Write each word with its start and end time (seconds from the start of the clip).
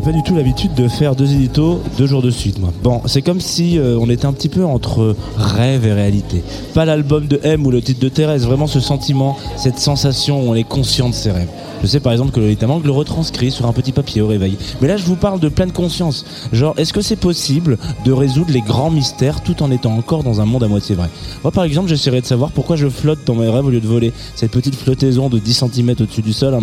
Pas 0.00 0.10
du 0.10 0.22
tout 0.24 0.34
l'habitude 0.34 0.74
de 0.74 0.88
faire 0.88 1.14
deux 1.14 1.32
éditos 1.32 1.80
deux 1.96 2.06
jours 2.06 2.22
de 2.22 2.30
suite, 2.30 2.58
moi. 2.58 2.72
Bon, 2.82 3.02
c'est 3.06 3.22
comme 3.22 3.40
si 3.40 3.78
euh, 3.78 3.96
on 4.00 4.10
était 4.10 4.26
un 4.26 4.32
petit 4.32 4.48
peu 4.48 4.64
entre 4.64 5.14
rêve 5.36 5.86
et 5.86 5.92
réalité. 5.92 6.42
Pas 6.74 6.84
l'album 6.84 7.28
de 7.28 7.38
M 7.44 7.64
ou 7.64 7.70
le 7.70 7.80
titre 7.80 8.00
de 8.00 8.08
Thérèse, 8.08 8.44
vraiment 8.44 8.66
ce 8.66 8.80
sentiment, 8.80 9.36
cette 9.56 9.78
sensation 9.78 10.42
où 10.42 10.50
on 10.50 10.54
est 10.56 10.64
conscient 10.64 11.08
de 11.08 11.14
ses 11.14 11.30
rêves. 11.30 11.50
Je 11.82 11.88
sais 11.88 12.00
par 12.00 12.12
exemple 12.12 12.30
que 12.30 12.38
Lolita 12.38 12.68
Mang 12.68 12.80
le 12.84 12.92
retranscrit 12.92 13.50
sur 13.50 13.66
un 13.66 13.72
petit 13.72 13.90
papier 13.90 14.22
au 14.22 14.28
réveil. 14.28 14.56
Mais 14.80 14.88
là, 14.88 14.96
je 14.96 15.04
vous 15.04 15.16
parle 15.16 15.40
de 15.40 15.48
pleine 15.48 15.72
conscience. 15.72 16.24
Genre, 16.52 16.74
est-ce 16.78 16.92
que 16.92 17.00
c'est 17.00 17.16
possible 17.16 17.76
de 18.04 18.12
résoudre 18.12 18.52
les 18.52 18.60
grands 18.60 18.90
mystères 18.90 19.42
tout 19.42 19.62
en 19.64 19.70
étant 19.72 19.92
encore 19.96 20.22
dans 20.22 20.40
un 20.40 20.44
monde 20.44 20.62
à 20.62 20.68
moitié 20.68 20.94
vrai? 20.94 21.10
Moi, 21.42 21.50
par 21.50 21.64
exemple, 21.64 21.88
j'essaierai 21.88 22.20
de 22.20 22.26
savoir 22.26 22.52
pourquoi 22.52 22.76
je 22.76 22.88
flotte 22.88 23.20
dans 23.26 23.34
mes 23.34 23.48
rêves 23.48 23.66
au 23.66 23.70
lieu 23.70 23.80
de 23.80 23.86
voler. 23.86 24.12
Cette 24.36 24.52
petite 24.52 24.76
flottaison 24.76 25.28
de 25.28 25.40
10 25.40 25.64
cm 25.72 25.90
au-dessus 26.00 26.22
du 26.22 26.32
sol, 26.32 26.56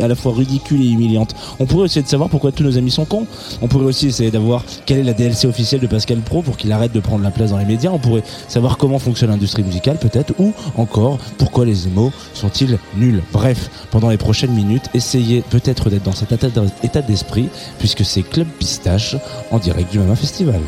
à 0.00 0.08
la 0.08 0.14
fois 0.16 0.32
ridicule 0.34 0.82
et 0.82 0.88
humiliante. 0.88 1.36
On 1.60 1.66
pourrait 1.66 1.86
essayer 1.86 2.02
de 2.02 2.08
savoir 2.08 2.28
pourquoi 2.28 2.50
tous 2.50 2.64
nos 2.64 2.73
amis 2.76 2.90
sont 2.90 3.04
cons. 3.04 3.26
On 3.62 3.68
pourrait 3.68 3.86
aussi 3.86 4.08
essayer 4.08 4.30
d'avoir 4.30 4.64
quelle 4.86 4.98
est 4.98 5.04
la 5.04 5.12
DLC 5.12 5.46
officielle 5.46 5.80
de 5.80 5.86
Pascal 5.86 6.18
Pro 6.18 6.42
pour 6.42 6.56
qu'il 6.56 6.72
arrête 6.72 6.92
de 6.92 7.00
prendre 7.00 7.22
la 7.22 7.30
place 7.30 7.50
dans 7.50 7.58
les 7.58 7.64
médias. 7.64 7.90
On 7.90 7.98
pourrait 7.98 8.22
savoir 8.48 8.76
comment 8.76 8.98
fonctionne 8.98 9.30
l'industrie 9.30 9.62
musicale, 9.62 9.98
peut-être, 9.98 10.34
ou 10.38 10.52
encore 10.76 11.18
pourquoi 11.38 11.64
les 11.64 11.86
émos 11.86 12.12
sont-ils 12.32 12.78
nuls. 12.96 13.22
Bref, 13.32 13.70
pendant 13.90 14.10
les 14.10 14.16
prochaines 14.16 14.52
minutes, 14.52 14.84
essayez 14.94 15.42
peut-être 15.50 15.90
d'être 15.90 16.04
dans 16.04 16.12
cet 16.12 16.32
état 16.32 17.02
d'esprit, 17.02 17.48
puisque 17.78 18.04
c'est 18.04 18.22
Club 18.22 18.48
Pistache 18.58 19.16
en 19.50 19.58
direct 19.58 19.90
du 19.92 19.98
Mama 19.98 20.16
Festival. 20.16 20.60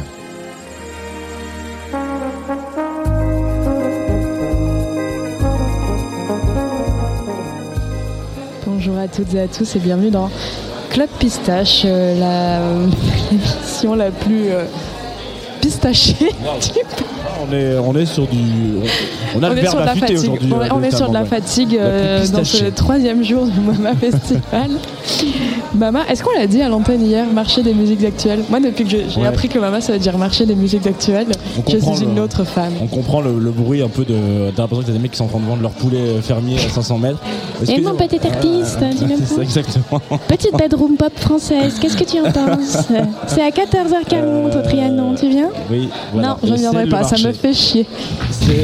Bonjour 8.67 8.99
à 8.99 9.09
toutes 9.09 9.35
et 9.35 9.41
à 9.41 9.49
tous 9.49 9.75
et 9.75 9.81
bienvenue 9.81 10.11
dans 10.11 10.31
Club 10.97 11.11
Pistache, 11.19 11.83
euh, 11.85 12.87
l'émission 13.31 13.95
la, 13.95 14.11
plus 14.11 14.49
euh, 15.67 15.71
pistachée 15.71 16.31
on 17.49 17.53
est, 17.53 17.79
on 17.79 17.95
est 17.95 18.07
sur 18.07 18.27
du. 18.27 18.39
On, 19.35 19.43
a 19.43 19.51
le 19.51 19.59
est 19.59 19.67
sur 19.67 19.81
de 19.81 19.85
la 19.85 19.95
fatigue. 19.95 20.31
On, 20.71 20.83
est 20.83 20.97
sur 20.97 21.09
de 21.09 21.15
la 21.15 21.25
fatigue 21.25 21.77
euh, 21.79 22.27
dans 22.29 22.45
ce 22.45 22.67
troisième 22.67 23.25
jour 23.25 23.47
du 23.47 23.61
Mama 23.61 23.95
Festival. 24.01 24.71
Mama, 25.75 26.01
est-ce 26.09 26.23
qu'on 26.23 26.37
l'a 26.39 26.47
dit 26.47 26.63
à 26.63 26.69
l'antenne 26.69 27.05
hier, 27.05 27.27
marché 27.27 27.63
des 27.63 27.75
musiques 27.75 28.05
actuelles? 28.05 28.45
Moi, 28.49 28.61
depuis 28.61 28.85
que 28.85 28.91
j'ai 28.91 29.27
appris 29.27 29.49
que 29.49 29.59
Mama, 29.59 29.81
ça 29.81 29.93
veut 29.93 29.99
dire 29.99 30.17
marché 30.19 30.47
des 30.47 30.55
musiques 30.55 30.87
actuelles, 30.87 31.29
je 31.69 31.79
suis 31.79 32.05
une 32.05 32.19
autre 32.19 32.45
femme. 32.45 32.73
On 32.81 32.87
comprend 32.87 33.21
le, 33.21 33.33
bruit 33.51 33.83
un 33.83 33.89
peu 33.89 34.05
de. 34.05 34.51
T'as 34.55 34.63
l'impression 34.63 34.83
que 34.83 34.87
t'as 34.89 34.93
des 34.93 34.99
mecs 34.99 35.13
qui 35.13 35.19
sont 35.19 35.25
en 35.25 35.29
train 35.29 35.41
de 35.41 35.47
vendre 35.47 35.63
leur 35.63 35.73
poulet 35.73 35.99
euh, 35.99 36.23
fermier 36.23 36.57
à 36.57 36.69
500 36.69 36.99
mètres. 36.99 37.19
Et 37.69 37.81
mon 37.81 37.95
petit 37.95 38.21
artiste, 38.27 38.79
ah, 38.83 38.87
C'est 39.27 39.43
exactement. 39.43 40.01
Petite 40.29 40.57
bedroom 40.57 40.97
pop 40.97 41.13
française, 41.17 41.79
qu'est-ce 41.81 41.97
que 41.97 42.05
tu 42.05 42.21
en 42.21 42.31
penses? 42.31 42.87
C'est 43.27 43.43
à 43.43 43.51
14h40 43.51 44.59
au 44.59 44.63
Trianon, 44.63 45.15
tu 45.15 45.29
viens? 45.29 45.51
Oui. 45.71 45.89
Non, 46.15 46.37
je 46.43 46.53
ne 46.53 46.59
viendrai 46.59 46.87
pas, 46.89 47.05
ça 47.05 47.17
me 47.27 47.33
fait 47.33 47.55
chier. 47.55 47.87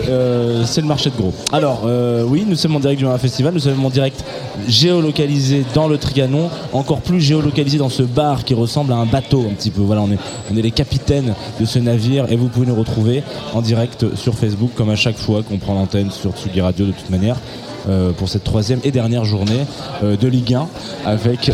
Euh, 0.08 0.64
c'est 0.64 0.80
le 0.80 0.86
marché 0.86 1.10
de 1.10 1.16
gros. 1.16 1.32
Alors, 1.52 1.82
euh, 1.86 2.24
oui, 2.26 2.44
nous 2.46 2.56
sommes 2.56 2.76
en 2.76 2.80
direct 2.80 3.02
du 3.02 3.06
Festival, 3.18 3.52
nous 3.54 3.60
sommes 3.60 3.84
en 3.84 3.90
direct 3.90 4.24
géolocalisé 4.68 5.64
dans 5.74 5.88
le 5.88 5.98
Trianon, 5.98 6.50
encore 6.72 7.00
plus 7.00 7.20
géolocalisé 7.20 7.78
dans 7.78 7.88
ce 7.88 8.02
bar 8.02 8.44
qui 8.44 8.54
ressemble 8.54 8.92
à 8.92 8.96
un 8.96 9.06
bateau 9.06 9.44
un 9.50 9.54
petit 9.54 9.70
peu. 9.70 9.82
Voilà, 9.82 10.02
on 10.02 10.10
est, 10.10 10.18
on 10.52 10.56
est 10.56 10.62
les 10.62 10.70
capitaines 10.70 11.34
de 11.60 11.64
ce 11.64 11.78
navire 11.78 12.26
et 12.30 12.36
vous 12.36 12.48
pouvez 12.48 12.66
nous 12.66 12.76
retrouver 12.76 13.22
en 13.54 13.60
direct 13.60 14.14
sur 14.14 14.34
Facebook 14.34 14.70
comme 14.74 14.90
à 14.90 14.96
chaque 14.96 15.16
fois 15.16 15.42
qu'on 15.42 15.58
prend 15.58 15.74
l'antenne 15.74 16.10
sur 16.10 16.32
Tsugi 16.32 16.60
Radio 16.60 16.86
de 16.86 16.92
toute 16.92 17.10
manière. 17.10 17.36
Euh, 17.88 18.12
pour 18.12 18.28
cette 18.28 18.44
troisième 18.44 18.78
et 18.84 18.92
dernière 18.92 19.24
journée 19.24 19.66
euh, 20.04 20.16
de 20.16 20.28
Ligue 20.28 20.54
1 20.54 20.68
avec 21.04 21.50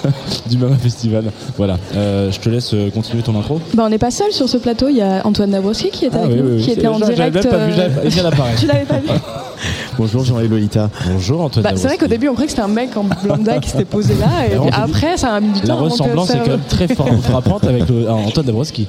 du 0.48 0.56
Mama 0.56 0.76
Festival. 0.76 1.24
Voilà, 1.58 1.76
euh, 1.94 2.32
je 2.32 2.40
te 2.40 2.48
laisse 2.48 2.74
continuer 2.94 3.22
ton 3.22 3.38
intro. 3.38 3.60
Bah, 3.74 3.82
on 3.86 3.90
n'est 3.90 3.98
pas 3.98 4.10
seul 4.10 4.32
sur 4.32 4.48
ce 4.48 4.56
plateau, 4.56 4.88
il 4.88 4.96
y 4.96 5.02
a 5.02 5.20
Antoine 5.26 5.50
Dabrowski 5.50 5.90
qui, 5.90 6.08
ah 6.10 6.18
qui 6.62 6.70
était 6.70 6.86
en 6.86 6.98
direct. 6.98 7.40
tu 8.58 8.66
l'avais 8.66 8.86
pas 8.86 8.98
vu 8.98 9.08
Bonjour 9.98 10.24
Jean 10.24 10.40
et 10.40 10.48
Lolita. 10.48 10.88
Bonjour 11.06 11.42
Antoine. 11.42 11.64
Bah, 11.64 11.70
c'est 11.74 11.88
vrai 11.88 11.98
qu'au 11.98 12.06
début 12.06 12.28
on 12.28 12.32
croyait 12.32 12.46
que 12.46 12.52
c'était 12.52 12.62
un 12.62 12.68
mec 12.68 12.96
en 12.96 13.04
blonda 13.04 13.58
qui 13.58 13.68
s'était 13.68 13.84
posé 13.84 14.14
là 14.14 14.46
et, 14.46 14.56
après 14.72 15.18
ça 15.18 15.34
a 15.34 15.40
mis 15.40 15.52
du 15.52 15.60
temps. 15.60 15.68
La 15.68 15.74
ressemblance 15.74 16.30
est 16.30 16.38
quand 16.38 16.50
même 16.50 16.60
très 16.68 16.88
frappante 16.88 17.64
avec 17.64 17.84
Antoine 18.08 18.46
Dabrowski. 18.46 18.86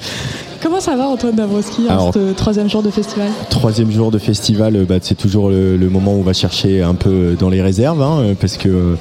Comment 0.68 0.82
ça 0.82 0.98
va 0.98 1.08
Antoine 1.08 1.34
Dabrowski 1.34 1.90
en 1.90 2.12
ce 2.12 2.34
troisième 2.34 2.70
jour 2.70 2.84
de 2.84 2.90
festival 2.90 3.30
Troisième 3.50 3.90
jour 3.90 4.12
de 4.12 4.18
festival, 4.18 4.84
bah, 4.84 4.96
c'est 5.02 5.16
toujours 5.16 5.48
le, 5.48 5.78
moment 5.90 6.14
où 6.16 6.20
on 6.20 6.24
va 6.24 6.34
chercher 6.34 6.84
un 6.84 6.94
peu 6.94 7.38
dans 7.40 7.50
les 7.50 7.62
réserves 7.62 8.02
hein, 8.02 8.36
parce 8.38 8.58
que 8.58 8.98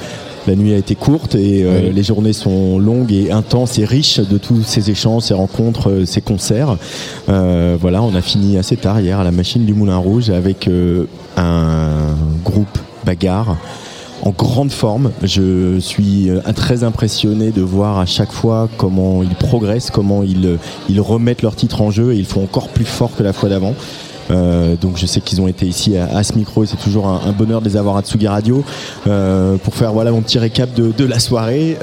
la 0.47 0.55
nuit 0.55 0.75
a 0.75 0.77
été 0.77 0.95
courte 0.95 1.35
et 1.35 1.65
euh, 1.65 1.91
les 1.91 2.05
journées 2.05 2.35
sont 2.35 2.79
longues 2.79 3.13
et 3.13 3.33
intenses 3.33 3.81
et 3.81 3.85
riches 3.85 4.21
de 4.21 4.39
tous 4.39 4.63
ces 4.63 4.93
échanges, 4.93 5.25
ces 5.25 5.35
rencontres, 5.35 5.91
euh, 5.91 6.05
ces 6.05 6.21
concerts. 6.21 6.77
Euh, 7.29 7.77
voilà, 7.81 8.01
on 8.01 8.15
a 8.15 8.23
fini 8.23 8.59
assez 8.59 8.77
tard 8.77 9.01
hier 9.01 9.19
à 9.19 9.25
la 9.25 9.33
machine 9.33 9.65
du 9.65 9.75
Moulin 9.75 9.97
Rouge 9.97 10.31
avec 10.31 10.71
un 11.37 12.15
groupe 12.45 12.79
bagarre 13.05 13.57
en 14.27 14.31
grande 14.31 14.73
forme. 14.73 15.13
Je 15.23 15.79
suis 15.79 16.31
euh, 16.31 16.41
très 16.55 16.83
impressionné 16.83 17.53
de 17.53 17.63
voir 17.63 17.99
à 17.99 18.07
chaque 18.07 18.33
fois 18.33 18.69
comment 18.77 19.23
ils 19.23 19.37
progressent, 19.37 19.91
comment 19.91 20.25
ils, 20.25 20.47
euh, 20.47 20.57
ils 20.89 21.01
remettent 21.01 21.43
leur 21.43 21.55
titre 21.55 21.81
en 21.81 21.93
jeu 21.93 22.13
et 22.13 22.17
ils 22.17 22.27
font 22.27 22.43
encore 22.43 22.69
plus 22.69 22.85
fort 22.85 23.15
que 23.17 23.23
la 23.23 23.33
fois 23.33 23.49
d'avant. 23.49 23.75
Euh, 24.33 24.75
donc 24.75 24.97
je 24.97 25.07
sais 25.07 25.21
qu'ils 25.21 25.41
ont 25.41 25.47
été 25.47 25.67
ici 25.67 25.97
à, 25.97 26.25
ce 26.25 26.33
micro 26.33 26.65
et 26.65 26.67
c'est 26.67 26.77
toujours 26.77 27.07
un, 27.07 27.31
bonheur 27.31 27.61
de 27.61 27.69
les 27.69 27.77
avoir 27.77 27.97
à 27.97 28.03
Tsugi 28.03 28.27
Radio 28.27 28.65
pour 29.05 29.75
faire 29.75 29.93
voilà 29.93 30.11
mon 30.11 30.21
petit 30.21 30.41
récap 30.41 30.75
de, 30.75 31.05
la 31.05 31.21
soirée. 31.21 31.79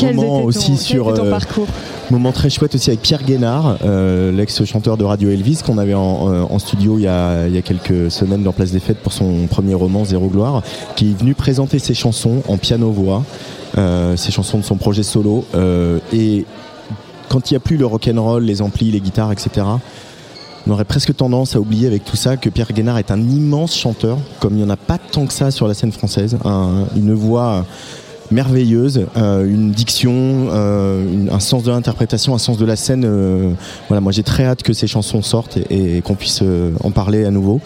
moment 0.00 0.40
aussi 0.42 0.78
sur 0.78 1.12
ton 1.12 1.28
parcours? 1.28 1.68
Moment 2.10 2.32
très 2.32 2.50
chouette 2.50 2.74
aussi 2.74 2.90
avec 2.90 3.00
Pierre 3.00 3.22
Guénard, 3.22 3.78
euh, 3.84 4.32
l'ex-chanteur 4.32 4.96
de 4.96 5.04
Radio 5.04 5.30
Elvis, 5.30 5.60
qu'on 5.64 5.78
avait 5.78 5.94
en, 5.94 6.58
studio 6.58 6.98
il 6.98 7.04
y, 7.04 7.06
a, 7.06 7.62
quelques 7.62 8.10
semaines 8.10 8.42
dans 8.42 8.52
Place 8.52 8.72
des 8.72 8.80
Fêtes 8.80 8.98
pour 8.98 9.12
son 9.12 9.46
premier 9.46 9.74
roman 9.74 10.04
Zéro 10.04 10.26
Gloire, 10.26 10.62
qui 10.96 11.10
est 11.10 11.18
venu 11.18 11.34
présenter 11.34 11.78
ses 11.78 11.94
chansons 11.94 12.42
en 12.48 12.58
piano-voix, 12.58 13.24
euh, 13.78 14.16
ses 14.16 14.30
chansons 14.32 14.58
de 14.58 14.64
son 14.64 14.76
projet 14.76 15.02
solo. 15.02 15.44
Euh, 15.54 16.00
et 16.12 16.44
quand 17.28 17.50
il 17.50 17.54
n'y 17.54 17.56
a 17.56 17.60
plus 17.60 17.76
le 17.76 17.86
rock'n'roll, 17.86 18.44
les 18.44 18.60
amplis, 18.60 18.90
les 18.90 19.00
guitares, 19.00 19.32
etc., 19.32 19.64
on 20.66 20.70
aurait 20.70 20.84
presque 20.84 21.16
tendance 21.16 21.56
à 21.56 21.60
oublier 21.60 21.86
avec 21.86 22.04
tout 22.04 22.16
ça 22.16 22.36
que 22.36 22.48
Pierre 22.50 22.72
Guénard 22.72 22.98
est 22.98 23.10
un 23.10 23.20
immense 23.20 23.76
chanteur, 23.76 24.18
comme 24.38 24.54
il 24.54 24.58
n'y 24.58 24.64
en 24.64 24.70
a 24.70 24.76
pas 24.76 24.98
tant 24.98 25.24
que 25.26 25.32
ça 25.32 25.50
sur 25.50 25.66
la 25.66 25.74
scène 25.74 25.92
française. 25.92 26.36
une 26.94 27.14
voix 27.14 27.64
merveilleuse, 28.30 29.06
euh, 29.16 29.46
une 29.46 29.72
diction, 29.72 30.48
euh, 30.50 31.28
un 31.30 31.40
sens 31.40 31.62
de 31.62 31.70
l'interprétation, 31.70 32.34
un 32.34 32.38
sens 32.38 32.58
de 32.58 32.64
la 32.64 32.76
scène. 32.76 33.04
Euh, 33.04 33.52
voilà, 33.88 34.00
moi 34.00 34.12
j'ai 34.12 34.22
très 34.22 34.44
hâte 34.44 34.62
que 34.62 34.72
ces 34.72 34.86
chansons 34.86 35.22
sortent 35.22 35.58
et, 35.70 36.00
qu'on 36.02 36.14
puisse 36.14 36.42
en 36.82 36.90
parler 36.90 37.24
à 37.24 37.30
nouveau. 37.30 37.60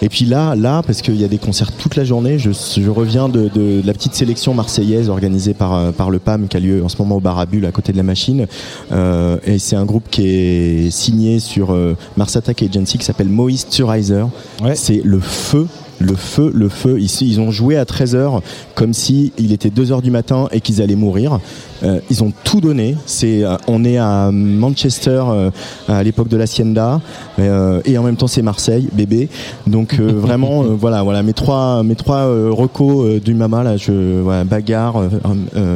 Et 0.00 0.08
puis 0.08 0.24
là, 0.24 0.54
là, 0.54 0.82
parce 0.86 1.02
qu'il 1.02 1.16
y 1.16 1.24
a 1.24 1.28
des 1.28 1.38
concerts 1.38 1.72
toute 1.72 1.96
la 1.96 2.04
journée, 2.04 2.38
je, 2.38 2.50
reviens 2.88 3.28
de, 3.28 3.82
la 3.84 3.92
petite 3.92 4.14
sélection 4.14 4.54
marseillaise 4.54 5.08
organisée 5.08 5.54
par, 5.54 5.92
par 5.92 6.10
le 6.10 6.20
PAM 6.20 6.46
qui 6.46 6.56
a 6.56 6.60
lieu 6.60 6.84
en 6.84 6.88
ce 6.88 6.96
moment 6.98 7.16
au 7.16 7.20
Barabule 7.20 7.66
à 7.66 7.72
côté 7.72 7.90
de 7.90 7.96
la 7.96 8.04
machine. 8.04 8.46
et 8.92 9.58
c'est 9.58 9.74
un 9.74 9.84
groupe 9.84 10.04
qui 10.08 10.28
est 10.28 10.90
signé 10.90 11.40
sur 11.40 11.76
Mars 12.16 12.36
Attack 12.36 12.62
Agency 12.62 12.98
qui 12.98 13.04
s'appelle 13.04 13.28
Moisturizer. 13.28 14.28
C'est 14.74 15.02
le 15.04 15.18
feu 15.18 15.66
le 15.98 16.14
feu, 16.14 16.50
le 16.54 16.68
feu. 16.68 17.00
Ici, 17.00 17.28
ils 17.28 17.40
ont 17.40 17.50
joué 17.50 17.76
à 17.76 17.84
13h 17.84 18.40
comme 18.74 18.92
si 18.92 19.32
il 19.38 19.52
était 19.52 19.68
2h 19.68 20.02
du 20.02 20.10
matin 20.10 20.48
et 20.52 20.60
qu'ils 20.60 20.82
allaient 20.82 20.96
mourir. 20.96 21.40
Euh, 21.82 22.00
ils 22.10 22.22
ont 22.24 22.32
tout 22.44 22.60
donné. 22.60 22.96
C'est, 23.06 23.44
euh, 23.44 23.56
on 23.66 23.84
est 23.84 23.98
à 23.98 24.30
Manchester 24.32 25.22
euh, 25.28 25.50
à 25.88 26.02
l'époque 26.02 26.28
de 26.28 26.36
la 26.36 26.46
Sienda 26.46 27.00
et 27.38 27.98
en 27.98 28.02
même 28.02 28.16
temps 28.16 28.26
c'est 28.26 28.42
Marseille, 28.42 28.88
bébé. 28.92 29.28
Donc 29.66 29.94
vraiment, 30.00 30.62
voilà, 30.62 31.02
voilà 31.02 31.22
mes 31.22 31.32
trois, 31.32 31.82
mes 31.82 31.94
trois 31.94 32.26
recos 32.50 33.20
du 33.22 33.34
Mama 33.34 33.62
là, 33.62 33.76
je, 33.76 34.20
voilà, 34.20 34.44
Bagarre, 34.44 35.02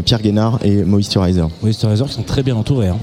Pierre 0.05 0.23
Guénard 0.23 0.59
et 0.65 0.85
Moisturizer. 0.85 1.49
Moisturizer 1.63 2.07
qui 2.07 2.15
sont 2.15 2.23
très 2.23 2.43
bien 2.43 2.57
entourés. 2.57 2.89
Hein 2.89 2.99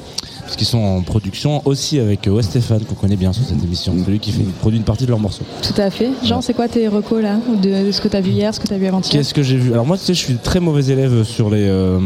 parce 0.50 0.58
qu'ils 0.58 0.66
sont 0.66 0.80
en 0.80 1.04
production 1.04 1.62
aussi 1.66 2.00
avec 2.00 2.28
euh, 2.28 2.32
West 2.32 2.50
Stéphane 2.50 2.84
qu'on 2.84 2.96
connaît 2.96 3.16
bien 3.16 3.32
sur 3.32 3.44
cette 3.44 3.64
émission, 3.64 3.94
celui 4.04 4.18
qui 4.18 4.32
fait, 4.32 4.42
produit 4.60 4.80
une 4.80 4.84
partie 4.84 5.06
de 5.06 5.12
leurs 5.12 5.20
morceaux. 5.20 5.44
Tout 5.62 5.80
à 5.80 5.92
fait. 5.92 6.10
Jean, 6.24 6.42
c'est 6.42 6.56
quoi 6.56 6.68
tes 6.68 6.88
recos 6.88 7.22
là 7.22 7.38
de, 7.62 7.92
ce 7.92 8.02
que 8.02 8.08
tu 8.08 8.18
as 8.18 8.22
vu 8.22 8.32
hier, 8.32 8.52
ce 8.52 8.60
que 8.60 8.66
tu 8.66 8.74
as 8.74 8.80
vu 8.80 8.88
avant-hier 8.88 9.12
Qu'est-ce 9.12 9.36
que 9.36 9.44
j'ai 9.44 9.58
vu? 9.58 9.74
Alors 9.74 9.86
moi, 9.86 9.96
tu 9.96 10.06
sais, 10.06 10.16
je 10.16 10.20
suis 10.20 10.38
très 10.38 10.60
mauvais 10.60 10.92
élève 10.92 11.24
sur 11.24 11.52
les, 11.52 11.68
euh, 11.68 12.00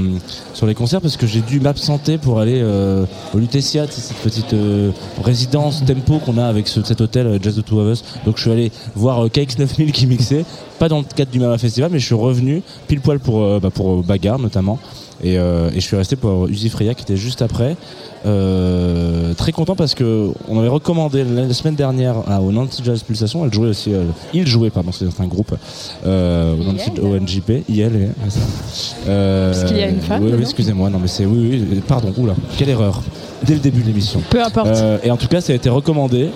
sur 0.53 0.67
les 0.67 0.75
concerts 0.75 0.99
parce 0.99 1.15
que 1.15 1.25
j'ai 1.25 1.39
dû 1.39 1.61
m'absenter 1.61 2.17
pour 2.17 2.41
aller 2.41 2.59
euh, 2.61 3.05
au 3.33 3.37
Lutetia, 3.37 3.87
cette 3.89 4.17
petite 4.17 4.53
résidence 5.23 5.85
tempo 5.85 6.19
qu'on 6.19 6.37
a 6.37 6.45
avec 6.45 6.67
cet 6.67 6.99
hôtel 6.99 7.39
Jazz 7.41 7.55
the 7.55 7.63
Two 7.63 7.79
of 7.79 7.93
Us. 7.93 8.03
Donc 8.25 8.35
je 8.35 8.41
suis 8.41 8.51
allé 8.51 8.73
voir 8.93 9.25
KX9000 9.27 9.91
qui 9.91 10.05
mixait 10.05 10.43
pas 10.79 10.89
dans 10.89 10.97
le 10.97 11.05
cadre 11.05 11.31
du 11.31 11.39
Mama 11.39 11.57
Festival, 11.57 11.91
mais 11.93 11.99
je 11.99 12.05
suis 12.07 12.15
revenu 12.15 12.61
pile 12.89 12.99
poil 12.99 13.19
pour, 13.19 13.61
bah, 13.61 13.69
pour 13.69 14.03
Bagarre 14.03 14.39
notamment. 14.39 14.79
Et, 15.23 15.35
et, 15.35 15.75
je 15.75 15.79
suis 15.79 15.95
resté 15.95 16.17
pour 16.17 16.47
Usifreya 16.47 16.93
qui 16.95 17.03
était 17.03 17.15
juste 17.15 17.41
après. 17.41 17.77
Euh, 18.25 19.33
très 19.33 19.51
content 19.51 19.75
parce 19.75 19.95
que 19.95 20.31
on 20.47 20.59
avait 20.59 20.69
recommandé 20.69 21.23
la 21.23 21.53
semaine 21.53 21.75
dernière 21.75 22.15
à, 22.27 22.41
au 22.41 22.51
Nancy 22.51 22.81
Jazz 22.83 23.03
Pulsation. 23.03 23.45
Elle 23.45 23.53
jouait 23.53 23.69
aussi, 23.69 23.93
euh, 23.93 24.03
il 24.33 24.47
jouait 24.47 24.69
pardon, 24.69 24.91
c'est 24.91 25.05
un 25.19 25.27
groupe 25.27 25.53
euh, 26.05 26.55
au 26.55 26.63
Nancy 26.63 26.91
ONJP. 27.01 27.69
IL, 27.69 28.09
euh, 29.07 29.51
parce 29.51 29.65
qu'il 29.65 29.77
y 29.77 29.83
a 29.83 29.89
une 29.89 29.99
femme. 29.99 30.23
Oui, 30.23 30.31
oui 30.33 30.41
excusez-moi, 30.41 30.89
non 30.89 30.99
mais 30.99 31.07
c'est 31.07 31.25
oui, 31.25 31.65
oui, 31.69 31.81
pardon, 31.85 32.13
oula, 32.17 32.35
quelle 32.57 32.69
erreur. 32.69 33.01
Dès 33.43 33.55
le 33.55 33.59
début 33.59 33.81
de 33.81 33.87
l'émission. 33.87 34.21
Peu 34.29 34.41
importe. 34.41 34.81
et 35.03 35.11
en 35.11 35.17
tout 35.17 35.27
cas, 35.27 35.41
ça 35.41 35.51
a 35.51 35.55
été 35.55 35.69
recommandé. 35.69 36.29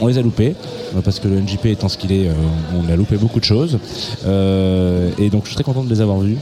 on 0.00 0.06
les 0.08 0.18
a 0.18 0.22
loupés 0.22 0.56
parce 1.04 1.20
que 1.20 1.28
le 1.28 1.40
NJP 1.40 1.66
étant 1.66 1.88
ce 1.88 1.96
qu'il 1.98 2.12
est, 2.12 2.28
on 2.76 2.92
a 2.92 2.96
loupé 2.96 3.16
beaucoup 3.16 3.38
de 3.38 3.44
choses. 3.44 3.78
et 4.26 5.30
donc 5.30 5.44
je 5.44 5.48
suis 5.48 5.54
très 5.54 5.64
content 5.64 5.84
de 5.84 5.90
les 5.90 6.00
avoir 6.00 6.18
vus 6.18 6.38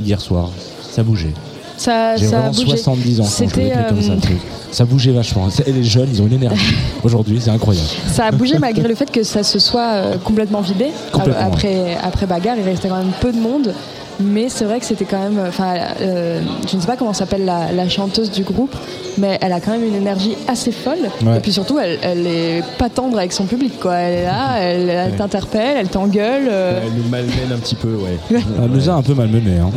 hier 0.00 0.20
soir. 0.20 0.50
Ça 0.80 1.02
bougeait. 1.02 1.34
Ça, 1.76 2.16
J'ai 2.16 2.26
vraiment 2.26 2.52
70 2.52 3.20
ans 3.20 3.24
C'était 3.24 3.72
comme 3.88 4.02
ça. 4.02 4.12
Euh, 4.12 4.16
ça 4.70 4.84
bougeait 4.84 5.12
vachement. 5.12 5.48
Et 5.66 5.72
les 5.72 5.84
jeunes, 5.84 6.08
ils 6.12 6.22
ont 6.22 6.26
une 6.26 6.34
énergie. 6.34 6.74
Aujourd'hui, 7.02 7.40
c'est 7.40 7.50
incroyable. 7.50 7.88
Ça 8.12 8.26
a 8.26 8.30
bougé 8.30 8.58
malgré 8.58 8.86
le 8.86 8.94
fait 8.96 9.10
que 9.10 9.22
ça 9.22 9.42
se 9.42 9.58
soit 9.58 9.92
euh, 9.92 10.18
complètement 10.18 10.60
vidé. 10.60 10.86
après, 11.38 11.96
après 12.02 12.26
bagarre, 12.26 12.56
il 12.58 12.64
restait 12.64 12.88
quand 12.88 12.98
même 12.98 13.12
peu 13.20 13.32
de 13.32 13.38
monde. 13.38 13.72
Mais 14.20 14.48
c'est 14.48 14.64
vrai 14.64 14.80
que 14.80 14.86
c'était 14.86 15.04
quand 15.04 15.18
même. 15.18 15.38
Enfin, 15.46 15.74
euh, 16.00 16.40
je 16.68 16.76
ne 16.76 16.80
sais 16.80 16.86
pas 16.86 16.96
comment 16.96 17.12
s'appelle 17.12 17.44
la, 17.44 17.88
chanteuse 17.88 18.30
du 18.30 18.42
groupe, 18.42 18.74
mais 19.18 19.38
elle 19.40 19.52
a 19.52 19.60
quand 19.60 19.72
même 19.72 19.84
une 19.84 19.94
énergie 19.94 20.36
assez 20.48 20.72
folle. 20.72 21.10
Et 21.22 21.40
puis 21.40 21.52
surtout, 21.52 21.78
elle, 21.78 21.98
elle 22.02 22.26
est 22.26 22.62
pas 22.78 22.88
tendre 22.88 23.18
avec 23.18 23.32
son 23.32 23.44
public, 23.44 23.78
quoi. 23.78 23.94
Elle 23.94 24.14
est 24.14 24.24
là, 24.24 24.58
elle, 24.58 25.16
t'interpelle, 25.16 25.76
elle 25.78 25.88
t'engueule. 25.88 26.48
Euh. 26.50 26.80
Elle 26.84 26.94
nous 26.94 27.08
malmène 27.08 27.52
un 27.54 27.58
petit 27.58 27.74
peu, 27.74 27.94
ouais. 27.94 28.18
Elle 28.30 28.70
nous 28.70 28.88
a 28.88 28.94
un 28.94 29.02
peu 29.02 29.14
malmené. 29.14 29.58
Hein. 29.58 29.70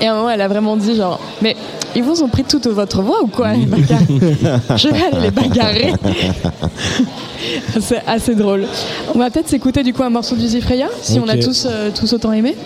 Et 0.00 0.06
à 0.06 0.12
un 0.12 0.16
moment, 0.16 0.30
elle 0.30 0.40
a 0.40 0.48
vraiment 0.48 0.76
dit 0.76 0.94
genre, 0.94 1.18
mais 1.42 1.56
ils 1.96 2.02
vous 2.02 2.22
ont 2.22 2.28
pris 2.28 2.44
toute 2.44 2.66
votre 2.66 3.02
voix 3.02 3.22
ou 3.22 3.26
quoi, 3.26 3.54
les 3.54 3.66
Je 4.76 4.88
vais 4.88 5.02
aller 5.02 5.20
les 5.22 5.30
bagarrer. 5.30 5.92
C'est 7.80 8.02
assez 8.06 8.34
drôle. 8.34 8.66
On 9.14 9.18
va 9.18 9.30
peut-être 9.30 9.48
s'écouter 9.48 9.82
du 9.82 9.92
coup 9.92 10.02
un 10.02 10.10
morceau 10.10 10.36
du 10.36 10.46
Zifreya, 10.46 10.88
si 11.02 11.18
on 11.18 11.28
a 11.28 11.36
tous, 11.36 11.66
euh, 11.68 11.90
tous 11.94 12.12
autant 12.12 12.32
aimé. 12.32 12.56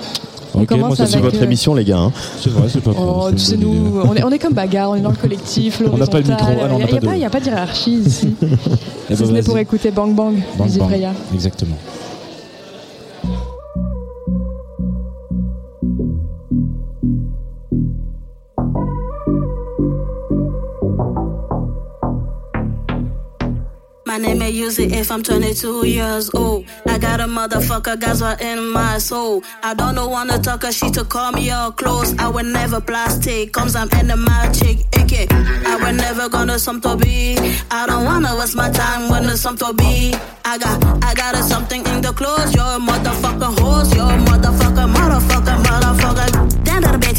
On 0.54 0.64
commence 0.64 1.04
c'est 1.04 1.18
votre 1.18 1.40
euh, 1.40 1.44
émission, 1.44 1.74
les 1.74 1.84
gars. 1.84 1.98
Hein. 1.98 2.12
C'est 2.40 2.50
vrai, 2.50 2.68
c'est 2.68 2.80
pas 2.80 2.92
oh, 2.96 3.30
nous, 3.58 4.00
on 4.04 4.14
est, 4.14 4.22
on 4.22 4.30
est 4.30 4.38
comme 4.38 4.52
bagarre, 4.52 4.90
on 4.90 4.96
est 4.96 5.00
dans 5.00 5.10
le 5.10 5.16
collectif. 5.16 5.82
on 5.90 5.96
n'a 5.96 6.06
pas 6.06 6.20
le 6.20 6.28
micro. 6.28 6.46
Il 6.50 7.18
n'y 7.18 7.24
a, 7.24 7.30
pas 7.30 7.40
de 7.40 7.46
hiérarchie 7.46 7.94
ici. 8.06 8.34
si 9.08 9.16
ce 9.16 9.24
n'est 9.24 9.42
pour 9.42 9.58
écouter 9.58 9.90
Bang 9.90 10.14
Bang, 10.14 10.34
Bang, 10.56 10.70
Bang. 10.78 10.92
Exactement. 11.34 11.76
Name 24.22 24.38
may 24.38 24.50
use 24.50 24.78
it 24.78 24.92
if 24.92 25.10
I'm 25.10 25.22
22 25.22 25.86
years 25.86 26.30
old. 26.34 26.64
I 26.86 26.98
got 26.98 27.20
a 27.20 27.24
motherfucker 27.24 27.98
Gaza 28.00 28.36
in 28.40 28.70
my 28.70 28.98
soul. 28.98 29.42
I 29.62 29.74
don't 29.74 29.94
know 29.94 30.08
wanna 30.08 30.38
talk 30.38 30.60
cause 30.62 30.76
she 30.76 30.90
to 30.92 31.04
call 31.04 31.32
me 31.32 31.50
all 31.50 31.72
close. 31.72 32.16
I 32.18 32.28
will 32.28 32.44
never 32.44 32.80
plastic, 32.80 33.52
comes 33.52 33.74
I'm 33.74 33.88
magic. 34.16 34.78
Okay. 35.00 35.26
I 35.30 35.76
will 35.82 35.92
never 35.92 36.28
gonna 36.28 36.58
some 36.58 36.80
to 36.82 36.96
be. 36.96 37.36
I 37.70 37.86
don't 37.86 38.04
wanna 38.04 38.36
waste 38.38 38.56
my 38.56 38.70
time 38.70 39.10
when 39.10 39.24
there's 39.26 39.40
some 39.40 39.56
to 39.58 39.72
be. 39.74 40.14
I 40.44 40.58
got, 40.58 41.04
I 41.04 41.14
got 41.14 41.34
a 41.34 41.42
something 41.42 41.84
in 41.86 42.00
the 42.00 42.12
clothes. 42.12 42.54
You're 42.54 42.64
a 42.64 42.78
motherfucker 42.78 43.12
a 43.42 44.18
motherfucker, 44.24 44.24
motherfucker, 44.26 44.61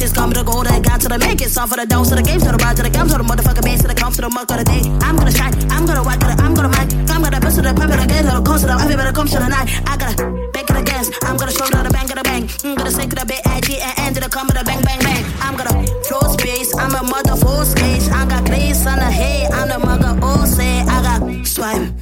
bitches 0.04 0.14
come 0.16 0.32
to 0.32 0.40
the 0.40 0.44
gold. 0.44 0.68
I 0.68 0.80
got 0.80 1.02
to 1.02 1.08
the 1.08 1.20
make 1.20 1.42
it. 1.42 1.50
Song 1.50 1.68
for 1.68 1.78
the 1.78 1.86
dose, 1.86 2.10
to 2.10 2.16
the 2.16 2.22
games, 2.22 2.44
to 2.44 2.52
the 2.52 2.58
ride, 2.58 2.76
to 2.78 2.84
the 2.84 2.90
gums, 2.90 3.12
to 3.12 3.18
the 3.18 3.24
motherfucker 3.24 3.64
bass, 3.64 3.82
to 3.82 3.88
the 3.88 3.96
come 3.96 4.14
to 4.14 4.22
the 4.22 4.30
muck 4.30 4.50
of 4.52 4.58
the 4.58 4.64
day. 4.66 4.82
I'm 5.02 5.16
gonna 5.16 5.32
shine, 5.32 5.54
I'm 5.72 5.86
gonna 5.86 6.04
white, 6.04 6.24
I'm 6.24 6.54
gonna 6.54 6.70
mic. 6.70 6.88
I'm 7.10 7.22
gonna 7.22 7.40
bust 7.40 7.56
to 7.58 7.62
the 7.62 7.74
pump, 7.74 7.92
and 7.92 8.10
get 8.10 8.26
to 8.26 8.32
the 8.36 8.42
coast, 8.42 8.66
everybody 8.66 9.12
come 9.14 9.28
to 9.28 9.40
the 9.40 9.48
night. 9.48 9.70
I 9.88 9.98
gotta 9.98 10.16
make 10.54 10.70
it 10.70 10.78
again. 10.78 11.06
I'm 11.24 11.38
gonna 11.38 11.52
show 11.52 11.68
the 11.68 11.92
bang, 11.92 12.08
the 12.08 12.24
bang. 12.24 12.50
I'm 12.64 12.76
gonna 12.76 12.92
sink 12.92 13.16
the 13.16 13.26
bit, 13.26 13.42
and 13.46 13.64
end 14.00 14.16
to 14.16 14.22
the 14.22 14.30
come 14.30 14.48
with 14.48 14.58
the 14.58 14.66
bang, 14.66 14.84
bang, 14.84 15.00
bang. 15.00 15.24
I'm 15.40 15.56
gonna 15.56 15.76
flow 16.04 16.26
space. 16.36 16.76
I'm 16.76 16.94
a 16.96 17.04
mother 17.04 17.36
full 17.36 17.64
stage. 17.66 18.10
I 18.10 18.26
got 18.26 18.46
grace 18.46 18.86
on 18.86 18.98
the 18.98 19.12
head. 19.12 19.52
I'm 19.52 19.68
the 19.70 19.80
mother 19.80 20.20
all 20.22 20.46
say. 20.46 20.82
I 20.82 20.98
got 21.08 21.48
swipe, 21.48 21.94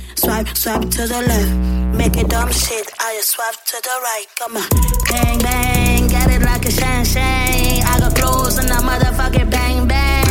swipe, 0.46 0.58
swipe 0.58 0.90
to 0.92 1.08
the 1.08 1.22
left. 1.28 1.98
Make 1.98 2.18
it 2.18 2.30
dumb 2.30 2.52
shit. 2.52 2.92
I 3.00 3.16
just 3.16 3.32
swipe 3.32 3.56
to 3.66 3.78
the 3.84 3.96
right. 4.02 4.26
Come 4.40 4.58
on, 4.58 4.68
bang, 5.10 5.40
bang. 5.40 6.08
Get 6.08 6.32
it 6.32 6.42
like 6.42 6.66
a 6.66 6.72
shang 6.72 7.06
shang. 7.06 7.84
I 7.84 8.00
got 8.00 8.16
clothes 8.16 8.58
and 8.58 8.70
a 8.70 8.76
motherfucking 8.76 9.52
bang, 9.52 9.88
bang. 9.88 10.26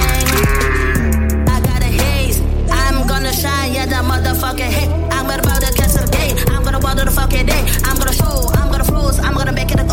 I 1.49 1.61
got 1.61 1.83
a 1.83 1.87
haze. 1.87 2.41
I'm 2.71 3.07
gonna 3.07 3.33
shine. 3.33 3.73
Yeah, 3.73 3.87
that 3.87 4.05
motherfucking 4.05 4.71
hit. 4.71 4.89
I'm 5.13 5.27
to 5.27 5.73
catch 5.75 5.93
the 5.93 6.09
game. 6.11 6.37
I'm 6.49 6.65
gonna 6.65 6.81
water 6.81 7.05
the 7.05 7.11
fucking 7.11 7.47
day. 7.47 7.65
I'm 7.85 7.97
gonna 7.99 8.13
show. 8.13 8.49
I'm 8.55 8.71
gonna 8.71 8.85
flows. 8.85 9.19
I'm 9.19 9.35
gonna 9.35 9.53
make 9.53 9.71
it 9.71 9.81
a 9.81 9.85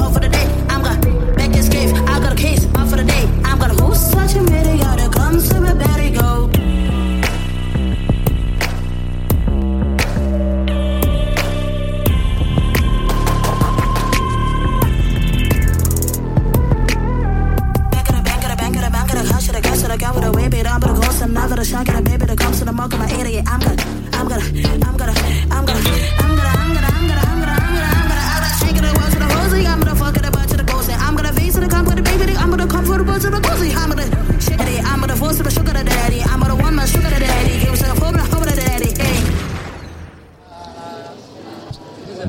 some 21.66 21.84
now 21.84 21.84
got 21.84 22.00
a 22.00 22.04
baby 22.04 22.26
that 22.26 22.38
comes 22.38 22.60
to 22.60 22.66
the 22.66 22.72
mark 22.72 22.94
of 22.94 23.00
my 23.00 23.10
idiot. 23.10 23.44
I'm 23.48 23.60
gonna, 23.60 23.82
I'm 24.14 24.28
gonna, 24.28 24.46
I'm 24.86 24.96
gonna, 24.96 25.14
I'm 25.50 25.66
gonna, 25.66 25.82
I'm 26.22 26.38
gonna, 26.38 26.54
I'm 26.54 26.70
gonna, 26.70 26.78
I'm 26.78 26.78
gonna, 26.78 26.86
I'm 26.86 27.10
gonna, 27.10 27.22
I'm 27.26 27.42
gonna, 27.42 27.56
I'm 27.58 27.74
gonna, 27.74 28.22
I'm 28.22 28.42
gonna, 28.46 28.62
shake 28.62 28.78
it 28.78 28.86
away 28.86 29.10
to 29.10 29.18
the 29.18 29.30
rosy. 29.34 29.66
I'm 29.66 29.80
gonna 29.80 29.96
fuck 29.96 30.18
it 30.18 30.26
about 30.26 30.48
to 30.50 30.58
the 30.58 30.64
ghost. 30.64 30.90
I'm 30.92 31.16
gonna 31.16 31.34
face 31.34 31.56
to 31.56 31.62
the 31.62 31.68
come 31.68 31.86
for 31.86 31.96
the 31.96 32.04
baby. 32.04 32.38
I'm 32.38 32.52
gonna 32.52 32.68
come 32.68 32.86
for 32.86 32.98
the 32.98 33.04
buzz 33.04 33.24
to 33.24 33.32
the 33.32 33.42
cozy. 33.42 33.74
I'm 33.74 33.90
gonna 33.90 34.06
shake 34.40 34.60
it. 34.60 34.86
I'm 34.86 35.00
gonna 35.00 35.16
force 35.16 35.38
to 35.38 35.44
the 35.44 35.52
sugar 35.52 35.74
daddy. 35.74 36.27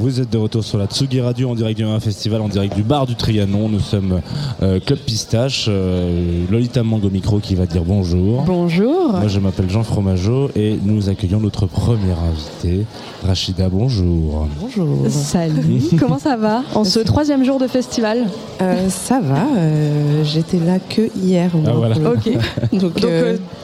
Vous 0.00 0.20
êtes 0.20 0.30
de 0.30 0.38
retour 0.38 0.62
sur 0.62 0.78
la 0.78 0.86
Tsugi 0.86 1.20
Radio 1.20 1.50
en 1.50 1.56
direct 1.56 1.76
du 1.76 1.84
Festival, 2.00 2.40
en 2.40 2.48
direct 2.48 2.76
du 2.76 2.84
bar 2.84 3.04
du 3.04 3.16
Trianon. 3.16 3.68
Nous 3.68 3.80
sommes 3.80 4.20
euh, 4.62 4.78
Club 4.78 4.98
Pistache, 5.00 5.66
euh, 5.68 6.44
Lolita 6.48 6.84
Mango 6.84 7.10
Micro 7.10 7.40
qui 7.40 7.56
va 7.56 7.66
dire 7.66 7.82
bonjour. 7.84 8.42
Bonjour. 8.42 9.12
Moi 9.12 9.26
je 9.26 9.40
m'appelle 9.40 9.68
Jean 9.68 9.82
Fromageau 9.82 10.50
et 10.54 10.78
nous 10.84 11.08
accueillons 11.08 11.40
notre 11.40 11.66
première 11.66 12.18
invitée, 12.20 12.86
Rachida. 13.26 13.68
Bonjour. 13.68 14.46
Bonjour. 14.60 15.06
Salut. 15.08 15.82
Comment 15.98 16.18
ça 16.18 16.36
va 16.36 16.62
en 16.76 16.84
ce 16.84 17.00
troisième 17.00 17.44
jour 17.44 17.58
de 17.58 17.66
festival 17.66 18.26
euh, 18.62 18.88
Ça 18.90 19.20
va. 19.20 19.46
J'étais 20.22 20.60
là 20.60 20.78
que 20.78 21.10
hier. 21.16 21.50
Ah, 21.66 21.72
voilà. 21.74 21.96
Ok. 21.96 22.30
Donc, 22.72 22.92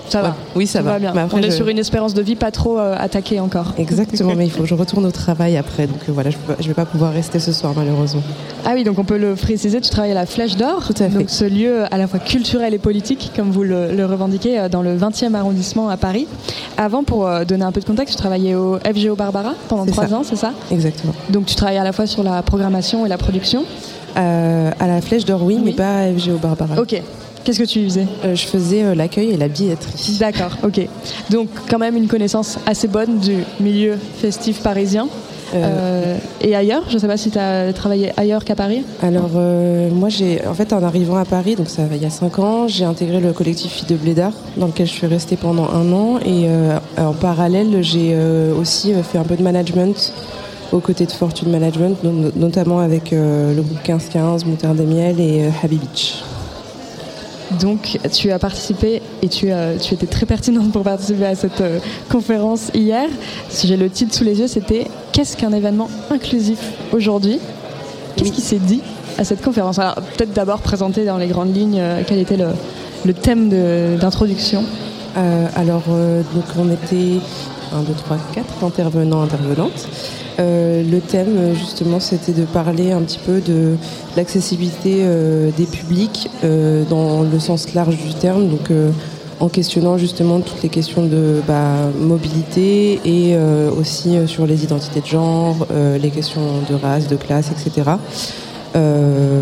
ça 0.09 0.21
va. 0.21 0.37
Oui, 0.57 0.67
ça, 0.67 0.83
va. 0.83 0.99
bien. 0.99 1.15
On 1.33 1.39
est 1.39 1.53
sur 1.53 1.69
une 1.69 1.79
espérance 1.79 2.13
de 2.13 2.23
vie 2.23 2.37
pas 2.37 2.51
trop 2.51 2.79
attaquée 2.79 3.39
encore. 3.39 3.73
Exactement, 3.79 4.35
mais 4.37 4.47
il 4.47 4.51
faut 4.51 4.63
que 4.63 4.69
je 4.69 4.75
retourne 4.75 5.07
au 5.07 5.13
travail 5.13 5.57
après. 5.57 5.87
Donc 5.87 6.01
voilà, 6.09 6.24
je 6.31 6.63
ne 6.63 6.69
vais 6.69 6.75
pas 6.75 6.85
pouvoir 6.87 7.13
rester 7.13 7.39
ce 7.39 7.53
soir 7.53 7.73
malheureusement. 7.77 8.23
Ah 8.65 8.73
oui, 8.75 8.85
donc 8.85 8.99
on 8.99 9.05
peut 9.05 9.19
le 9.19 9.35
préciser, 9.35 9.81
tu 9.81 9.91
travailles 9.91 10.13
à 10.13 10.15
la 10.15 10.27
Flèche 10.27 10.57
d'Or, 10.57 10.83
Tout 10.87 10.95
à 11.03 11.09
fait. 11.09 11.19
donc 11.19 11.31
ce 11.31 11.45
lieu 11.45 11.85
à 11.91 11.99
la 11.99 12.07
fois 12.07 12.19
culturel 12.19 12.73
et 12.75 12.79
politique, 12.79 13.33
comme 13.37 13.51
vous 13.51 13.63
le, 13.63 14.05
revendiquez, 14.07 14.59
euh, 14.59 14.69
dans 14.69 14.83
le 14.83 14.97
20e 14.97 15.35
arrondissement 15.35 15.89
à 15.89 15.97
Paris. 15.97 16.27
Avant, 16.77 17.05
pour 17.05 17.27
euh, 17.27 17.45
donner 17.45 17.65
un 17.65 17.73
peu 17.73 17.81
de 17.81 17.85
contexte, 17.87 18.15
tu 18.17 18.21
travaillais 18.21 18.55
au 18.55 18.79
FGO 18.79 19.17
Barbara 19.17 19.55
pendant 19.69 19.87
trois 19.87 20.13
ans, 20.15 20.23
c'est 20.25 20.37
ça? 20.37 20.53
Exactement. 20.71 21.13
Donc 21.31 21.47
tu 21.47 21.55
travailles 21.55 21.79
à 21.79 21.85
la 21.85 21.93
fois 21.93 22.07
sur 22.07 22.23
la 22.23 22.43
programmation 22.43 23.05
et 23.05 23.09
la 23.09 23.19
production? 23.19 23.65
Euh, 24.17 24.71
À 24.79 24.87
la 24.87 25.01
Flèche 25.01 25.25
d'Or, 25.25 25.43
oui, 25.43 25.59
mais 25.63 25.73
pas 25.73 25.99
à 26.05 26.13
FGO 26.13 26.39
Barbara. 26.39 26.81
Ok. 26.81 27.01
Qu'est-ce 27.45 27.59
que 27.59 27.65
tu 27.65 27.85
faisais? 27.85 28.07
Je 28.33 28.47
faisais 28.47 28.95
l'accueil 28.95 29.31
et 29.33 29.37
la 29.37 29.49
billetterie. 29.49 30.17
D'accord, 30.19 30.57
ok. 30.63 30.81
Donc 31.31 31.49
quand 31.69 31.79
même 31.79 31.95
une 31.95 32.09
connaissance 32.09 32.59
assez 32.65 32.89
bonne 32.89 33.19
du 33.19 33.37
milieu 33.61 33.99
festif 34.17 34.61
parisien. 34.63 35.09
Euh, 35.55 36.19
et 36.41 36.55
ailleurs 36.57 36.85
Je 36.89 36.95
ne 36.95 36.99
sais 36.99 37.07
pas 37.07 37.17
si 37.17 37.31
tu 37.31 37.39
as 37.39 37.73
travaillé 37.73 38.13
ailleurs 38.17 38.45
qu'à 38.45 38.55
Paris 38.55 38.83
Alors, 39.03 39.31
euh, 39.37 39.91
moi, 39.91 40.09
j'ai, 40.09 40.47
en 40.47 40.55
fait, 40.55 40.73
en 40.73 40.83
arrivant 40.83 41.17
à 41.17 41.25
Paris, 41.25 41.55
donc 41.55 41.69
ça 41.69 41.83
il 41.91 42.03
y 42.03 42.07
a 42.07 42.11
5 42.11 42.39
ans, 42.39 42.69
j'ai 42.69 42.85
intégré 42.85 43.21
le 43.21 43.33
collectif 43.33 43.73
Filles 43.73 43.89
de 43.89 43.97
Blédard, 43.97 44.33
dans 44.57 44.67
lequel 44.67 44.87
je 44.87 44.93
suis 44.93 45.07
restée 45.07 45.37
pendant 45.37 45.69
un 45.71 45.93
an. 45.93 46.19
Et 46.19 46.47
euh, 46.49 46.79
en 46.99 47.13
parallèle, 47.13 47.83
j'ai 47.83 48.17
aussi 48.59 48.93
fait 49.03 49.19
un 49.19 49.25
peu 49.25 49.37
de 49.37 49.43
management 49.43 50.13
aux 50.73 50.81
côtés 50.81 51.07
de 51.07 51.13
Fortune 51.13 51.51
Management, 51.51 51.99
notamment 52.37 52.81
avec 52.81 53.13
le 53.13 53.55
groupe 53.55 53.87
1515, 53.87 54.45
Moutarde 54.45 54.77
des 54.77 54.87
Miel 54.87 55.21
et 55.21 55.49
Happy 55.63 55.77
Beach. 55.77 56.15
Donc, 57.61 57.99
tu 58.13 58.33
as 58.33 58.39
participé 58.39 59.01
et 59.23 59.29
tu, 59.29 59.49
tu 59.81 59.95
étais 59.95 60.07
très 60.07 60.27
pertinente 60.27 60.73
pour 60.73 60.83
participer 60.83 61.27
à 61.27 61.35
cette 61.35 61.63
conférence 62.11 62.71
hier. 62.75 63.09
Si 63.49 63.69
j'ai 63.69 63.77
le 63.77 63.89
titre 63.89 64.15
sous 64.15 64.25
les 64.25 64.41
yeux, 64.41 64.49
c'était 64.49 64.89
Qu'est-ce 65.15 65.37
qu'un 65.37 65.53
événement 65.53 65.89
inclusif 66.11 66.59
aujourd'hui 66.93 67.39
Qu'est-ce 68.17 68.33
qui 68.33 68.41
s'est 68.41 68.59
dit 68.59 68.83
à 69.17 69.23
cette 69.25 69.43
conférence 69.43 69.79
Alors, 69.79 69.95
peut-être 69.95 70.33
d'abord 70.33 70.61
présenter 70.61 71.05
dans 71.05 71.19
les 71.19 71.29
grandes 71.29 71.55
lignes 71.57 71.81
quel 72.07 72.19
était 72.19 72.37
le, 72.37 72.49
le 73.05 73.15
thème 73.15 73.49
d'introduction. 73.97 74.65
alors, 75.15 75.85
donc 76.35 76.45
on 76.59 76.69
était 76.69 77.21
1, 77.73 77.83
2, 77.83 77.93
3, 77.95 78.19
4 78.35 78.65
intervenants, 78.65 79.23
intervenantes. 79.23 79.89
Euh, 80.41 80.83
le 80.83 81.01
thème, 81.01 81.55
justement, 81.55 82.01
c'était 82.01 82.33
de 82.33 82.45
parler 82.45 82.93
un 82.93 83.03
petit 83.03 83.21
peu 83.25 83.41
de 83.41 83.77
l'accessibilité 84.17 85.01
euh, 85.03 85.51
des 85.57 85.67
publics 85.67 86.29
euh, 86.43 86.85
dans 86.89 87.23
le 87.23 87.39
sens 87.39 87.73
large 87.75 87.97
du 87.97 88.15
terme, 88.15 88.49
donc 88.49 88.71
en 89.41 89.49
questionnant 89.49 89.99
justement 89.99 90.41
toutes 90.41 90.63
les 90.63 90.69
questions 90.69 91.05
de 91.07 91.43
bah, 91.47 91.91
mobilité 91.99 93.01
et 93.05 93.37
aussi 93.79 94.17
sur 94.27 94.47
les 94.47 94.65
identités 94.65 95.01
de 95.01 95.07
genre, 95.07 95.67
les 96.01 96.11
questions 96.11 96.41
de 96.69 96.75
race, 96.75 97.09
de 97.09 97.17
classe, 97.17 97.51
etc. 97.51 97.91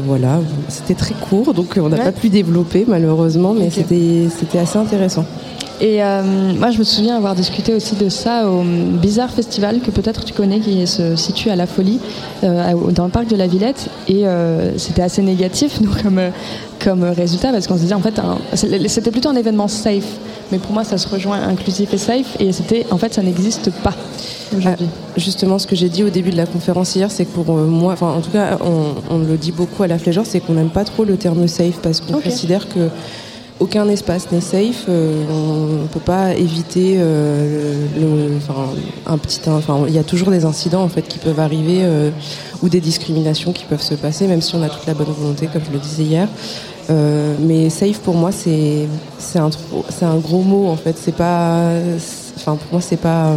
voilà, 0.07 0.41
c'était 0.69 0.95
très 0.95 1.15
court, 1.15 1.55
donc 1.55 1.79
on 1.81 1.89
n'a 1.89 1.99
pas 1.99 2.13
pu 2.13 2.29
développer 2.29 2.85
malheureusement, 2.87 3.55
mais 3.55 3.71
c'était 3.71 4.59
assez 4.59 4.79
intéressant. 4.79 5.25
Et 5.81 6.03
euh, 6.03 6.23
moi, 6.59 6.71
je 6.71 6.79
me 6.79 6.85
souviens 6.85 7.17
avoir 7.17 7.35
discuté 7.35 7.75
aussi 7.75 7.97
de 7.97 8.09
ça 8.09 8.49
au 8.49 8.63
Bizarre 8.63 9.31
Festival, 9.31 9.81
que 9.81 9.91
peut-être 9.91 10.25
tu 10.25 10.33
connais, 10.33 10.61
qui 10.61 10.87
se 10.87 11.17
situe 11.17 11.51
à 11.51 11.57
La 11.57 11.67
Folie, 11.67 11.99
euh, 12.45 12.75
dans 12.93 13.05
le 13.05 13.11
parc 13.11 13.27
de 13.29 13.37
la 13.37 13.47
Villette. 13.47 13.89
Et 14.07 14.27
euh, 14.27 14.77
c'était 14.79 15.03
assez 15.03 15.23
négatif, 15.23 15.81
nous, 15.81 15.91
comme, 16.03 16.21
comme 16.83 17.03
résultat, 17.03 17.51
parce 17.51 17.67
qu'on 17.67 17.77
se 17.77 17.81
disait, 17.81 17.95
en 17.95 18.01
fait, 18.01 18.21
c'était 18.55 19.11
plutôt 19.11 19.31
un 19.31 19.37
événement 19.37 19.69
safe. 19.69 20.19
Mais 20.51 20.59
pour 20.59 20.73
moi, 20.73 20.85
ça 20.85 20.99
se 20.99 21.09
rejoint 21.09 21.41
inclusif 21.41 21.95
et 21.95 21.99
safe. 21.99 22.37
Et 22.39 22.53
c'était, 22.53 22.87
en 22.91 22.99
fait, 22.99 23.15
ça 23.15 23.23
n'existe 23.23 23.71
pas 23.83 23.95
aujourd'hui. 24.57 24.87
justement, 25.17 25.59
ce 25.59 25.67
que 25.67 25.75
j'ai 25.75 25.89
dit 25.89 26.05
au 26.05 26.11
début 26.11 26.31
de 26.31 26.37
la 26.37 26.47
conférence 26.47 26.95
hier, 26.95 27.11
c'est 27.11 27.25
que 27.25 27.31
pour 27.31 27.57
moi, 27.57 27.95
enfin, 27.95 28.09
en 28.09 28.21
tout 28.21 28.31
cas, 28.31 28.59
on, 29.11 29.19
le 29.19 29.37
dit 29.39 29.51
beaucoup 29.51 29.83
à 29.83 29.87
la 29.87 29.99
Fléjor, 29.99 30.27
c'est 30.27 30.41
qu'on 30.41 30.53
n'aime 30.53 30.69
pas 30.69 30.85
trop 30.85 31.05
le 31.05 31.17
terme 31.17 31.49
safe 31.49 31.79
parce 31.83 32.01
qu'on 32.01 32.21
considère 32.21 32.69
que 32.69 32.91
aucun 33.63 33.89
espace 33.89 34.33
n'est 34.33 34.41
safe. 34.41 34.87
Euh, 34.89 35.25
on 35.31 35.83
ne 35.83 35.87
peut 35.87 36.01
pas 36.01 36.35
éviter 36.35 36.97
euh, 36.99 37.87
un 39.07 39.19
petit. 39.19 39.41
Enfin, 39.47 39.85
il 39.87 39.95
y 39.95 39.99
a 39.99 40.03
toujours 40.03 40.31
des 40.31 40.45
incidents 40.45 40.83
en 40.83 40.89
fait 40.89 41.03
qui 41.03 41.19
peuvent 41.19 41.39
arriver 41.39 41.79
euh, 41.83 42.11
ou 42.63 42.69
des 42.69 42.81
discriminations 42.81 43.53
qui 43.53 43.65
peuvent 43.65 43.83
se 43.83 43.95
passer, 43.95 44.27
même 44.27 44.41
si 44.41 44.57
on 44.57 44.63
a 44.63 44.69
toute 44.69 44.87
la 44.87 44.95
bonne 44.95 45.13
volonté, 45.17 45.47
comme 45.47 45.63
je 45.65 45.73
le 45.73 45.79
disais 45.79 46.03
hier. 46.03 46.29
mais 47.41 47.71
safe 47.71 48.01
pour 48.01 48.15
moi 48.15 48.33
c'est 48.33 48.89
c'est 49.19 49.39
un 49.39 49.51
c'est 49.89 50.05
un 50.05 50.19
gros 50.19 50.43
mot 50.43 50.67
en 50.67 50.77
fait. 50.77 50.97
C'est 50.99 51.15
pas. 51.15 51.71
Enfin 52.37 52.57
pour 52.57 52.73
moi 52.73 52.81
c'est 52.81 53.01
pas 53.01 53.37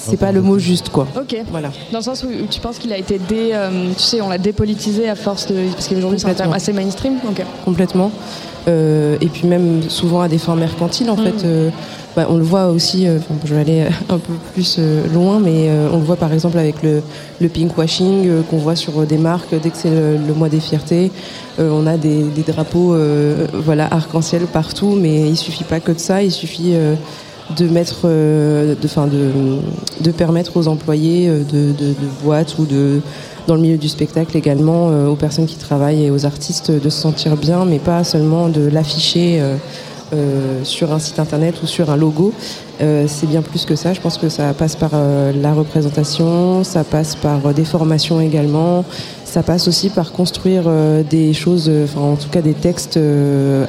c'est 0.00 0.16
pas 0.16 0.32
le 0.32 0.40
mot 0.40 0.58
juste 0.58 0.88
quoi. 0.88 1.06
Ok. 1.16 1.36
Voilà. 1.50 1.70
Dans 1.92 1.98
le 1.98 2.04
sens 2.04 2.24
où 2.24 2.46
tu 2.50 2.60
penses 2.60 2.78
qu'il 2.78 2.92
a 2.92 2.98
été 2.98 3.18
dé, 3.18 3.54
tu 3.96 4.02
sais, 4.02 4.20
on 4.20 4.28
l'a 4.28 4.38
dépolitisé 4.38 5.08
à 5.08 5.14
force 5.14 5.46
de 5.46 5.54
parce 5.72 5.88
qu'aujourd'hui 5.88 6.18
c'est 6.18 6.28
un 6.28 6.34
terme 6.34 6.52
assez 6.52 6.72
mainstream. 6.72 7.14
Ok. 7.28 7.44
Complètement. 7.64 8.10
Euh, 8.68 9.16
et 9.20 9.26
puis 9.26 9.46
même 9.46 9.82
souvent 9.88 10.20
à 10.20 10.28
des 10.28 10.38
fins 10.38 10.56
mercantiles 10.56 11.10
en 11.10 11.16
mm. 11.16 11.24
fait. 11.24 11.44
Euh, 11.44 11.70
bah, 12.16 12.26
on 12.28 12.36
le 12.36 12.42
voit 12.42 12.66
aussi, 12.66 13.06
euh, 13.06 13.18
je 13.44 13.54
vais 13.54 13.60
aller 13.60 13.84
un 14.08 14.18
peu 14.18 14.32
plus 14.52 14.80
loin, 15.14 15.38
mais 15.38 15.70
on 15.92 15.98
le 15.98 16.04
voit 16.04 16.16
par 16.16 16.32
exemple 16.32 16.58
avec 16.58 16.82
le, 16.82 17.02
le 17.40 17.48
pinkwashing 17.48 18.42
qu'on 18.50 18.58
voit 18.58 18.74
sur 18.74 19.06
des 19.06 19.16
marques 19.16 19.54
dès 19.62 19.70
que 19.70 19.76
c'est 19.76 19.90
le, 19.90 20.34
mois 20.34 20.48
des 20.48 20.58
fiertés. 20.58 21.12
on 21.60 21.86
a 21.86 21.96
des, 21.96 22.24
drapeaux 22.48 22.96
voilà, 23.52 23.86
arc-en-ciel 23.92 24.42
partout, 24.46 24.98
mais 25.00 25.28
il 25.28 25.36
suffit 25.36 25.62
pas 25.62 25.78
que 25.78 25.92
de 25.92 26.00
ça, 26.00 26.20
il 26.20 26.32
suffit 26.32 26.74
de 27.56 27.66
mettre, 27.68 28.06
de, 28.06 28.76
de, 28.80 29.58
de, 30.00 30.10
permettre 30.10 30.56
aux 30.56 30.68
employés 30.68 31.28
de, 31.28 31.72
de, 31.72 31.94
boîtes 32.22 32.58
ou 32.58 32.64
de 32.64 33.00
dans 33.46 33.56
le 33.56 33.62
milieu 33.62 33.78
du 33.78 33.88
spectacle 33.88 34.36
également, 34.36 34.90
euh, 34.90 35.08
aux 35.08 35.16
personnes 35.16 35.46
qui 35.46 35.56
travaillent 35.56 36.04
et 36.04 36.10
aux 36.10 36.24
artistes 36.24 36.70
de 36.70 36.88
se 36.88 37.00
sentir 37.00 37.36
bien, 37.36 37.64
mais 37.64 37.80
pas 37.80 38.04
seulement 38.04 38.48
de 38.48 38.68
l'afficher 38.68 39.40
euh, 39.40 39.56
euh, 40.12 40.64
sur 40.64 40.92
un 40.92 41.00
site 41.00 41.18
internet 41.18 41.56
ou 41.62 41.66
sur 41.66 41.90
un 41.90 41.96
logo. 41.96 42.32
c'est 42.78 43.26
bien 43.26 43.42
plus 43.42 43.64
que 43.64 43.76
ça. 43.76 43.92
Je 43.92 44.00
pense 44.00 44.18
que 44.18 44.28
ça 44.28 44.54
passe 44.54 44.76
par 44.76 44.92
la 45.34 45.52
représentation, 45.52 46.64
ça 46.64 46.82
passe 46.82 47.14
par 47.14 47.52
des 47.52 47.64
formations 47.64 48.20
également, 48.20 48.84
ça 49.24 49.42
passe 49.42 49.68
aussi 49.68 49.90
par 49.90 50.12
construire 50.12 50.64
des 51.10 51.32
choses, 51.34 51.70
enfin 51.84 52.00
en 52.00 52.16
tout 52.16 52.30
cas 52.30 52.40
des 52.40 52.54
textes 52.54 52.98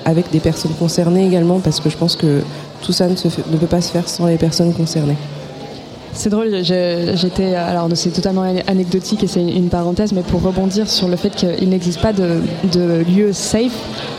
avec 0.05 0.31
des 0.31 0.39
personnes 0.39 0.73
concernées 0.79 1.25
également, 1.27 1.59
parce 1.59 1.79
que 1.81 1.89
je 1.89 1.97
pense 1.97 2.15
que 2.15 2.41
tout 2.81 2.91
ça 2.91 3.07
ne, 3.07 3.13
ne 3.13 3.57
peut 3.57 3.67
pas 3.67 3.81
se 3.81 3.91
faire 3.91 4.07
sans 4.07 4.27
les 4.27 4.37
personnes 4.37 4.73
concernées. 4.73 5.17
C'est 6.13 6.29
drôle, 6.29 6.49
j'étais. 6.63 7.55
Alors, 7.55 7.87
c'est 7.93 8.09
totalement 8.09 8.43
anecdotique 8.67 9.23
et 9.23 9.27
c'est 9.27 9.41
une 9.41 9.69
parenthèse, 9.69 10.11
mais 10.11 10.21
pour 10.21 10.41
rebondir 10.41 10.89
sur 10.89 11.07
le 11.07 11.15
fait 11.15 11.29
qu'il 11.29 11.69
n'existe 11.69 12.01
pas 12.01 12.11
de, 12.11 12.41
lieu 13.07 13.31
safe, 13.31 13.71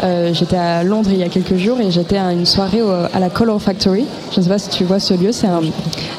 euh, 0.03 0.33
j'étais 0.33 0.57
à 0.57 0.85
Londres 0.85 1.11
il 1.13 1.19
y 1.19 1.23
a 1.23 1.29
quelques 1.29 1.57
jours 1.57 1.81
et 1.81 1.91
j'étais 1.91 2.17
à 2.17 2.33
une 2.33 2.47
soirée 2.47 2.81
à 3.13 3.21
la 3.21 3.29
Color 3.29 3.61
Factory. 3.61 4.07
Je 4.33 4.39
ne 4.39 4.45
sais 4.45 4.49
pas 4.49 4.59
si 4.59 4.71
tu 4.71 4.85
vois 4.85 5.01
ce 5.01 5.15
lieu, 5.15 5.33
c'est 5.33 5.47
un, 5.47 5.61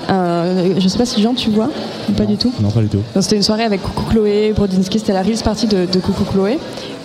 Je 0.10 0.84
ne 0.84 0.88
sais 0.88 0.98
pas 0.98 1.06
si 1.06 1.22
Jean, 1.22 1.34
tu 1.34 1.50
vois 1.50 1.70
Pas 2.16 2.26
du 2.26 2.38
tout? 2.38 2.54
Non, 2.62 2.70
pas 2.70 2.82
du 2.82 2.90
tout. 2.90 3.02
C'était 3.20 3.38
une 3.38 3.44
soirée 3.44 3.64
avec 3.64 3.82
Coucou 3.82 4.04
Chloé, 4.12 4.54
Brodinski, 4.56 5.00
c'était 5.00 5.14
la 5.14 5.24
release 5.24 5.42
partie 5.42 5.68
de, 5.68 5.86
de 5.92 6.00
Coucou 6.00 6.24
Chloé. 6.24 6.60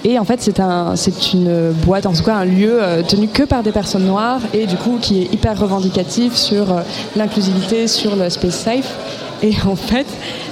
Et 0.05 0.19
en 0.19 0.25
fait, 0.25 0.41
c'est 0.41 0.61
un, 0.61 0.95
c'est 0.95 1.33
une 1.33 1.73
boîte, 1.85 2.07
en 2.07 2.13
tout 2.13 2.23
cas 2.23 2.37
un 2.37 2.45
lieu 2.45 2.79
euh, 2.81 3.03
tenu 3.03 3.27
que 3.27 3.43
par 3.43 3.63
des 3.63 3.73
personnes 3.73 4.07
noires 4.07 4.41
et 4.55 4.67
du 4.67 4.77
coup 4.77 4.99
qui 5.01 5.23
est 5.23 5.35
hyper 5.35 5.59
revendicatif 5.59 6.35
sur 6.35 6.71
euh, 6.71 6.81
l'inclusivité, 7.17 7.89
sur 7.89 8.15
le 8.15 8.31
space 8.31 8.55
safe. 8.55 8.95
Et 9.43 9.55
en 9.67 9.77
fait, 9.77 10.07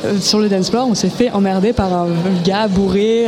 euh, 0.04 0.18
sur 0.20 0.40
le 0.40 0.48
dance 0.48 0.70
floor, 0.70 0.88
on 0.90 0.94
s'est 0.94 1.10
fait 1.10 1.30
emmerder 1.30 1.72
par 1.72 1.92
un 1.92 2.08
gars 2.44 2.66
bourré 2.66 3.26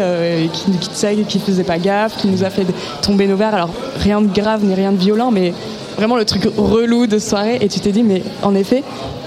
qui, 0.52 0.70
qui, 0.72 1.24
qui 1.24 1.38
faisait 1.38 1.64
pas 1.64 1.78
gaffe, 1.78 2.16
qui 2.16 2.26
nous 2.28 2.42
a 2.42 2.50
fait 2.50 2.66
tomber 3.00 3.26
nos 3.26 3.36
verres. 3.36 3.54
Alors 3.54 3.70
rien 4.00 4.20
de 4.20 4.32
grave 4.32 4.64
ni 4.64 4.74
rien 4.74 4.92
de 4.92 4.98
violent, 4.98 5.30
mais 5.30 5.52
vraiment 5.96 6.16
le 6.16 6.24
truc 6.24 6.48
relou 6.56 7.06
de 7.06 7.18
soirée. 7.18 7.58
Et 7.60 7.68
tu 7.68 7.78
t'es 7.78 7.92
dit, 7.92 8.02
mais 8.02 8.22
en 8.42 8.56
effet, 8.56 8.82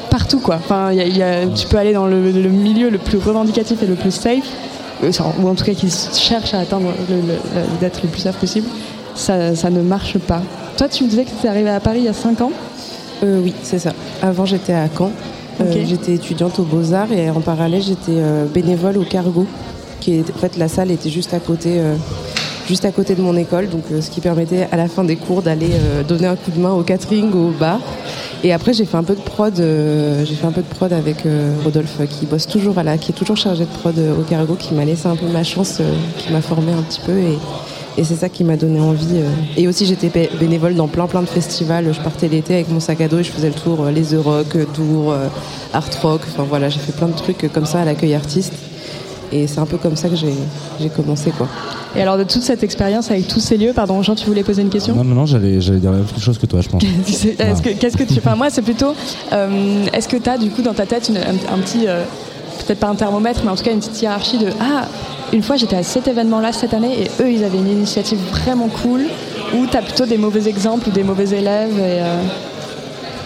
partout 0.10 0.40
quoi. 0.40 0.56
Enfin, 0.56 0.92
tu 1.56 1.68
peux 1.68 1.78
aller 1.78 1.94
dans 1.94 2.08
le 2.08 2.20
milieu 2.50 2.90
le 2.90 2.98
plus 2.98 3.18
revendicatif 3.18 3.82
et 3.82 3.88
le 3.88 3.96
plus 3.96 4.12
safe 4.12 4.46
euh, 4.46 4.81
ou 5.04 5.48
en 5.48 5.56
tout 5.56 5.64
cas 5.64 5.74
qui 5.74 5.90
cherchent 5.90 6.54
à 6.54 6.60
atteindre 6.60 6.90
d'être 7.80 8.02
le 8.04 8.10
plus 8.10 8.22
safe 8.22 8.38
possible, 8.38 8.68
ça, 9.16 9.70
ne 9.70 9.82
marche 9.82 10.18
pas. 10.20 10.42
Toi, 10.78 10.88
tu 10.88 11.04
me 11.04 11.10
disais 11.10 11.26
que 11.26 11.30
tu 11.40 11.46
es 11.46 11.50
arrivé 11.50 11.70
à 11.70 11.80
Paris 11.80 12.00
il 12.00 12.06
y 12.06 12.10
a 12.10 12.14
5 12.14 12.42
ans 12.42 12.52
euh, 13.24 13.42
Oui, 13.44 13.54
c'est 13.64 13.80
ça. 13.80 13.94
Avant, 14.22 14.46
j'étais 14.46 14.74
à 14.74 14.88
Caen. 14.96 15.12
Euh, 15.60 15.86
j'étais 15.86 16.14
étudiante 16.14 16.58
aux 16.60 16.64
Beaux-Arts 16.64 17.12
et 17.12 17.30
en 17.30 17.42
parallèle, 17.42 17.84
j'étais 17.84 18.20
bénévole 18.54 18.98
au 18.98 19.04
Cargo. 19.04 19.46
Qui 20.00 20.16
est, 20.16 20.32
en 20.36 20.40
fait, 20.40 20.58
la 20.58 20.68
salle 20.68 20.92
était 20.92 21.10
juste 21.10 21.34
à 21.34 21.40
côté 21.40 21.80
juste 22.68 22.86
à 22.86 22.92
côté 22.92 23.16
de 23.16 23.22
mon 23.22 23.36
école, 23.36 23.68
donc 23.68 23.84
ce 24.00 24.10
qui 24.10 24.22
permettait 24.22 24.68
à 24.72 24.78
la 24.78 24.88
fin 24.88 25.04
des 25.04 25.18
cours 25.18 25.42
d'aller 25.42 25.72
donner 26.08 26.28
un 26.28 26.36
coup 26.36 26.52
de 26.52 26.60
main 26.60 26.72
au 26.72 26.84
catering, 26.84 27.34
au 27.34 27.50
bar. 27.50 27.80
Et 28.44 28.54
après, 28.54 28.74
j'ai 28.74 28.86
fait 28.86 28.98
un 28.98 29.04
peu 29.04 29.14
de 29.14 29.22
prod. 29.22 29.60
Euh, 29.60 30.26
j'ai 30.26 30.34
fait 30.34 30.48
un 30.48 30.52
peu 30.52 30.62
de 30.62 30.68
prod 30.68 30.92
avec 30.92 31.26
euh, 31.26 31.54
Rodolphe, 31.64 32.00
qui 32.10 32.26
bosse 32.26 32.48
toujours 32.48 32.78
à 32.80 32.84
la, 32.84 32.98
qui 32.98 33.12
est 33.12 33.16
toujours 33.16 33.38
chargé 33.38 33.66
de 33.66 33.70
prod 33.70 33.98
euh, 33.98 34.20
au 34.20 34.24
Cargo, 34.24 34.56
qui 34.56 34.74
m'a 34.74 34.84
laissé 34.84 35.08
un 35.08 35.16
peu 35.16 35.28
ma 35.28 35.44
chance, 35.44 35.80
qui 36.18 36.32
m'a 36.32 36.42
formé 36.42 36.72
un 36.72 36.82
petit 36.82 37.02
peu, 37.02 37.18
et, 37.18 37.38
c'est 38.04 38.16
ça 38.16 38.30
qui 38.30 38.44
m'a 38.44 38.58
donné 38.58 38.80
envie. 38.80 39.22
Et 39.58 39.68
aussi, 39.68 39.86
j'étais 39.86 40.30
bénévole 40.40 40.74
dans 40.74 40.88
plein 40.88 41.06
plein 41.06 41.22
de 41.22 41.28
festivals. 41.28 41.94
Je 41.94 42.00
partais 42.00 42.30
l'été 42.30 42.56
avec 42.56 42.70
mon 42.70 42.80
sac 42.80 43.00
à 43.02 43.08
dos 43.08 43.20
et 43.20 43.24
je 43.24 43.32
faisais 43.32 43.50
le 43.50 43.54
tour 43.54 43.86
les 43.94 44.02
The 44.02 44.16
Rock, 44.24 44.58
Dour, 44.74 45.14
Art 45.74 45.90
Rock. 46.02 46.22
Enfin 46.28 46.44
voilà, 46.50 46.70
j'ai 46.70 46.80
fait 46.80 46.94
plein 46.94 47.10
de 47.10 47.16
trucs 47.16 47.52
comme 47.54 47.66
ça 47.66 47.82
à 47.82 47.86
l'accueil 47.86 48.16
artiste. 48.16 48.54
Et 49.32 49.48
c'est 49.48 49.60
un 49.60 49.66
peu 49.66 49.78
comme 49.78 49.96
ça 49.96 50.10
que 50.10 50.16
j'ai 50.16 50.90
commencé, 50.90 51.32
quoi. 51.32 51.48
Et 51.96 52.02
alors 52.02 52.18
de 52.18 52.24
toute 52.24 52.42
cette 52.42 52.64
expérience 52.64 53.12
avec 53.12 53.28
tous 53.28 53.40
ces 53.40 53.58
lieux, 53.58 53.74
pardon 53.74 54.02
Jean, 54.02 54.16
tu 54.16 54.26
voulais 54.26 54.44
poser 54.44 54.62
une 54.62 54.70
question 54.70 54.96
Non, 54.96 55.04
non, 55.04 55.16
non, 55.16 55.26
j'allais 55.26 55.58
dire 55.58 55.92
la 55.92 55.98
même 55.98 56.08
chose 56.20 56.38
que 56.38 56.46
toi, 56.46 56.62
je 56.62 56.70
pense. 56.70 56.82
Qu'est-ce 57.06 57.98
que, 57.98 58.04
tu... 58.04 58.20
Enfin 58.20 58.36
moi 58.36 58.50
c'est 58.50 58.62
plutôt, 58.62 58.94
euh, 59.34 59.86
est-ce 59.92 60.08
que 60.08 60.18
tu 60.18 60.30
as 60.30 60.38
du 60.38 60.50
coup 60.52 60.62
dans 60.62 60.74
ta 60.74 60.86
tête 60.86 61.12
un, 61.12 61.58
petit, 61.58 61.88
euh, 61.88 62.04
peut-être 62.66 62.80
pas 62.80 62.88
un 62.88 62.96
thermomètre, 62.96 63.42
mais 63.44 63.52
en 63.52 63.56
tout 63.56 63.64
cas 63.64 63.74
une 63.74 63.80
petite 63.80 64.02
hiérarchie 64.02 64.38
de, 64.38 64.48
ah, 64.62 64.88
une 65.34 65.44
fois 65.44 65.58
j'étais 65.58 65.76
à 65.76 65.84
cet 65.84 66.08
événement-là 66.08 66.54
cette 66.54 66.74
année 66.74 66.94
et 67.02 67.24
eux 67.24 67.30
ils 67.30 67.44
avaient 67.44 67.58
une 67.58 67.72
initiative 67.72 68.20
vraiment 68.30 68.70
cool, 68.82 69.02
ou 69.54 69.68
tu 69.70 69.76
as 69.76 69.82
plutôt 69.82 70.06
des 70.06 70.18
mauvais 70.18 70.48
exemples 70.48 70.88
ou 70.88 70.92
des 70.92 71.04
mauvais 71.04 71.38
élèves 71.38 71.78
et, 71.78 72.00
euh, 72.02 72.22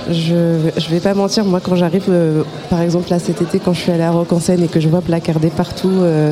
je, 0.10 0.70
je 0.78 0.90
vais 0.90 1.00
pas 1.00 1.14
mentir, 1.14 1.46
moi 1.46 1.60
quand 1.60 1.76
j'arrive, 1.76 2.06
euh, 2.10 2.44
par 2.70 2.82
exemple 2.82 3.10
là 3.10 3.20
cet 3.20 3.42
été 3.42 3.60
quand 3.60 3.74
je 3.74 3.82
suis 3.82 3.92
allée 3.92 4.04
à 4.04 4.12
Rock 4.12 4.32
en 4.34 4.40
scène 4.40 4.64
et 4.64 4.68
que 4.68 4.80
je 4.80 4.88
vois 4.88 5.02
placardé 5.02 5.50
partout, 5.50 5.92
euh, 5.92 6.32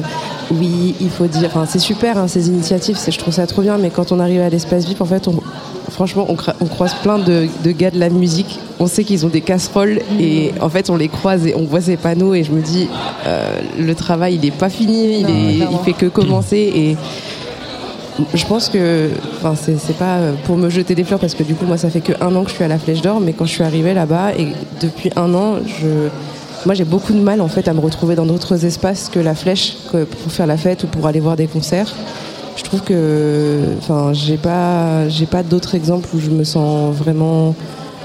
oui, 0.52 0.96
il 1.02 1.10
faut 1.10 1.28
dire, 1.28 1.48
enfin 1.48 1.66
c'est 1.68 1.80
super 1.80 2.18
hein, 2.18 2.28
ces 2.28 2.48
initiatives, 2.48 2.98
je 3.06 3.18
trouve 3.18 3.34
ça 3.34 3.48
trop 3.48 3.62
bien, 3.62 3.78
mais 3.78 3.90
quand 3.90 4.12
on 4.12 4.20
arrive 4.20 4.42
à 4.42 4.50
l'espace 4.50 4.86
VIP, 4.86 5.02
en 5.02 5.06
fait, 5.06 5.28
on, 5.28 5.40
franchement, 5.90 6.26
on, 6.30 6.36
on, 6.62 6.66
croise 6.66 6.94
plein 6.96 7.20
de, 7.20 7.48
de, 7.64 7.72
gars 7.72 7.92
de 7.92 8.00
la 8.00 8.10
musique, 8.10 8.60
on 8.80 8.88
sait 8.88 9.04
qu'ils 9.04 9.26
ont 9.26 9.30
des 9.30 9.42
casseroles 9.42 10.00
et 10.20 10.52
en 10.62 10.70
fait 10.70 10.90
on 10.90 10.96
les 10.96 11.08
croise 11.08 11.46
et 11.48 11.56
on 11.56 11.64
voit 11.64 11.82
ces 11.82 11.98
panneaux 11.98 12.34
et 12.34 12.44
je 12.44 12.52
me 12.52 12.62
dis, 12.62 12.88
euh, 13.26 13.60
le 13.80 13.96
travail 13.96 14.36
il 14.36 14.46
est 14.46 14.52
pas 14.52 14.70
fini, 14.70 15.20
il, 15.22 15.30
est, 15.30 15.68
il 15.72 15.78
fait 15.86 15.94
que 15.94 16.06
commencer 16.06 16.72
et 16.76 16.98
je 18.34 18.46
pense 18.46 18.70
que, 18.70 19.10
enfin, 19.38 19.56
c'est 19.56 19.98
pas 19.98 20.20
pour 20.46 20.58
me 20.58 20.70
jeter 20.70 20.96
des 20.96 21.04
fleurs 21.04 21.20
parce 21.20 21.34
que 21.34 21.44
du 21.44 21.56
coup, 21.56 21.66
moi, 21.66 21.78
ça 21.78 21.90
fait 21.90 22.02
que 22.02 22.14
un 22.22 22.36
an 22.36 22.44
que 22.44 22.50
je 22.50 22.56
suis 22.56 22.64
à 22.64 22.68
la 22.68 22.78
Flèche 22.78 23.02
d'Or, 23.02 23.20
mais 23.20 23.34
quand 23.34 23.46
je 23.46 23.52
suis 23.52 23.64
arrivée 23.64 23.94
là-bas 23.94 24.34
et 24.38 24.50
depuis 24.82 25.10
un 25.16 25.34
an, 25.34 25.58
je, 25.66 26.10
moi 26.66 26.76
j'ai 26.76 26.86
beaucoup 26.86 27.14
de 27.14 27.20
mal 27.20 27.42
en 27.42 27.48
fait 27.48 27.68
à 27.68 27.74
me 27.74 27.80
retrouver 27.80 28.16
dans 28.16 28.26
d'autres 28.26 28.66
espaces 28.66 29.10
que 29.10 29.20
la 29.20 29.36
flèche 29.36 29.78
pour 29.92 30.32
faire 30.32 30.48
la 30.48 30.58
fête 30.58 30.84
ou 30.84 30.88
pour 30.88 31.08
aller 31.08 31.20
voir 31.20 31.36
des 31.36 31.48
concerts. 31.48 31.94
Je 32.56 32.64
trouve 32.64 32.82
que, 32.82 33.62
enfin, 33.80 34.14
j'ai 34.14 34.38
pas, 34.38 35.10
j'ai 35.10 35.26
pas 35.26 35.42
d'autres 35.42 35.74
exemples 35.74 36.08
où 36.14 36.20
je 36.20 36.30
me 36.30 36.44
sens 36.44 36.94
vraiment 36.96 37.56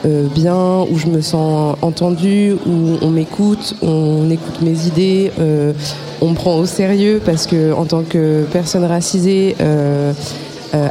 euh, 0.04 0.26
bien, 0.32 0.86
où 0.90 0.96
je 0.96 1.06
me 1.06 1.20
sens 1.20 1.76
entendue, 1.82 2.54
où 2.66 2.98
on 3.02 3.10
m'écoute, 3.10 3.74
on 3.82 4.30
écoute 4.30 4.62
mes 4.62 4.86
idées, 4.86 5.32
euh, 5.40 5.72
on 6.20 6.30
me 6.30 6.34
prend 6.34 6.56
au 6.56 6.66
sérieux 6.66 7.20
parce 7.24 7.46
que 7.46 7.72
en 7.72 7.84
tant 7.84 8.02
que 8.02 8.44
personne 8.52 8.84
racisée, 8.84 9.56
euh, 9.60 10.12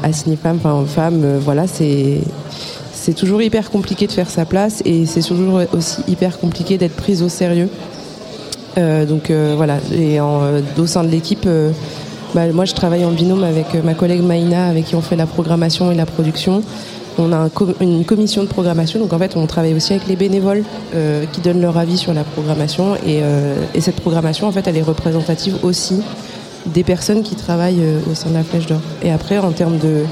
assignée 0.03 0.35
femme, 0.35 0.59
enfin 0.61 0.83
femme, 0.85 1.37
voilà, 1.39 1.67
c'est 1.67 2.19
c'est 2.93 3.13
toujours 3.13 3.41
hyper 3.41 3.71
compliqué 3.71 4.07
de 4.07 4.11
faire 4.11 4.29
sa 4.29 4.43
place 4.43 4.81
et 4.83 5.05
c'est 5.05 5.21
toujours 5.21 5.61
aussi 5.71 6.01
hyper 6.09 6.39
compliqué 6.39 6.77
d'être 6.77 6.95
prise 6.95 7.23
au 7.23 7.29
sérieux. 7.29 7.69
donc 8.75 9.31
voilà, 9.55 9.77
et 9.95 10.19
au 10.19 10.85
sein 10.85 11.05
de 11.05 11.09
l'équipe, 11.09 11.47
bah, 12.35 12.51
moi 12.51 12.65
je 12.65 12.73
travaille 12.73 13.05
en 13.05 13.11
binôme 13.11 13.45
avec 13.45 13.67
ma 13.85 13.93
collègue 13.93 14.21
Maïna, 14.21 14.67
avec 14.67 14.85
qui 14.85 14.95
on 14.95 15.01
fait 15.01 15.15
la 15.15 15.27
programmation 15.27 15.89
et 15.91 15.95
la 15.95 16.05
production. 16.05 16.63
On 17.19 17.33
a 17.33 17.49
une 17.81 18.05
commission 18.05 18.43
de 18.43 18.47
programmation, 18.47 18.99
donc 18.99 19.11
en 19.11 19.17
fait 19.17 19.35
on 19.35 19.47
travaille 19.47 19.73
aussi 19.73 19.93
avec 19.93 20.07
les 20.07 20.15
bénévoles 20.15 20.63
euh, 20.93 21.25
qui 21.31 21.41
donnent 21.41 21.61
leur 21.61 21.77
avis 21.77 21.97
sur 21.97 22.13
la 22.13 22.23
programmation 22.23 22.95
euh, 23.07 23.55
et, 23.73 23.81
cette 23.81 23.95
programmation 23.95 24.47
en 24.47 24.51
fait 24.51 24.67
elle 24.67 24.77
est 24.77 24.83
représentative 24.83 25.57
aussi 25.63 26.01
des 26.67 26.83
personnes 26.83 27.23
qui 27.23 27.35
travaillent 27.35 27.81
euh, 27.81 27.99
au 28.11 28.13
sein 28.13 28.29
de 28.29 28.35
la 28.35 28.43
Flèche 28.43 28.67
d'Or. 28.67 28.81
Et 29.01 29.11
après 29.11 29.39
en 29.39 29.51
termes 29.51 29.79
de, 29.79 30.05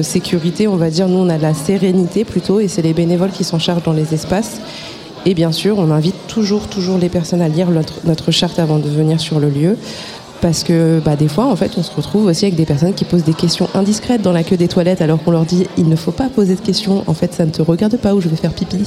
sécurité, 0.00 0.66
on 0.66 0.76
va 0.76 0.88
dire 0.88 1.08
nous 1.08 1.18
on 1.18 1.28
a 1.28 1.36
de 1.36 1.42
la 1.42 1.52
sérénité 1.52 2.24
plutôt 2.24 2.60
et 2.60 2.68
c'est 2.68 2.82
les 2.82 2.94
bénévoles 2.94 3.30
qui 3.30 3.44
s'en 3.44 3.58
chargent 3.58 3.82
dans 3.82 3.92
les 3.92 4.14
espaces. 4.14 4.60
Et 5.26 5.34
bien 5.34 5.52
sûr, 5.52 5.78
on 5.78 5.90
invite 5.90 6.26
toujours, 6.26 6.68
toujours 6.68 6.98
les 6.98 7.08
personnes 7.08 7.40
à 7.40 7.48
lire 7.48 7.68
notre 8.04 8.30
charte 8.30 8.58
avant 8.58 8.78
de 8.78 8.88
venir 8.88 9.20
sur 9.20 9.40
le 9.40 9.48
lieu 9.48 9.78
parce 10.40 10.64
que 10.64 11.00
bah, 11.04 11.16
des 11.16 11.28
fois, 11.28 11.46
en 11.46 11.56
fait, 11.56 11.72
on 11.76 11.82
se 11.82 11.94
retrouve 11.94 12.26
aussi 12.26 12.44
avec 12.44 12.56
des 12.56 12.66
personnes 12.66 12.94
qui 12.94 13.04
posent 13.04 13.24
des 13.24 13.34
questions 13.34 13.68
indiscrètes 13.74 14.22
dans 14.22 14.32
la 14.32 14.42
queue 14.42 14.56
des 14.56 14.68
toilettes 14.68 15.00
alors 15.00 15.22
qu'on 15.22 15.30
leur 15.30 15.44
dit 15.44 15.66
il 15.76 15.88
ne 15.88 15.96
faut 15.96 16.12
pas 16.12 16.28
poser 16.28 16.54
de 16.54 16.60
questions. 16.60 17.04
En 17.06 17.14
fait, 17.14 17.32
ça 17.32 17.46
ne 17.46 17.50
te 17.50 17.62
regarde 17.62 17.96
pas 17.96 18.14
où 18.14 18.20
je 18.20 18.28
vais 18.28 18.36
faire 18.36 18.52
pipi. 18.52 18.84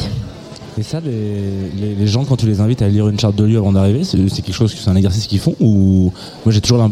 Et 0.80 0.84
ça, 0.84 1.00
les, 1.00 2.06
gens, 2.06 2.24
quand 2.24 2.36
tu 2.36 2.46
les 2.46 2.62
invites 2.62 2.84
à 2.84 2.88
lire 2.88 3.10
une 3.10 3.20
charte 3.20 3.36
de 3.36 3.44
lieu 3.44 3.58
avant 3.58 3.72
d'arriver, 3.72 4.04
c'est 4.04 4.18
quelque 4.18 4.54
chose, 4.54 4.75
c'est 4.77 4.89
un 4.89 4.96
exercice 4.96 5.25
qu'ils 5.25 5.39
font 5.39 5.56
ou 5.60 6.12
moi 6.46 6.54
j'ai 6.54 6.62
toujours, 6.62 6.88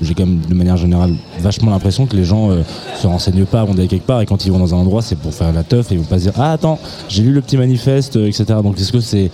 j'ai 0.00 0.14
quand 0.14 0.26
même 0.26 0.40
de 0.40 0.54
manière 0.54 0.76
générale 0.76 1.14
vachement 1.38 1.70
l'impression 1.70 2.06
que 2.06 2.16
les 2.16 2.24
gens 2.24 2.50
euh, 2.50 2.62
se 3.00 3.06
renseignent 3.06 3.44
pas 3.44 3.60
avant 3.60 3.74
d'aller 3.74 3.86
quelque 3.86 4.06
part 4.06 4.20
et 4.22 4.26
quand 4.26 4.44
ils 4.44 4.50
vont 4.50 4.58
dans 4.58 4.74
un 4.74 4.78
endroit, 4.78 5.02
c'est 5.02 5.16
pour 5.16 5.32
faire 5.32 5.52
la 5.52 5.62
teuf 5.62 5.92
et 5.92 5.94
ils 5.94 6.00
vont 6.00 6.06
pas 6.06 6.18
se 6.18 6.24
dire 6.24 6.32
ah 6.36 6.50
attends, 6.50 6.80
j'ai 7.08 7.22
lu 7.22 7.30
le 7.30 7.40
petit 7.42 7.56
manifeste, 7.56 8.16
euh, 8.16 8.26
etc. 8.26 8.44
Donc 8.60 8.80
est-ce 8.80 8.90
que 8.90 9.00
c'est 9.00 9.30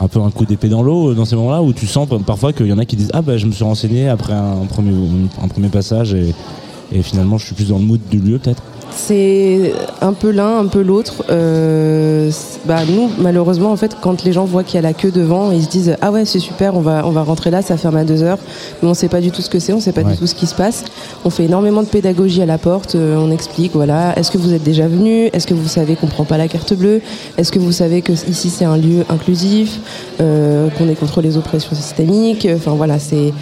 un 0.00 0.08
peu 0.08 0.20
un 0.20 0.30
coup 0.30 0.46
d'épée 0.46 0.68
dans 0.68 0.82
l'eau 0.82 1.10
euh, 1.10 1.14
dans 1.14 1.24
ces 1.24 1.36
moments-là 1.36 1.62
où 1.62 1.72
tu 1.72 1.86
sens 1.86 2.08
parfois 2.26 2.52
qu'il 2.52 2.66
y 2.66 2.72
en 2.72 2.78
a 2.78 2.84
qui 2.84 2.96
disent 2.96 3.10
ah 3.12 3.22
bah 3.22 3.36
je 3.36 3.46
me 3.46 3.52
suis 3.52 3.64
renseigné 3.64 4.08
après 4.08 4.32
un 4.32 4.66
premier 4.66 5.68
passage 5.68 6.14
et 6.14 7.02
finalement 7.02 7.38
je 7.38 7.46
suis 7.46 7.54
plus 7.54 7.68
dans 7.68 7.78
le 7.78 7.84
mood 7.84 8.00
du 8.10 8.18
lieu 8.18 8.38
peut-être 8.38 8.62
c'est 8.92 9.72
un 10.00 10.12
peu 10.12 10.30
l'un, 10.30 10.58
un 10.58 10.66
peu 10.66 10.82
l'autre. 10.82 11.24
Euh, 11.30 12.30
bah 12.66 12.80
nous, 12.88 13.10
malheureusement, 13.18 13.72
en 13.72 13.76
fait, 13.76 13.96
quand 14.00 14.24
les 14.24 14.32
gens 14.32 14.44
voient 14.44 14.64
qu'il 14.64 14.76
y 14.76 14.78
a 14.78 14.82
la 14.82 14.92
queue 14.92 15.10
devant, 15.10 15.50
ils 15.50 15.64
se 15.64 15.68
disent 15.68 15.96
ah 16.00 16.10
ouais 16.10 16.24
c'est 16.24 16.38
super, 16.38 16.76
on 16.76 16.80
va 16.80 17.02
on 17.06 17.10
va 17.10 17.22
rentrer 17.22 17.50
là, 17.50 17.62
ça 17.62 17.76
ferme 17.76 17.96
à 17.96 18.04
deux 18.04 18.22
heures. 18.22 18.38
Mais 18.82 18.88
on 18.88 18.94
sait 18.94 19.08
pas 19.08 19.20
du 19.20 19.30
tout 19.30 19.42
ce 19.42 19.50
que 19.50 19.58
c'est, 19.58 19.72
on 19.72 19.80
sait 19.80 19.92
pas 19.92 20.02
du 20.02 20.16
tout 20.16 20.26
ce 20.26 20.34
qui 20.34 20.46
se 20.46 20.54
passe. 20.54 20.84
On 21.24 21.30
fait 21.30 21.44
énormément 21.44 21.82
de 21.82 21.88
pédagogie 21.88 22.42
à 22.42 22.46
la 22.46 22.58
porte, 22.58 22.94
euh, 22.94 23.16
on 23.16 23.30
explique 23.30 23.72
voilà, 23.72 24.18
est-ce 24.18 24.30
que 24.30 24.38
vous 24.38 24.52
êtes 24.52 24.62
déjà 24.62 24.88
venu, 24.88 25.26
est-ce 25.32 25.46
que 25.46 25.54
vous 25.54 25.68
savez 25.68 25.96
qu'on 25.96 26.06
prend 26.06 26.24
pas 26.24 26.38
la 26.38 26.48
carte 26.48 26.74
bleue, 26.74 27.00
est-ce 27.38 27.52
que 27.52 27.58
vous 27.58 27.72
savez 27.72 28.02
que 28.02 28.12
ici 28.12 28.50
c'est 28.50 28.64
un 28.64 28.76
lieu 28.76 29.04
inclusif, 29.08 29.80
euh, 30.20 30.68
qu'on 30.76 30.88
est 30.88 30.94
contre 30.94 31.20
les 31.20 31.36
oppressions 31.36 31.74
systémiques? 31.74 32.46
Enfin 32.54 32.72
voilà, 32.72 32.98
c'est 32.98 33.32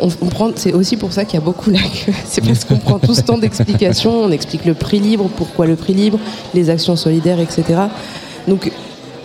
on, 0.00 0.52
c'est 0.56 0.72
aussi 0.72 0.96
pour 0.96 1.12
ça 1.12 1.24
qu'il 1.24 1.34
y 1.34 1.42
a 1.42 1.44
beaucoup 1.44 1.70
là. 1.70 1.80
C'est 2.26 2.44
parce 2.44 2.64
qu'on 2.64 2.78
prend 2.78 2.98
tout 2.98 3.14
ce 3.14 3.22
temps 3.22 3.38
d'explication. 3.38 4.10
On 4.22 4.30
explique 4.30 4.64
le 4.64 4.74
prix 4.74 5.00
libre, 5.00 5.28
pourquoi 5.36 5.66
le 5.66 5.76
prix 5.76 5.94
libre, 5.94 6.18
les 6.54 6.70
actions 6.70 6.96
solidaires, 6.96 7.40
etc. 7.40 7.80
Donc 8.46 8.70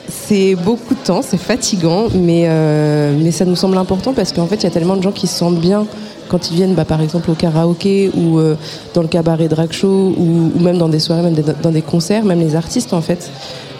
c'est 0.10 0.56
beaucoup 0.56 0.94
de 0.94 1.00
temps, 1.00 1.22
c'est 1.22 1.38
fatigant, 1.38 2.08
mais, 2.13 2.44
euh, 2.46 3.16
mais 3.20 3.32
ça 3.32 3.46
nous 3.46 3.56
semble 3.56 3.78
important 3.78 4.13
parce 4.13 4.32
qu'en 4.32 4.48
fait, 4.48 4.58
il 4.58 4.63
y 4.63 4.68
a 4.68 4.70
tellement 4.70 4.96
de 4.96 5.02
gens 5.02 5.12
qui 5.12 5.28
se 5.28 5.38
sentent 5.38 5.60
bien 5.60 5.86
quand 6.30 6.50
ils 6.50 6.56
viennent, 6.56 6.74
bah, 6.74 6.86
par 6.86 7.02
exemple, 7.02 7.30
au 7.30 7.34
karaoké 7.34 8.10
ou 8.16 8.39
euh, 8.39 8.56
dans 8.94 9.02
le 9.02 9.08
cabaret 9.08 9.48
drag 9.48 9.72
show 9.72 10.13
ou, 10.18 10.60
même 10.60 10.78
dans 10.78 10.89
des 10.89 11.00
soirées, 11.00 11.22
même 11.22 11.36
dans 11.62 11.72
des 11.72 11.82
concerts, 11.82 12.26
même 12.26 12.39
les 12.39 12.56
artistes, 12.56 12.94
en 12.94 13.02
fait. 13.02 13.30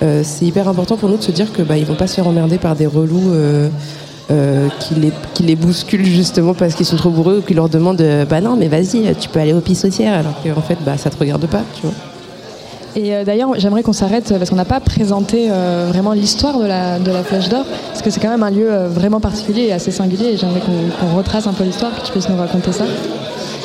Euh, 0.02 0.22
c'est 0.24 0.46
hyper 0.46 0.68
important 0.68 0.98
pour 0.98 1.10
nous 1.10 1.18
de 1.18 1.24
se 1.24 1.32
dire 1.32 1.52
que 1.54 1.62
bah, 1.62 1.78
ils 1.78 1.86
vont 1.86 1.96
pas 1.96 2.08
se 2.08 2.16
faire 2.16 2.28
emmerder 2.28 2.58
par 2.58 2.76
des 2.76 2.88
relous 2.88 3.32
euh, 4.32 4.70
qui, 4.80 4.96
les, 4.96 5.12
qui 5.34 5.44
les 5.44 5.58
bousculent 5.58 6.06
justement 6.06 6.54
parce 6.54 6.76
qu'ils 6.76 6.86
sont 6.86 6.96
trop 6.96 7.10
bourreux 7.10 7.40
ou 7.40 7.42
qui 7.42 7.54
leur 7.54 7.68
demandent 7.68 8.00
euh, 8.00 8.24
bah 8.24 8.40
non 8.40 8.56
mais 8.56 8.70
vas-y 8.70 9.14
tu 9.20 9.28
peux 9.28 9.40
aller 9.40 9.52
au 9.52 9.60
pissotière 9.60 10.14
alors 10.14 10.36
qu'en 10.42 10.62
fait 10.62 10.78
bah 10.86 10.98
ça 10.98 11.10
te 11.10 11.18
regarde 11.18 11.46
pas 11.46 11.62
tu 11.76 11.82
vois. 11.82 11.94
Et 12.96 13.14
euh, 13.14 13.26
d'ailleurs, 13.26 13.50
j'aimerais 13.58 13.84
qu'on 13.84 13.92
s'arrête 13.92 14.34
parce 14.38 14.50
qu'on 14.50 14.56
n'a 14.56 14.64
pas 14.64 14.80
présenté 14.80 15.50
vraiment 15.90 16.14
l'histoire 16.14 16.58
de 16.58 16.66
la, 16.66 17.00
de 17.00 17.12
la 17.12 17.24
Flèche 17.24 17.50
d'Or, 17.50 17.66
parce 17.90 18.02
que 18.02 18.12
c'est 18.12 18.22
quand 18.22 18.30
même 18.30 18.44
un 18.44 18.52
lieu 18.52 18.70
vraiment 18.88 19.20
particulier 19.20 19.64
et 19.64 19.74
assez 19.74 19.92
singulier, 19.92 20.28
et 20.28 20.38
j'aimerais 20.38 20.62
qu'on 20.62 21.18
retrace 21.18 21.48
un 21.48 21.54
peu 21.54 21.64
l'histoire, 21.64 21.92
que 22.00 22.06
tu 22.06 22.12
puisses 22.12 22.30
nous 22.30 22.38
raconter 22.38 22.72
ça. 22.72 22.86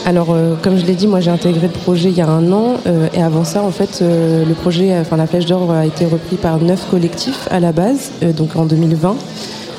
Alors, 0.07 0.35
comme 0.63 0.79
je 0.79 0.87
l'ai 0.87 0.95
dit, 0.95 1.07
moi 1.07 1.21
j'ai 1.21 1.31
intégré 1.31 1.67
le 1.67 1.73
projet 1.75 2.09
il 2.09 2.17
y 2.17 2.23
a 2.23 2.27
un 2.27 2.51
an, 2.53 2.77
et 3.13 3.23
avant 3.23 3.45
ça, 3.45 3.63
en 3.63 3.71
fait, 3.71 4.01
le 4.01 4.55
projet, 4.55 4.99
enfin 4.99 5.19
la 5.19 5.27
Flèche 5.27 5.45
d'Or 5.45 5.73
a 5.73 5.85
été 5.85 6.07
repris 6.07 6.37
par 6.37 6.59
neuf 6.59 6.87
collectifs 6.91 7.49
à 7.51 7.61
la 7.61 7.73
base, 7.73 8.13
donc 8.35 8.57
en 8.57 8.65
2020. 8.65 9.15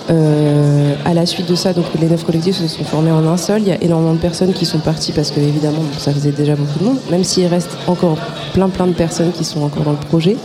Euh, 0.10 0.96
à 1.06 1.14
la 1.14 1.26
suite 1.26 1.48
de 1.48 1.56
ça, 1.56 1.74
donc 1.74 1.86
les 2.00 2.08
neuf 2.08 2.24
collectifs 2.24 2.56
se 2.56 2.68
sont 2.68 2.84
formés 2.84 3.12
en 3.12 3.28
un 3.28 3.38
seul. 3.38 3.62
Il 3.62 3.68
y 3.68 3.72
a 3.72 3.82
énormément 3.82 4.14
de 4.14 4.20
personnes 4.20 4.54
qui 4.54 4.66
sont 4.66 4.80
parties 4.80 5.12
parce 5.12 5.30
que 5.30 5.40
évidemment 5.40 5.84
ça 5.98 6.12
faisait 6.12 6.32
déjà 6.32 6.56
beaucoup 6.56 6.80
de 6.80 6.86
monde, 6.86 6.98
même 7.12 7.24
s'il 7.24 7.46
reste 7.46 7.70
encore 7.88 8.18
plein 8.54 8.70
plein 8.70 8.88
de 8.88 8.94
personnes 8.94 9.32
qui 9.32 9.44
sont 9.44 9.62
encore 9.62 9.84
dans 9.84 9.92
le 9.92 9.98
projet. 9.98 10.36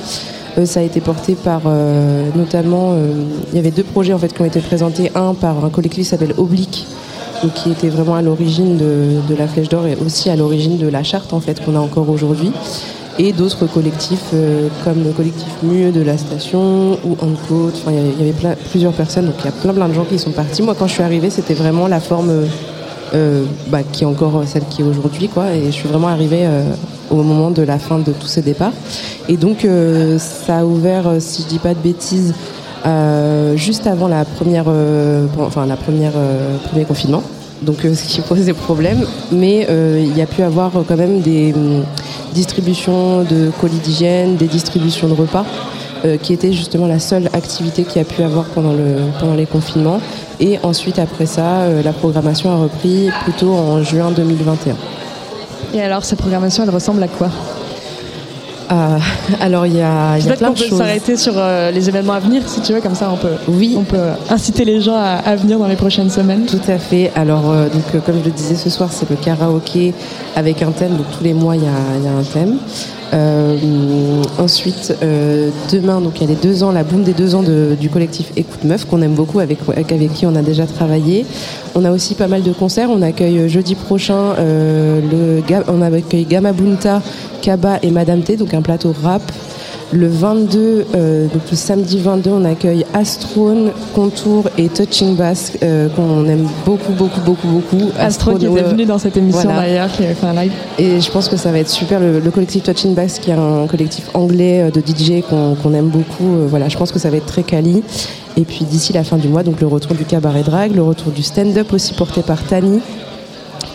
Euh, 0.58 0.66
ça 0.66 0.80
a 0.80 0.82
été 0.82 1.00
porté 1.00 1.34
par 1.34 1.62
euh, 1.66 2.28
notamment, 2.36 2.94
il 3.52 3.56
y 3.56 3.58
avait 3.58 3.70
deux 3.70 3.84
projets 3.84 4.12
en 4.12 4.18
fait 4.18 4.32
qui 4.34 4.42
ont 4.42 4.46
été 4.46 4.60
présentés, 4.60 5.10
un 5.14 5.34
par 5.34 5.64
un 5.64 5.70
collectif 5.70 6.04
qui 6.04 6.10
s'appelle 6.10 6.34
Oblique, 6.36 6.86
qui 7.54 7.70
était 7.70 7.88
vraiment 7.88 8.16
à 8.16 8.22
l'origine 8.22 8.76
de, 8.76 9.20
de, 9.28 9.34
la 9.34 9.48
Flèche 9.48 9.68
d'Or 9.68 9.86
et 9.86 9.96
aussi 9.96 10.30
à 10.30 10.36
l'origine 10.36 10.78
de 10.78 10.88
la 10.88 11.02
charte 11.02 11.32
en 11.32 11.40
fait 11.40 11.62
qu'on 11.64 11.74
a 11.74 11.80
encore 11.80 12.08
aujourd'hui 12.08 12.52
et 13.18 13.32
d'autres 13.32 13.66
collectifs 13.66 14.30
euh, 14.32 14.68
comme 14.84 15.04
le 15.04 15.12
collectif 15.12 15.48
Mieux 15.62 15.92
de 15.92 16.02
la 16.02 16.18
station 16.18 16.98
ou 17.04 17.16
Côte. 17.48 17.74
Enfin, 17.76 17.92
il 17.92 18.26
y 18.26 18.30
avait 18.30 18.56
plusieurs 18.70 18.92
personnes, 18.92 19.26
donc 19.26 19.36
il 19.40 19.44
y 19.44 19.48
a 19.48 19.52
plein 19.52 19.72
plein 19.72 19.88
de 19.88 19.94
gens 19.94 20.04
qui 20.04 20.18
sont 20.18 20.30
partis. 20.30 20.62
Moi, 20.62 20.74
quand 20.78 20.86
je 20.86 20.94
suis 20.94 21.02
arrivée, 21.02 21.30
c'était 21.30 21.54
vraiment 21.54 21.88
la 21.88 22.00
forme 22.00 22.46
euh, 23.14 23.44
bah, 23.68 23.82
qui 23.82 24.04
est 24.04 24.06
encore 24.06 24.42
celle 24.46 24.64
qui 24.66 24.82
est 24.82 24.84
aujourd'hui, 24.84 25.28
quoi. 25.28 25.52
Et 25.52 25.66
je 25.66 25.70
suis 25.70 25.88
vraiment 25.88 26.08
arrivée 26.08 26.42
euh, 26.42 26.64
au 27.10 27.22
moment 27.22 27.50
de 27.50 27.62
la 27.62 27.78
fin 27.78 27.98
de 27.98 28.12
tous 28.12 28.26
ces 28.26 28.42
départs. 28.42 28.72
Et 29.28 29.36
donc, 29.36 29.66
ça 30.18 30.58
a 30.58 30.64
ouvert, 30.64 31.04
si 31.18 31.42
je 31.42 31.48
dis 31.48 31.58
pas 31.58 31.74
de 31.74 31.78
bêtises, 31.78 32.34
juste 33.54 33.86
avant 33.86 34.08
la 34.08 34.24
première, 34.24 34.66
enfin 35.38 35.64
la 35.66 35.76
première 35.76 36.12
premier 36.68 36.84
confinement. 36.84 37.22
Donc, 37.64 37.78
ce 37.82 38.04
qui 38.04 38.20
posait 38.20 38.52
problème, 38.52 39.06
mais 39.32 39.66
il 39.70 40.16
y 40.16 40.22
a 40.22 40.26
pu 40.26 40.42
avoir 40.42 40.72
quand 40.86 40.96
même 40.96 41.20
des 41.20 41.54
distribution 42.34 43.22
de 43.22 43.50
colis 43.60 43.78
d'hygiène, 43.78 44.36
des 44.36 44.48
distributions 44.48 45.08
de 45.08 45.14
repas, 45.14 45.46
euh, 46.04 46.18
qui 46.18 46.34
était 46.34 46.52
justement 46.52 46.86
la 46.86 46.98
seule 46.98 47.28
activité 47.32 47.84
qui 47.84 47.98
a 47.98 48.04
pu 48.04 48.22
avoir 48.22 48.44
pendant, 48.46 48.72
le, 48.72 48.96
pendant 49.18 49.34
les 49.34 49.46
confinements. 49.46 50.00
Et 50.40 50.58
ensuite, 50.62 50.98
après 50.98 51.26
ça, 51.26 51.62
euh, 51.62 51.82
la 51.82 51.92
programmation 51.92 52.50
a 52.50 52.56
repris 52.56 53.08
plutôt 53.22 53.54
en 53.54 53.82
juin 53.82 54.10
2021. 54.10 54.76
Et 55.72 55.80
alors, 55.80 56.04
cette 56.04 56.18
programmation, 56.18 56.64
elle 56.64 56.70
ressemble 56.70 57.02
à 57.02 57.08
quoi? 57.08 57.30
Euh, 58.70 58.98
alors 59.40 59.66
il 59.66 59.76
y 59.76 59.80
a, 59.80 60.18
y 60.18 60.30
a 60.30 60.36
plein 60.36 60.50
de 60.50 60.56
choses. 60.56 60.70
peut 60.70 60.76
s'arrêter 60.76 61.16
sur 61.16 61.34
euh, 61.36 61.70
les 61.70 61.88
événements 61.88 62.14
à 62.14 62.20
venir 62.20 62.42
si 62.46 62.60
tu 62.60 62.72
veux, 62.72 62.80
comme 62.80 62.94
ça 62.94 63.10
on 63.10 63.16
peut, 63.16 63.34
oui. 63.48 63.74
on 63.78 63.84
peut 63.84 63.98
inciter 64.30 64.64
les 64.64 64.80
gens 64.80 64.96
à, 64.96 65.36
venir 65.36 65.58
dans 65.58 65.68
les 65.68 65.76
prochaines 65.76 66.10
semaines. 66.10 66.46
Tout 66.46 66.60
à 66.68 66.78
fait. 66.78 67.12
Alors 67.14 67.50
euh, 67.50 67.68
donc 67.68 68.04
comme 68.04 68.18
je 68.20 68.24
le 68.24 68.30
disais 68.30 68.54
ce 68.54 68.70
soir 68.70 68.90
c'est 68.92 69.08
le 69.08 69.16
karaoké 69.16 69.94
avec 70.36 70.62
un 70.62 70.70
thème, 70.70 70.96
donc 70.96 71.06
tous 71.16 71.24
les 71.24 71.34
mois 71.34 71.56
il 71.56 71.62
y 71.62 71.66
a, 71.66 72.04
y 72.04 72.08
a, 72.08 72.18
un 72.18 72.22
thème. 72.22 72.58
Ensuite 74.38 74.94
demain 75.72 76.00
donc 76.00 76.20
il 76.20 76.22
y 76.22 76.26
a 76.26 76.34
les 76.34 76.40
deux 76.40 76.62
ans, 76.62 76.72
la 76.72 76.84
boum 76.84 77.02
des 77.02 77.12
deux 77.12 77.34
ans 77.34 77.42
du 77.42 77.88
collectif 77.88 78.32
Écoute 78.36 78.64
Meuf 78.64 78.84
qu'on 78.84 79.02
aime 79.02 79.14
beaucoup 79.14 79.38
avec, 79.38 79.58
avec 79.76 80.12
qui 80.12 80.26
on 80.26 80.34
a 80.34 80.42
déjà 80.42 80.66
travaillé. 80.66 81.24
On 81.74 81.84
a 81.84 81.92
aussi 81.92 82.14
pas 82.14 82.28
mal 82.28 82.42
de 82.42 82.52
concerts. 82.52 82.88
On 82.90 83.02
accueille 83.02 83.48
jeudi 83.48 83.74
prochain 83.74 84.34
le 84.38 85.42
on 85.68 85.82
accueille 85.82 86.24
Gamma 86.24 86.52
Bunta 86.52 87.02
Kaba 87.42 87.78
et 87.82 87.90
Madame 87.90 88.22
T, 88.22 88.36
donc 88.36 88.54
un 88.54 88.62
plateau 88.62 88.94
rap. 89.02 89.22
Le 89.92 90.08
22, 90.08 90.86
donc 91.32 91.42
le 91.50 91.56
samedi 91.56 91.98
22, 91.98 92.30
on 92.30 92.44
accueille 92.44 92.84
Astrone, 92.94 93.70
Contour 93.94 94.48
et 94.58 94.68
Touching 94.68 95.14
Bass 95.14 95.52
qu'on 95.94 96.24
aime 96.26 96.48
beaucoup, 96.64 96.92
beaucoup, 96.92 97.20
beaucoup, 97.20 97.46
beaucoup. 97.46 97.90
Astrone 97.98 98.38
qui 98.38 98.46
était 98.46 98.62
venu 98.62 98.86
dans 98.86 98.98
cette 98.98 99.16
émission 99.16 99.48
d'ailleurs, 99.48 99.90
qui 99.92 100.04
avait 100.04 100.14
fait 100.14 100.26
un 100.26 100.34
live. 100.34 100.52
Et 100.78 101.00
je 101.00 101.10
pense 101.10 101.28
que 101.28 101.36
ça 101.36 101.52
va 101.52 101.58
être 101.58 101.70
super. 101.70 102.00
Le, 102.00 102.30
collectif 102.30 102.64
Touching 102.64 102.94
Bass, 102.94 103.18
qui 103.18 103.30
est 103.30 103.34
un 103.34 103.66
collectif 103.68 104.10
anglais 104.14 104.70
de 104.72 104.80
DJ 104.80 105.22
qu'on 105.28 105.74
aime 105.74 105.88
beaucoup. 105.88 106.48
voilà, 106.48 106.68
je 106.68 106.76
pense 106.76 106.90
que 106.90 106.98
ça 106.98 107.10
va 107.10 107.18
être 107.18 107.26
très 107.26 107.42
quali. 107.42 107.82
Et 108.36 108.42
puis 108.42 108.64
d'ici 108.64 108.92
la 108.92 109.04
fin 109.04 109.16
du 109.16 109.28
mois, 109.28 109.42
donc 109.42 109.60
le 109.60 109.66
retour 109.66 109.94
du 109.94 110.04
cabaret 110.04 110.42
drag, 110.42 110.74
le 110.74 110.82
retour 110.82 111.12
du 111.12 111.22
stand-up 111.22 111.72
aussi 111.72 111.94
porté 111.94 112.22
par 112.22 112.42
Tani, 112.42 112.80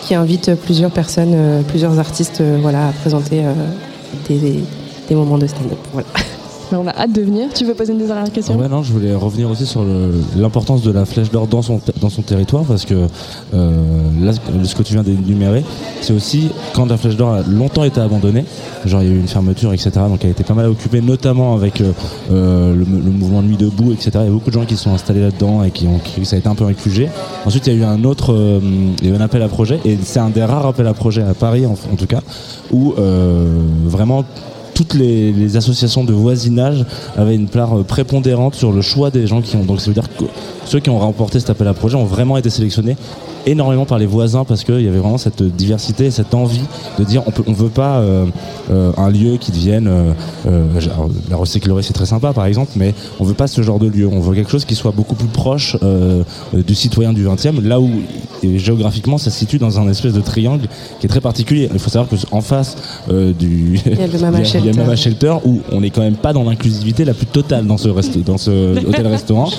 qui 0.04 0.16
invite 0.16 0.56
plusieurs 0.56 0.92
personnes, 0.92 1.34
euh, 1.34 1.62
plusieurs 1.62 1.98
artistes 1.98 2.42
euh, 2.42 2.58
voilà, 2.62 2.90
à 2.90 2.92
présenter 2.92 3.42
euh, 3.46 3.54
des, 4.28 4.64
des 5.10 5.16
moments 5.16 5.38
de 5.38 5.48
stand-up. 5.48 5.80
Voilà. 5.92 6.08
on 6.78 6.88
a 6.88 6.96
hâte 6.96 7.12
de 7.12 7.22
venir. 7.22 7.50
Tu 7.54 7.66
veux 7.66 7.74
poser 7.74 7.94
une 7.94 8.06
dernière 8.06 8.32
question 8.32 8.58
ouais, 8.58 8.68
non, 8.68 8.84
Je 8.84 8.92
voulais 8.92 9.14
revenir 9.14 9.50
aussi 9.50 9.66
sur 9.66 9.84
l'importance 10.36 10.82
de 10.82 10.92
la 10.92 11.06
flèche 11.06 11.32
d'or 11.32 11.48
dans 11.48 11.62
son, 11.62 11.82
dans 12.00 12.10
son 12.10 12.22
territoire 12.22 12.64
parce 12.64 12.86
que 12.86 13.08
euh, 13.54 13.82
là, 14.22 14.32
ce 14.64 14.76
que 14.76 14.84
tu 14.84 14.94
viens 14.94 15.04
d'énumérer, 15.04 15.64
c'est 16.02 16.14
aussi 16.14 16.50
quand 16.74 16.86
la 16.86 16.98
flèche 16.98 17.16
d'or 17.16 17.34
a 17.34 17.42
longtemps 17.44 17.84
été 17.84 18.00
abandonnée, 18.00 18.46
genre 18.86 19.02
il 19.02 19.10
y 19.10 19.12
a 19.12 19.16
eu 19.16 19.20
une 19.20 19.28
fermeture, 19.28 19.74
etc. 19.74 19.92
Donc 20.08 20.20
elle 20.22 20.30
a 20.30 20.32
été 20.32 20.44
pas 20.44 20.54
mal 20.54 20.68
occupée, 20.68 21.02
notamment 21.02 21.56
avec 21.56 21.82
euh, 21.82 21.92
euh, 22.32 22.76
le, 22.76 22.86
mouvement 22.86 23.42
Nuit 23.42 23.58
debout, 23.58 23.94
etc. 23.94 24.12
Il 24.16 24.26
y 24.26 24.28
a 24.28 24.32
beaucoup 24.32 24.50
de 24.50 24.56
gens 24.56 24.66
qui 24.66 24.76
sont 24.76 24.92
installés 24.92 25.22
là-dedans 25.22 25.64
et 25.64 25.72
qui 25.72 25.88
ont, 25.88 26.00
ça 26.24 26.36
a 26.36 26.40
été 26.40 26.48
un 26.48 26.56
peu 26.56 26.66
réfugié. 26.66 27.10
Ensuite, 27.46 27.68
il 27.68 27.74
y 27.74 27.76
a 27.78 27.80
eu 27.80 27.84
un 27.84 28.04
autre, 28.04 28.36
il 29.02 29.08
y 29.08 29.12
a 29.12 29.14
eu 29.14 29.18
un 29.18 29.22
appel 29.22 29.42
à 29.42 29.48
projet 29.48 29.80
et 29.86 29.98
c'est 30.04 30.20
un 30.20 30.30
des 30.30 30.44
rares 30.44 30.68
appels 30.68 30.88
à 30.88 30.94
projet 30.94 31.24
à 31.24 31.34
Paris 31.34 31.66
en, 31.66 31.72
en 31.72 31.96
tout 31.96 32.06
cas 32.06 32.22
où 32.72 32.94
vraiment 33.86 34.26
toutes 34.80 34.94
les, 34.94 35.58
associations 35.58 36.06
de 36.06 36.14
voisinage 36.14 36.86
avaient 37.18 37.36
une 37.36 37.50
part 37.50 37.80
euh, 37.80 37.84
prépondérante 37.84 38.56
sur 38.56 38.72
le 38.72 38.82
choix 38.82 39.12
des 39.12 39.28
gens 39.28 39.42
qui 39.42 39.58
ont. 39.58 39.66
Donc 39.66 39.82
ceux 40.70 40.80
qui 40.80 40.92
ont 40.92 41.00
remporté 41.00 41.40
cet 41.40 41.50
appel 41.50 41.68
à 41.68 41.74
projet 41.74 41.96
ont 41.96 42.06
vraiment 42.06 42.38
été 42.38 42.52
sélectionnés 42.52 42.96
énormément 43.46 43.86
par 43.86 43.98
les 43.98 44.06
voisins 44.06 44.46
parce 44.46 44.64
qu'il 44.64 44.82
y 44.82 44.88
avait 44.88 45.00
vraiment 45.00 45.18
cette 45.18 45.42
diversité, 45.44 46.12
cette 46.12 46.34
envie 46.34 46.62
de 46.98 47.04
dire 47.04 47.24
on 47.26 47.32
peut, 47.32 47.44
on 47.48 47.54
veut 47.54 47.70
pas 47.70 47.98
euh, 47.98 48.26
euh, 48.72 48.92
un 48.98 49.10
lieu 49.10 49.38
qui 49.38 49.52
devienne 49.52 49.90
euh, 50.48 50.80
la 51.30 51.36
recyclerie 51.36 51.84
c'est 51.84 51.94
très 51.94 52.06
sympa 52.06 52.34
par 52.34 52.46
exemple, 52.46 52.72
mais 52.76 52.94
on 53.20 53.24
veut 53.24 53.34
pas 53.34 53.48
ce 53.48 53.62
genre 53.62 53.80
de 53.80 53.88
lieu. 53.88 54.08
On 54.08 54.20
veut 54.20 54.36
quelque 54.36 54.52
chose 54.52 54.66
qui 54.66 54.76
soit 54.76 54.92
beaucoup 54.92 55.16
plus 55.16 55.28
proche 55.28 55.78
du 56.54 56.76
citoyen 56.76 57.14
du 57.14 57.26
20e, 57.26 57.62
là 57.62 57.80
où 57.80 57.90
géographiquement 58.44 59.18
ça 59.18 59.32
se 59.32 59.40
situe 59.40 59.58
dans 59.58 59.80
un 59.80 59.90
espèce 59.90 60.14
de 60.14 60.22
triangle 60.22 60.68
qui 61.00 61.06
est 61.06 61.10
très 61.10 61.22
particulier. 61.22 61.70
Il 61.74 61.80
faut 61.80 61.90
savoir 61.90 62.10
qu'en 62.10 62.42
face 62.42 62.76
du 63.10 63.80
il 63.86 64.00
y 64.00 64.04
a 64.04 64.08
le 64.08 64.20
Mama, 64.20 64.44
Shelter. 64.96 65.36
où 65.46 65.62
on 65.72 65.82
n'est 65.82 65.90
quand 65.90 66.02
même 66.02 66.16
pas 66.16 66.34
dans 66.34 66.44
l'inclusivité 66.44 67.06
la 67.06 67.14
plus 67.14 67.26
totale 67.26 67.66
dans 67.66 67.78
ce 67.78 67.90
dans 68.20 68.38
ce 68.38 68.86
hôtel 68.88 69.08
restaurant. 69.08 69.50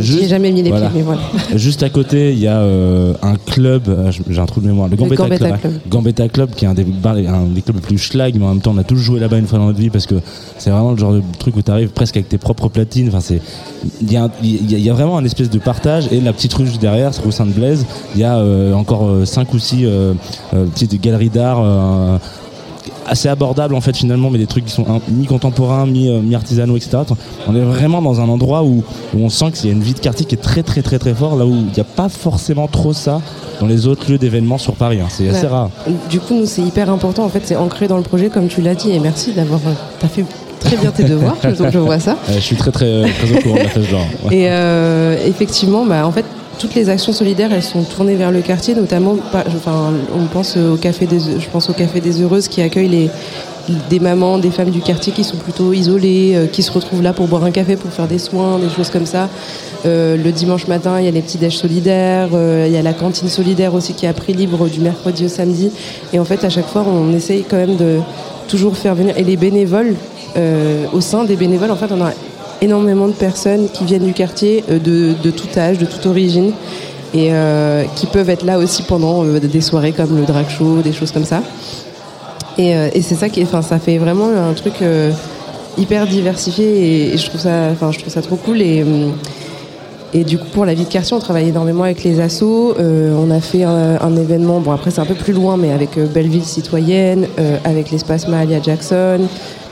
J'ai 0.00 0.28
jamais 0.44 0.62
mis 0.62 0.62
les 0.62 0.70
pieds, 0.70 0.88
mais 0.94 1.02
voilà. 1.02 1.20
Juste 1.56 1.82
à 1.82 1.90
côté, 1.90 2.32
il 2.32 2.38
y 2.38 2.48
a 2.48 2.60
un 2.60 3.36
club, 3.36 3.88
euh, 3.88 4.10
j'ai 4.28 4.40
un 4.40 4.46
trou 4.46 4.60
de 4.60 4.66
mémoire, 4.66 4.88
le 4.88 4.96
Gambetta, 4.96 5.58
Club, 5.58 5.72
Gambetta 5.88 6.28
Club, 6.28 6.50
qui 6.54 6.64
est 6.64 6.68
un 6.68 6.74
des, 6.74 6.84
un 7.26 7.46
des 7.46 7.62
clubs 7.62 7.76
les 7.76 7.82
plus 7.82 7.98
schlag, 7.98 8.34
mais 8.38 8.44
en 8.44 8.50
même 8.50 8.60
temps 8.60 8.72
on 8.74 8.78
a 8.78 8.84
tous 8.84 8.96
joué 8.96 9.20
là-bas 9.20 9.38
une 9.38 9.46
fois 9.46 9.58
dans 9.58 9.66
notre 9.66 9.78
vie 9.78 9.90
parce 9.90 10.06
que 10.06 10.16
c'est 10.58 10.70
vraiment 10.70 10.92
le 10.92 10.96
genre 10.96 11.12
de 11.12 11.22
truc 11.38 11.56
où 11.56 11.62
tu 11.62 11.70
arrives 11.70 11.90
presque 11.90 12.16
avec 12.16 12.28
tes 12.28 12.38
propres 12.38 12.68
platines. 12.68 13.08
Enfin, 13.08 13.20
c'est 13.20 13.40
il 14.00 14.10
y, 14.10 14.76
y, 14.82 14.90
a 14.90 14.92
vraiment 14.92 15.18
un 15.18 15.24
espèce 15.24 15.50
de 15.50 15.58
partage 15.58 16.08
et 16.10 16.20
la 16.20 16.32
petite 16.32 16.54
rue 16.54 16.66
derrière, 16.80 17.12
rue 17.22 17.32
Sainte-Blaise, 17.32 17.86
il 18.14 18.20
y 18.20 18.24
a 18.24 18.36
euh, 18.36 18.72
encore 18.74 19.26
5 19.26 19.48
euh, 19.48 19.54
ou 19.54 19.58
6 19.58 19.86
petites 20.74 21.00
galeries 21.00 21.30
d'art 21.30 21.62
assez 23.06 23.28
abordable 23.28 23.74
en 23.74 23.80
fait 23.80 23.96
finalement 23.96 24.30
mais 24.30 24.38
des 24.38 24.46
trucs 24.46 24.64
qui 24.64 24.72
sont 24.72 24.84
mi-contemporains 25.08 25.86
mi-artisanaux 25.86 26.76
etc 26.76 26.98
on 27.46 27.54
est 27.54 27.60
vraiment 27.60 28.02
dans 28.02 28.20
un 28.20 28.28
endroit 28.28 28.62
où, 28.64 28.82
on 29.16 29.28
sent 29.28 29.52
qu'il 29.52 29.66
y 29.66 29.72
a 29.72 29.72
une 29.72 29.82
vie 29.82 29.94
de 29.94 30.00
quartier 30.00 30.26
qui 30.26 30.34
est 30.34 30.38
très 30.38 30.62
très 30.62 30.82
très 30.82 30.98
très 30.98 31.14
fort 31.14 31.36
là 31.36 31.46
où 31.46 31.50
il 31.50 31.72
n'y 31.72 31.80
a 31.80 31.84
pas 31.84 32.08
forcément 32.08 32.66
trop 32.66 32.92
ça 32.92 33.20
dans 33.60 33.66
les 33.66 33.86
autres 33.86 34.10
lieux 34.10 34.18
d'événements 34.18 34.58
sur 34.58 34.74
Paris 34.74 35.00
hein. 35.00 35.08
c'est 35.08 35.28
assez 35.28 35.46
rare 35.46 35.70
du 36.10 36.20
coup 36.20 36.34
nous 36.34 36.46
c'est 36.46 36.62
hyper 36.62 36.90
important 36.90 37.24
en 37.24 37.28
fait 37.28 37.42
c'est 37.44 37.56
ancré 37.56 37.88
dans 37.88 37.96
le 37.96 38.02
projet 38.02 38.28
comme 38.28 38.48
tu 38.48 38.60
l'as 38.60 38.74
dit 38.74 38.90
et 38.90 39.00
merci 39.00 39.32
d'avoir 39.32 39.60
euh, 39.66 39.72
t'as 40.00 40.08
fait 40.08 40.24
très 40.64 40.76
bien 40.76 40.90
tes 40.90 41.04
devoirs, 41.04 41.36
je 41.42 41.78
vois 41.78 41.98
ça. 41.98 42.16
je 42.28 42.40
suis 42.40 42.56
très 42.56 42.72
très, 42.72 43.02
très 43.02 43.32
au 43.32 43.40
courant 43.40 43.56
de 43.56 43.62
la 43.62 43.68
fête 43.68 43.84
genre. 43.84 44.06
Et 44.30 44.50
euh, 44.50 45.16
effectivement, 45.26 45.84
bah, 45.84 46.06
en 46.06 46.12
fait, 46.12 46.24
toutes 46.58 46.74
les 46.74 46.88
actions 46.88 47.12
solidaires, 47.12 47.52
elles 47.52 47.62
sont 47.62 47.82
tournées 47.82 48.16
vers 48.16 48.30
le 48.30 48.40
quartier, 48.40 48.74
notamment, 48.74 49.16
enfin, 49.32 49.92
on 50.14 50.26
pense 50.26 50.56
au 50.56 50.76
café 50.76 51.06
des, 51.06 51.18
je 51.18 51.48
pense 51.50 51.68
au 51.70 51.72
café 51.72 52.00
des 52.00 52.22
heureuses 52.22 52.48
qui 52.48 52.62
accueille 52.62 52.88
les, 52.88 53.10
des 53.88 54.00
mamans, 54.00 54.38
des 54.38 54.50
femmes 54.50 54.70
du 54.70 54.80
quartier 54.80 55.12
qui 55.12 55.24
sont 55.24 55.36
plutôt 55.36 55.72
isolées, 55.72 56.32
euh, 56.34 56.46
qui 56.46 56.62
se 56.62 56.70
retrouvent 56.70 57.02
là 57.02 57.12
pour 57.12 57.28
boire 57.28 57.44
un 57.44 57.50
café, 57.50 57.76
pour 57.76 57.90
faire 57.90 58.06
des 58.06 58.18
soins, 58.18 58.58
des 58.58 58.68
choses 58.68 58.90
comme 58.90 59.06
ça. 59.06 59.28
Euh, 59.86 60.16
le 60.16 60.32
dimanche 60.32 60.66
matin, 60.66 60.98
il 60.98 61.04
y 61.04 61.08
a 61.08 61.10
les 61.10 61.22
petits 61.22 61.38
déj 61.38 61.56
solidaires, 61.56 62.30
euh, 62.34 62.64
il 62.66 62.72
y 62.72 62.76
a 62.76 62.82
la 62.82 62.92
cantine 62.92 63.28
solidaire 63.28 63.74
aussi 63.74 63.94
qui 63.94 64.06
a 64.06 64.12
pris 64.12 64.32
libre 64.32 64.68
du 64.68 64.80
mercredi 64.80 65.26
au 65.26 65.28
samedi. 65.28 65.70
Et 66.12 66.18
en 66.18 66.24
fait, 66.24 66.44
à 66.44 66.50
chaque 66.50 66.68
fois, 66.68 66.84
on 66.86 67.12
essaye 67.12 67.44
quand 67.48 67.56
même 67.56 67.76
de 67.76 67.98
toujours 68.48 68.76
faire 68.76 68.94
venir. 68.94 69.16
Et 69.16 69.24
les 69.24 69.36
bénévoles, 69.36 69.94
au 70.92 71.00
sein 71.00 71.24
des 71.24 71.36
bénévoles, 71.36 71.70
en 71.70 71.76
fait, 71.76 71.92
on 71.92 72.04
a 72.04 72.10
énormément 72.60 73.08
de 73.08 73.12
personnes 73.12 73.68
qui 73.72 73.84
viennent 73.84 74.04
du 74.04 74.12
quartier 74.12 74.64
euh, 74.70 74.78
de, 74.78 75.30
tout 75.30 75.48
âge, 75.58 75.78
de 75.78 75.86
toute 75.86 76.06
origine 76.06 76.52
et 77.12 77.28
euh, 77.32 77.84
qui 77.94 78.06
peuvent 78.06 78.30
être 78.30 78.44
là 78.44 78.58
aussi 78.58 78.82
pendant 78.82 79.24
euh, 79.24 79.38
des 79.38 79.60
soirées 79.60 79.92
comme 79.92 80.16
le 80.16 80.24
drag 80.24 80.48
show, 80.48 80.80
des 80.82 80.92
choses 80.92 81.12
comme 81.12 81.24
ça. 81.24 81.42
Et, 82.56 83.02
c'est 83.02 83.16
ça 83.16 83.28
qui, 83.28 83.42
enfin, 83.42 83.62
ça 83.62 83.80
fait 83.80 83.98
vraiment 83.98 84.28
un 84.28 84.52
truc 84.52 84.74
hyper 85.76 86.06
diversifié 86.06 87.12
et, 87.12 87.16
je 87.16 87.28
trouve 87.28 87.40
ça, 87.40 87.70
enfin, 87.72 87.90
je 87.90 87.98
trouve 87.98 88.12
ça 88.12 88.22
trop 88.22 88.36
cool 88.36 88.62
et 88.62 88.84
et 90.14 90.24
du 90.24 90.38
coup, 90.38 90.46
pour 90.52 90.64
la 90.64 90.74
vie 90.74 90.84
de 90.84 90.88
quartier, 90.88 91.16
on 91.16 91.20
travaille 91.20 91.48
énormément 91.48 91.82
avec 91.82 92.04
les 92.04 92.20
assos. 92.20 92.74
on 92.78 93.30
a 93.30 93.40
fait 93.40 93.64
un, 93.64 94.16
événement, 94.16 94.60
bon 94.60 94.70
après 94.70 94.90
c'est 94.90 95.00
un 95.00 95.06
peu 95.06 95.14
plus 95.14 95.32
loin, 95.32 95.56
mais 95.56 95.72
avec 95.72 95.98
Belleville 95.98 96.44
Citoyenne, 96.44 97.26
avec 97.64 97.90
l'espace 97.90 98.28
Mahalia 98.28 98.62
Jackson, 98.62 99.20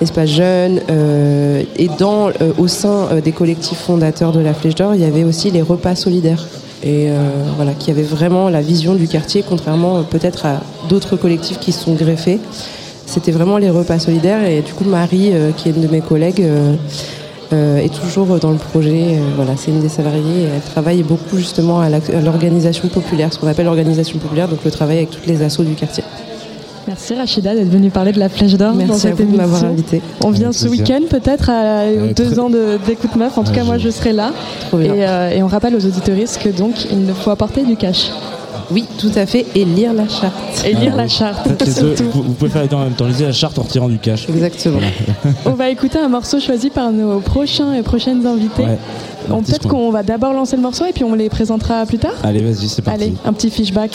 espace 0.03 0.31
jeune. 0.31 0.81
Euh, 0.91 1.63
et 1.77 1.89
dans, 1.99 2.29
euh, 2.29 2.53
au 2.59 2.69
sein 2.69 3.09
euh, 3.11 3.21
des 3.21 3.33
collectifs 3.33 3.79
fondateurs 3.79 4.33
de 4.33 4.41
la 4.41 4.53
Flèche 4.53 4.75
d'Or, 4.75 4.95
il 4.95 5.01
y 5.01 5.05
avait 5.05 5.25
aussi 5.25 5.51
les 5.51 5.63
repas 5.63 5.95
solidaires. 5.95 6.47
Et 6.85 7.11
voilà, 7.55 7.75
qui 7.75 7.93
avait 7.93 8.03
vraiment 8.03 8.49
la 8.49 8.61
vision 8.61 8.97
du 8.97 9.07
quartier, 9.07 9.45
contrairement 9.49 10.03
peut-être 10.03 10.47
à 10.47 10.63
d'autres 10.89 11.15
collectifs 11.15 11.61
qui 11.61 11.71
se 11.71 11.85
sont 11.85 11.95
greffés. 11.95 12.41
C'était 13.07 13.31
vraiment 13.31 13.57
les 13.57 13.71
repas 13.71 14.01
solidaires. 14.01 14.45
Et 14.45 14.63
du 14.63 14.73
coup, 14.73 14.83
Marie, 14.83 15.31
qui 15.57 15.69
est 15.69 15.73
une 15.77 15.83
de 15.83 15.87
mes 15.87 16.01
collègues, 16.01 16.45
est 17.53 17.93
toujours 17.93 18.39
dans 18.39 18.51
le 18.51 18.59
projet. 18.59 19.19
voilà, 19.37 19.53
c'est 19.57 19.71
une 19.71 19.81
des 19.81 19.89
salariées. 19.89 20.49
Elle 20.55 20.61
travaille 20.61 21.03
beaucoup 21.03 21.37
justement 21.37 21.81
à 21.81 21.89
l'organisation 21.89 22.89
populaire, 22.89 23.33
ce 23.33 23.39
qu'on 23.39 23.49
appelle 23.49 23.67
l'organisation 23.67 24.19
populaire, 24.19 24.49
donc 24.49 24.65
le 24.65 24.71
travail 24.71 24.99
avec 24.99 25.11
toutes 25.11 25.27
les 25.27 25.43
assos 25.43 25.65
du 25.65 25.75
quartier. 25.75 26.05
Merci 26.89 27.15
Rachida 27.15 27.55
d'être 27.55 27.71
venue 27.71 27.91
parler 27.91 28.13
de 28.13 28.19
la 28.19 28.29
Flèche 28.29 28.55
d'Or 28.55 28.75
dans 28.75 28.95
cette 28.95 29.13
à 29.13 29.25
vous 29.25 29.33
de 29.33 29.37
m'avoir 29.37 29.65
invité. 29.65 30.03
On 30.25 30.31
vient 30.31 30.53
ce 30.53 30.67
week-end 30.67 31.01
peut-être 31.09 31.49
à 31.49 31.85
deux 32.15 32.39
ans 32.41 32.51
d'écoute 32.51 33.15
meuf. 33.17 33.39
En 33.39 33.45
tout 33.45 33.53
cas, 33.53 33.65
moi 33.65 33.79
je 33.79 33.89
serai 33.89 34.13
là. 34.13 34.33
Euh, 34.75 35.31
et, 35.31 35.43
on 35.43 35.47
rappelle 35.47 35.77
aux 35.77 35.85
auditoristes 35.85 36.43
que 36.43 36.49
donc 36.49 36.87
il 36.91 37.05
ne 37.05 37.13
faut 37.13 37.31
apporter 37.31 37.63
du 37.63 37.77
cash. 37.77 38.11
Oui, 38.73 38.87
tout 38.99 39.11
à 39.15 39.27
fait, 39.27 39.47
et 39.55 39.65
lire 39.65 39.93
la 39.93 40.09
charte. 40.09 40.65
Et 40.65 40.75
lire 40.75 40.97
la 40.97 41.09
charte. 41.09 41.47
vous, 42.13 42.35
pouvez 42.35 42.51
faire 42.51 42.63
les 42.63 42.69
deux 42.69 42.77
en 42.77 42.85
même 42.85 42.95
temps, 42.95 43.07
lisez 43.07 43.25
la 43.25 43.33
charte 43.33 43.59
en 43.59 43.63
retirant 43.63 43.89
du 43.89 43.99
cash. 43.99 44.29
Exactement. 44.29 44.81
on 45.47 45.53
va 45.53 45.69
écouter 45.69 45.99
un 45.99 46.09
morceau 46.09 46.41
choisi 46.41 46.71
par 46.71 46.91
nos 46.91 47.21
prochains 47.21 47.75
et 47.75 47.83
prochaines 47.83 48.27
invités. 48.27 48.65
Peut-être 49.29 49.69
qu'on 49.69 49.91
va 49.91 50.03
d'abord 50.03 50.33
lancer 50.33 50.57
le 50.57 50.63
morceau 50.63 50.87
et 50.87 50.93
puis 50.93 51.05
on 51.05 51.15
les 51.15 51.29
présentera 51.29 51.85
plus 51.87 51.99
tard. 51.99 52.15
Allez, 52.23 52.43
vas-y, 52.43 52.69
c'est 52.69 52.83
parti. 52.83 53.03
Allez, 53.03 53.15
un 53.25 53.33
petit 53.33 53.51
fishback. 53.51 53.93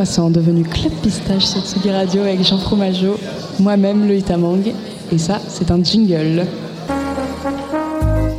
Devenu 0.00 0.62
Club 0.62 0.92
Pistache 1.02 1.44
sur 1.44 1.60
Tsugi 1.60 1.90
Radio 1.90 2.22
avec 2.22 2.42
Jean 2.42 2.56
Fromageau, 2.56 3.18
moi-même 3.58 4.08
Loïta 4.08 4.38
Mang. 4.38 4.62
Et 5.12 5.18
ça, 5.18 5.38
c'est 5.46 5.70
un 5.70 5.84
jingle. 5.84 6.46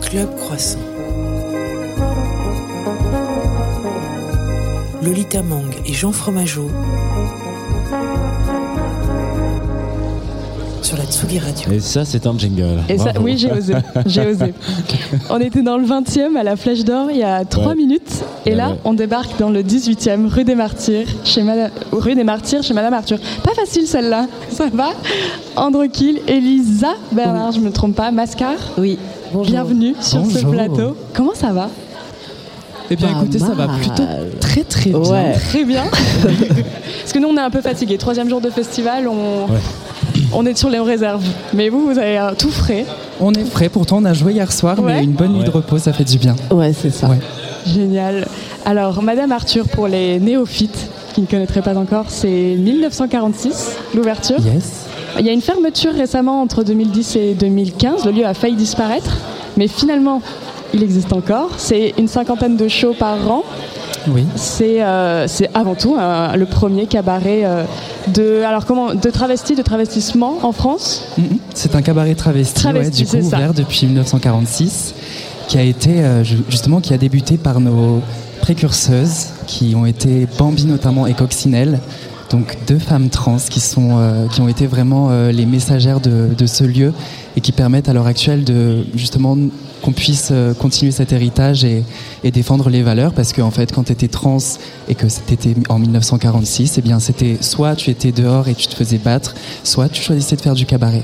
Club 0.02 0.36
Croissant. 0.38 0.80
Lolita 5.04 5.44
Mang 5.44 5.70
et 5.86 5.94
Jean 5.94 6.12
Fromageau 6.12 6.68
Et 11.72 11.80
ça, 11.80 12.06
c'est 12.06 12.26
un 12.26 12.38
jingle. 12.38 12.80
Et 12.90 12.98
ça, 12.98 13.14
oui, 13.22 13.38
j'ai 13.38 13.52
osé. 13.52 13.76
J'ai 14.08 14.26
osé. 14.26 14.54
On 15.30 15.40
était 15.40 15.62
dans 15.62 15.78
le 15.78 15.86
20e 15.86 16.36
à 16.36 16.44
la 16.44 16.56
Flèche 16.56 16.84
d'Or 16.84 17.12
il 17.12 17.18
y 17.18 17.24
a 17.24 17.46
3 17.46 17.76
minutes. 17.76 18.24
Et 18.46 18.56
là, 18.56 18.76
on 18.86 18.94
débarque 18.94 19.38
dans 19.38 19.50
le 19.50 19.62
18e, 19.62 20.28
rue 20.28 20.44
des 20.44 20.56
Martyrs, 20.56 21.08
chez 21.24 21.44
Madame, 21.44 21.70
rue 21.92 22.16
des 22.16 22.24
Martyrs, 22.24 22.64
chez 22.64 22.74
Madame 22.74 22.94
Arthur. 22.94 23.20
Pas 23.44 23.54
facile 23.54 23.86
celle-là. 23.86 24.26
Ça 24.50 24.66
va? 24.74 24.90
Androquil, 25.56 26.20
Elisa 26.28 26.94
Bernard, 27.12 27.52
je 27.52 27.60
me 27.60 27.72
trompe 27.72 27.96
pas, 27.96 28.10
Mascar? 28.12 28.56
Oui. 28.78 28.98
Bonjour. 29.32 29.52
Bienvenue 29.52 29.94
sur 30.02 30.26
ce 30.26 30.40
plateau. 30.46 30.98
Comment 31.14 31.34
ça 31.34 31.54
va? 31.54 31.70
Eh 32.90 32.98
bien, 32.98 33.10
écoutez, 33.12 33.40
ça 33.40 33.54
va 33.54 33.68
plutôt 33.70 34.04
très 34.42 34.64
très 34.64 34.90
bien. 34.90 35.32
Très 35.48 35.64
bien. 35.64 35.84
Parce 37.02 37.14
que 37.14 37.20
nous, 37.20 37.30
on 37.30 37.38
est 37.38 37.42
un 37.42 37.50
peu 37.50 37.62
fatigués. 37.62 37.98
Troisième 37.98 38.28
jour 38.28 38.42
de 38.42 38.50
festival, 38.50 39.08
on, 39.08 39.48
on 40.34 40.46
est 40.46 40.58
sur 40.58 40.70
les 40.70 40.80
réserves. 40.80 41.24
Mais 41.54 41.70
vous, 41.70 41.86
vous 41.86 41.98
avez 41.98 42.20
tout 42.38 42.52
frais. 42.52 42.86
On 43.22 43.34
est 43.34 43.46
frais, 43.46 43.70
pourtant 43.70 44.00
on 44.00 44.06
a 44.06 44.14
joué 44.14 44.34
hier 44.34 44.52
soir, 44.52 44.82
mais 44.82 45.04
une 45.04 45.12
bonne 45.12 45.32
nuit 45.34 45.46
de 45.46 45.50
repos, 45.50 45.78
ça 45.78 45.94
fait 45.94 46.04
du 46.04 46.18
bien. 46.18 46.36
Ouais, 46.52 46.74
c'est 46.74 46.90
ça. 46.90 47.08
Génial. 47.66 48.28
Alors, 48.66 49.02
Madame 49.02 49.32
Arthur, 49.32 49.68
pour 49.68 49.88
les 49.88 50.20
néophytes 50.20 50.90
qui 51.14 51.22
ne 51.22 51.26
connaîtraient 51.26 51.62
pas 51.62 51.78
encore, 51.78 52.06
c'est 52.08 52.56
1946, 52.58 53.78
l'ouverture. 53.96 54.40
Yes. 54.40 54.86
Il 55.20 55.26
y 55.26 55.30
a 55.30 55.34
une 55.34 55.42
fermeture 55.42 55.94
récemment 55.94 56.42
entre 56.42 56.64
2010 56.64 57.16
et 57.18 57.34
2015. 57.34 58.06
Le 58.06 58.12
lieu 58.12 58.26
a 58.26 58.34
failli 58.34 58.56
disparaître, 58.56 59.18
mais 59.58 59.68
finalement, 59.68 60.22
il 60.74 60.84
existe 60.84 61.12
encore. 61.14 61.50
C'est 61.58 61.94
une 61.98 62.08
cinquantaine 62.08 62.56
de 62.56 62.68
shows 62.68 62.94
par 62.98 63.30
an. 63.30 63.44
Oui. 64.08 64.26
C'est 64.36 64.82
euh, 64.82 65.28
avant 65.54 65.76
tout 65.76 65.96
euh, 65.96 66.36
le 66.36 66.46
premier 66.46 66.88
cabaret 66.88 67.42
euh, 67.44 67.64
de, 68.08 68.42
alors 68.44 68.66
comment, 68.66 68.96
de 68.96 69.10
travesti, 69.10 69.56
de 69.56 69.62
travestissement 69.62 70.40
en 70.42 70.52
France. 70.52 71.04
Mm-hmm. 71.20 71.38
C'est 71.54 71.76
un 71.76 71.82
cabaret 71.82 72.16
travesti, 72.16 72.66
du 72.92 73.06
coup, 73.06 73.18
ouvert 73.18 73.54
depuis 73.54 73.86
1946, 73.86 74.96
qui 75.52 75.58
a 75.58 75.64
été 75.64 76.02
justement 76.48 76.80
qui 76.80 76.94
a 76.94 76.98
débuté 76.98 77.38
par 77.38 77.60
nos 77.60 78.02
précurseuses, 78.40 79.32
qui 79.48 79.76
ont 79.76 79.86
été 79.86 80.26
Bambi 80.40 80.64
notamment 80.66 81.08
et 81.08 81.14
Coccinelle. 81.14 81.82
Donc 82.30 82.58
deux 82.68 82.80
femmes 82.80 83.10
trans 83.10 83.36
qui, 83.50 83.60
sont, 83.60 84.28
qui 84.32 84.40
ont 84.40 84.48
été 84.48 84.66
vraiment 84.66 85.10
les 85.30 85.46
messagères 85.46 86.00
de, 86.00 86.46
ce 86.46 86.64
lieu 86.64 86.94
et 87.36 87.42
qui 87.42 87.52
permettent 87.52 87.90
à 87.90 87.94
l'heure 87.94 88.08
actuelle 88.08 88.46
de 88.46 88.86
justement 88.96 89.36
qu'on 89.82 89.92
puisse 89.92 90.30
euh, 90.32 90.54
continuer 90.54 90.92
cet 90.92 91.12
héritage 91.12 91.66
et, 91.66 91.84
défendre 92.32 92.70
les 92.70 92.84
valeurs 92.84 93.14
parce 93.14 93.34
qu'en 93.34 93.48
en 93.48 93.52
fait 93.52 93.74
quand 93.74 93.86
tu 93.86 93.92
étais 93.92 94.08
trans 94.08 94.38
et 94.88 94.96
que 94.96 95.10
c'était 95.10 95.56
en 95.70 95.80
1946 95.80 96.78
eh 96.78 96.82
bien 96.82 97.00
c'était 97.00 97.38
soit 97.42 97.76
tu 97.76 97.90
étais 97.90 98.12
dehors 98.12 98.48
et 98.48 98.54
tu 98.54 98.68
te 98.68 98.76
faisais 98.76 99.00
battre 99.00 99.34
soit 99.64 99.90
tu 99.90 100.02
choisissais 100.02 100.36
de 100.36 100.42
faire 100.42 100.54
du 100.54 100.66
cabaret 100.66 101.04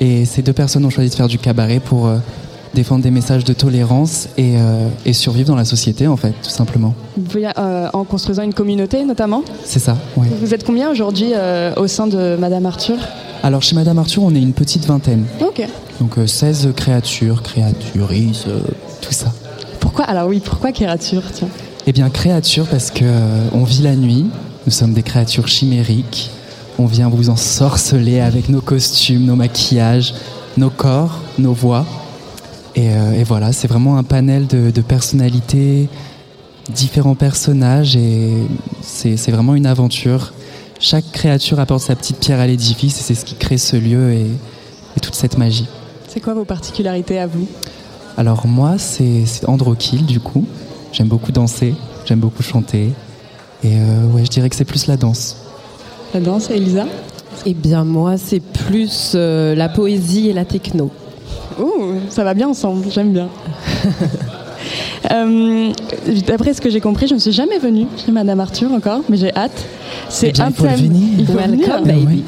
et 0.00 0.24
ces 0.24 0.42
deux 0.42 0.52
personnes 0.52 0.84
ont 0.84 0.90
choisi 0.90 1.10
de 1.10 1.14
faire 1.14 1.28
du 1.28 1.38
cabaret 1.38 1.80
pour 1.80 2.06
euh, 2.06 2.18
défendre 2.74 3.02
des 3.02 3.10
messages 3.10 3.44
de 3.44 3.52
tolérance 3.52 4.28
euh, 4.38 4.88
et, 5.06 5.12
survivre 5.12 5.48
dans 5.48 5.56
la 5.56 5.64
société 5.64 6.06
en 6.06 6.16
fait 6.16 6.34
tout 6.42 6.50
simplement 6.50 6.94
en 7.92 8.04
construisant 8.04 8.42
une 8.42 8.54
communauté 8.54 9.04
notamment 9.04 9.42
c'est 9.64 9.78
ça 9.78 9.96
oui. 10.16 10.26
vous 10.40 10.54
êtes 10.54 10.64
combien 10.64 10.90
aujourd'hui 10.90 11.32
au 11.76 11.86
sein 11.86 12.06
de 12.06 12.36
Madame 12.38 12.66
Arthur 12.66 12.96
alors 13.44 13.60
chez 13.60 13.74
Madame 13.74 13.98
Arthur, 13.98 14.22
on 14.22 14.34
est 14.34 14.40
une 14.40 14.54
petite 14.54 14.86
vingtaine. 14.86 15.26
Ok. 15.42 15.68
Donc 16.00 16.14
16 16.26 16.66
euh, 16.66 16.72
créatures, 16.72 17.42
créaturistes, 17.42 18.48
euh, 18.48 18.60
tout 19.02 19.12
ça. 19.12 19.34
Pourquoi 19.80 20.06
Alors 20.06 20.28
oui, 20.28 20.40
pourquoi 20.42 20.72
créatures 20.72 21.30
tiens 21.30 21.48
Eh 21.86 21.92
bien 21.92 22.08
créatures 22.08 22.66
parce 22.66 22.90
que 22.90 23.04
euh, 23.04 23.48
on 23.52 23.64
vit 23.64 23.82
la 23.82 23.96
nuit. 23.96 24.24
Nous 24.64 24.72
sommes 24.72 24.94
des 24.94 25.02
créatures 25.02 25.46
chimériques. 25.46 26.30
On 26.78 26.86
vient 26.86 27.10
vous 27.10 27.28
ensorceler 27.28 28.20
avec 28.20 28.48
nos 28.48 28.62
costumes, 28.62 29.26
nos 29.26 29.36
maquillages, 29.36 30.14
nos 30.56 30.70
corps, 30.70 31.20
nos 31.36 31.52
voix. 31.52 31.84
Et, 32.76 33.24
voilà, 33.24 33.52
c'est 33.52 33.68
vraiment 33.68 33.98
un 33.98 34.02
panel 34.02 34.46
de, 34.46 34.70
de 34.70 34.80
personnalités, 34.80 35.88
différents 36.74 37.14
personnages, 37.14 37.96
et 37.96 38.32
c'est 38.82 39.30
vraiment 39.30 39.54
une 39.54 39.66
aventure 39.66 40.32
chaque 40.80 41.10
créature 41.12 41.60
apporte 41.60 41.82
sa 41.82 41.96
petite 41.96 42.18
pierre 42.18 42.40
à 42.40 42.46
l'édifice 42.46 42.98
et 43.00 43.02
c'est 43.02 43.14
ce 43.14 43.24
qui 43.24 43.36
crée 43.36 43.58
ce 43.58 43.76
lieu 43.76 44.12
et, 44.12 44.26
et 44.96 45.00
toute 45.00 45.14
cette 45.14 45.38
magie. 45.38 45.66
C'est 46.08 46.20
quoi 46.20 46.34
vos 46.34 46.44
particularités 46.44 47.18
à 47.18 47.26
vous? 47.26 47.48
Alors 48.16 48.46
moi, 48.46 48.76
c'est 48.78 49.24
Androkill 49.46 50.04
du 50.04 50.20
coup. 50.20 50.44
J'aime 50.92 51.08
beaucoup 51.08 51.32
danser, 51.32 51.74
j'aime 52.04 52.20
beaucoup 52.20 52.42
chanter. 52.42 52.92
Et 53.62 53.78
euh, 53.78 54.06
ouais, 54.12 54.24
je 54.24 54.30
dirais 54.30 54.50
que 54.50 54.56
c'est 54.56 54.64
plus 54.66 54.86
la 54.86 54.96
danse. 54.96 55.36
La 56.12 56.20
danse, 56.20 56.50
Elisa? 56.50 56.86
Eh 57.46 57.54
bien 57.54 57.84
moi, 57.84 58.16
c'est 58.18 58.40
plus 58.40 59.12
euh, 59.14 59.54
la 59.54 59.68
poésie 59.68 60.28
et 60.28 60.32
la 60.32 60.44
techno. 60.44 60.90
Ouh, 61.60 61.94
ça 62.08 62.24
va 62.24 62.34
bien 62.34 62.48
ensemble, 62.48 62.86
j'aime 62.90 63.12
bien. 63.12 63.28
Euh, 65.12 65.70
d'après 66.26 66.54
ce 66.54 66.60
que 66.62 66.70
j'ai 66.70 66.80
compris, 66.80 67.06
je 67.06 67.14
ne 67.14 67.18
suis 67.18 67.32
jamais 67.32 67.58
venue 67.58 67.86
chez 68.04 68.10
Madame 68.10 68.40
Arthur 68.40 68.72
encore, 68.72 69.00
mais 69.10 69.18
j'ai 69.18 69.34
hâte. 69.36 69.52
C'est 70.08 70.38
eh 70.38 70.40
un 70.40 70.50
thème. 70.50 70.92
Il 71.18 71.26
faut 71.26 71.34
Welcome, 71.34 71.84
baby. 71.84 72.24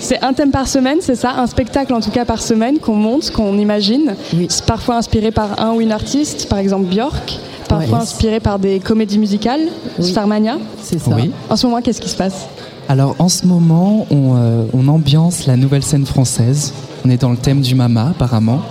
C'est 0.00 0.22
un 0.22 0.32
thème 0.32 0.50
par 0.50 0.66
semaine, 0.66 0.98
c'est 1.00 1.16
ça 1.16 1.34
Un 1.36 1.46
spectacle 1.46 1.92
en 1.92 2.00
tout 2.00 2.10
cas 2.10 2.24
par 2.24 2.40
semaine 2.40 2.78
qu'on 2.78 2.96
monte, 2.96 3.30
qu'on 3.30 3.58
imagine. 3.58 4.14
C'est 4.48 4.64
parfois 4.64 4.96
inspiré 4.96 5.30
par 5.30 5.60
un 5.60 5.72
ou 5.72 5.80
une 5.80 5.92
artiste, 5.92 6.48
par 6.48 6.58
exemple 6.58 6.86
Björk. 6.86 7.38
Parfois 7.68 7.98
inspiré 7.98 8.40
par 8.40 8.58
des 8.58 8.80
comédies 8.80 9.18
musicales, 9.18 9.62
Starmania. 10.00 10.58
C'est 10.82 10.98
ça. 10.98 11.16
En 11.50 11.56
ce 11.56 11.66
moment, 11.66 11.80
qu'est-ce 11.82 12.00
qui 12.00 12.08
se 12.08 12.16
passe? 12.16 12.46
Alors 12.88 13.16
en 13.18 13.28
ce 13.28 13.46
moment, 13.46 14.06
on, 14.10 14.36
euh, 14.36 14.64
on, 14.74 14.88
ambiance 14.88 15.46
la 15.46 15.56
nouvelle 15.56 15.82
scène 15.82 16.04
française. 16.04 16.74
On 17.06 17.10
est 17.10 17.20
dans 17.20 17.30
le 17.30 17.36
thème 17.36 17.60
du 17.60 17.74
mama 17.74 18.08
apparemment. 18.12 18.62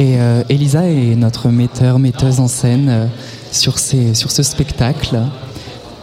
Et 0.00 0.16
euh, 0.18 0.42
Elisa 0.48 0.88
est 0.88 1.14
notre 1.14 1.48
metteur, 1.48 2.00
metteuse 2.00 2.40
en 2.40 2.48
scène 2.48 2.88
euh, 2.88 3.06
sur, 3.52 3.78
ces, 3.78 4.14
sur 4.14 4.32
ce 4.32 4.42
spectacle. 4.42 5.20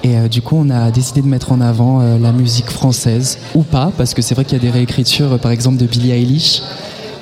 Et 0.04 0.18
euh, 0.18 0.28
du 0.30 0.42
coup, 0.42 0.56
on 0.58 0.70
a 0.70 0.90
décidé 0.90 1.22
de 1.22 1.28
mettre 1.28 1.52
en 1.52 1.60
avant 1.60 2.02
la 2.18 2.32
musique 2.32 2.70
française, 2.70 3.40
ou 3.56 3.64
pas, 3.64 3.92
parce 3.98 4.14
que 4.14 4.22
c'est 4.22 4.36
vrai 4.36 4.46
qu'il 4.46 4.58
y 4.58 4.62
a 4.62 4.64
des 4.64 4.72
réécritures, 4.72 5.38
par 5.40 5.52
exemple, 5.52 5.78
de 5.78 5.86
Billie 5.86 6.12
Eilish, 6.12 6.62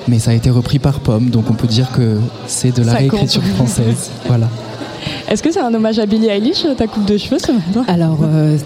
mais 0.06 0.20
ça 0.20 0.30
a 0.30 0.34
été 0.34 0.50
repris 0.50 0.78
par 0.78 1.00
Pomme, 1.00 1.30
donc 1.30 1.50
on 1.50 1.54
peut 1.54 1.66
dire 1.66 1.90
que 1.90 2.20
c'est 2.46 2.74
de 2.74 2.84
la 2.84 2.94
réécriture 2.94 3.42
française. 3.42 4.10
voilà. 4.26 4.46
Est-ce 5.28 5.42
que 5.42 5.52
c'est 5.52 5.60
un 5.60 5.72
hommage 5.72 5.98
à 5.98 6.06
Billie 6.06 6.28
Eilish, 6.28 6.66
ta 6.76 6.86
coupe 6.86 7.04
de 7.04 7.16
cheveux 7.16 7.38
ce 7.38 7.52
matin 7.52 7.84
Alors, 7.86 8.18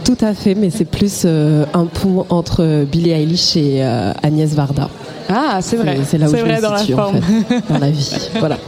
tout 0.04 0.18
à 0.20 0.34
fait, 0.34 0.54
mais 0.54 0.70
c'est 0.70 0.84
plus 0.84 1.24
un 1.24 1.86
pont 1.86 2.26
entre 2.30 2.84
Billie 2.84 3.10
Eilish 3.10 3.56
et 3.56 3.82
Agnès 4.22 4.54
Varda. 4.54 4.88
Ah, 5.28 5.58
c'est 5.60 5.76
vrai. 5.76 5.98
C'est 6.06 6.18
là 6.18 6.28
où 6.28 6.36
je 6.36 6.40
vrai 6.40 6.60
dans 6.60 6.72
la 6.72 6.84
forme. 6.84 7.20
dans 7.68 7.78
la 7.78 7.90
vie. 7.90 8.28
Voilà. 8.38 8.58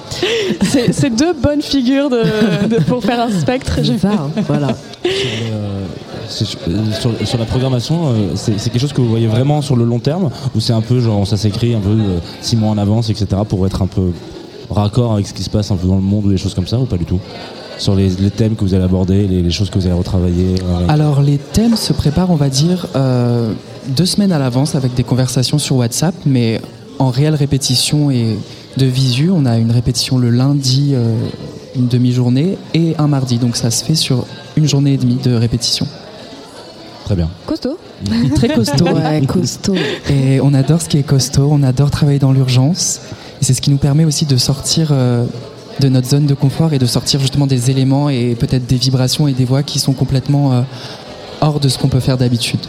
C'est 0.92 1.14
deux 1.14 1.32
bonnes 1.32 1.62
figures 1.62 2.10
de, 2.10 2.78
pour 2.86 3.02
faire 3.02 3.20
un 3.20 3.30
spectre. 3.30 3.80
Ça, 3.98 4.08
hein, 4.08 4.30
voilà. 4.46 4.68
Sur, 6.28 6.46
sur, 7.26 7.38
la 7.38 7.44
programmation, 7.44 8.08
euh, 8.08 8.30
c'est 8.34 8.54
quelque 8.70 8.78
chose 8.78 8.92
que 8.92 9.00
vous 9.00 9.08
voyez 9.08 9.26
vraiment 9.26 9.60
sur 9.60 9.76
le 9.76 9.84
long 9.84 9.98
terme 9.98 10.30
ou 10.54 10.60
c'est 10.60 10.72
un 10.72 10.80
peu 10.80 11.00
genre 11.00 11.26
ça 11.26 11.36
s'écrit 11.36 11.74
un 11.74 11.80
peu 11.80 11.90
euh, 11.90 12.18
six 12.40 12.56
mois 12.56 12.70
en 12.70 12.78
avance, 12.78 13.10
etc. 13.10 13.26
pour 13.46 13.66
être 13.66 13.82
un 13.82 13.86
peu 13.86 14.12
raccord 14.70 15.12
avec 15.12 15.26
ce 15.26 15.34
qui 15.34 15.42
se 15.42 15.50
passe 15.50 15.70
un 15.70 15.76
peu 15.76 15.86
dans 15.86 15.96
le 15.96 16.00
monde 16.00 16.24
ou 16.26 16.30
des 16.30 16.38
choses 16.38 16.54
comme 16.54 16.66
ça 16.66 16.78
ou 16.78 16.86
pas 16.86 16.96
du 16.96 17.04
tout? 17.04 17.20
Sur 17.78 17.94
les, 17.94 18.10
thèmes 18.30 18.56
que 18.56 18.60
vous 18.60 18.74
allez 18.74 18.84
aborder, 18.84 19.26
les, 19.26 19.50
choses 19.50 19.70
que 19.70 19.78
vous 19.78 19.86
allez 19.86 19.94
retravailler 19.94 20.56
Alors 20.88 21.22
les 21.22 21.38
thèmes 21.38 21.76
se 21.76 21.92
préparent, 21.92 22.30
on 22.30 22.36
va 22.36 22.48
dire, 22.48 22.86
euh, 22.96 23.52
deux 23.88 24.06
semaines 24.06 24.32
à 24.32 24.38
l'avance 24.38 24.74
avec 24.74 24.94
des 24.94 25.04
conversations 25.04 25.58
sur 25.58 25.76
WhatsApp, 25.76 26.14
mais 26.26 26.60
en 26.98 27.10
réelle 27.10 27.34
répétition 27.34 28.10
et 28.10 28.38
de 28.76 28.86
visu, 28.86 29.30
on 29.30 29.46
a 29.46 29.58
une 29.58 29.70
répétition 29.70 30.18
le 30.18 30.30
lundi, 30.30 30.92
euh, 30.94 31.14
une 31.76 31.88
demi-journée, 31.88 32.58
et 32.74 32.94
un 32.98 33.06
mardi. 33.06 33.38
Donc 33.38 33.56
ça 33.56 33.70
se 33.70 33.84
fait 33.84 33.94
sur 33.94 34.26
une 34.56 34.66
journée 34.66 34.94
et 34.94 34.96
demie 34.96 35.18
de 35.22 35.34
répétition. 35.34 35.86
Très 37.04 37.16
bien. 37.16 37.28
Costaud 37.46 37.78
Très 38.34 38.48
costaud. 38.48 38.86
ouais, 38.86 39.22
costaud. 39.26 39.74
Et 40.10 40.40
on 40.40 40.54
adore 40.54 40.80
ce 40.80 40.88
qui 40.88 40.98
est 40.98 41.02
costaud, 41.02 41.48
on 41.50 41.62
adore 41.62 41.90
travailler 41.90 42.18
dans 42.18 42.32
l'urgence. 42.32 43.00
Et 43.40 43.44
c'est 43.44 43.54
ce 43.54 43.60
qui 43.60 43.70
nous 43.70 43.78
permet 43.78 44.04
aussi 44.04 44.24
de 44.24 44.36
sortir 44.36 44.88
euh, 44.90 45.26
de 45.80 45.88
notre 45.88 46.08
zone 46.08 46.26
de 46.26 46.34
confort 46.34 46.72
et 46.72 46.78
de 46.78 46.86
sortir 46.86 47.20
justement 47.20 47.46
des 47.46 47.70
éléments 47.70 48.08
et 48.08 48.34
peut-être 48.34 48.66
des 48.66 48.76
vibrations 48.76 49.28
et 49.28 49.32
des 49.32 49.44
voix 49.44 49.62
qui 49.62 49.78
sont 49.78 49.92
complètement 49.92 50.52
euh, 50.52 50.62
hors 51.40 51.60
de 51.60 51.68
ce 51.68 51.78
qu'on 51.78 51.88
peut 51.88 52.00
faire 52.00 52.18
d'habitude. 52.18 52.60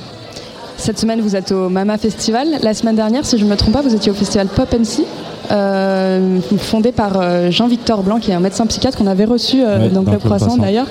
Cette 0.77 0.99
semaine, 0.99 1.21
vous 1.21 1.35
êtes 1.35 1.51
au 1.51 1.69
Mama 1.69 1.97
Festival. 1.97 2.47
La 2.61 2.73
semaine 2.73 2.95
dernière, 2.95 3.25
si 3.25 3.37
je 3.37 3.45
ne 3.45 3.49
me 3.49 3.55
trompe 3.55 3.73
pas, 3.73 3.81
vous 3.81 3.95
étiez 3.95 4.11
au 4.11 4.15
festival 4.15 4.47
Pop 4.47 4.71
NC, 4.73 5.03
euh, 5.51 6.39
fondé 6.57 6.91
par 6.91 7.19
euh, 7.19 7.49
Jean-Victor 7.49 8.03
Blanc, 8.03 8.19
qui 8.19 8.31
est 8.31 8.33
un 8.33 8.39
médecin 8.39 8.65
psychiatre 8.65 8.97
qu'on 8.97 9.07
avait 9.07 9.25
reçu 9.25 9.61
dans 9.61 10.01
le 10.01 10.05
Club 10.05 10.19
Croissant 10.19 10.57
d'ailleurs. 10.57 10.87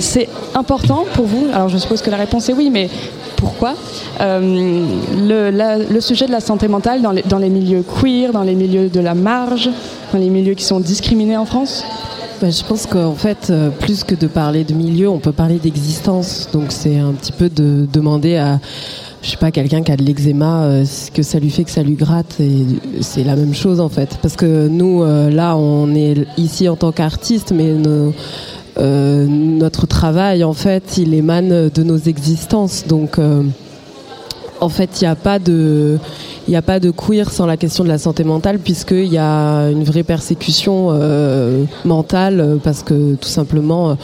c'est 0.00 0.28
important 0.54 1.04
pour 1.14 1.26
vous? 1.26 1.46
Alors, 1.52 1.68
je 1.68 1.78
suppose 1.78 2.02
que 2.02 2.10
la 2.10 2.16
réponse 2.16 2.48
est 2.48 2.54
oui, 2.54 2.70
mais 2.70 2.88
pourquoi? 3.36 3.74
Le, 4.20 6.00
sujet 6.00 6.26
de 6.26 6.32
la 6.32 6.40
santé 6.40 6.66
mentale 6.66 7.02
dans 7.02 7.12
les, 7.12 7.22
dans 7.22 7.38
les 7.38 7.50
milieux 7.50 7.82
queer, 7.82 8.32
dans 8.32 8.42
les 8.42 8.54
milieux 8.54 8.88
de 8.88 9.00
la 9.00 9.14
marge, 9.14 9.70
dans 10.12 10.18
les 10.18 10.30
milieux 10.30 10.54
qui 10.54 10.64
sont 10.64 10.80
discriminés 10.80 11.36
en 11.36 11.44
France? 11.44 11.84
Bah, 12.42 12.50
je 12.50 12.64
pense 12.64 12.86
qu'en 12.86 13.14
fait, 13.14 13.50
euh, 13.50 13.70
plus 13.70 14.02
que 14.02 14.16
de 14.16 14.26
parler 14.26 14.64
de 14.64 14.74
milieu, 14.74 15.08
on 15.08 15.20
peut 15.20 15.30
parler 15.30 15.60
d'existence. 15.60 16.48
Donc 16.52 16.72
c'est 16.72 16.98
un 16.98 17.12
petit 17.12 17.30
peu 17.30 17.48
de 17.48 17.86
demander 17.92 18.34
à, 18.34 18.58
je 19.22 19.30
sais 19.30 19.36
pas, 19.36 19.52
quelqu'un 19.52 19.84
qui 19.84 19.92
a 19.92 19.96
de 19.96 20.02
l'eczéma, 20.02 20.64
euh, 20.64 20.84
ce 20.84 21.12
que 21.12 21.22
ça 21.22 21.38
lui 21.38 21.50
fait 21.50 21.62
que 21.62 21.70
ça 21.70 21.84
lui 21.84 21.94
gratte. 21.94 22.40
Et 22.40 22.64
c'est 23.00 23.22
la 23.22 23.36
même 23.36 23.54
chose 23.54 23.78
en 23.78 23.88
fait. 23.88 24.18
Parce 24.22 24.34
que 24.34 24.66
nous, 24.66 25.04
euh, 25.04 25.30
là, 25.30 25.56
on 25.56 25.94
est 25.94 26.26
ici 26.36 26.68
en 26.68 26.74
tant 26.74 26.90
qu'artistes, 26.90 27.52
mais 27.54 27.76
notre 28.76 29.86
travail, 29.86 30.42
en 30.42 30.52
fait, 30.52 30.98
il 30.98 31.14
émane 31.14 31.68
de 31.68 31.82
nos 31.84 31.98
existences. 31.98 32.88
Donc 32.88 33.20
en 34.60 34.68
fait, 34.68 35.00
il 35.00 35.04
n'y 35.04 35.10
a 35.10 35.14
pas 35.14 35.38
de 35.38 35.98
il 36.46 36.50
n'y 36.50 36.56
a 36.56 36.62
pas 36.62 36.80
de 36.80 36.90
queer 36.90 37.30
sans 37.30 37.46
la 37.46 37.56
question 37.56 37.84
de 37.84 37.88
la 37.88 37.98
santé 37.98 38.24
mentale 38.24 38.58
puisqu'il 38.58 39.12
y 39.12 39.18
a 39.18 39.70
une 39.70 39.84
vraie 39.84 40.02
persécution 40.02 40.88
euh, 40.90 41.64
mentale 41.84 42.40
euh, 42.40 42.56
parce 42.56 42.82
que 42.82 43.14
tout 43.14 43.28
simplement 43.28 43.96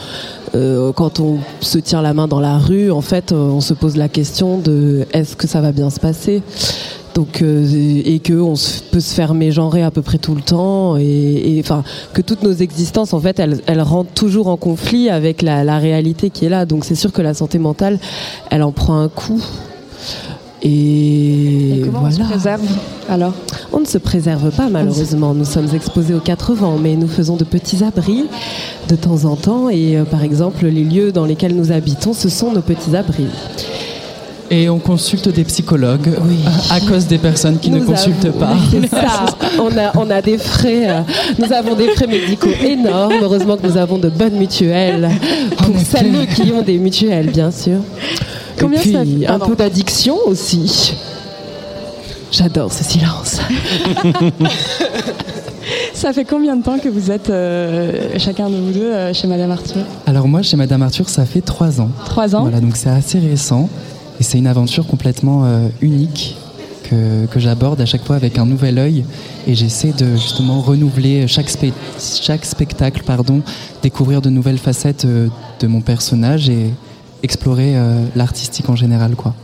euh, 0.55 0.93
quand 0.93 1.21
on 1.21 1.39
se 1.61 1.79
tient 1.79 2.01
la 2.01 2.15
main 2.15 2.29
dans 2.29 2.41
la 2.41 2.59
rue 2.59 2.91
en 2.91 3.01
fait 3.01 3.33
on 3.33 3.61
se 3.61 3.75
pose 3.75 3.97
la 3.97 4.09
question 4.09 4.59
de 4.59 5.05
est-ce 5.13 5.37
que 5.37 5.49
ça 5.49 5.61
va 5.61 5.73
bien 5.73 5.91
se 5.91 6.01
passer? 6.01 6.43
Donc 7.15 7.43
et 7.43 8.21
que 8.23 8.35
on 8.35 8.55
peut 8.93 9.01
se 9.01 9.13
faire 9.13 9.35
mégenrer 9.35 9.83
à 9.83 9.91
peu 9.91 10.03
près 10.03 10.19
tout 10.19 10.37
le 10.37 10.41
temps 10.41 10.97
et 10.97 11.57
enfin 11.59 11.83
que 12.13 12.23
toutes 12.23 12.45
nos 12.45 12.53
existences 12.53 13.13
en 13.13 13.19
fait 13.19 13.41
elles, 13.41 13.61
elles 13.67 13.81
rentrent 13.81 14.13
toujours 14.13 14.47
en 14.47 14.57
conflit 14.57 15.11
avec 15.11 15.43
la 15.43 15.79
réalité 15.79 16.31
qui 16.31 16.45
est 16.45 16.49
là. 16.49 16.65
Donc 16.65 16.85
c'est 16.85 16.95
sûr 16.95 17.11
que 17.11 17.21
la 17.21 17.35
santé 17.35 17.59
mentale 17.59 17.99
elle 18.51 18.63
en 18.63 18.71
prend 18.71 19.01
un 19.01 19.09
coup 19.09 19.43
et, 20.63 21.83
comment 21.85 22.05
on 22.05 22.11
se 22.11 22.21
préserve 22.21 22.63
alors 23.09 23.33
On 23.73 23.81
ne 23.81 23.87
se 23.87 23.99
préserve 23.99 24.51
pas 24.51 24.69
malheureusement. 24.69 25.35
Nous 25.35 25.45
sommes 25.45 25.69
exposés 25.73 26.15
aux 26.15 26.21
quatre 26.21 26.53
vents, 26.55 26.79
mais 26.79 26.97
nous 26.97 27.09
faisons 27.09 27.37
de 27.37 27.45
petits 27.45 27.85
abris 27.85 28.25
de 28.89 28.97
temps 28.97 29.25
en 29.25 29.37
temps. 29.37 29.69
Et 29.71 29.97
euh, 29.97 30.05
par 30.05 30.23
exemple, 30.25 30.67
les 30.67 30.85
lieux 30.85 31.13
dans 31.13 31.25
lesquels 31.25 31.55
nous 31.55 31.71
habitons, 31.71 32.13
ce 32.13 32.29
sont 32.29 32.53
nos 32.53 32.61
petits 32.61 32.97
abris. 32.97 33.29
Et 34.51 34.69
on 34.71 34.79
consulte 34.79 35.29
des 35.29 35.45
psychologues 35.45 36.09
à 36.71 36.81
cause 36.81 37.07
des 37.07 37.19
personnes 37.19 37.59
qui 37.59 37.71
ne 37.71 37.81
consultent 37.81 38.33
pas. 38.33 38.57
Ça. 38.91 39.27
On, 39.61 39.77
a, 39.77 39.93
on 39.97 40.11
a 40.11 40.23
des 40.23 40.39
frais, 40.39 40.89
euh, 40.89 41.01
nous 41.39 41.53
avons 41.53 41.75
des 41.75 41.89
frais 41.89 42.07
médicaux 42.07 42.49
énormes. 42.65 43.13
Heureusement 43.23 43.59
que 43.59 43.67
nous 43.67 43.77
avons 43.77 43.99
de 43.99 44.09
bonnes 44.09 44.39
mutuelles 44.39 45.11
pour 45.59 45.77
celles 45.79 46.27
qui 46.35 46.51
ont 46.51 46.63
des 46.63 46.79
mutuelles, 46.79 47.31
bien 47.31 47.51
sûr. 47.51 47.81
Combien 48.59 48.81
Et 48.81 49.05
puis, 49.05 49.27
un 49.27 49.39
peu 49.39 49.57
d'addiction 49.57 50.17
aussi. 50.27 50.95
J'adore 52.31 52.73
ce 52.73 52.85
silence. 52.85 53.39
Ça 55.95 56.13
fait 56.13 56.25
combien 56.25 56.57
de 56.57 56.63
temps 56.63 56.79
que 56.79 56.89
vous 56.89 57.11
êtes 57.11 57.29
euh, 57.29 58.13
chacun 58.19 58.49
de 58.49 58.57
vous 58.57 58.71
deux 58.73 58.93
euh, 58.93 59.13
chez 59.13 59.27
Madame 59.27 59.51
Arthur? 59.51 59.83
Alors 60.07 60.29
moi, 60.29 60.43
chez 60.43 60.57
Madame 60.57 60.83
Arthur, 60.83 61.09
ça 61.09 61.25
fait 61.25 61.41
trois 61.41 61.81
ans. 61.81 61.91
Trois 62.05 62.37
ans? 62.37 62.43
Voilà, 62.43 62.61
donc 62.61 62.77
c'est 62.77 62.89
assez 62.89 63.19
récent. 63.19 63.69
Et 64.21 64.23
c'est 64.23 64.39
une 64.39 64.47
aventure 64.47 64.87
complètement 64.87 65.45
euh, 65.45 65.69
unique 65.81 66.37
que, 66.85 67.27
que 67.27 67.41
j'aborde 67.41 67.81
à 67.81 67.87
chaque 67.87 68.05
fois 68.05 68.17
avec 68.17 68.39
un 68.39 68.47
nouvel 68.47 68.79
œil. 68.79 69.05
Et 69.47 69.55
j'essaie 69.55 69.93
de 69.93 70.15
justement 70.15 70.61
renouveler 70.61 71.27
chaque, 71.27 71.51
chaque 71.99 72.45
spectacle, 72.45 73.03
pardon, 73.05 73.43
découvrir 73.83 74.23
de 74.23 74.31
nouvelles 74.31 74.59
facettes 74.59 75.07
de 75.07 75.67
mon 75.67 75.81
personnage 75.81 76.49
et, 76.49 76.71
explorer 77.23 77.77
euh, 77.77 78.05
l'artistique 78.17 78.69
en 78.69 78.77
général, 78.77 79.17
quoi. 79.17 79.35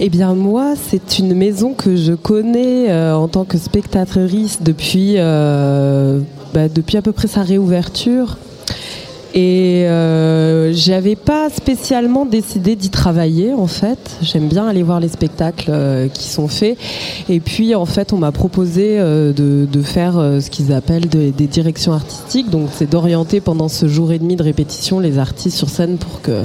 Eh 0.00 0.08
bien 0.08 0.34
moi, 0.34 0.74
c'est 0.76 1.20
une 1.20 1.34
maison 1.34 1.74
que 1.74 1.94
je 1.94 2.12
connais 2.12 2.90
euh, 2.90 3.14
en 3.14 3.28
tant 3.28 3.44
que 3.44 3.56
spectatrice 3.56 4.62
depuis, 4.62 5.14
euh, 5.16 6.20
bah, 6.52 6.68
depuis 6.68 6.96
à 6.96 7.02
peu 7.02 7.12
près 7.12 7.28
sa 7.28 7.42
réouverture. 7.42 8.36
Et 9.34 9.86
euh, 9.86 10.74
j'avais 10.74 11.16
pas 11.16 11.48
spécialement 11.48 12.26
décidé 12.26 12.76
d'y 12.76 12.90
travailler 12.90 13.54
en 13.54 13.66
fait. 13.66 14.18
J'aime 14.20 14.48
bien 14.48 14.66
aller 14.66 14.82
voir 14.82 15.00
les 15.00 15.08
spectacles 15.08 15.70
euh, 15.70 16.08
qui 16.08 16.28
sont 16.28 16.48
faits. 16.48 16.76
Et 17.30 17.40
puis 17.40 17.74
en 17.74 17.86
fait, 17.86 18.12
on 18.12 18.18
m'a 18.18 18.32
proposé 18.32 18.98
euh, 18.98 19.32
de, 19.32 19.66
de, 19.70 19.82
faire 19.82 20.18
euh, 20.18 20.40
ce 20.40 20.50
qu'ils 20.50 20.72
appellent 20.72 21.08
des 21.08 21.32
directions 21.46 21.92
artistiques. 21.92 22.50
Donc 22.50 22.68
c'est 22.72 22.90
d'orienter 22.90 23.40
pendant 23.40 23.68
ce 23.68 23.88
jour 23.88 24.12
et 24.12 24.18
demi 24.18 24.36
de 24.36 24.42
répétition 24.42 25.00
les 25.00 25.18
artistes 25.18 25.56
sur 25.56 25.70
scène 25.70 25.96
pour 25.96 26.20
que 26.20 26.42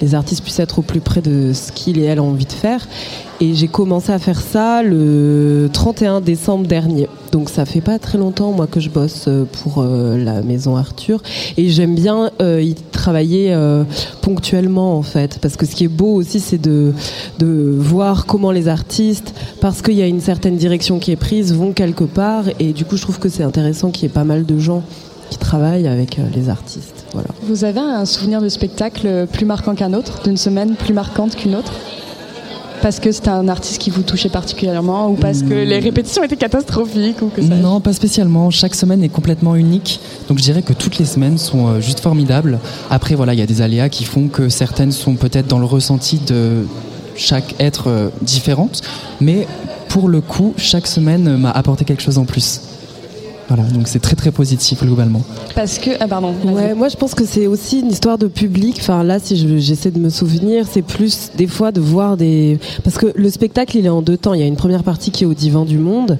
les 0.00 0.16
artistes 0.16 0.42
puissent 0.42 0.60
être 0.60 0.80
au 0.80 0.82
plus 0.82 1.00
près 1.00 1.20
de 1.20 1.52
ce 1.52 1.70
qu'ils 1.70 1.98
et 1.98 2.04
elles 2.04 2.20
ont 2.20 2.30
envie 2.30 2.46
de 2.46 2.52
faire. 2.52 2.88
Et 3.40 3.54
j'ai 3.54 3.66
commencé 3.68 4.12
à 4.12 4.18
faire 4.18 4.40
ça 4.40 4.82
le 4.82 5.68
31 5.72 6.20
décembre 6.20 6.66
dernier. 6.66 7.08
Donc 7.32 7.50
ça 7.50 7.64
fait 7.64 7.80
pas 7.80 7.98
très 7.98 8.16
longtemps 8.16 8.52
moi 8.52 8.68
que 8.68 8.78
je 8.78 8.88
bosse 8.88 9.24
euh, 9.26 9.44
pour 9.44 9.78
euh, 9.78 10.16
la 10.16 10.40
maison 10.42 10.76
Arthur. 10.76 11.20
Et 11.56 11.68
j'aime 11.68 11.96
bien 11.96 12.30
euh, 12.40 12.62
y 12.62 12.74
travailler 12.74 13.56
ponctuellement 14.22 14.96
en 14.96 15.02
fait. 15.02 15.38
Parce 15.40 15.56
que 15.56 15.66
ce 15.66 15.74
qui 15.74 15.84
est 15.84 15.88
beau 15.88 16.14
aussi 16.14 16.38
c'est 16.38 16.58
de, 16.58 16.92
de 17.40 17.74
voir 17.76 18.26
comment 18.26 18.52
les 18.52 18.68
artistes 18.68 19.34
parce 19.60 19.82
qu'il 19.82 19.94
y 19.94 20.02
a 20.02 20.06
une 20.06 20.20
certaine 20.20 20.56
direction 20.56 21.00
qui 21.00 21.10
est 21.10 21.16
prise 21.16 21.52
vont 21.54 21.72
quelque 21.72 22.04
part. 22.04 22.44
Et 22.60 22.72
du 22.72 22.84
coup 22.84 22.96
je 22.96 23.02
trouve 23.02 23.18
que 23.18 23.28
c'est 23.28 23.42
intéressant 23.42 23.90
qu'il 23.90 24.04
y 24.04 24.06
ait 24.06 24.14
pas 24.14 24.24
mal 24.24 24.46
de 24.46 24.58
gens 24.60 24.82
qui 25.30 25.38
travaillent 25.38 25.88
avec 25.88 26.18
les 26.34 26.48
artistes. 26.48 27.04
Vous 27.42 27.64
avez 27.64 27.80
un 27.80 28.04
souvenir 28.04 28.40
de 28.40 28.48
spectacle 28.48 29.26
plus 29.32 29.46
marquant 29.46 29.74
qu'un 29.74 29.92
autre, 29.92 30.22
d'une 30.22 30.36
semaine 30.36 30.74
plus 30.76 30.94
marquante 30.94 31.34
qu'une 31.34 31.56
autre? 31.56 31.72
Parce 32.84 33.00
que 33.00 33.12
c'était 33.12 33.30
un 33.30 33.48
artiste 33.48 33.80
qui 33.80 33.88
vous 33.88 34.02
touchait 34.02 34.28
particulièrement 34.28 35.08
ou 35.08 35.14
parce 35.14 35.42
que 35.42 35.54
les 35.54 35.78
répétitions 35.78 36.22
étaient 36.22 36.36
catastrophiques 36.36 37.22
ou 37.22 37.28
que 37.28 37.40
Non, 37.40 37.80
pas 37.80 37.94
spécialement. 37.94 38.50
Chaque 38.50 38.74
semaine 38.74 39.02
est 39.02 39.08
complètement 39.08 39.56
unique. 39.56 40.00
Donc 40.28 40.36
je 40.36 40.42
dirais 40.42 40.60
que 40.60 40.74
toutes 40.74 40.98
les 40.98 41.06
semaines 41.06 41.38
sont 41.38 41.66
euh, 41.66 41.80
juste 41.80 42.00
formidables. 42.00 42.58
Après, 42.90 43.14
voilà, 43.14 43.32
il 43.32 43.40
y 43.40 43.42
a 43.42 43.46
des 43.46 43.62
aléas 43.62 43.88
qui 43.88 44.04
font 44.04 44.28
que 44.28 44.50
certaines 44.50 44.92
sont 44.92 45.14
peut-être 45.14 45.46
dans 45.46 45.58
le 45.58 45.64
ressenti 45.64 46.18
de 46.26 46.66
chaque 47.16 47.54
être 47.58 47.88
euh, 47.88 48.10
différente. 48.20 48.82
Mais 49.18 49.46
pour 49.88 50.10
le 50.10 50.20
coup, 50.20 50.52
chaque 50.58 50.86
semaine 50.86 51.38
m'a 51.38 51.52
apporté 51.52 51.86
quelque 51.86 52.02
chose 52.02 52.18
en 52.18 52.26
plus. 52.26 52.60
Voilà, 53.48 53.62
donc 53.64 53.88
c'est 53.88 53.98
très 53.98 54.16
très 54.16 54.30
positif 54.30 54.82
globalement. 54.82 55.22
Parce 55.54 55.78
que, 55.78 55.90
ah 56.00 56.08
pardon. 56.08 56.34
Ouais, 56.46 56.74
moi 56.74 56.88
je 56.88 56.96
pense 56.96 57.14
que 57.14 57.26
c'est 57.26 57.46
aussi 57.46 57.80
une 57.80 57.90
histoire 57.90 58.16
de 58.16 58.26
public. 58.26 58.76
Enfin 58.80 59.02
là, 59.02 59.18
si 59.18 59.36
j'essaie 59.60 59.90
de 59.90 59.98
me 59.98 60.08
souvenir, 60.08 60.66
c'est 60.70 60.82
plus 60.82 61.30
des 61.36 61.46
fois 61.46 61.70
de 61.70 61.80
voir 61.80 62.16
des. 62.16 62.58
Parce 62.82 62.96
que 62.96 63.12
le 63.14 63.30
spectacle, 63.30 63.76
il 63.76 63.86
est 63.86 63.90
en 63.90 64.02
deux 64.02 64.16
temps. 64.16 64.34
Il 64.34 64.40
y 64.40 64.44
a 64.44 64.46
une 64.46 64.56
première 64.56 64.82
partie 64.82 65.10
qui 65.10 65.24
est 65.24 65.26
au 65.26 65.34
divan 65.34 65.64
du 65.64 65.78
monde, 65.78 66.18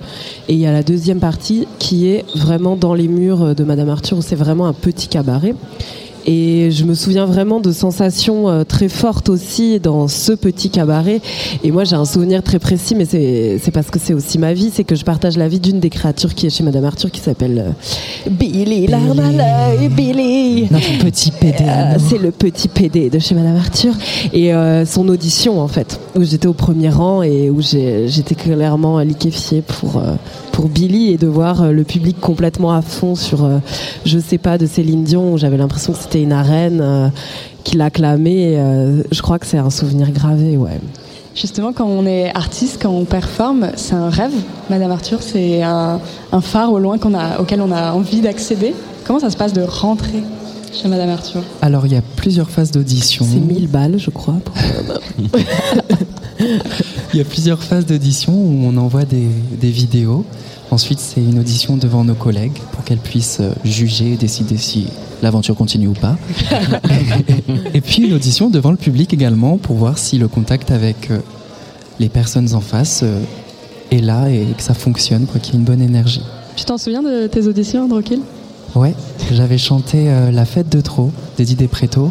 et 0.49 0.53
il 0.53 0.59
y 0.59 0.67
a 0.67 0.73
la 0.73 0.83
deuxième 0.83 1.19
partie 1.19 1.67
qui 1.79 2.09
est 2.09 2.25
vraiment 2.35 2.77
dans 2.77 2.95
les 2.95 3.09
murs 3.09 3.55
de 3.55 3.65
Madame 3.65 3.89
Arthur, 3.89 4.19
où 4.19 4.23
c'est 4.23 4.37
vraiment 4.37 4.67
un 4.67 4.75
petit 4.75 5.09
cabaret. 5.09 5.55
Et 6.27 6.71
je 6.71 6.85
me 6.85 6.95
souviens 6.95 7.27
vraiment 7.27 7.61
de 7.61 7.73
sensations 7.73 8.49
euh, 8.49 8.65
très 8.65 8.89
fortes 8.89 9.29
aussi 9.29 9.79
dans 9.81 10.09
ce 10.09 10.33
petit 10.33 10.71
cabaret. 10.71 11.21
Et 11.63 11.71
moi, 11.71 11.85
j'ai 11.85 11.97
un 11.97 12.05
souvenir 12.05 12.43
très 12.43 12.59
précis, 12.59 12.95
mais 12.95 13.05
c'est 13.05 13.71
parce 13.73 13.91
que 13.91 13.99
c'est 13.99 14.15
aussi 14.15 14.39
ma 14.39 14.55
vie, 14.55 14.71
c'est 14.73 14.85
que 14.85 14.95
je 14.95 15.05
partage 15.05 15.37
la 15.37 15.49
vie 15.49 15.61
d'une 15.61 15.81
des 15.81 15.91
créatures 15.91 16.35
qui 16.35 16.47
est 16.47 16.51
chez 16.51 16.65
Madame 16.65 16.85
Arthur, 16.85 17.11
qui 17.11 17.21
s'appelle 17.21 17.75
euh, 18.27 18.31
Billy, 18.31 18.87
l'arme 18.87 19.23
Billy. 19.91 20.69
Notre 20.71 20.99
petit 21.05 21.31
PD. 21.31 21.57
Euh, 21.61 21.97
c'est 22.09 22.19
le 22.19 22.31
petit 22.31 22.69
PD 22.69 23.11
de 23.11 23.19
chez 23.19 23.35
Madame 23.35 23.57
Arthur. 23.57 23.95
Et 24.33 24.53
son 24.87 25.09
audition, 25.09 25.61
en 25.61 25.69
fait, 25.69 26.01
où 26.17 26.23
j'étais 26.23 26.47
au 26.47 26.53
premier 26.53 26.89
rang 26.89 27.23
et 27.23 27.51
où 27.51 27.61
j'étais 27.61 28.35
clairement 28.35 28.99
liquéfiée 29.01 29.63
pour, 29.63 30.03
pour 30.55 30.69
Billy 30.69 31.11
et 31.11 31.17
de 31.17 31.27
voir 31.27 31.73
le 31.73 31.83
public 31.83 32.21
complètement 32.21 32.73
à 32.73 32.81
fond 32.81 33.17
sur, 33.17 33.49
je 34.05 34.19
sais 34.21 34.39
pas, 34.39 34.57
de 34.57 34.67
Céline 34.67 35.03
Dion, 35.03 35.37
j'avais 35.37 35.57
l'impression 35.57 35.93
que 35.93 35.99
c'était 35.99 36.23
une 36.23 36.33
arène 36.33 36.81
euh, 36.81 37.09
qui 37.65 37.77
l'acclamait. 37.77 38.55
Euh, 38.57 39.03
je 39.11 39.21
crois 39.21 39.41
que 39.41 39.47
c'est 39.47 39.59
un 39.59 39.71
souvenir 39.71 40.13
gravé, 40.13 40.57
ouais. 40.57 40.79
Justement, 41.35 41.73
quand 41.73 41.87
on 41.87 42.07
est 42.07 42.33
artiste, 42.37 42.79
quand 42.81 42.91
on 42.91 43.05
performe, 43.05 43.71
c'est 43.75 43.95
un 43.95 44.09
rêve. 44.09 44.35
Madame 44.71 44.93
Arthur, 44.93 45.23
c'est 45.23 45.63
un, 45.63 45.99
phare 46.41 46.73
au 46.73 46.79
loin 46.79 46.99
a, 47.15 47.41
auquel 47.41 47.61
on 47.61 47.73
a 47.73 47.91
envie 47.93 48.21
d'accéder. 48.21 48.77
Comment 49.05 49.19
ça 49.19 49.31
se 49.31 49.37
passe 49.37 49.53
de 49.53 49.63
rentrer? 49.63 50.23
Chez 50.75 50.89
Madame 50.89 51.11
Arthur 51.11 51.43
Alors, 51.63 51.87
il 51.87 51.93
y 51.93 51.97
a 51.97 52.03
plusieurs 52.17 52.51
phases 52.51 52.71
d'audition. 52.71 53.25
C'est 53.31 53.39
1000 53.39 53.69
balles, 53.69 53.99
je 53.99 54.11
crois. 54.11 54.41
il 56.41 57.19
y 57.19 57.21
a 57.21 57.25
plusieurs 57.25 57.63
phases 57.63 57.87
d'audition 57.87 58.33
où 58.33 58.65
on 58.65 58.77
envoie 58.77 59.05
des, 59.05 59.29
des 59.61 59.71
vidéos. 59.71 60.25
Ensuite, 60.71 60.99
c'est 60.99 61.21
une 61.21 61.39
audition 61.39 61.77
devant 61.77 62.05
nos 62.05 62.15
collègues 62.15 62.59
pour 62.73 62.83
qu'elles 62.85 62.99
puissent 62.99 63.39
euh, 63.41 63.53
juger 63.65 64.15
et 64.15 64.17
décider 64.17 64.57
si 64.57 64.87
l'aventure 65.23 65.55
continue 65.55 65.87
ou 65.87 65.93
pas. 65.93 66.17
et 67.75 67.81
puis 67.81 68.03
une 68.03 68.13
audition 68.15 68.51
devant 68.51 68.73
le 68.73 68.77
public 68.77 69.15
également 69.15 69.59
pour 69.59 69.77
voir 69.77 69.99
si 69.99 70.19
le 70.19 70.27
contact 70.27 70.71
avec 70.73 71.11
euh, 71.11 71.19
les 72.01 72.09
personnes 72.09 72.53
en 72.55 72.61
face 72.61 73.03
euh, 73.05 73.21
est 73.93 74.01
là 74.01 74.29
et 74.29 74.47
que 74.57 74.63
ça 74.63 74.75
fonctionne, 74.75 75.27
qu'il 75.27 75.55
y 75.55 75.57
ait 75.57 75.61
une 75.61 75.65
bonne 75.65 75.83
énergie. 75.83 76.23
Tu 76.57 76.65
t'en 76.65 76.79
souviens 76.79 77.03
de 77.03 77.27
tes 77.29 77.47
auditions, 77.47 77.85
Androkil 77.85 78.21
Ouais, 78.75 78.95
j'avais 79.33 79.59
chanté 79.59 80.07
La 80.33 80.45
fête 80.45 80.69
de 80.69 80.81
trop 80.81 81.13
de 81.39 81.45
Didier 81.45 81.69
Préto 81.69 82.11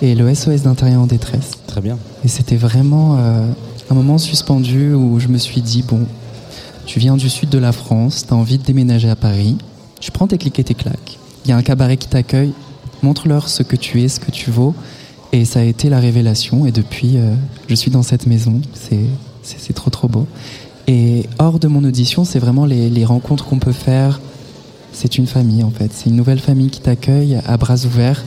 et 0.00 0.14
le 0.14 0.34
SOS 0.34 0.62
d'intérieur 0.62 1.02
en 1.02 1.06
détresse. 1.06 1.52
Très 1.66 1.80
bien. 1.80 1.96
Et 2.24 2.28
c'était 2.28 2.56
vraiment 2.56 3.16
un 3.16 3.94
moment 3.94 4.18
suspendu 4.18 4.94
où 4.94 5.20
je 5.20 5.28
me 5.28 5.38
suis 5.38 5.60
dit, 5.60 5.82
bon, 5.82 6.06
tu 6.86 6.98
viens 6.98 7.16
du 7.16 7.28
sud 7.28 7.50
de 7.50 7.58
la 7.58 7.72
France, 7.72 8.24
tu 8.26 8.34
as 8.34 8.36
envie 8.36 8.58
de 8.58 8.64
déménager 8.64 9.08
à 9.08 9.16
Paris, 9.16 9.56
tu 10.00 10.10
prends 10.10 10.26
tes 10.26 10.38
clics 10.38 10.58
et 10.58 10.64
tes 10.64 10.74
claques. 10.74 11.18
Il 11.44 11.50
y 11.50 11.52
a 11.52 11.56
un 11.56 11.62
cabaret 11.62 11.96
qui 11.96 12.08
t'accueille, 12.08 12.52
montre-leur 13.02 13.48
ce 13.48 13.62
que 13.62 13.76
tu 13.76 14.02
es, 14.02 14.08
ce 14.08 14.20
que 14.20 14.30
tu 14.30 14.50
vaux. 14.50 14.74
Et 15.32 15.44
ça 15.44 15.60
a 15.60 15.62
été 15.62 15.88
la 15.88 15.98
révélation. 15.98 16.66
Et 16.66 16.72
depuis, 16.72 17.16
euh, 17.16 17.34
je 17.68 17.74
suis 17.74 17.90
dans 17.90 18.02
cette 18.02 18.26
maison. 18.26 18.60
C'est 19.42 19.72
trop, 19.72 19.90
trop 19.90 20.08
beau. 20.08 20.26
Et 20.86 21.26
hors 21.38 21.58
de 21.58 21.68
mon 21.68 21.84
audition, 21.84 22.24
c'est 22.24 22.38
vraiment 22.38 22.66
les, 22.66 23.04
rencontres 23.04 23.46
qu'on 23.46 23.58
peut 23.58 23.72
faire. 23.72 24.20
C'est 24.92 25.18
une 25.18 25.26
famille, 25.26 25.62
en 25.62 25.70
fait. 25.70 25.90
C'est 25.92 26.10
une 26.10 26.16
nouvelle 26.16 26.40
famille 26.40 26.70
qui 26.70 26.80
t'accueille 26.80 27.38
à 27.46 27.56
bras 27.56 27.84
ouverts. 27.84 28.24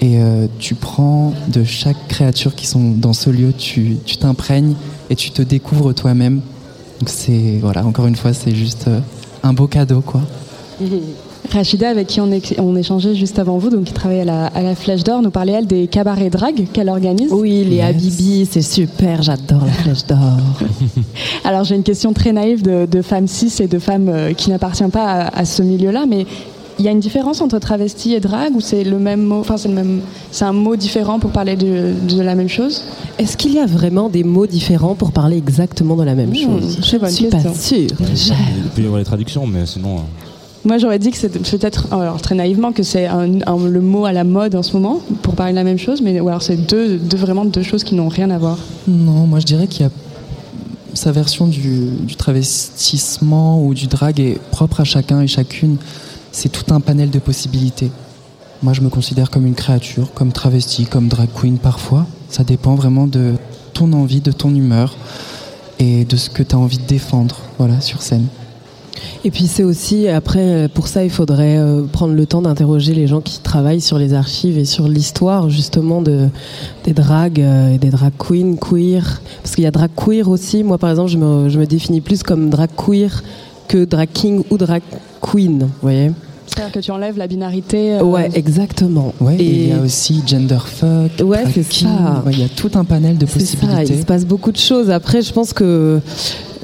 Et 0.00 0.18
euh, 0.18 0.46
tu 0.58 0.74
prends 0.74 1.34
de 1.48 1.62
chaque 1.62 2.08
créature 2.08 2.54
qui 2.54 2.66
sont 2.66 2.92
dans 2.92 3.12
ce 3.12 3.28
lieu, 3.28 3.52
tu 3.52 3.98
t'imprègnes 4.18 4.74
et 5.10 5.16
tu 5.16 5.30
te 5.30 5.42
découvres 5.42 5.94
toi-même 5.94 6.40
donc 7.00 7.08
c'est 7.08 7.58
voilà, 7.60 7.84
encore 7.84 8.06
une 8.06 8.16
fois, 8.16 8.34
c'est 8.34 8.54
juste 8.54 8.86
euh, 8.88 9.00
un 9.42 9.54
beau 9.54 9.66
cadeau 9.66 10.02
quoi. 10.02 10.20
Rachida, 11.52 11.88
avec 11.88 12.06
qui 12.06 12.20
on, 12.20 12.30
on, 12.58 12.76
échangeait 12.76 13.14
juste 13.14 13.38
avant 13.38 13.58
vous, 13.58 13.70
donc 13.70 13.84
qui 13.84 13.92
travaille 13.92 14.20
à 14.20 14.24
la, 14.24 14.46
à 14.46 14.62
la 14.62 14.74
Flèche 14.74 15.02
d'Or, 15.02 15.22
nous 15.22 15.30
parlait 15.30 15.52
elle 15.52 15.66
des 15.66 15.86
cabarets 15.86 16.30
drag 16.30 16.66
qu'elle 16.72 16.88
organise. 16.88 17.32
Oui, 17.32 17.64
les 17.64 17.80
Habibi, 17.80 18.46
c'est 18.50 18.62
super, 18.62 19.22
j'adore 19.22 19.64
la 19.64 19.72
Flèche 19.72 20.06
d'Or. 20.06 20.38
Alors 21.44 21.64
j'ai 21.64 21.74
une 21.74 21.82
question 21.82 22.12
très 22.12 22.32
naïve 22.32 22.62
de, 22.62 23.02
femmes 23.02 23.26
cis 23.26 23.52
et 23.62 23.66
de 23.66 23.78
femmes 23.78 24.08
euh, 24.08 24.32
qui 24.32 24.50
n'appartiennent 24.50 24.90
pas 24.90 25.06
à, 25.06 25.40
à 25.40 25.44
ce 25.44 25.62
milieu-là, 25.62 26.04
mais 26.06 26.26
il 26.80 26.84
y 26.84 26.88
a 26.88 26.92
une 26.92 27.00
différence 27.00 27.42
entre 27.42 27.58
travesti 27.58 28.14
et 28.14 28.20
drague 28.20 28.56
ou 28.56 28.60
c'est 28.60 28.84
le 28.84 28.98
même 28.98 29.20
mot 29.20 29.40
Enfin, 29.40 29.58
c'est 29.58 29.68
le 29.68 29.74
même. 29.74 30.00
C'est 30.32 30.46
un 30.46 30.54
mot 30.54 30.76
différent 30.76 31.18
pour 31.18 31.30
parler 31.30 31.54
de, 31.54 31.92
de 32.08 32.22
la 32.22 32.34
même 32.34 32.48
chose? 32.48 32.82
Est-ce 33.18 33.36
qu'il 33.36 33.52
y 33.52 33.58
a 33.58 33.66
vraiment 33.66 34.08
des 34.08 34.24
mots 34.24 34.46
différents 34.46 34.94
pour 34.94 35.12
parler 35.12 35.36
exactement 35.36 35.94
de 35.94 36.04
la 36.04 36.14
même 36.14 36.30
hmm, 36.30 36.36
chose? 36.36 36.74
Je 36.76 36.78
ne 36.78 36.82
suis 36.82 36.98
pas 36.98 37.10
sûre. 37.40 37.88
Il 38.00 38.70
peut 38.74 38.82
y 38.82 38.86
avoir 38.86 38.98
les 38.98 39.04
traductions, 39.04 39.46
mais 39.46 39.66
sinon. 39.66 39.96
Moi, 40.64 40.76
j'aurais 40.76 40.98
dit 40.98 41.10
que 41.10 41.16
c'est 41.16 41.30
peut-être, 41.30 41.92
alors 41.92 42.20
très 42.20 42.34
naïvement, 42.34 42.72
que 42.72 42.82
c'est 42.82 43.08
le 43.08 43.80
mot 43.80 44.04
à 44.04 44.12
la 44.12 44.24
mode 44.24 44.54
en 44.54 44.62
ce 44.62 44.74
moment 44.74 45.00
pour 45.22 45.34
parler 45.34 45.52
de 45.52 45.56
la 45.56 45.64
même 45.64 45.78
chose, 45.78 46.02
mais 46.02 46.20
ou 46.20 46.28
alors 46.28 46.42
c'est 46.42 46.56
deux, 46.56 46.98
deux, 46.98 47.16
vraiment 47.16 47.46
deux 47.46 47.62
choses 47.62 47.82
qui 47.82 47.94
n'ont 47.94 48.08
rien 48.08 48.30
à 48.30 48.38
voir. 48.38 48.58
Non, 48.86 49.26
moi 49.26 49.40
je 49.40 49.46
dirais 49.46 49.66
qu'il 49.66 49.82
y 49.82 49.88
a 49.88 49.90
sa 50.92 51.12
version 51.12 51.46
du, 51.46 51.90
du, 52.02 52.16
travestissement 52.16 53.64
ou 53.64 53.74
du 53.74 53.86
drag 53.86 54.20
est 54.20 54.38
propre 54.50 54.80
à 54.80 54.84
chacun 54.84 55.20
et 55.22 55.28
chacune 55.28 55.76
c'est 56.32 56.50
tout 56.50 56.74
un 56.74 56.80
panel 56.80 57.10
de 57.10 57.18
possibilités. 57.18 57.90
Moi, 58.62 58.74
je 58.74 58.82
me 58.82 58.90
considère 58.90 59.30
comme 59.30 59.46
une 59.46 59.54
créature, 59.54 60.12
comme 60.12 60.32
travesti, 60.32 60.84
comme 60.84 61.08
drag 61.08 61.28
queen 61.34 61.58
parfois. 61.58 62.06
Ça 62.28 62.44
dépend 62.44 62.74
vraiment 62.74 63.06
de 63.06 63.34
ton 63.72 63.92
envie, 63.94 64.20
de 64.20 64.32
ton 64.32 64.54
humeur 64.54 64.96
et 65.78 66.04
de 66.04 66.16
ce 66.16 66.28
que 66.28 66.42
tu 66.42 66.54
as 66.54 66.58
envie 66.58 66.76
de 66.76 66.86
défendre 66.86 67.36
voilà, 67.58 67.80
sur 67.80 68.02
scène. 68.02 68.26
Et 69.24 69.30
puis 69.30 69.46
c'est 69.46 69.62
aussi, 69.62 70.08
après, 70.08 70.68
pour 70.72 70.88
ça, 70.88 71.04
il 71.04 71.10
faudrait 71.10 71.58
euh, 71.58 71.82
prendre 71.84 72.14
le 72.14 72.26
temps 72.26 72.42
d'interroger 72.42 72.94
les 72.94 73.06
gens 73.06 73.20
qui 73.20 73.40
travaillent 73.40 73.80
sur 73.80 73.98
les 73.98 74.14
archives 74.14 74.58
et 74.58 74.64
sur 74.64 74.88
l'histoire 74.88 75.50
justement 75.50 76.02
de, 76.02 76.28
des 76.84 76.92
drags 76.92 77.40
euh, 77.40 77.74
et 77.74 77.78
des 77.78 77.90
drag 77.90 78.12
queens, 78.18 78.56
queer. 78.56 79.20
Parce 79.42 79.54
qu'il 79.54 79.64
y 79.64 79.66
a 79.66 79.70
drag 79.70 79.90
queer 79.96 80.28
aussi. 80.28 80.62
Moi, 80.64 80.78
par 80.78 80.90
exemple, 80.90 81.10
je 81.10 81.18
me, 81.18 81.48
je 81.48 81.58
me 81.58 81.66
définis 81.66 82.00
plus 82.00 82.22
comme 82.22 82.50
drag 82.50 82.70
queer 82.76 83.22
que 83.68 83.84
drag 83.84 84.08
king 84.12 84.42
ou 84.50 84.56
drag 84.56 84.82
queen, 85.20 85.60
vous 85.60 85.68
voyez 85.82 86.10
c'est-à-dire 86.50 86.72
que 86.72 86.80
tu 86.80 86.90
enlèves 86.90 87.16
la 87.16 87.28
binarité. 87.28 87.94
Euh, 87.94 88.02
ouais, 88.02 88.28
exactement. 88.34 89.14
Ouais, 89.20 89.36
et 89.36 89.44
il 89.44 89.68
y 89.68 89.72
a 89.72 89.78
aussi 89.78 90.20
gender 90.26 90.58
fuck. 90.64 91.24
Ouais, 91.24 91.44
c'est 91.54 91.62
ça. 91.62 92.24
Il 92.32 92.40
y 92.40 92.42
a 92.42 92.48
tout 92.48 92.72
un 92.74 92.84
panel 92.84 93.18
de 93.18 93.26
possibilités. 93.26 93.86
Ça, 93.86 93.94
il 93.94 94.00
se 94.00 94.04
passe 94.04 94.26
beaucoup 94.26 94.50
de 94.50 94.56
choses. 94.56 94.90
Après, 94.90 95.22
je 95.22 95.32
pense 95.32 95.52
que 95.52 96.00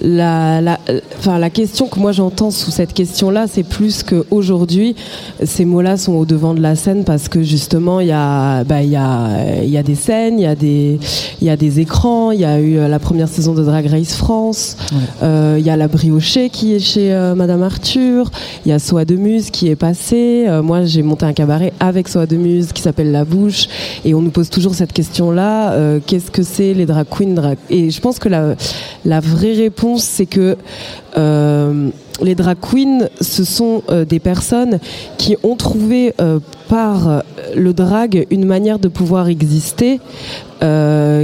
la, 0.07 0.61
la, 0.61 0.78
enfin, 1.18 1.38
la 1.38 1.50
question 1.50 1.88
que 1.88 1.98
moi 1.98 2.12
j'entends 2.12 2.52
sous 2.52 2.70
cette 2.70 2.92
question-là, 2.92 3.46
c'est 3.50 3.64
plus 3.64 4.04
qu'aujourd'hui, 4.04 4.94
ces 5.44 5.64
mots-là 5.64 5.96
sont 5.96 6.12
au 6.12 6.24
devant 6.24 6.54
de 6.54 6.61
la 6.61 6.76
scène 6.76 7.02
parce 7.02 7.28
que 7.28 7.42
justement, 7.42 7.98
il 7.98 8.07
y, 8.07 8.12
a, 8.12 8.62
bah, 8.62 8.82
y, 8.82 8.94
a, 8.94 9.64
y 9.64 9.76
a 9.76 9.82
des 9.82 9.96
scènes, 9.96 10.38
il 10.38 10.42
y, 10.42 10.46
a 10.46 10.54
des, 10.54 11.00
y 11.42 11.50
a 11.50 11.57
des 11.57 11.80
écrans, 11.80 12.30
il 12.30 12.40
y 12.40 12.44
a 12.44 12.61
eu 12.61 12.76
la 12.76 12.98
première 13.00 13.28
saison 13.28 13.52
de 13.52 13.64
Drag 13.64 13.86
Race 13.86 14.14
France, 14.14 14.76
il 15.22 15.64
y 15.64 15.70
a 15.70 15.76
la 15.76 15.88
briochée 15.88 16.50
qui 16.50 16.74
est 16.74 16.78
chez 16.78 17.12
Madame 17.36 17.64
Arthur, 17.64 18.30
il 18.64 18.68
y 18.70 18.72
a 18.72 18.78
Soa 18.78 19.04
de 19.04 19.16
Muse 19.16 19.50
qui 19.50 19.68
est 19.68 19.76
passé. 19.76 20.46
moi, 20.62 20.84
j'ai 20.84 21.02
monté 21.02 21.26
un 21.26 21.32
cabaret 21.32 21.72
avec 21.80 22.07
Soa 22.07 22.26
de 22.26 22.36
Muse 22.36 22.72
qui 22.72 22.82
s'appelle 22.82 23.11
La 23.11 23.24
Bouche 23.24 23.66
et 24.04 24.14
on 24.14 24.22
nous 24.22 24.30
pose 24.30 24.50
toujours 24.50 24.74
cette 24.74 24.92
question-là 24.92 25.74
qu'est-ce 26.07 26.30
que 26.30 26.44
c'est 26.44 26.74
les 26.74 26.86
drag 26.86 27.07
queens 27.09 27.34
drag... 27.34 27.59
Et 27.70 27.90
je 27.90 28.00
pense 28.00 28.20
que 28.20 28.28
la, 28.28 28.54
la 29.04 29.20
vraie 29.20 29.54
réponse, 29.54 29.95
c'est 30.05 30.26
que 30.26 30.57
euh, 31.16 31.88
les 32.22 32.34
drag 32.34 32.57
queens, 32.61 33.09
ce 33.20 33.44
sont 33.44 33.82
euh, 33.90 34.05
des 34.05 34.20
personnes 34.20 34.78
qui 35.18 35.36
ont 35.42 35.57
trouvé 35.57 36.14
euh, 36.20 36.40
par 36.68 37.22
le 37.55 37.72
drag 37.72 38.26
une 38.30 38.44
manière 38.44 38.78
de 38.78 38.88
pouvoir 38.88 39.28
exister 39.28 40.01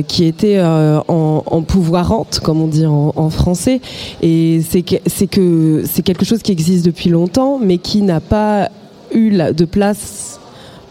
qui 0.07 0.25
était 0.27 0.61
en, 0.62 1.62
pouvoirante, 1.66 2.41
comme 2.45 2.61
on 2.61 2.68
dit 2.68 2.87
en, 2.87 3.31
français. 3.31 3.81
Et 4.20 4.61
c'est 4.68 4.83
que 4.83 4.97
c'est 5.07 5.27
que 5.27 5.83
c'est 5.87 6.03
quelque 6.03 6.25
chose 6.25 6.43
qui 6.43 6.53
existe 6.53 6.85
depuis 6.85 7.09
longtemps, 7.09 7.59
mais 7.59 7.79
qui 7.79 8.03
n'a 8.03 8.20
pas 8.20 8.68
eu 9.12 9.31
de 9.31 9.64
place 9.64 10.39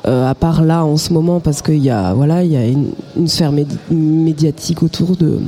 à 0.03 0.33
part 0.33 0.63
là 0.63 0.83
en 0.83 0.97
ce 0.97 1.13
moment 1.13 1.39
parce 1.39 1.61
qu'il 1.61 1.77
y 1.77 1.91
a 1.91 2.13
voilà 2.15 2.43
il 2.43 2.51
y 2.51 2.57
a 2.57 2.65
une 2.65 3.27
sphère 3.27 3.53
médiatique 3.91 4.81
autour 4.81 5.15
de 5.15 5.39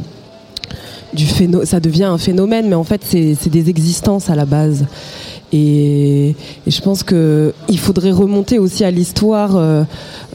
du 1.14 1.26
ça 1.66 1.80
devient 1.80 2.05
un 2.05 2.18
phénomène, 2.18 2.68
mais 2.68 2.76
en 2.76 2.84
fait, 2.84 3.01
c'est 3.03 3.49
des 3.49 3.70
existences 3.70 4.30
à 4.30 4.36
la 4.36 4.45
base. 4.45 4.86
Et, 5.53 6.35
je 6.65 6.81
pense 6.81 7.03
que 7.03 7.53
il 7.69 7.77
faudrait 7.77 8.11
remonter 8.11 8.57
aussi 8.57 8.83
à 8.83 8.89
l'histoire, 8.89 9.55
euh, 9.55 9.83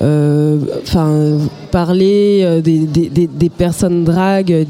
euh, 0.01 0.59
enfin 0.83 1.39
parler 1.73 2.41
euh, 2.45 2.61
des, 2.63 3.51
personnes 3.51 4.05
dragues. 4.05 4.67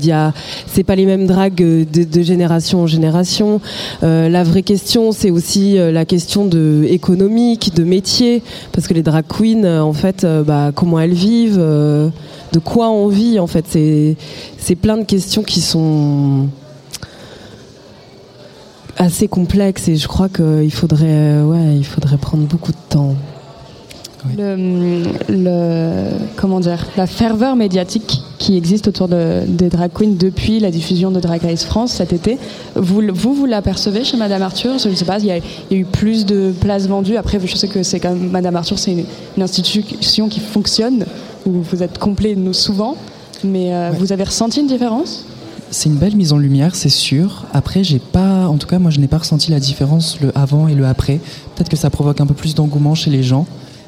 C'est 0.66 0.84
pas 0.84 0.96
les 0.96 1.05
mêmes 1.05 1.26
dragues 1.26 1.55
de, 1.55 2.22
génération 2.22 2.82
en 2.82 2.86
génération. 2.86 3.61
la 4.03 4.42
vraie 4.42 4.62
question, 4.62 5.12
c'est 5.12 5.30
aussi 5.30 5.76
la 5.76 6.05
question 6.05 6.46
de 6.46 6.86
économique, 6.88 7.74
de 7.74 7.84
métier, 7.84 8.42
parce 8.72 8.88
que 8.88 8.94
les 8.94 9.03
drag 9.03 9.24
queens, 9.28 9.80
en 9.80 9.92
fait, 9.92 10.26
bah, 10.46 10.72
comment 10.74 10.99
elles 10.99 11.12
vivent 11.12 11.59
de 11.59 12.59
quoi 12.59 12.88
on 12.90 13.09
vit 13.09 13.38
en 13.38 13.46
fait. 13.46 13.66
C'est 13.68 14.74
plein 14.76 14.96
de 14.96 15.05
questions 15.05 15.42
qui 15.42 15.61
sont 15.61 16.49
assez 18.99 19.28
complexes 19.28 19.88
et 19.88 19.96
je 19.96 20.09
crois 20.09 20.28
qu'il 20.28 20.70
faudrait, 20.72 21.40
ouais, 21.42 21.76
il 21.76 21.84
faudrait 21.84 22.18
prendre 22.18 22.44
beaucoup 22.44 22.72
de 22.72 22.78
temps. 22.88 23.14
Le, 24.36 26.11
comment 26.36 26.59
dire, 26.59 26.84
la 26.96 27.07
ferveur 27.07 27.55
médiatique 27.55 28.20
qui 28.38 28.57
existe 28.57 28.88
autour 28.88 29.09
de, 29.09 29.42
des 29.46 29.68
drag 29.68 29.92
queens 29.92 30.16
depuis 30.18 30.59
la 30.59 30.70
diffusion 30.70 31.11
de 31.11 31.20
Drag 31.20 31.40
Race 31.40 31.64
France 31.64 31.92
cet 31.92 32.12
été, 32.12 32.36
vous, 32.74 33.01
vous, 33.14 33.32
vous 33.32 33.46
l'apercevez 33.46 34.03
chez 34.05 34.16
Madame 34.16 34.42
Arthur? 34.42 34.78
Je 34.78 34.88
ne 34.88 34.94
sais 34.94 35.05
pas, 35.05 35.18
il 35.20 35.26
y, 35.26 35.30
a, 35.30 35.38
eu 35.70 35.84
plus 35.84 36.26
de 36.26 36.53
places 36.61 36.88
vendues. 36.88 37.16
Après, 37.16 37.38
je 37.42 37.57
sais 37.57 37.68
que 37.68 37.82
c'est 37.84 38.01
quand 38.01 38.11
même 38.11 38.30
Madame 38.30 38.57
Arthur, 38.57 38.78
c'est 38.78 38.92
une, 38.92 39.42
institution 39.42 40.28
qui 40.28 40.40
fonctionne 40.40 41.07
vous 41.46 41.82
êtes 41.82 41.99
complet 41.99 42.34
nous 42.36 42.53
souvent, 42.53 42.96
mais 43.44 43.74
euh, 43.74 43.90
vous 43.99 44.12
avez 44.12 44.24
ressenti 44.24 44.61
une 44.61 44.66
différence? 44.66 45.24
C'est 45.71 45.89
une 45.89 45.97
belle 45.97 46.16
mise 46.16 46.33
en 46.33 46.39
lumière, 46.39 46.75
c'est 46.75 46.89
sûr. 46.89 47.45
Après, 47.53 47.85
j'ai 47.85 47.99
pas, 47.99 48.47
en 48.47 48.57
tout 48.57 48.66
cas, 48.66 48.79
moi, 48.79 48.91
je 48.91 49.01
n'ai 49.01 49.09
pas 49.09 49.19
ressenti 49.19 49.51
la 49.51 49.61
différence 49.61 50.21
le 50.21 50.37
avant 50.37 50.69
et 50.69 50.75
le 50.75 50.87
après. 50.87 51.21
Peut-être 51.55 51.69
que 51.69 51.77
ça 51.77 51.91
provoque 51.91 52.21
un 52.21 52.27
peu 52.27 52.35
plus 52.35 52.55
d'engouement 52.55 52.95
chez 52.95 53.11
les 53.11 53.23
gens 53.23 53.47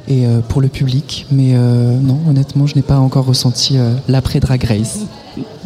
et 0.08 0.26
euh, 0.26 0.40
pour 0.40 0.60
le 0.60 0.68
public, 0.68 1.26
mais 1.30 1.52
euh, 1.54 1.98
non, 2.00 2.18
honnêtement, 2.28 2.66
je 2.66 2.74
n'ai 2.74 2.82
pas 2.82 2.98
encore 2.98 3.26
ressenti 3.26 3.76
l'après 4.08 4.40
Drag 4.40 4.62
Race. 4.64 5.00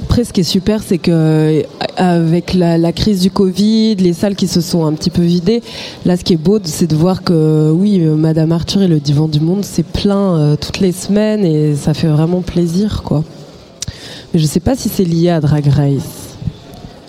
Après, 0.03 0.25
ce 0.25 0.33
qui 0.33 0.41
est 0.41 0.45
super, 0.45 0.83
c'est 0.83 0.99
que 0.99 1.65
avec 1.97 2.55
la, 2.55 2.93
crise 2.93 3.21
du 3.21 3.31
Covid, 3.31 3.97
les 3.97 4.13
salles 4.13 4.37
qui 4.37 4.47
se 4.47 4.61
sont 4.61 4.85
un 4.85 4.93
petit 4.93 5.11
peu 5.11 5.23
vidées, 5.23 5.63
là, 6.05 6.17
ce 6.17 6.25
qui 6.25 6.35
est 6.35 6.39
beau, 6.39 6.59
c'est 6.63 6.87
de 6.87 6.95
voir 6.95 7.23
que 7.23 7.71
oui, 7.71 7.99
Madame 7.99 8.53
Arthur 8.53 8.83
et 8.83 8.89
le 8.89 9.01
Divan 9.01 9.29
du 9.29 9.41
Monde, 9.41 9.65
c'est 9.65 9.83
plein 9.83 10.37
euh, 10.37 10.57
toutes 10.57 10.81
les 10.81 10.93
semaines 10.93 11.45
et 11.45 11.75
ça 11.75 11.95
fait 11.95 12.09
vraiment 12.09 12.43
plaisir, 12.43 13.03
quoi. 13.03 13.25
Mais 14.35 14.41
je 14.41 14.47
sais 14.47 14.61
pas 14.61 14.75
si 14.75 14.89
c'est 14.89 15.05
lié 15.05 15.31
à 15.31 15.41
Drag 15.41 15.65
Race. 15.69 16.35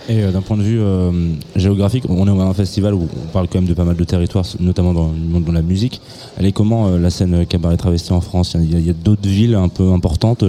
Et 0.08 0.22
euh, 0.22 0.32
d'un 0.32 0.42
point 0.42 0.58
de 0.58 0.62
vue 0.62 0.80
euh, 0.80 1.12
géographique, 1.56 2.04
on 2.08 2.28
est 2.28 2.30
à 2.30 2.46
un 2.46 2.54
festival 2.54 2.94
où 2.94 3.08
on 3.12 3.28
parle 3.32 3.48
quand 3.48 3.58
même 3.58 3.68
de 3.68 3.74
pas 3.74 3.84
mal 3.84 3.96
de 3.96 4.04
territoires, 4.04 4.46
notamment 4.60 4.94
dans 4.94 5.08
le 5.08 5.18
monde 5.18 5.44
de 5.44 5.52
la 5.52 5.64
musique. 5.64 6.02
Elle 6.38 6.46
est 6.46 6.52
comment 6.52 6.88
euh, 6.88 7.00
la 7.00 7.10
scène 7.10 7.48
cabaret 7.48 7.78
travesti 7.78 8.14
en 8.14 8.22
France? 8.22 8.56
Il 8.60 8.86
y 8.86 8.90
a, 8.92 8.94
d'autres 8.94 9.28
villes 9.28 9.56
un 9.56 9.70
peu 9.70 9.92
importantes 9.92 10.42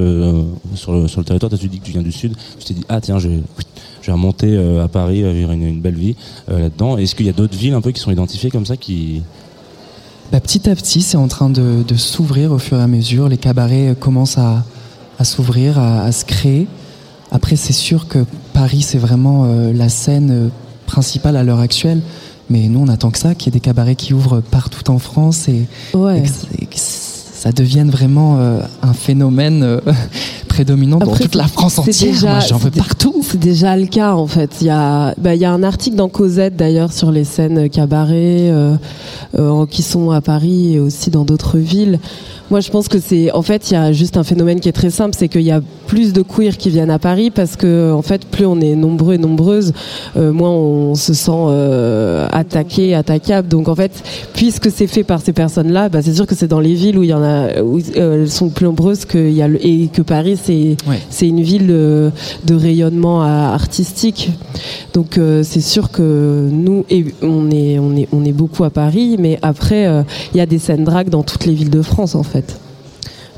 sur, 0.75 0.93
le, 0.93 1.09
sur 1.09 1.21
le 1.21 1.25
territoire. 1.25 1.51
tu 1.59 1.69
dis 1.69 1.79
que 1.79 1.87
tu 1.87 1.93
viens 1.93 2.03
du 2.03 2.13
sud. 2.13 2.37
Tu 2.59 2.67
t'es 2.67 2.75
dit 2.75 2.85
ah 2.91 3.01
tiens 3.01 3.19
je 3.19 3.29
vais, 3.29 3.41
je 4.03 4.07
vais 4.09 4.13
remonter 4.13 4.59
à 4.83 4.89
Paris, 4.89 5.23
vivre 5.33 5.53
une, 5.53 5.81
belle 5.81 5.95
vie 5.95 6.15
là-dedans. 6.47 6.99
Est-ce 6.99 7.15
qu'il 7.15 7.25
y 7.25 7.31
a 7.31 7.33
d'autres 7.33 7.57
villes 7.57 7.73
un 7.73 7.81
peu 7.81 7.93
qui 7.93 8.01
sont 8.01 8.11
identifiées 8.11 8.51
comme 8.51 8.67
ça 8.67 8.77
qui 8.77 9.23
bah, 10.33 10.41
petit 10.41 10.69
à 10.69 10.75
petit, 10.75 11.03
c'est 11.03 11.17
en 11.17 11.29
train 11.29 11.49
de, 11.49 11.85
de 11.87 11.95
s'ouvrir 11.95 12.51
au 12.51 12.59
fur 12.59 12.79
et 12.79 12.83
à 12.83 12.89
mesure. 12.89 13.29
Les 13.29 13.37
cabarets 13.37 13.95
commencent 13.99 14.39
à, 14.39 14.65
à 15.19 15.25
s'ouvrir, 15.25 15.79
à, 15.79 16.03
à 16.03 16.13
se 16.13 16.25
créer. 16.25 16.67
Après, 17.31 17.57
c'est 17.57 17.73
sûr 17.73 18.09
que 18.09 18.25
Paris, 18.53 18.83
c'est 18.83 18.99
vraiment 18.99 19.45
euh, 19.45 19.73
la 19.73 19.89
scène 19.89 20.31
euh, 20.31 20.49
principale 20.87 21.37
à 21.37 21.43
l'heure 21.43 21.61
actuelle. 21.61 22.01
Mais 22.49 22.69
nous, 22.69 22.81
on 22.81 22.89
attend 22.89 23.11
que 23.11 23.19
ça, 23.19 23.35
qu'il 23.35 23.53
y 23.53 23.57
ait 23.57 23.59
des 23.59 23.61
cabarets 23.61 23.97
qui 23.97 24.15
ouvrent 24.15 24.41
partout 24.41 24.89
en 24.91 24.99
France 24.99 25.49
et, 25.49 25.67
que, 25.93 26.77
ça 26.77 27.53
devienne 27.53 27.91
vraiment 27.91 28.39
euh, 28.39 28.61
un 28.83 28.95
phénomène 28.95 29.81
prédominant 30.57 30.99
dans 30.99 31.15
toute 31.15 31.35
la 31.35 31.47
France 31.49 31.79
entière. 31.79 32.41
j'en 32.49 32.57
veux 32.57 32.71
partout. 32.71 33.15
C'est 33.23 33.39
déjà 33.39 33.77
le 33.77 33.87
cas, 33.87 34.15
en 34.15 34.27
fait. 34.27 34.51
Il 34.61 34.69
y 34.69 34.71
a, 34.71 35.15
bah, 35.19 35.35
il 35.35 35.41
y 35.41 35.45
a 35.45 35.53
un 35.53 35.63
article 35.63 35.97
dans 35.97 36.09
Cosette, 36.09 36.57
d'ailleurs, 36.57 36.93
sur 36.93 37.11
les 37.11 37.25
scènes 37.25 37.69
cabarets 37.69 38.53
qui 39.71 39.83
sont 39.83 40.11
à 40.11 40.21
Paris 40.21 40.75
et 40.75 40.81
aussi 40.81 41.11
dans 41.11 41.25
d'autres 41.25 41.59
villes. 41.59 41.99
Moi, 42.51 42.61
je 42.61 42.71
pense 42.71 42.87
que 42.87 43.01
c'est, 43.01 43.33
en 43.33 43.43
fait, 43.43 43.71
il 43.71 43.75
y 43.75 43.77
a 43.77 43.91
juste 43.93 44.17
un 44.17 44.23
phénomène 44.23 44.61
qui 44.61 44.69
est 44.69 44.73
très 44.73 44.91
simple, 44.91 45.17
c'est 45.19 45.27
qu'il 45.27 45.43
y 45.43 45.51
a 45.51 45.61
plus 45.89 46.13
de 46.13 46.23
queers 46.23 46.57
qui 46.57 46.71
viennent 46.71 46.91
à 46.91 47.01
Paris 47.01 47.31
parce 47.31 47.57
que, 47.57 47.93
en 47.93 48.03
fait, 48.03 48.25
plus 48.25 48.47
on 48.47 48.61
est 48.61 48.77
nombreux 48.77 49.15
et 49.15 49.19
nombreuses, 49.19 49.73
euh, 50.17 50.33
moins 50.33 50.51
on 50.51 50.95
se 50.95 51.13
sent 51.13 51.33
euh, 51.33 52.29
attaqué, 52.31 52.95
attaquable. 52.95 53.49
Donc, 53.49 53.69
en 53.69 53.75
fait, 53.75 53.91
puisque 54.35 54.71
c'est 54.71 54.87
fait 54.87 55.03
par 55.03 55.21
ces 55.21 55.33
personnes-là, 55.33 55.89
bah, 55.89 56.03
c'est 56.03 56.15
sûr 56.15 56.27
que 56.27 56.37
c'est 56.37 56.47
dans 56.47 56.61
les 56.61 56.75
villes 56.75 56.99
où 56.99 57.03
il 57.03 57.11
y 57.11 57.15
en 57.15 57.23
a, 57.23 57.63
où 57.63 57.81
euh, 57.97 58.23
elles 58.23 58.31
sont 58.31 58.49
plus 58.49 58.67
nombreuses 58.67 59.07
que 59.07 59.19
y 59.19 59.43
a 59.43 59.49
le, 59.49 59.65
et 59.67 59.89
que 59.89 60.03
Paris, 60.03 60.39
c'est, 60.47 60.77
c'est 61.11 61.29
une 61.29 61.43
ville 61.43 61.67
de, 61.67 62.11
de 62.45 62.55
rayonnement 62.55 63.23
artistique. 63.23 64.31
Donc, 64.95 65.19
c'est 65.43 65.61
sûr 65.61 65.91
que 65.91 66.49
nous, 66.51 66.85
et 66.89 67.05
on 67.23 67.51
est, 67.51 67.79
on 67.79 67.97
est, 67.97 68.09
on 68.13 68.25
est 68.25 68.33
beaucoup 68.33 68.65
à 68.65 68.71
Paris, 68.71 69.17
mais 69.19 69.39
après, 69.43 70.05
il 70.33 70.39
y 70.39 70.41
a 70.41 70.47
des 70.47 70.59
scènes 70.59 70.85
drag 70.85 71.09
dans 71.09 71.23
toutes 71.23 71.45
les 71.47 71.55
villes 71.55 71.71
de 71.71 71.83
France, 71.83 72.15
en 72.15 72.23
fait. 72.23 72.59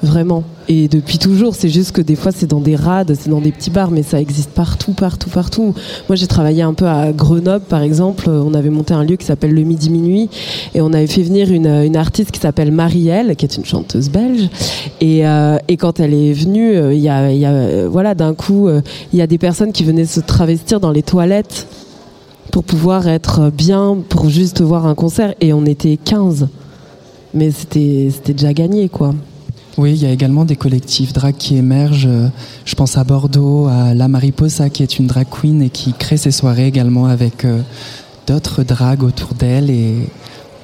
Vraiment. 0.03 0.45
Et 0.69 0.87
depuis 0.87 1.19
toujours, 1.19 1.55
c'est 1.55 1.69
juste 1.69 1.93
que 1.93 2.01
des 2.01 2.15
fois 2.15 2.31
c'est 2.31 2.47
dans 2.47 2.61
des 2.61 2.77
rades, 2.77 3.17
c'est 3.19 3.31
dans 3.31 3.41
des 3.41 3.51
petits 3.51 3.71
bars, 3.71 3.91
mais 3.91 4.03
ça 4.03 4.21
existe 4.21 4.51
partout, 4.51 4.93
partout, 4.93 5.31
partout. 5.31 5.75
Moi 6.09 6.17
j'ai 6.17 6.27
travaillé 6.27 6.63
un 6.63 6.75
peu 6.75 6.87
à 6.87 7.13
Grenoble 7.13 7.65
par 7.65 7.83
exemple, 7.83 8.29
on 8.29 8.55
avait 8.55 8.71
monté 8.71 8.95
un 8.95 9.03
lieu 9.03 9.17
qui 9.17 9.27
s'appelle 9.27 9.55
le 9.55 9.63
Midi 9.63 9.91
Minuit 9.91 10.29
et 10.75 10.81
on 10.81 10.93
avait 10.93 11.07
fait 11.07 11.23
venir 11.23 11.51
une, 11.51 11.97
artiste 11.97 12.31
qui 12.31 12.39
s'appelle 12.39 12.71
Marielle, 12.71 13.35
qui 13.35 13.45
est 13.45 13.57
une 13.57 13.65
chanteuse 13.65 14.11
belge. 14.11 14.49
Et, 15.01 15.27
euh, 15.27 15.59
quand 15.79 16.01
elle 16.01 16.15
est 16.15 16.33
venue, 16.33 16.77
euh, 16.77 16.95
il 16.95 17.01
y 17.01 17.09
a, 17.09 17.23
euh, 17.23 17.89
voilà, 17.91 18.15
d'un 18.15 18.35
coup, 18.35 18.69
il 19.13 19.19
y 19.19 19.23
a 19.23 19.27
des 19.27 19.39
personnes 19.39 19.73
qui 19.73 19.85
venaient 19.85 20.05
se 20.05 20.21
travestir 20.21 20.81
dans 20.81 20.91
les 20.91 21.03
toilettes 21.03 21.67
pour 22.53 22.63
pouvoir 22.63 23.09
être 23.09 23.51
bien, 23.51 23.97
pour 24.09 24.29
juste 24.29 24.61
voir 24.61 24.87
un 24.87 24.95
concert 24.95 25.35
et 25.41 25.53
on 25.53 25.65
était 25.65 25.97
15 25.97 26.49
mais 27.35 27.51
c'était 27.51 28.11
déjà 28.27 28.53
gagné, 28.53 28.89
quoi. 28.89 29.15
Oui, 29.79 29.93
il 29.93 30.03
y 30.03 30.07
a 30.07 30.11
également 30.11 30.45
des 30.45 30.57
collectifs 30.57 31.13
drag 31.13 31.37
qui 31.39 31.57
émergent. 31.57 32.09
Je 32.65 32.75
pense 32.75 32.99
à 32.99 33.05
Bordeaux, 33.05 33.69
à 33.69 33.95
La 33.95 34.09
Mariposa, 34.09 34.71
qui 34.71 34.83
est 34.83 34.99
une 34.99 35.07
drag 35.07 35.27
queen 35.31 35.63
et 35.63 35.71
qui 35.71 35.93
crée 35.93 36.17
ses 36.17 36.33
soirées 36.33 36.67
également 36.67 37.07
avec 37.07 37.45
euh, 37.45 37.61
d'autres 38.27 38.65
drags 38.65 39.05
autour 39.05 39.35
d'elle. 39.35 39.71
Et 39.71 39.95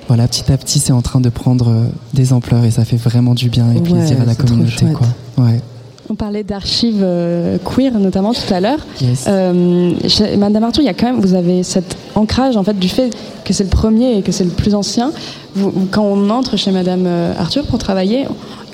voilà, 0.09 0.27
petit 0.27 0.53
à 0.53 0.59
petit, 0.59 0.81
c'est 0.81 0.93
en 0.93 1.01
train 1.01 1.21
de 1.21 1.29
prendre 1.29 1.69
euh, 1.69 1.85
des 2.12 2.33
ampleurs 2.33 2.65
et 2.65 2.73
ça 2.73 2.85
fait 2.85 2.97
vraiment 2.97 3.35
du 3.35 3.49
bien 3.49 3.71
et 3.73 3.81
plaisir 3.81 4.21
à 4.21 4.25
la 4.25 4.35
communauté. 4.35 4.87
Quoi. 4.93 5.07
Ouais. 5.39 5.54
Parlait 6.25 6.43
d'archives 6.43 7.03
euh, 7.03 7.59
queer 7.62 7.93
notamment 7.99 8.33
tout 8.33 8.55
à 8.55 8.59
l'heure. 8.59 8.79
Madame 10.39 10.64
Arthur, 10.64 10.83
il 10.83 10.87
y 10.87 10.89
a 10.89 10.95
quand 10.95 11.05
même, 11.05 11.20
vous 11.20 11.35
avez 11.35 11.62
cet 11.62 11.99
ancrage 12.14 12.57
en 12.57 12.62
fait 12.62 12.79
du 12.79 12.89
fait 12.89 13.14
que 13.45 13.53
c'est 13.53 13.64
le 13.64 13.68
premier 13.68 14.16
et 14.16 14.22
que 14.22 14.33
c'est 14.33 14.45
le 14.45 14.51
plus 14.51 14.75
ancien 14.75 15.12
quand 15.91 16.03
on 16.03 16.31
entre 16.31 16.57
chez 16.57 16.70
Madame 16.70 17.05
euh, 17.05 17.35
Arthur 17.39 17.66
pour 17.66 17.79
travailler, 17.79 18.25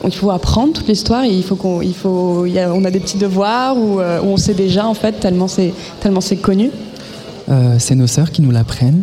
il 0.05 0.12
faut 0.12 0.30
apprendre 0.30 0.74
toute 0.74 0.86
l'histoire. 0.86 1.24
Il 1.24 1.42
faut 1.42 1.57
qu'on, 1.57 1.80
il 1.80 1.92
faut, 1.92 2.46
on 2.46 2.84
a 2.84 2.90
des 2.92 3.01
petits 3.01 3.18
devoirs 3.18 3.76
où, 3.76 3.98
euh, 3.98 4.20
on 4.22 4.36
sait 4.36 4.55
déjà 4.55 4.86
en 4.86 4.94
fait 4.94 5.18
tellement 5.18 5.48
c'est 5.48 5.74
tellement 5.98 6.20
c'est 6.20 6.36
connu. 6.36 6.70
c'est 7.78 7.96
nos 7.96 8.07
sœurs 8.07 8.30
qui 8.30 8.42
nous 8.42 8.53
l'apprennent. 8.53 9.03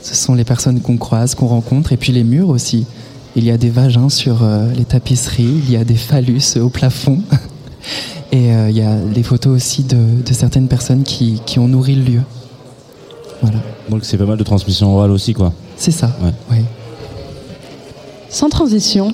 Ce 0.00 0.14
sont 0.14 0.34
les 0.34 0.44
personnes 0.44 0.80
qu'on 0.80 0.96
croise, 0.96 1.34
qu'on 1.34 1.48
rencontre, 1.48 1.92
et 1.92 1.98
puis 1.98 2.12
les 2.12 2.24
murs 2.24 2.48
aussi. 2.48 2.86
Il 3.36 3.44
y 3.44 3.50
a 3.50 3.58
des 3.58 3.68
vagins 3.68 4.08
sur 4.08 4.38
les 4.74 4.84
tapisseries, 4.86 5.60
il 5.66 5.70
y 5.70 5.76
a 5.76 5.84
des 5.84 5.96
phallus 5.96 6.56
au 6.56 6.70
plafond. 6.70 7.18
Et 8.32 8.48
il 8.48 8.76
y 8.76 8.82
a 8.82 8.96
des 8.96 9.22
photos 9.22 9.54
aussi 9.54 9.84
de, 9.84 9.98
certaines 10.32 10.68
personnes 10.68 11.02
qui, 11.02 11.40
qui, 11.46 11.58
ont 11.58 11.68
nourri 11.68 11.94
le 11.94 12.02
lieu. 12.02 12.20
Voilà. 13.42 13.58
Donc 13.88 14.04
c'est 14.04 14.16
pas 14.16 14.24
mal 14.24 14.38
de 14.38 14.44
transmission 14.44 14.94
orale 14.94 15.10
aussi, 15.10 15.34
quoi. 15.34 15.52
C'est 15.76 15.90
ça. 15.90 16.10
Oui. 16.50 16.58
Sans 18.28 18.48
transition, 18.48 19.12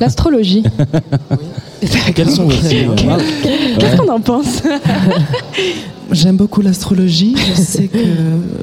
l'astrologie. 0.00 0.62
Quels 2.14 2.30
sont 2.30 2.44
vos 2.44 2.50
Qu'est-ce 2.50 3.96
qu'on 3.96 4.08
en 4.08 4.20
pense 4.20 4.62
J'aime 6.12 6.36
beaucoup 6.36 6.60
l'astrologie. 6.60 7.34
Je 7.36 7.60
sais 7.60 7.88
que 7.88 7.98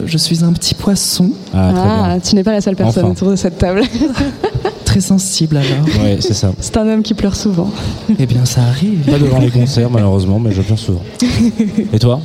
je 0.06 0.18
suis 0.18 0.44
un 0.44 0.54
petit 0.54 0.76
poisson. 0.76 1.32
Ah, 1.54 2.14
ah 2.14 2.20
tu 2.20 2.36
n'es 2.36 2.44
pas 2.44 2.52
la 2.52 2.62
seule 2.62 2.76
personne 2.76 3.06
autour 3.06 3.32
de 3.32 3.36
cette 3.36 3.58
table. 3.58 3.82
Très 4.88 5.02
sensible 5.02 5.58
alors. 5.58 5.86
Oui, 6.02 6.16
c'est 6.22 6.34
ça. 6.34 6.54
C'est 6.62 6.78
un 6.78 6.88
homme 6.88 7.04
qui 7.04 7.14
pleure 7.14 7.36
souvent. 7.36 7.70
Eh 8.18 8.26
bien, 8.26 8.46
ça 8.46 8.62
arrive. 8.62 9.00
Pas 9.02 9.20
devant 9.20 9.40
les 9.40 9.50
concerts, 9.50 9.90
malheureusement, 9.90 10.40
mais 10.40 10.54
je 10.54 10.62
pleure 10.62 10.80
souvent. 10.80 11.04
Et 11.94 12.00
toi 12.00 12.22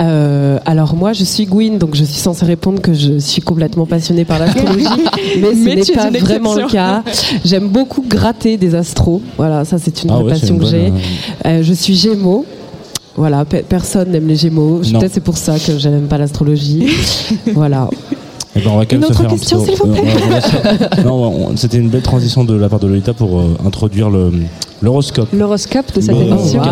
euh, 0.00 0.58
alors 0.64 0.94
moi, 0.96 1.12
je 1.12 1.24
suis 1.24 1.44
Gwyn, 1.44 1.76
donc 1.76 1.94
je 1.94 2.04
suis 2.04 2.18
censée 2.18 2.46
répondre 2.46 2.80
que 2.80 2.94
je 2.94 3.18
suis 3.18 3.42
complètement 3.42 3.84
passionnée 3.84 4.24
par 4.24 4.38
l'astrologie, 4.38 4.86
mais 5.42 5.82
ce 5.82 5.92
n'est 5.92 5.94
pas 5.94 6.18
vraiment 6.18 6.54
le 6.54 6.68
cas. 6.68 7.02
J'aime 7.44 7.68
beaucoup 7.68 8.02
gratter 8.08 8.56
des 8.56 8.74
astros. 8.74 9.20
Voilà, 9.36 9.66
ça 9.66 9.76
c'est 9.78 10.02
une 10.02 10.10
ah 10.10 10.20
passion 10.26 10.56
que 10.56 10.64
j'ai. 10.64 10.86
Euh, 10.86 10.90
euh, 11.44 11.62
je 11.62 11.74
suis 11.74 11.94
Gémeaux. 11.94 12.46
Voilà, 13.14 13.44
personne 13.44 14.12
n'aime 14.12 14.26
les 14.26 14.36
Gémeaux. 14.36 14.78
Peut-être 14.78 15.12
c'est 15.12 15.20
pour 15.20 15.36
ça 15.36 15.58
que 15.58 15.78
je 15.78 15.88
n'aime 15.90 16.08
pas 16.08 16.16
l'astrologie. 16.16 16.86
voilà. 17.52 17.90
Eh 18.56 18.60
ben, 18.60 18.70
on 18.70 18.78
va 18.78 18.86
quand 18.86 18.96
même 18.98 19.04
Une 19.04 19.10
autre 19.10 19.28
question, 19.28 19.64
s'il 19.64 19.76
vous 19.76 19.86
plaît. 19.86 20.02
non, 21.04 21.56
c'était 21.56 21.78
une 21.78 21.88
belle 21.88 22.02
transition 22.02 22.44
de 22.44 22.54
la 22.54 22.68
part 22.68 22.80
de 22.80 22.88
Lolita 22.88 23.14
pour 23.14 23.42
introduire 23.64 24.10
le, 24.10 24.32
L'horoscope. 24.82 25.28
L'horoscope 25.34 25.94
de 25.94 26.00
cette 26.00 26.16
émission. 26.16 26.62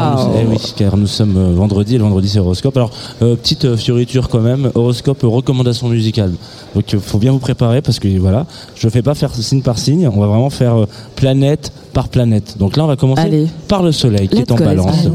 Eh 0.41 0.47
oui, 0.47 0.57
car 0.77 0.97
nous 0.97 1.07
sommes 1.07 1.37
euh, 1.37 1.53
vendredi 1.55 1.95
et 1.95 1.99
le 1.99 2.05
vendredi 2.05 2.29
c'est 2.29 2.39
horoscope. 2.39 2.77
Alors, 2.77 2.91
euh, 3.21 3.37
petite 3.37 3.67
euh, 3.67 3.77
fioriture 3.77 4.31
quand 4.31 4.41
même, 4.41 4.71
horoscope 4.75 5.21
recommandation 5.23 5.89
musicale. 5.89 6.33
Donc 6.75 6.91
il 6.91 7.01
faut 7.01 7.19
bien 7.19 7.33
vous 7.33 7.39
préparer 7.39 7.83
parce 7.83 7.99
que 7.99 8.09
voilà, 8.19 8.47
je 8.77 8.87
ne 8.87 8.91
fais 8.91 9.03
pas 9.03 9.15
faire 9.15 9.35
signe 9.35 9.61
par 9.61 9.79
signe, 9.79 10.09
on 10.09 10.21
va 10.21 10.27
vraiment 10.27 10.49
faire 10.49 10.87
planète 11.17 11.71
par 11.99 12.09
planète. 12.09 12.57
Donc 12.59 12.77
là, 12.77 12.85
on 12.85 12.87
va 12.87 12.95
commencer 12.95 13.49
par 13.67 13.83
le 13.83 13.91
soleil 13.91 14.29
qui 14.29 14.39
est 14.39 14.53
en 14.53 14.55
balance. 14.55 15.09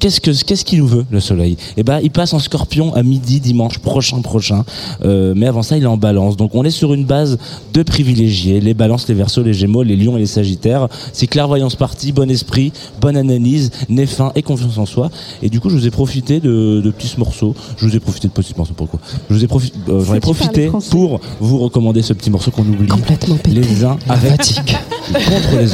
qu'est-ce 0.00 0.20
que 0.20 0.30
qu'est-ce 0.30 0.64
qu'il 0.64 0.78
nous 0.78 0.86
veut 0.86 1.04
le 1.10 1.20
soleil? 1.20 1.58
Eh 1.76 1.82
ben, 1.82 2.00
il 2.02 2.10
passe 2.10 2.32
en 2.32 2.38
scorpion 2.38 2.94
à 2.94 3.02
midi 3.02 3.38
dimanche 3.38 3.78
prochain 3.78 4.20
prochain. 4.22 4.64
mais 5.04 5.46
avant 5.46 5.62
ça, 5.62 5.76
il 5.76 5.82
est 5.82 5.86
en 5.86 5.98
balance. 5.98 6.38
Donc 6.38 6.54
on 6.54 6.64
est 6.64 6.70
sur 6.70 6.94
une 6.94 7.04
base 7.04 7.36
de 7.74 7.82
privilégiés, 7.82 8.60
les 8.60 8.72
balances, 8.72 9.06
les 9.08 9.14
versos, 9.14 9.42
les 9.42 9.52
gémeaux, 9.52 9.82
les 9.82 9.96
lions 9.96 10.16
et 10.16 10.20
les 10.20 10.26
sagittaires. 10.26 10.88
C'est 11.12 11.26
clairvoyance 11.26 11.76
bon 12.14 12.30
esprit, 12.30 12.72
bonne 13.00 13.16
analyse, 13.16 13.70
nez 13.88 14.06
fin 14.06 14.32
et 14.34 14.42
confiance 14.42 14.78
en 14.78 14.86
soi. 14.86 15.10
Et 15.42 15.48
du 15.48 15.60
coup, 15.60 15.68
je 15.70 15.76
vous 15.76 15.86
ai 15.86 15.90
profité 15.90 16.40
de, 16.40 16.92
petits 16.96 17.18
morceaux. 17.18 17.54
Je 17.76 17.86
vous 17.86 17.96
ai 17.96 18.00
profité 18.00 18.28
de 18.28 18.32
petits 18.32 18.54
morceaux, 18.56 18.74
pourquoi? 18.76 19.00
Je 19.28 19.34
vous 19.34 19.44
ai, 19.44 19.48
euh, 19.88 20.04
j'en 20.04 20.14
ai 20.14 20.20
profité 20.20 20.70
pour 20.90 21.20
vous 21.40 21.58
recommander 21.58 22.02
ce 22.02 22.12
petit 22.12 22.30
morceau 22.30 22.50
qu'on 22.50 22.62
oublie 22.62 22.88
Complètement 22.88 23.36
les 23.46 23.84
uns 23.84 23.98
avec 24.08 24.40
contre 25.12 25.56
les 25.58 25.73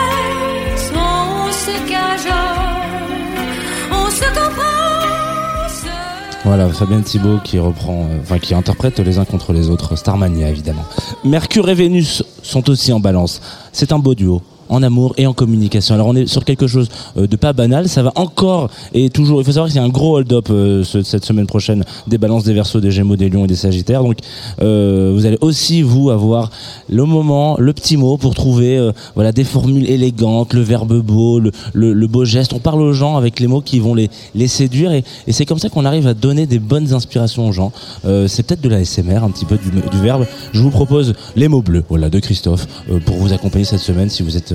Voilà, 6.53 6.67
Fabien 6.67 6.99
Thibault 6.99 7.37
qui 7.41 7.59
reprend, 7.59 8.07
euh, 8.09 8.19
enfin 8.21 8.37
qui 8.37 8.53
interprète 8.53 8.99
les 8.99 9.19
uns 9.19 9.23
contre 9.23 9.53
les 9.53 9.69
autres, 9.69 9.95
Starmania 9.95 10.49
évidemment. 10.49 10.83
Mercure 11.23 11.69
et 11.69 11.73
Vénus 11.73 12.25
sont 12.43 12.69
aussi 12.69 12.91
en 12.91 12.99
balance. 12.99 13.41
C'est 13.71 13.93
un 13.93 13.99
beau 13.99 14.15
duo 14.15 14.41
en 14.71 14.81
amour 14.81 15.13
et 15.17 15.27
en 15.27 15.33
communication. 15.33 15.93
Alors 15.93 16.07
on 16.07 16.15
est 16.15 16.25
sur 16.25 16.45
quelque 16.45 16.65
chose 16.65 16.89
euh, 17.17 17.27
de 17.27 17.35
pas 17.35 17.53
banal, 17.53 17.89
ça 17.89 18.01
va 18.01 18.11
encore 18.15 18.69
et 18.93 19.09
toujours. 19.09 19.41
Il 19.41 19.45
faut 19.45 19.51
savoir 19.51 19.67
qu'il 19.67 19.75
y 19.75 19.79
a 19.79 19.83
un 19.83 19.89
gros 19.89 20.17
hold-up 20.17 20.47
euh, 20.49 20.83
cette 20.83 21.25
semaine 21.25 21.45
prochaine 21.45 21.83
des 22.07 22.17
balances, 22.17 22.45
des 22.45 22.53
versos, 22.53 22.79
des 22.79 22.89
gémeaux, 22.89 23.17
des 23.17 23.29
lions 23.29 23.43
et 23.43 23.47
des 23.47 23.55
sagittaires. 23.55 24.01
Donc 24.01 24.17
euh, 24.61 25.11
vous 25.13 25.25
allez 25.25 25.37
aussi 25.41 25.81
vous 25.81 26.09
avoir 26.09 26.49
le 26.89 27.03
moment, 27.03 27.57
le 27.59 27.73
petit 27.73 27.97
mot 27.97 28.17
pour 28.17 28.33
trouver 28.33 28.91
voilà 29.15 29.31
des 29.31 29.43
formules 29.43 29.89
élégantes, 29.89 30.53
le 30.53 30.61
verbe 30.61 31.01
beau, 31.01 31.41
le, 31.73 32.07
beau 32.07 32.23
geste. 32.23 32.53
On 32.53 32.59
parle 32.59 32.81
aux 32.81 32.93
gens 32.93 33.17
avec 33.17 33.39
les 33.39 33.47
mots 33.47 33.61
qui 33.61 33.79
vont 33.79 33.93
les, 33.93 34.09
séduire 34.47 34.91
et, 34.93 35.03
et 35.27 35.33
c'est 35.33 35.45
comme 35.45 35.59
ça 35.59 35.69
qu'on 35.69 35.85
arrive 35.85 36.07
à 36.07 36.13
donner 36.13 36.45
des 36.45 36.59
bonnes 36.59 36.93
inspirations 36.93 37.47
aux 37.47 37.51
gens. 37.51 37.71
c'est 38.03 38.43
peut-être 38.43 38.61
de 38.61 38.69
la 38.69 38.85
SMR, 38.85 39.23
un 39.23 39.31
petit 39.31 39.45
peu 39.45 39.57
du, 39.57 39.69
du, 39.69 39.97
verbe. 40.01 40.25
Je 40.53 40.61
vous 40.61 40.69
propose 40.71 41.13
les 41.35 41.49
mots 41.49 41.61
bleus, 41.61 41.83
voilà, 41.89 42.09
de 42.09 42.19
Christophe 42.19 42.67
pour 43.05 43.17
vous 43.17 43.33
accompagner 43.33 43.65
cette 43.65 43.79
semaine 43.79 44.09
si 44.09 44.23
vous 44.23 44.37
êtes 44.37 44.53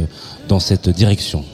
dans 0.48 0.60
cette 0.60 0.88
direction. 0.88 1.44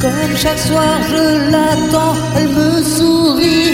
Comme 0.00 0.36
chaque 0.36 0.58
soir 0.58 0.98
je 1.08 1.50
l'attends, 1.52 2.16
elle 2.36 2.48
me 2.48 2.82
sourit. 2.82 3.72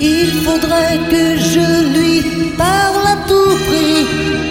Il 0.00 0.30
faudrait 0.44 0.98
que 1.10 1.36
je 1.36 1.66
lui 1.94 2.22
parle 2.56 3.06
à 3.06 3.16
tout 3.28 3.56
prix. 3.66 4.41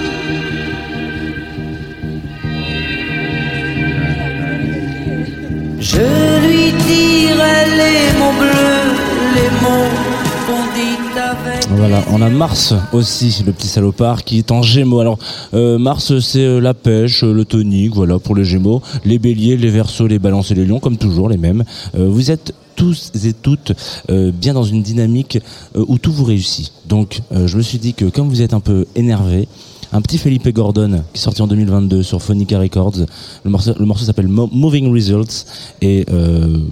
Voilà, 11.75 12.03
on 12.11 12.21
a 12.21 12.29
Mars 12.29 12.73
aussi, 12.91 13.43
le 13.45 13.53
petit 13.53 13.67
salopard, 13.67 14.23
qui 14.23 14.37
est 14.37 14.51
en 14.51 14.61
Gémeaux. 14.61 14.99
Alors 14.99 15.17
euh, 15.53 15.77
Mars, 15.77 16.19
c'est 16.19 16.43
euh, 16.43 16.59
la 16.59 16.73
pêche, 16.73 17.23
le 17.23 17.45
tonique, 17.45 17.95
voilà 17.95 18.19
pour 18.19 18.35
les 18.35 18.43
Gémeaux. 18.43 18.81
Les 19.05 19.19
Béliers, 19.19 19.57
les 19.57 19.69
Verseaux, 19.69 20.07
les 20.07 20.19
Balances 20.19 20.51
et 20.51 20.55
les 20.55 20.65
Lions, 20.65 20.79
comme 20.79 20.97
toujours 20.97 21.29
les 21.29 21.37
mêmes. 21.37 21.63
Euh, 21.95 22.09
vous 22.09 22.31
êtes 22.31 22.53
tous 22.75 23.11
et 23.25 23.33
toutes 23.33 23.73
bien 24.09 24.53
dans 24.53 24.63
une 24.63 24.81
dynamique 24.81 25.37
où 25.75 25.99
tout 25.99 26.11
vous 26.11 26.23
réussit. 26.23 26.71
Donc 26.87 27.21
je 27.31 27.55
me 27.55 27.61
suis 27.61 27.77
dit 27.77 27.93
que 27.93 28.05
comme 28.05 28.27
vous 28.27 28.41
êtes 28.41 28.55
un 28.55 28.59
peu 28.59 28.87
énervé, 28.95 29.47
un 29.91 30.01
petit 30.01 30.17
Felipe 30.17 30.47
Gordon 30.49 31.03
qui 31.13 31.19
est 31.19 31.23
sorti 31.23 31.43
en 31.43 31.47
2022 31.47 32.01
sur 32.01 32.23
Phonica 32.23 32.57
Records. 32.57 32.95
Le 33.43 33.51
morceau, 33.51 33.73
le 33.77 33.85
morceau 33.85 34.05
s'appelle 34.05 34.29
Moving 34.29 34.91
Results 34.91 35.45
et 35.81 36.05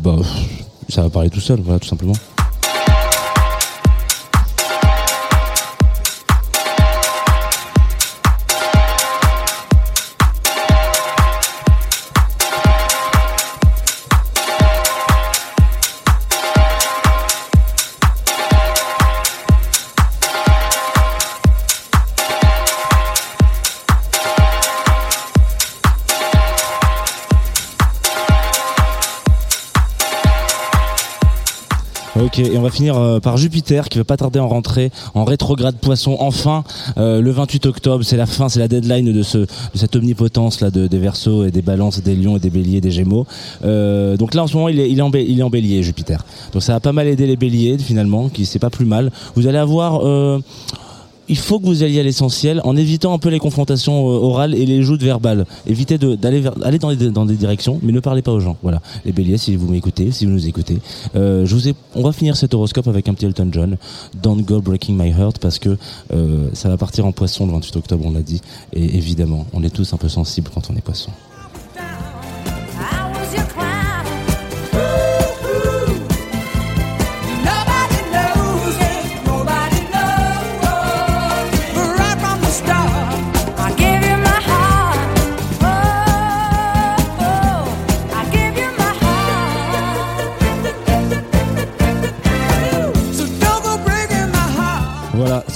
bah, 0.01 0.15
ça 0.87 1.03
va 1.03 1.09
parler 1.09 1.29
tout 1.29 1.41
seul, 1.41 1.59
voilà 1.63 1.79
tout 1.79 1.89
simplement. 1.89 2.15
Ok, 32.21 32.39
et 32.39 32.57
on 32.57 32.61
va 32.61 32.69
finir 32.69 32.97
euh, 32.97 33.19
par 33.21 33.37
Jupiter 33.37 33.87
qui 33.87 33.97
va 33.97 34.03
pas 34.03 34.17
tarder 34.17 34.39
à 34.39 34.43
rentrer 34.43 34.91
en 35.13 35.23
rétrograde 35.23 35.77
poisson. 35.77 36.17
Enfin, 36.19 36.65
euh, 36.97 37.21
le 37.21 37.31
28 37.31 37.65
octobre, 37.67 38.03
c'est 38.03 38.17
la 38.17 38.25
fin, 38.25 38.49
c'est 38.49 38.59
la 38.59 38.67
deadline 38.67 39.13
de, 39.13 39.23
ce, 39.23 39.37
de 39.37 39.47
cette 39.75 39.95
omnipotence 39.95 40.59
là 40.59 40.69
de, 40.69 40.87
des 40.87 40.97
Verseaux 40.97 41.45
et 41.45 41.51
des 41.51 41.61
Balances, 41.61 42.01
des 42.03 42.15
Lions 42.15 42.35
et 42.35 42.39
des 42.39 42.49
Béliers, 42.49 42.81
des 42.81 42.91
Gémeaux. 42.91 43.25
Euh, 43.63 44.17
donc 44.17 44.33
là, 44.33 44.43
en 44.43 44.47
ce 44.47 44.55
moment, 44.55 44.67
il 44.67 44.81
est, 44.81 44.89
il 44.89 44.99
est, 44.99 45.01
en, 45.01 45.11
il 45.11 45.39
est 45.39 45.43
en 45.43 45.49
Bélier, 45.49 45.81
Jupiter. 45.81 46.25
Donc 46.51 46.61
ça 46.61 46.73
va 46.73 46.81
pas 46.81 46.91
mal 46.91 47.07
aider 47.07 47.25
les 47.25 47.37
Béliers 47.37 47.77
finalement, 47.77 48.27
qui 48.27 48.45
c'est 48.45 48.59
pas 48.59 48.69
plus 48.69 48.85
mal. 48.85 49.11
Vous 49.35 49.47
allez 49.47 49.57
avoir 49.57 50.01
il 51.29 51.37
faut 51.37 51.59
que 51.59 51.65
vous 51.65 51.83
alliez 51.83 51.99
à 51.99 52.03
l'essentiel 52.03 52.59
en 52.63 52.75
évitant 52.75 53.13
un 53.13 53.19
peu 53.19 53.29
les 53.29 53.39
confrontations 53.39 54.09
euh, 54.09 54.13
orales 54.13 54.55
et 54.55 54.65
les 54.65 54.81
joutes 54.81 55.03
verbales. 55.03 55.45
Évitez 55.67 55.97
d'aller 55.97 56.43
aller 56.63 56.79
dans, 56.79 57.25
des 57.25 57.35
directions, 57.35 57.79
mais 57.83 57.91
ne 57.91 57.99
parlez 57.99 58.21
pas 58.21 58.31
aux 58.31 58.39
gens. 58.39 58.57
Voilà. 58.63 58.81
Les 59.05 59.11
béliers, 59.11 59.37
si 59.37 59.55
vous 59.55 59.67
m'écoutez, 59.67 60.11
si 60.11 60.25
vous 60.25 60.31
nous 60.31 60.47
écoutez, 60.47 60.79
euh, 61.15 61.45
je 61.45 61.55
vous 61.55 61.73
on 61.95 62.01
va 62.01 62.11
finir 62.11 62.35
cet 62.35 62.53
horoscope 62.53 62.87
avec 62.87 63.07
un 63.07 63.13
petit 63.13 63.25
Elton 63.25 63.49
John, 63.51 63.77
Don't 64.21 64.41
Go 64.41 64.61
Breaking 64.61 64.95
My 64.95 65.09
Heart, 65.09 65.37
parce 65.39 65.59
que 65.59 65.77
euh, 66.13 66.49
ça 66.53 66.69
va 66.69 66.77
partir 66.77 67.05
en 67.05 67.11
poisson 67.11 67.45
le 67.45 67.51
28 67.53 67.75
octobre, 67.77 68.03
on 68.05 68.11
l'a 68.11 68.21
dit, 68.21 68.41
et 68.73 68.97
évidemment, 68.97 69.45
on 69.53 69.63
est 69.63 69.69
tous 69.69 69.93
un 69.93 69.97
peu 69.97 70.09
sensibles 70.09 70.49
quand 70.53 70.69
on 70.71 70.75
est 70.75 70.81
poisson. 70.81 71.11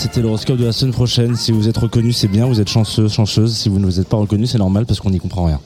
C'était 0.03 0.21
l'horoscope 0.21 0.57
de 0.57 0.65
la 0.65 0.73
semaine 0.73 0.93
prochaine. 0.93 1.33
Si 1.37 1.53
vous 1.53 1.69
êtes 1.69 1.77
reconnu, 1.77 2.11
c'est 2.11 2.27
bien. 2.27 2.45
Vous 2.45 2.59
êtes 2.59 2.67
chanceuse, 2.67 3.13
chanceuse. 3.13 3.55
Si 3.55 3.69
vous 3.69 3.79
ne 3.79 3.85
vous 3.85 4.01
êtes 4.01 4.07
pas 4.09 4.17
reconnu, 4.17 4.45
c'est 4.45 4.57
normal 4.57 4.85
parce 4.85 4.99
qu'on 4.99 5.09
n'y 5.09 5.17
comprend 5.17 5.45
rien. 5.45 5.61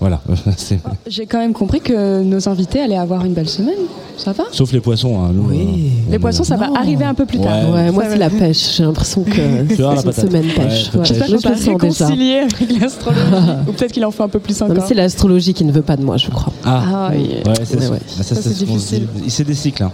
Voilà. 0.00 0.20
J'ai 1.06 1.26
quand 1.26 1.38
même 1.38 1.52
compris 1.52 1.80
que 1.80 2.24
nos 2.24 2.48
invités 2.48 2.80
allaient 2.80 2.96
avoir 2.96 3.24
une 3.24 3.32
belle 3.32 3.48
semaine. 3.48 3.78
Ça 4.16 4.32
va? 4.32 4.42
Sauf 4.50 4.72
les 4.72 4.80
poissons. 4.80 5.22
Hein, 5.22 5.30
oui. 5.36 5.92
Euh, 6.08 6.10
les 6.10 6.18
poissons, 6.18 6.42
ça 6.42 6.56
va 6.56 6.68
arriver 6.74 7.04
un 7.04 7.14
peu 7.14 7.26
plus 7.26 7.38
tard. 7.38 7.70
Ouais, 7.72 7.92
moi, 7.92 8.04
c'est 8.10 8.18
la 8.18 8.28
pêche. 8.30 8.76
J'ai 8.76 8.82
l'impression 8.82 9.22
que 9.22 9.30
c'est 9.68 9.82
une 9.82 10.12
semaine 10.12 10.48
pêche. 10.48 10.90
J'espère 11.04 11.28
que 11.28 11.62
tu 11.62 11.70
réconcilié 11.70 12.38
avec 12.38 12.80
l'astrologie. 12.80 13.20
Ou 13.68 13.72
peut-être 13.72 13.92
qu'il 13.92 14.04
en 14.04 14.10
faut 14.10 14.24
un 14.24 14.28
peu 14.28 14.40
plus 14.40 14.60
encore. 14.62 14.84
C'est 14.88 14.94
l'astrologie 14.94 15.54
qui 15.54 15.64
ne 15.64 15.70
veut 15.70 15.82
pas 15.82 15.96
de 15.96 16.04
moi, 16.04 16.16
je 16.16 16.28
crois. 16.28 16.52
Ah, 16.64 16.82
ah 16.88 17.10
oui. 17.14 17.36
c'est 17.62 18.64
difficile. 18.64 19.06
C'est 19.28 19.44
des 19.44 19.54
cycles. 19.54 19.84
Hein. 19.84 19.92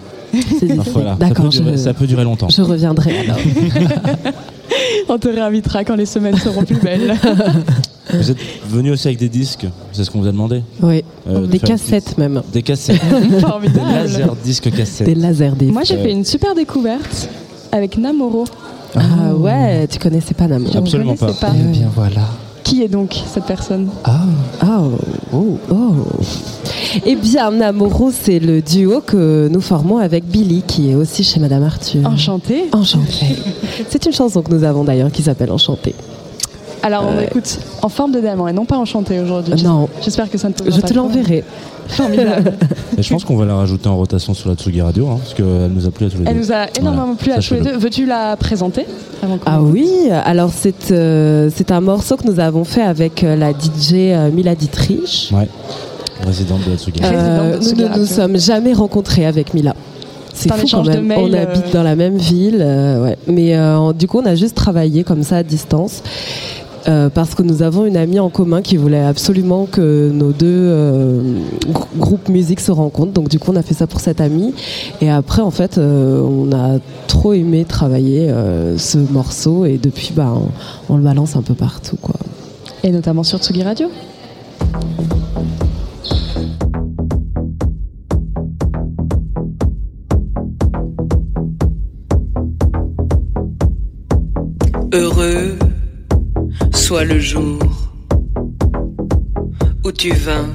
D'accord. 1.18 1.52
Ça, 1.76 1.94
peut 1.94 2.06
durer 2.06 2.24
longtemps. 2.24 2.48
Je 2.48 2.62
reviendrai 2.62 3.18
alors. 3.18 3.38
On 5.08 5.18
te 5.18 5.28
réinvitera 5.28 5.84
quand 5.84 5.96
les 5.96 6.06
semaines 6.06 6.36
seront 6.36 6.64
plus 6.64 6.76
belles. 6.76 7.14
Vous 8.12 8.30
êtes 8.30 8.38
venu 8.68 8.90
aussi 8.90 9.08
avec 9.08 9.18
des 9.18 9.28
disques, 9.28 9.66
c'est 9.92 10.04
ce 10.04 10.10
qu'on 10.10 10.20
vous 10.20 10.26
a 10.26 10.32
demandé 10.32 10.62
Oui, 10.82 11.02
euh, 11.28 11.46
des 11.46 11.58
cassettes 11.58 12.18
même. 12.18 12.42
Des 12.52 12.62
cassettes. 12.62 13.00
Formidable. 13.40 13.86
Des 13.86 14.18
laser 14.18 14.36
disques 14.36 14.70
cassettes. 14.70 15.06
Des 15.06 15.14
laser 15.14 15.54
disques. 15.56 15.72
Moi 15.72 15.82
j'ai 15.84 15.96
fait 15.96 16.10
une 16.10 16.24
super 16.24 16.54
découverte 16.54 17.30
avec 17.70 17.96
Namoro. 17.96 18.44
Ah, 18.94 19.34
ouais, 19.34 19.86
tu 19.86 19.98
connaissais 19.98 20.34
pas 20.34 20.46
Namoro 20.46 20.76
Absolument 20.76 21.14
pas. 21.14 21.32
pas. 21.32 21.52
Eh 21.54 21.62
bien 21.72 21.90
voilà. 21.94 22.28
Qui 22.72 22.82
est 22.82 22.88
donc 22.88 23.14
cette 23.26 23.44
personne 23.44 23.90
Ah, 24.02 24.24
oh, 24.64 24.92
oh, 25.34 25.58
oh. 25.70 25.76
Eh 27.04 27.16
bien, 27.16 27.50
Namoro, 27.50 28.10
c'est 28.10 28.38
le 28.38 28.62
duo 28.62 29.02
que 29.02 29.46
nous 29.52 29.60
formons 29.60 29.98
avec 29.98 30.24
Billy, 30.24 30.62
qui 30.66 30.90
est 30.90 30.94
aussi 30.94 31.22
chez 31.22 31.38
Madame 31.38 31.64
Arthur. 31.64 32.00
Enchanté. 32.06 32.70
Enchanté. 32.72 33.36
c'est 33.90 34.06
une 34.06 34.14
chanson 34.14 34.40
que 34.40 34.50
nous 34.50 34.64
avons 34.64 34.84
d'ailleurs 34.84 35.12
qui 35.12 35.20
s'appelle 35.22 35.52
Enchanté. 35.52 35.94
Alors, 36.82 37.04
on 37.06 37.18
euh, 37.18 37.26
écoute 37.26 37.58
en 37.82 37.90
forme 37.90 38.12
de 38.12 38.20
diamant 38.20 38.48
et 38.48 38.54
non 38.54 38.64
pas 38.64 38.78
enchanté 38.78 39.20
aujourd'hui. 39.20 39.62
Non. 39.62 39.90
J'espère 40.02 40.30
que 40.30 40.38
ça 40.38 40.48
ne 40.48 40.54
te 40.54 40.70
Je 40.70 40.80
te 40.80 40.94
l'enverrai. 40.94 41.44
Formidable. 41.88 42.54
Et 42.98 43.02
je 43.02 43.12
pense 43.12 43.24
qu'on 43.24 43.36
va 43.36 43.44
la 43.44 43.56
rajouter 43.56 43.88
en 43.88 43.96
rotation 43.96 44.34
sur 44.34 44.48
la 44.48 44.54
Tsugi 44.54 44.80
Radio, 44.80 45.08
hein, 45.08 45.18
parce 45.18 45.34
qu'elle 45.34 45.70
nous 45.72 45.86
a 45.86 45.90
plu 45.90 46.06
à 46.06 46.10
tous 46.10 46.18
les 46.18 46.24
deux. 46.24 46.30
Elle 46.30 46.38
nous 46.38 46.52
a 46.52 46.66
énormément 46.78 47.14
plu 47.14 47.32
à 47.32 47.38
tous 47.38 47.54
les 47.54 47.60
deux. 47.60 47.76
Veux-tu 47.76 48.06
la 48.06 48.36
présenter 48.36 48.86
Ah 49.46 49.62
oui, 49.62 49.88
alors 50.24 50.50
c'est 50.54 50.90
euh, 50.90 51.50
c'est 51.54 51.70
un 51.70 51.80
morceau 51.80 52.16
que 52.16 52.26
nous 52.26 52.40
avons 52.40 52.64
fait 52.64 52.82
avec 52.82 53.24
euh, 53.24 53.36
la 53.36 53.52
DJ 53.52 54.32
Mila 54.32 54.54
Dietrich. 54.54 55.32
Ouais, 55.32 55.48
résidente 56.24 56.64
de 56.66 56.72
la 56.72 56.76
Tsugi 56.76 57.02
Radio. 57.02 57.58
nous 57.60 57.82
ne 57.82 57.98
nous 57.98 58.06
sommes 58.06 58.38
jamais 58.38 58.72
rencontrés 58.72 59.26
avec 59.26 59.54
Mila. 59.54 59.74
C'est 60.34 60.50
fou 60.52 60.66
quand 60.70 60.84
même. 60.84 61.12
on 61.14 61.32
habite 61.32 61.72
dans 61.72 61.82
la 61.82 61.94
même 61.94 62.16
ville, 62.16 62.56
ouais. 62.56 63.18
mais 63.26 63.54
du 63.94 64.06
coup 64.06 64.20
on 64.20 64.26
a 64.26 64.34
juste 64.34 64.56
travaillé 64.56 65.04
comme 65.04 65.22
ça 65.22 65.38
à 65.38 65.42
distance. 65.42 66.02
Euh, 66.88 67.08
parce 67.08 67.34
que 67.34 67.42
nous 67.42 67.62
avons 67.62 67.86
une 67.86 67.96
amie 67.96 68.18
en 68.18 68.28
commun 68.28 68.60
qui 68.60 68.76
voulait 68.76 69.02
absolument 69.02 69.66
que 69.66 70.10
nos 70.10 70.32
deux 70.32 70.46
euh, 70.48 71.38
groupes 71.96 72.28
musique 72.28 72.60
se 72.60 72.72
rencontrent. 72.72 73.12
Donc 73.12 73.28
du 73.28 73.38
coup, 73.38 73.52
on 73.52 73.56
a 73.56 73.62
fait 73.62 73.74
ça 73.74 73.86
pour 73.86 74.00
cette 74.00 74.20
amie. 74.20 74.54
Et 75.00 75.10
après, 75.10 75.42
en 75.42 75.50
fait, 75.50 75.78
euh, 75.78 76.20
on 76.20 76.52
a 76.52 76.78
trop 77.06 77.34
aimé 77.34 77.64
travailler 77.64 78.32
ce 78.76 78.98
morceau 78.98 79.64
et 79.64 79.78
depuis, 79.78 80.12
bah, 80.14 80.34
on, 80.88 80.96
le 80.96 81.02
balance 81.02 81.36
un 81.36 81.42
peu 81.42 81.54
partout, 81.54 81.96
quoi. 82.00 82.16
Et 82.82 82.90
notamment 82.90 83.22
sur 83.22 83.38
Tsugi 83.38 83.62
Radio. 83.62 83.88
Heureux 94.92 95.56
le 97.00 97.18
jour 97.18 97.58
où 99.82 99.90
tu 99.90 100.12
vins. 100.12 100.48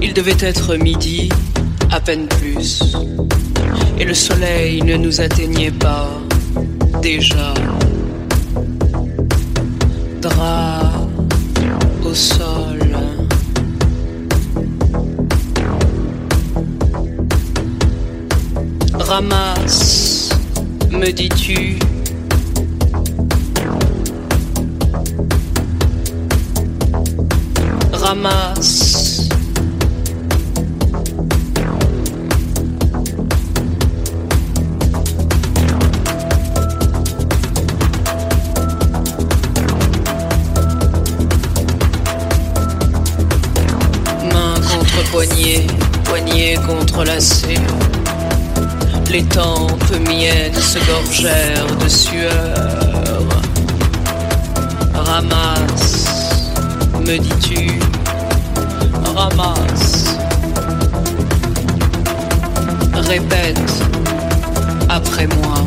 Il 0.00 0.14
devait 0.14 0.32
être 0.40 0.76
midi, 0.76 1.28
à 1.90 2.00
peine 2.00 2.26
plus, 2.28 2.82
et 3.98 4.04
le 4.04 4.14
soleil 4.14 4.82
ne 4.82 4.96
nous 4.96 5.20
atteignait 5.20 5.70
pas 5.70 6.08
déjà. 7.02 7.52
Au 12.04 12.14
sol. 12.14 12.51
Ramasse, 19.12 20.30
me 20.90 21.12
dis-tu. 21.12 21.78
Ramasse. 27.92 29.28
Main 44.32 44.54
contre 44.54 45.10
poignet, 45.10 45.66
poignet 46.06 46.58
contre 46.66 47.04
lacet 47.04 47.60
les 49.12 49.24
tempes 49.24 49.92
miennes 50.08 50.54
se 50.54 50.78
gorgèrent 50.90 51.76
de 51.76 51.88
sueur. 51.88 53.28
Ramasse, 54.94 56.50
me 56.98 57.18
dis-tu, 57.18 57.78
ramasse. 59.14 60.16
Répète 62.94 63.84
après 64.88 65.26
moi, 65.26 65.58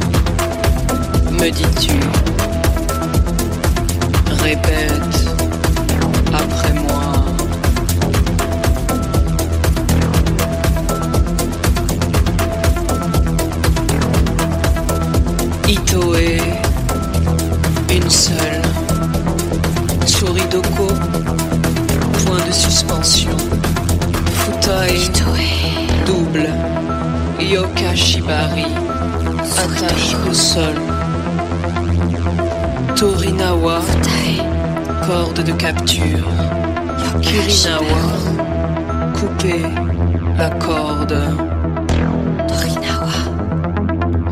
me 1.31 1.51
dis-tu? 1.51 1.99
Répète 4.43 5.24
Itoé, 15.95 16.37
une 17.89 18.09
seule. 18.09 18.61
Souris 20.05 20.45
d'Oko, 20.51 20.87
point 22.25 22.45
de 22.45 22.51
suspension. 22.51 23.37
Futai, 24.33 25.09
double. 26.05 26.49
Yoka 27.39 27.95
Shibari, 27.95 28.65
attache 29.39 30.15
au 30.29 30.33
sol. 30.33 30.75
Torinawa, 32.97 33.79
corde 35.07 35.43
de 35.45 35.53
capture. 35.53 36.27
Kirinawa, 37.21 38.01
couper 39.13 39.61
la 40.37 40.49
corde. 40.49 41.21
Torinawa, 42.49 43.13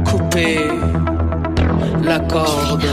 couper 0.03 1.02
la 2.03 2.19
corde. 2.19 2.85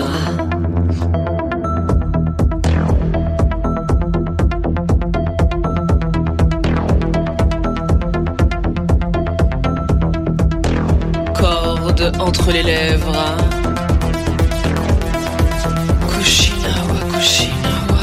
Corde 11.35 12.13
entre 12.21 12.53
les 12.53 12.63
lèvres. 12.63 13.37
Kushinawa, 16.09 16.99
Kushinawa. 17.13 18.03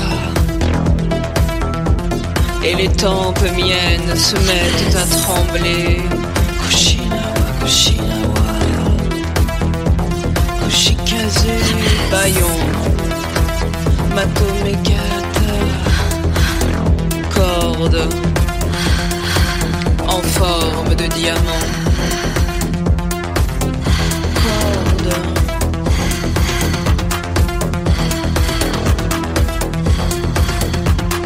Et 2.66 2.76
les 2.76 2.90
tempes 2.90 3.42
miennes 3.56 4.16
se 4.16 4.36
mettent 4.36 4.96
à 4.96 5.06
trembler. 5.18 6.02
Kushinawa, 6.64 7.22
Kushinawa. 7.62 8.17
Bayon, 12.12 12.58
matomégate, 14.16 15.50
corde, 17.36 18.08
en 20.08 20.22
forme 20.22 20.96
de 20.96 21.06
diamant. 21.08 21.66
Corde. 24.42 25.14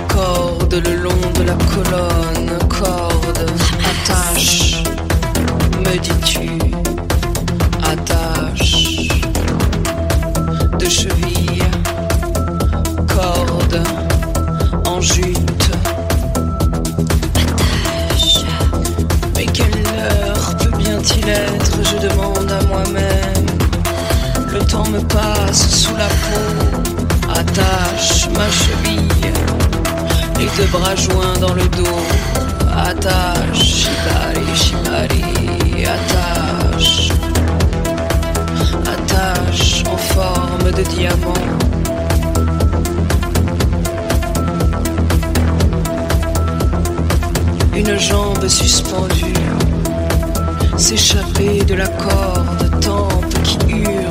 Corde 0.07 0.73
le 0.83 0.95
long 0.95 1.31
de 1.35 1.43
la 1.43 1.57
colonne, 1.73 2.57
corde, 2.69 3.45
attache, 3.85 4.83
me 5.79 5.97
dis-tu. 5.99 6.70
Deux 30.57 30.65
bras 30.65 30.95
joints 30.95 31.37
dans 31.39 31.53
le 31.53 31.67
dos. 31.69 31.99
Attache, 32.73 33.63
shibari, 33.63 34.55
shibari, 34.55 35.85
attache. 35.85 37.09
Attache 38.95 39.83
en 39.91 39.97
forme 39.97 40.71
de 40.71 40.83
diamant. 40.95 41.33
Une 47.75 47.97
jambe 47.97 48.47
suspendue, 48.47 49.33
s'échapper 50.77 51.63
de 51.63 51.75
la 51.75 51.87
corde, 51.87 52.79
tempe 52.79 53.43
qui 53.43 53.71
hurle, 53.71 54.10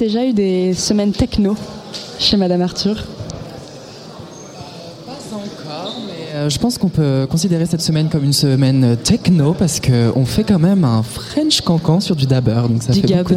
déjà 0.00 0.24
eu 0.24 0.32
des 0.32 0.72
semaines 0.72 1.12
techno 1.12 1.54
chez 2.18 2.38
Madame 2.38 2.62
Arthur 2.62 3.04
Pas 5.06 5.12
encore, 5.34 5.94
mais 6.06 6.34
euh, 6.34 6.48
je 6.48 6.58
pense 6.58 6.78
qu'on 6.78 6.88
peut 6.88 7.26
considérer 7.30 7.66
cette 7.66 7.82
semaine 7.82 8.08
comme 8.08 8.24
une 8.24 8.32
semaine 8.32 8.96
techno 9.04 9.52
parce 9.52 9.78
qu'on 9.78 10.24
fait 10.24 10.44
quand 10.44 10.58
même 10.58 10.84
un 10.84 11.02
French 11.02 11.60
cancan 11.60 12.00
sur 12.00 12.16
du 12.16 12.24
dabber. 12.24 12.62
Donc 12.66 12.82
ça 12.82 12.94
du 12.94 13.02
fait 13.02 13.08
gabber, 13.08 13.36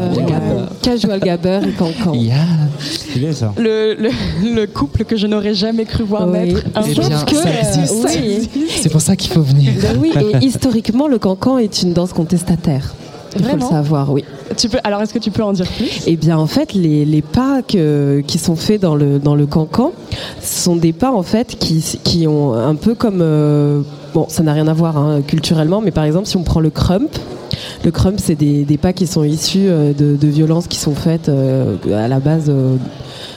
Casual 0.82 1.20
gabber 1.20 1.59
et 1.68 1.74
cancan. 1.74 2.14
Yeah. 2.24 3.34
ça. 3.34 3.53
Le, 3.57 3.95
le, 4.41 4.66
couple 4.66 5.03
que 5.03 5.18
je 5.18 5.28
n'aurais 5.28 5.53
jamais 5.53 5.84
cru 5.84 6.03
voir 6.03 6.28
naître 6.28 6.64
un 6.76 6.84
eh 6.88 6.93
jour. 6.93 7.03
Que, 7.26 7.36
ça 7.36 7.49
existe. 7.49 8.49
C'est 8.82 8.89
pour 8.89 9.01
ça 9.01 9.18
qu'il 9.18 9.32
faut 9.34 9.41
venir. 9.41 9.74
Ben 9.82 9.97
oui, 9.99 10.14
et 10.41 10.45
historiquement, 10.45 11.07
le 11.07 11.20
cancan 11.20 11.57
est 11.57 11.84
une 11.84 11.91
danse 11.91 12.14
contestataire. 12.14 12.93
Il 13.36 13.45
faut 13.45 13.55
le 13.55 13.61
savoir, 13.61 14.11
oui. 14.11 14.23
Tu 14.57 14.69
peux, 14.69 14.77
alors, 14.84 15.01
est-ce 15.01 15.13
que 15.13 15.19
tu 15.19 15.31
peux 15.31 15.43
en 15.43 15.53
dire 15.53 15.67
plus? 15.77 16.03
Eh 16.05 16.15
bien, 16.15 16.38
en 16.38 16.47
fait, 16.47 16.73
les, 16.73 17.05
les 17.05 17.21
pas 17.21 17.61
qui 17.63 18.38
sont 18.38 18.55
faits 18.55 18.81
dans 18.81 18.95
le, 18.95 19.19
dans 19.19 19.36
le 19.36 19.45
cancan 19.45 19.91
sont 20.41 20.75
des 20.75 20.93
pas, 20.93 21.11
en 21.11 21.23
fait, 21.23 21.57
qui, 21.59 21.84
qui 22.03 22.27
ont 22.27 22.53
un 22.53 22.75
peu 22.75 22.95
comme... 22.95 23.19
Euh, 23.21 23.81
bon, 24.13 24.25
ça 24.29 24.43
n'a 24.43 24.53
rien 24.53 24.67
à 24.67 24.73
voir 24.73 24.97
hein, 24.97 25.21
culturellement, 25.25 25.81
mais 25.81 25.91
par 25.91 26.03
exemple, 26.03 26.27
si 26.27 26.38
on 26.38 26.43
prend 26.43 26.59
le 26.59 26.69
crump, 26.69 27.09
le 27.84 27.91
crump, 27.91 28.20
c'est 28.22 28.36
des, 28.36 28.78
pas 28.78 28.93
qui 28.93 29.07
sont 29.07 29.24
issus 29.24 29.68
euh, 29.68 29.93
de, 29.93 30.28
violences 30.28 30.68
qui 30.68 30.78
sont 30.78 30.95
faites 30.95 31.30
euh, 31.30 31.76
à 31.93 32.07
la 32.07 32.20
base 32.20 32.51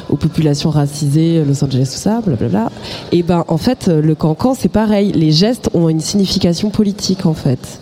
aux 0.08 0.16
populations 0.16 0.70
racisées, 0.70 1.44
Los 1.44 1.64
Angeles, 1.64 1.90
tout 1.92 2.00
ça, 2.00 2.20
blablabla. 2.24 2.70
Et 3.12 3.22
ben, 3.22 3.44
en 3.48 3.58
fait, 3.58 3.88
le 3.88 4.14
cancan, 4.14 4.54
c'est 4.54 4.68
pareil. 4.68 5.12
Les 5.12 5.32
gestes 5.32 5.68
ont 5.74 5.88
une 5.88 6.00
signification 6.00 6.70
politique, 6.70 7.26
en 7.26 7.34
fait. 7.34 7.80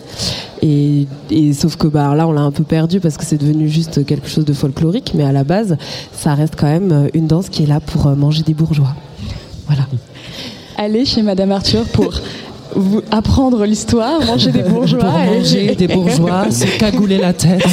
Et, 0.61 1.07
sauf 1.53 1.75
que 1.75 1.87
bah, 1.87 2.15
là, 2.15 2.27
on 2.27 2.31
l'a 2.31 2.41
un 2.41 2.51
peu 2.51 2.63
perdu 2.63 2.99
parce 2.99 3.17
que 3.17 3.25
c'est 3.25 3.37
devenu 3.37 3.69
juste 3.69 4.05
quelque 4.05 4.27
chose 4.27 4.45
de 4.45 4.53
folklorique, 4.53 5.11
mais 5.13 5.23
à 5.23 5.31
la 5.31 5.43
base, 5.43 5.77
ça 6.11 6.33
reste 6.33 6.55
quand 6.57 6.67
même 6.67 7.09
une 7.13 7.27
danse 7.27 7.49
qui 7.49 7.63
est 7.63 7.67
là 7.67 7.79
pour 7.79 8.07
euh, 8.07 8.15
manger 8.15 8.41
des 8.41 8.53
bourgeois. 8.53 8.95
Voilà. 9.67 9.83
Allez 10.77 11.05
chez 11.05 11.21
Madame 11.21 11.51
Arthur 11.51 11.85
pour 11.85 12.13
apprendre 13.11 13.65
l'histoire, 13.65 14.19
manger 14.25 14.51
des 14.51 14.61
bourgeois. 14.69 14.99
Pour 14.99 15.09
manger 15.11 15.75
des 15.77 15.87
bourgeois, 15.87 16.49
se 16.51 16.65
cagouler 16.77 17.17
la 17.17 17.33
tête 17.33 17.63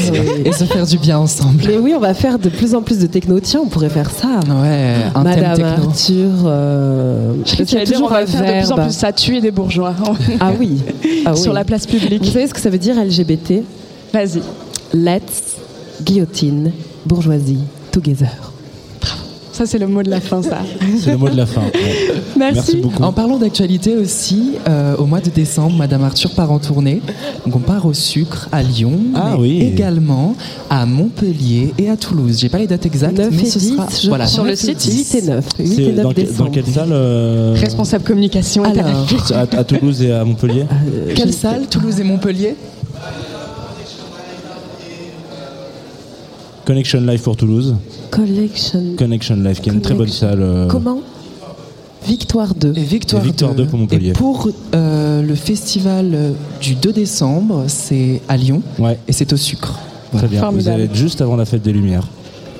et 0.45 0.53
se 0.53 0.65
faire 0.65 0.87
du 0.87 0.99
bien 0.99 1.19
ensemble. 1.19 1.63
Mais 1.67 1.77
oui, 1.79 1.93
on 1.97 2.01
va 2.01 2.15
faire 2.15 2.39
de 2.39 2.49
plus 2.49 2.75
en 2.75 2.83
plus 2.83 2.99
de 2.99 3.07
techno. 3.07 3.39
Tiens, 3.41 3.61
on 3.65 3.69
pourrait 3.69 3.89
faire 3.91 4.11
ça. 4.11 4.41
Ouais, 4.49 4.95
un 5.15 5.23
Madame 5.23 5.57
thème 5.57 5.67
techno. 5.67 5.89
Arthur. 5.89 6.31
Euh, 6.47 7.33
Je 7.45 7.65
sais 7.65 7.85
toujours 7.85 8.07
on 8.07 8.15
va 8.15 8.27
faire 8.27 8.43
de 8.43 8.61
plus 8.63 8.73
en 8.73 8.77
plus 8.77 8.93
ça, 8.93 9.13
tuer 9.13 9.41
des 9.41 9.51
bourgeois. 9.51 9.95
Ah 10.41 10.53
oui. 10.59 10.79
Ah 11.25 11.37
Sur 11.37 11.53
la 11.53 11.63
place 11.65 11.87
publique. 11.87 12.25
Vous 12.25 12.31
savez 12.33 12.49
ce 12.49 12.55
que 12.55 12.61
ça 12.61 12.69
veut 12.69 12.79
dire 12.79 12.97
LGBT 12.97 13.63
Vas-y. 14.13 14.43
Let's 14.93 15.57
guillotine 16.03 16.73
bourgeoisie 17.07 17.59
together. 17.93 18.52
Ça, 19.53 19.67
c'est 19.67 19.79
le 19.79 19.87
mot 19.87 20.03
de 20.03 20.09
la 20.11 20.21
fin, 20.21 20.43
ça. 20.43 20.59
C'est 20.99 21.11
le 21.13 21.19
mot 21.19 21.29
de 21.29 21.37
la 21.37 21.45
fin. 21.47 21.61
Merci. 22.39 22.79
beaucoup. 22.79 23.03
En 23.03 23.13
parlant 23.13 23.37
d'actualité 23.39 23.97
aussi, 23.97 24.53
euh, 24.69 24.97
au 24.97 25.05
mois 25.05 25.21
de 25.21 25.29
décembre, 25.31 25.77
Madame 25.77 26.03
Arthur 26.05 26.31
part 26.35 26.51
en 26.51 26.59
tournée. 26.59 27.03
Donc 27.45 27.57
on 27.57 27.59
part 27.59 27.85
au 27.87 27.93
sucre 27.93 28.49
à 28.51 28.63
Lyon, 28.63 28.99
ah, 29.15 29.33
mais 29.35 29.41
oui. 29.41 29.61
également 29.61 30.35
à 30.71 30.87
Montpellier 30.87 31.75
et 31.79 31.91
à 31.91 31.97
Toulouse. 31.97 32.39
J'ai 32.41 32.49
pas 32.49 32.59
les 32.59 32.67
dates 32.67 32.87
exactes, 32.87 33.19
9 33.19 33.29
mais 33.31 33.43
et 33.43 33.45
ce 33.47 33.59
10, 33.59 33.75
sera 33.75 33.89
je 34.03 34.09
voilà, 34.09 34.27
sur 34.27 34.45
le 34.45 34.57
site 34.57 34.83
8 34.83 35.15
et 35.17 35.23
9. 35.23 35.45
8 35.59 35.67
C'est 35.67 35.83
et 35.83 35.93
9 35.93 36.03
dans, 36.03 36.13
décembre. 36.13 36.45
dans 36.45 36.51
quelle 36.51 36.67
salle 36.67 36.89
euh, 36.93 37.55
Responsable 37.59 38.05
communication 38.05 38.65
Alors, 38.65 39.07
à 39.33 39.65
Toulouse 39.65 40.03
et 40.03 40.13
à 40.13 40.25
Montpellier 40.25 40.65
Euh, 40.73 41.13
Quelle 41.15 41.33
salle 41.35 41.67
Toulouse 41.69 42.01
et 42.01 42.05
Montpellier? 42.05 42.55
Connection 46.73 47.01
Live 47.03 47.21
pour 47.21 47.37
Toulouse. 47.37 47.77
Collection. 48.11 48.83
Connection 48.97 49.37
Live, 49.37 49.61
qui 49.61 49.69
est 49.69 49.73
une 49.75 49.83
très 49.83 49.93
bonne 49.93 50.09
salle. 50.09 50.39
euh, 50.41 50.67
Comment 50.69 51.01
Victoire 52.07 52.55
2. 52.55 52.73
Et 52.75 52.81
Victoire, 52.83 53.23
Et 53.23 53.27
Victoire 53.27 53.55
2 53.55 53.67
pour 53.67 53.79
Montpellier. 53.79 54.09
Et 54.09 54.13
pour 54.15 54.49
euh, 54.75 55.21
le 55.21 55.35
festival 55.35 56.13
euh, 56.15 56.31
du 56.63 56.75
2 56.75 56.93
décembre, 56.95 57.65
c'est 57.67 58.23
à 58.27 58.39
Lyon 58.39 58.63
Ouais, 58.79 58.99
et 59.07 59.13
c'est 59.13 59.31
au 59.35 59.37
sucre. 59.37 59.79
très 60.17 60.27
bien. 60.29 60.39
Vous 60.41 60.47
Formidable. 60.47 60.75
allez 60.77 60.85
être 60.85 60.95
juste 60.95 61.21
avant 61.21 61.37
la 61.37 61.45
fête 61.45 61.61
des 61.61 61.75
Lumières. 61.75 62.09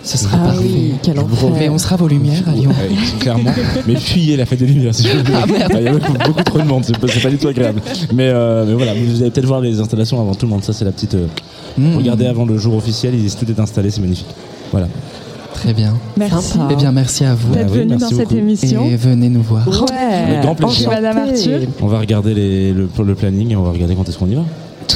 Ce 0.05 0.19
sera 0.19 0.37
Ah 0.43 0.45
parfait. 0.49 0.61
oui, 0.63 0.93
quel 1.03 1.19
enfer. 1.19 1.49
Mais 1.59 1.69
on 1.71 1.79
sera 1.79 1.97
vos 1.97 2.09
lumières 2.09 2.47
à 2.47 2.53
Lyon. 2.53 2.69
Ouais, 2.71 2.95
clairement. 3.19 3.51
Mais 3.87 3.95
fuyez 3.97 4.37
la 4.37 4.45
fête 4.45 4.59
des 4.59 4.67
Lumières, 4.67 4.95
si 4.95 5.05
je 5.05 5.17
veux. 5.17 5.25
Ah. 5.35 5.45
Il 5.79 5.85
y 5.85 5.89
a 5.89 5.93
beaucoup, 5.93 6.13
beaucoup 6.27 6.43
trop 6.45 6.59
de 6.59 6.65
monde, 6.67 6.85
c'est 6.85 6.99
pas, 6.99 7.07
c'est 7.09 7.21
pas 7.21 7.31
du 7.31 7.39
tout 7.39 7.49
agréable. 7.49 7.81
Mais, 8.13 8.29
euh, 8.29 8.67
mais 8.67 8.75
voilà, 8.75 8.93
vous 8.93 9.23
allez 9.23 9.31
peut-être 9.31 9.47
voir 9.47 9.63
les 9.63 9.81
installations 9.81 10.21
avant 10.21 10.35
tout 10.35 10.45
le 10.45 10.51
monde. 10.51 10.63
Ça, 10.65 10.75
c'est 10.75 10.85
la 10.85 10.93
petite. 10.93 11.15
euh, 11.15 11.27
Mmh. 11.79 11.97
Regardez 11.97 12.27
avant 12.27 12.45
le 12.45 12.59
jour 12.59 12.75
officiel, 12.77 13.15
il, 13.15 13.35
tout 13.35 13.49
est 13.51 13.59
installé, 13.61 13.91
c'est 13.91 14.01
magnifique. 14.01 14.27
Voilà. 14.71 14.89
Très 15.55 15.75
bien. 15.75 15.95
Merci. 16.17 16.59
Eh 16.71 16.75
bien, 16.77 16.93
merci 16.93 17.25
à 17.25 17.35
vous. 17.35 17.55
D'être 17.55 17.71
oui, 17.73 17.79
venu 17.81 17.97
dans 17.97 18.09
cette 18.09 18.19
beaucoup. 18.21 18.35
émission. 18.37 18.85
Et 18.85 18.97
venez 18.97 19.29
nous 19.29 19.43
voir. 19.43 19.63
Avec 19.69 20.41
grand 20.43 20.55
plaisir. 20.55 20.91
Madame 20.91 21.19
Arthur. 21.19 21.61
On 21.81 21.87
va 21.87 22.01
regarder 22.01 22.35
les- 22.35 22.73
le, 22.73 22.89
le 23.05 23.15
planning 23.15 23.53
et 23.53 23.57
on 23.57 23.63
va 23.63 23.71
regarder 23.71 23.95
quand 23.95 24.09
est-ce 24.09 24.19
qu'on 24.19 24.27
y 24.29 24.35
va, 24.35 24.45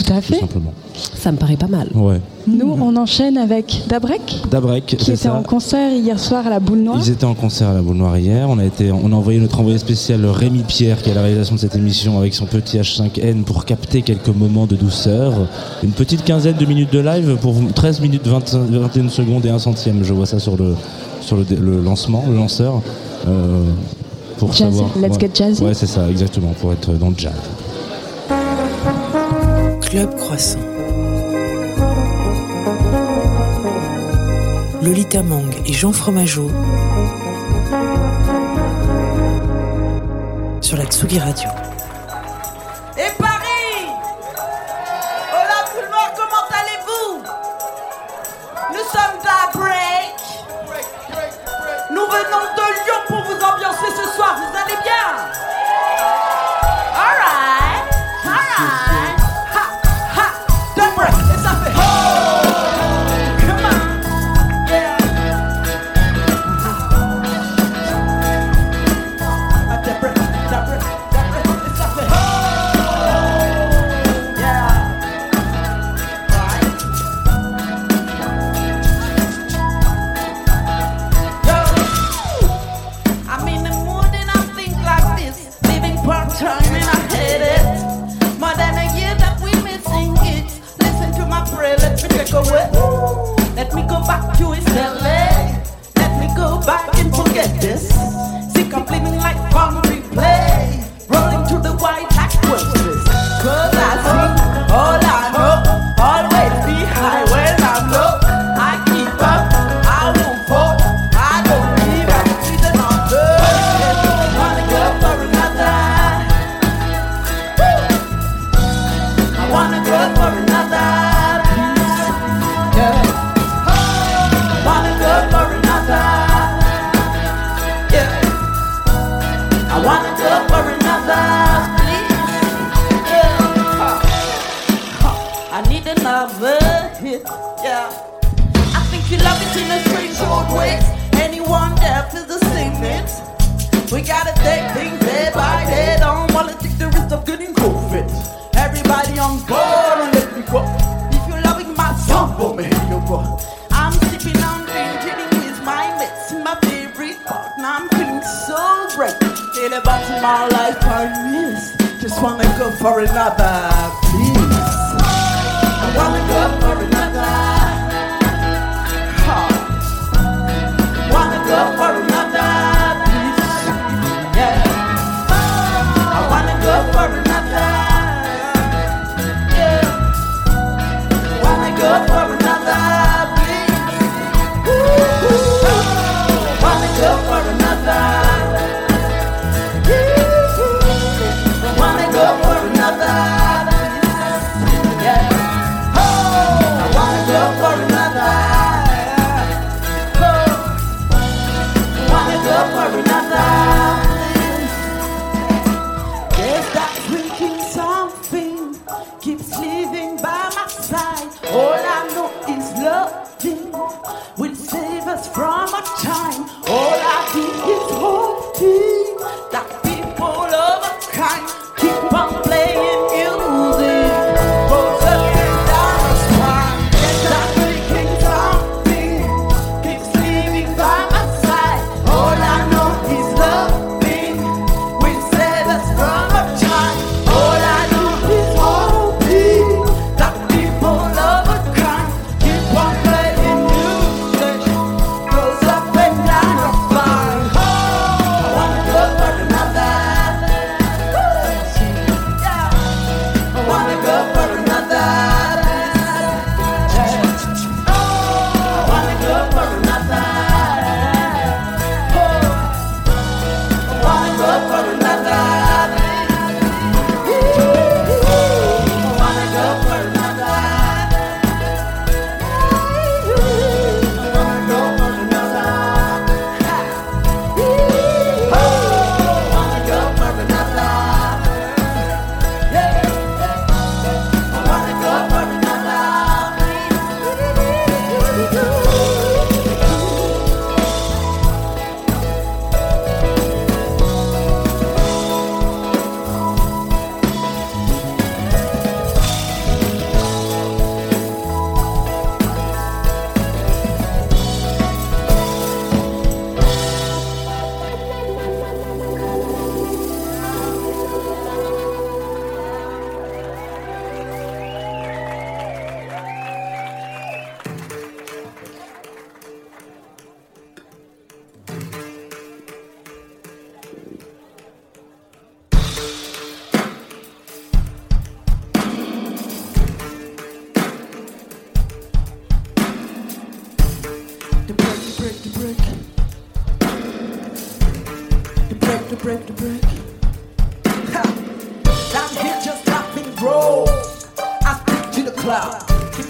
Tout 0.05 0.13
à 0.13 0.17
tout 0.17 0.23
fait. 0.33 0.41
simplement. 0.41 0.73
Ça 0.95 1.33
me 1.33 1.37
paraît 1.37 1.57
pas 1.57 1.67
mal. 1.69 1.89
Ouais. 1.95 2.21
Nous, 2.47 2.77
on 2.81 2.95
enchaîne 2.97 3.37
avec 3.39 3.83
Dabrek, 3.89 4.43
Dabrek, 4.51 4.85
qui 4.87 4.95
était 4.95 5.17
ça. 5.17 5.35
en 5.35 5.43
concert 5.43 5.93
hier 5.93 6.19
soir 6.19 6.47
à 6.47 6.51
la 6.51 6.61
Boule 6.61 6.79
Noire. 6.81 6.99
Ils 7.03 7.11
étaient 7.11 7.25
en 7.25 7.35
concert 7.35 7.69
à 7.69 7.75
la 7.75 7.83
Boule 7.83 7.97
Noire 7.97 8.17
hier. 8.19 8.49
On 8.49 8.59
a, 8.59 8.65
été, 8.65 8.93
on 8.93 9.11
a 9.11 9.15
envoyé 9.15 9.41
notre 9.41 9.59
envoyé 9.61 9.79
spécial 9.79 10.25
Rémi 10.27 10.63
Pierre, 10.67 11.03
qui 11.03 11.09
est 11.09 11.13
à 11.13 11.17
la 11.17 11.23
réalisation 11.23 11.55
de 11.57 11.61
cette 11.61 11.75
émission, 11.75 12.19
avec 12.19 12.35
son 12.35 12.47
petit 12.47 12.79
H5N 12.79 13.43
pour 13.43 13.65
capter 13.65 14.03
quelques 14.03 14.29
moments 14.29 14.67
de 14.67 14.77
douceur. 14.77 15.33
Une 15.83 15.91
petite 15.93 16.25
quinzaine 16.25 16.57
de 16.57 16.67
minutes 16.67 16.93
de 16.93 17.01
live 17.01 17.37
pour 17.41 17.53
vous- 17.53 17.71
13 17.73 18.01
minutes 18.01 18.27
20 18.27 18.55
21 18.55 19.09
secondes 19.09 19.45
et 19.47 19.51
un 19.51 19.59
centième. 19.59 20.05
Je 20.05 20.13
vois 20.15 20.27
ça 20.27 20.39
sur 20.39 20.57
le, 20.57 20.75
sur 21.21 21.37
le, 21.37 21.81
lancement, 21.83 22.25
le 22.29 22.37
lanceur. 22.37 22.81
Euh, 23.27 23.65
pour 24.39 24.53
Jazzy. 24.53 24.77
savoir. 24.77 24.91
Let's 25.01 25.15
ouais. 25.15 25.21
get 25.21 25.31
jazzy. 25.35 25.63
Ouais, 25.65 25.75
c'est 25.75 25.87
ça, 25.87 26.09
exactement, 26.11 26.53
pour 26.61 26.73
être 26.73 26.93
dans 26.93 27.09
le 27.09 27.15
jazz. 27.17 27.33
Club 29.87 30.17
Croissant. 30.17 30.59
Lolita 34.83 35.23
Mang 35.23 35.49
et 35.65 35.73
Jean 35.73 35.93
Fromageau 35.93 36.51
sur 40.61 40.77
la 40.77 40.85
Tsugi 40.87 41.19
Radio. 41.21 41.66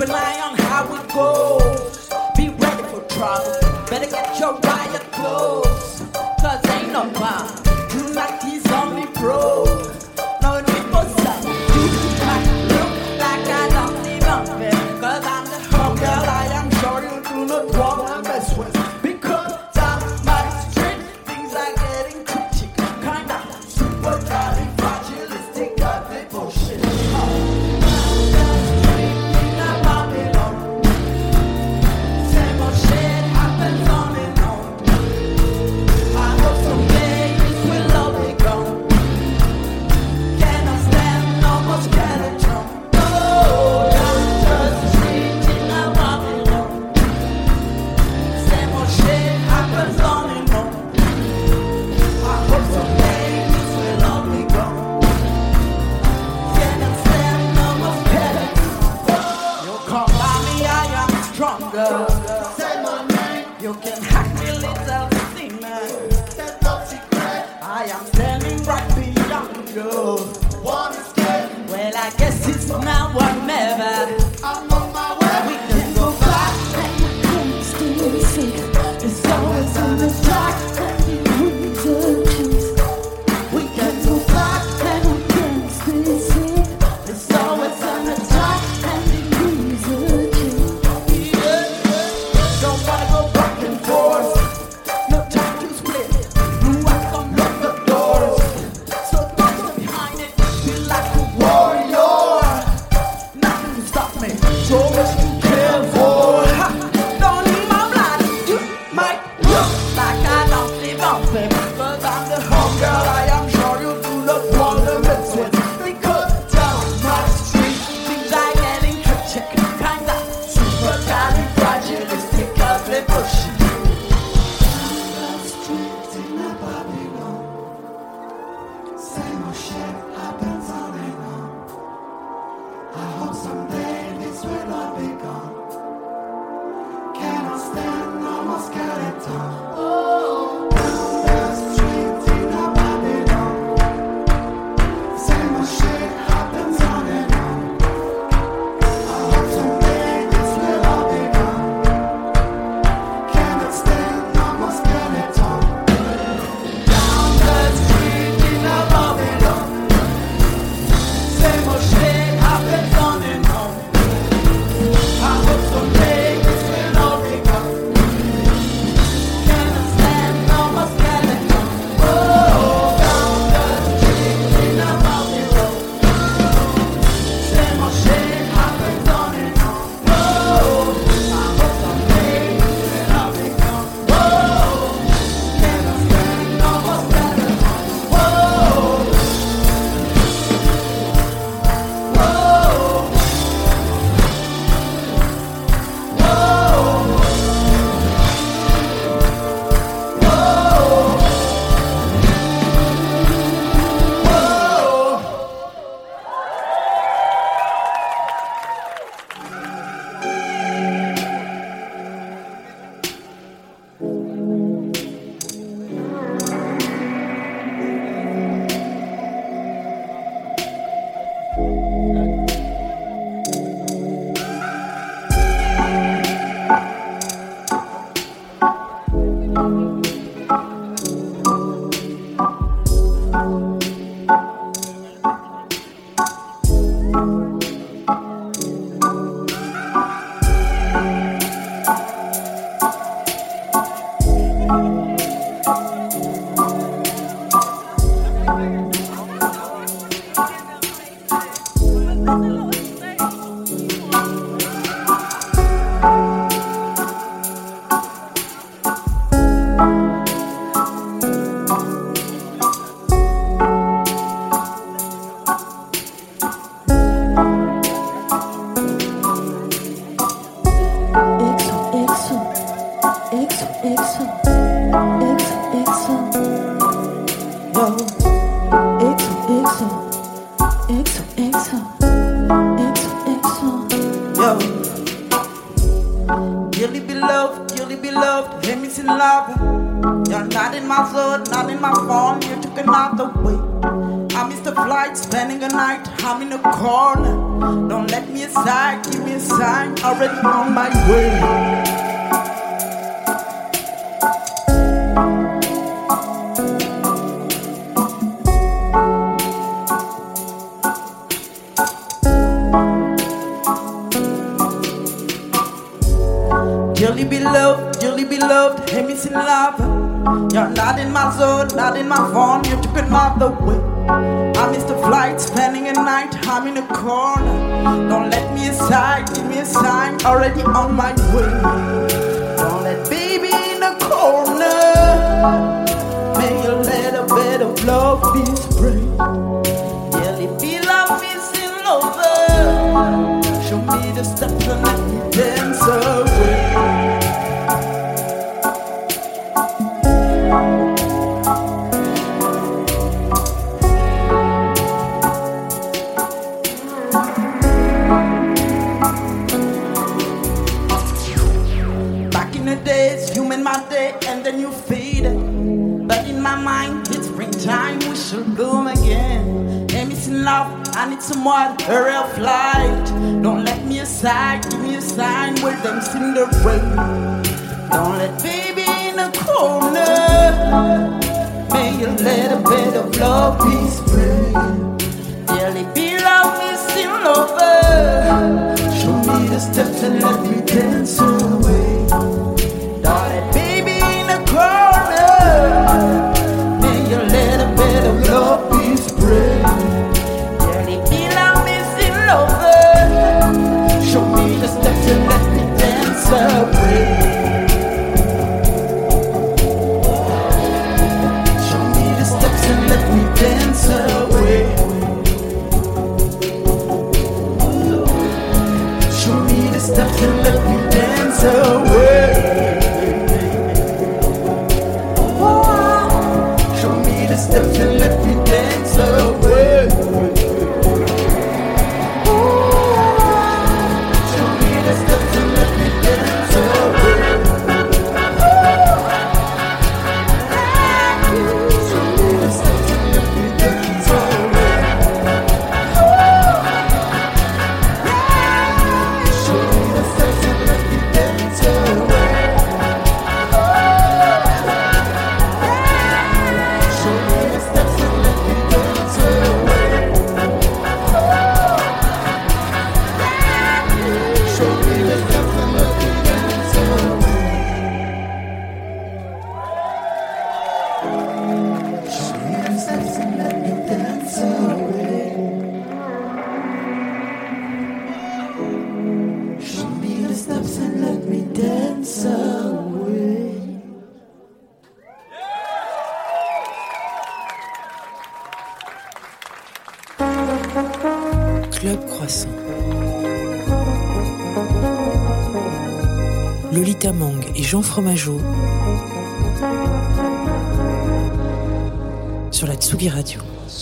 Eye 0.04 0.40
on 0.40 0.56
how 0.58 0.94
it 0.94 1.12
goes. 1.12 2.08
Be 2.36 2.50
ready 2.50 2.82
for 2.84 3.00
trouble. 3.08 3.55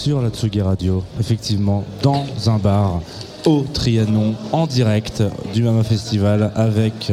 Sur 0.05 0.21
la 0.21 0.29
Tsugi 0.29 0.61
Radio, 0.61 1.03
effectivement, 1.19 1.83
dans 2.03 2.27
un 2.47 2.59
bar 2.59 3.01
au 3.47 3.65
Trianon 3.73 4.35
en 4.53 4.67
direct 4.67 5.23
du 5.55 5.63
Mama 5.63 5.83
Festival 5.83 6.53
avec 6.55 7.11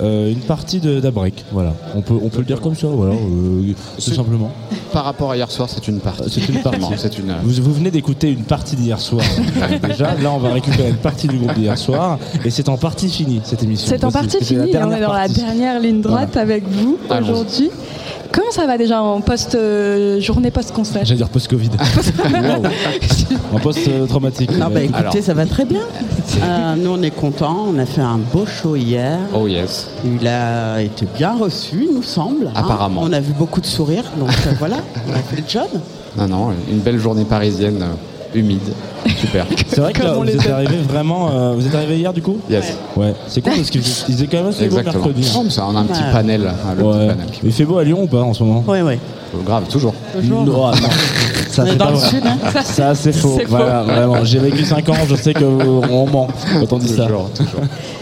euh, 0.00 0.30
une 0.30 0.38
partie 0.38 0.78
d'Abrek. 0.78 1.44
Voilà, 1.50 1.74
on 1.96 2.00
peut, 2.00 2.14
on 2.14 2.28
peut 2.28 2.38
le 2.38 2.44
dire 2.44 2.60
comme 2.60 2.76
ça, 2.76 2.86
voilà, 2.86 3.14
euh, 3.14 3.72
tout 3.96 4.12
simplement. 4.12 4.52
Par 4.92 5.04
rapport 5.04 5.32
à 5.32 5.36
hier 5.36 5.50
soir, 5.50 5.68
c'est 5.68 5.88
une 5.88 5.98
partie. 5.98 6.30
C'est 6.30 6.48
une 6.48 6.62
partie. 6.62 6.78
une... 7.18 7.34
Vous, 7.42 7.60
vous, 7.60 7.74
venez 7.74 7.90
d'écouter 7.90 8.30
une 8.30 8.44
partie 8.44 8.76
d'hier 8.76 9.00
soir 9.00 9.24
déjà. 9.82 10.14
Là, 10.14 10.30
on 10.30 10.38
va 10.38 10.52
récupérer 10.52 10.90
une 10.90 10.96
partie 10.96 11.26
du 11.26 11.38
groupe 11.38 11.54
d'hier 11.54 11.76
soir 11.76 12.20
et 12.44 12.50
c'est 12.50 12.68
en 12.68 12.76
partie 12.76 13.08
fini 13.08 13.40
cette 13.42 13.64
émission. 13.64 13.88
C'est 13.88 14.04
en 14.04 14.12
partie 14.12 14.44
fini. 14.44 14.76
On 14.76 14.92
est 14.92 15.00
dans 15.00 15.12
la 15.12 15.26
dernière 15.26 15.80
ligne 15.80 16.02
droite 16.02 16.36
avec 16.36 16.62
vous 16.68 16.98
aujourd'hui. 17.10 17.72
Comment 18.32 18.50
ça 18.50 18.66
va 18.66 18.78
déjà 18.78 19.02
en 19.02 19.20
post 19.20 19.54
euh, 19.54 20.20
journée 20.20 20.50
post-concert 20.50 21.04
J'allais 21.04 21.18
dire 21.18 21.28
post-Covid. 21.28 21.70
en 23.52 23.58
post-traumatique. 23.58 24.56
Non, 24.56 24.68
bah 24.70 24.82
écoutez, 24.82 25.22
ça 25.22 25.34
va 25.34 25.46
très 25.46 25.64
bien. 25.64 25.82
Euh, 26.42 26.74
nous, 26.76 26.90
on 26.90 27.02
est 27.02 27.10
contents. 27.10 27.66
On 27.68 27.78
a 27.78 27.86
fait 27.86 28.00
un 28.00 28.18
beau 28.18 28.46
show 28.46 28.76
hier. 28.76 29.18
Oh 29.34 29.46
yes. 29.46 29.90
Il 30.04 30.26
a 30.26 30.82
été 30.82 31.06
bien 31.16 31.36
reçu, 31.36 31.86
il 31.88 31.94
nous 31.94 32.02
semble. 32.02 32.48
Hein. 32.48 32.52
Apparemment. 32.54 33.02
On 33.04 33.12
a 33.12 33.20
vu 33.20 33.32
beaucoup 33.32 33.60
de 33.60 33.66
sourires, 33.66 34.10
donc 34.18 34.30
euh, 34.30 34.52
voilà, 34.58 34.76
on 35.08 35.12
a 35.12 35.18
fait 35.18 35.36
le 35.36 35.48
job. 35.48 35.80
Non, 36.16 36.28
non, 36.28 36.54
une 36.70 36.80
belle 36.80 36.98
journée 36.98 37.24
parisienne 37.24 37.84
humide. 38.34 38.72
Super. 39.16 39.46
C'est 39.68 39.80
vrai 39.80 39.92
que 39.92 40.02
vous 40.02 40.28
êtes 40.28 40.50
arrivé 40.50 40.76
vraiment. 40.78 41.30
Euh, 41.30 41.52
vous 41.54 41.66
êtes 41.66 41.74
arrivé 41.74 41.98
hier 41.98 42.12
du 42.12 42.22
coup 42.22 42.38
Yes. 42.50 42.76
Ouais. 42.96 43.14
C'est 43.26 43.40
cool 43.40 43.54
parce 43.54 43.70
qu'il 43.70 43.82
faisait 43.82 44.26
quand 44.26 44.38
même 44.38 44.46
assez 44.48 44.68
beau 44.68 44.82
mercredi. 44.82 45.32
Hein. 45.36 45.50
Ça, 45.50 45.66
on 45.68 45.76
a 45.76 45.80
un 45.80 45.84
petit 45.84 46.02
panel. 46.12 46.46
Hein, 46.46 46.74
le 46.76 46.84
ouais. 46.84 46.92
petit 46.92 47.06
panel 47.08 47.26
Il 47.42 47.52
fait 47.52 47.64
beau 47.64 47.78
à 47.78 47.84
Lyon 47.84 48.02
ou 48.02 48.06
pas 48.06 48.22
en 48.22 48.34
ce 48.34 48.42
moment 48.42 48.64
Oui, 48.66 48.80
oui. 48.82 48.94
Grave, 49.44 49.64
toujours. 49.68 49.94
Toujours. 50.12 50.44
Non, 50.44 50.70
Ça, 51.58 51.64
c'est 51.66 51.76
dans 51.76 51.90
le 51.90 51.96
sud, 51.96 52.22
hein 52.24 52.62
Ça, 52.62 52.94
c'est 52.94 53.12
faux. 53.16 53.38
Voilà, 53.48 53.82
vraiment. 53.82 54.24
J'ai 54.24 54.38
vécu 54.38 54.64
5 54.64 54.88
ans, 54.88 54.94
je 55.08 55.16
sais 55.16 55.34
qu'on 55.34 56.06
ment 56.06 56.28
quand 56.60 56.72
on 56.72 56.78
dit 56.78 56.88
ça. 56.88 57.06
Toujours. 57.06 57.30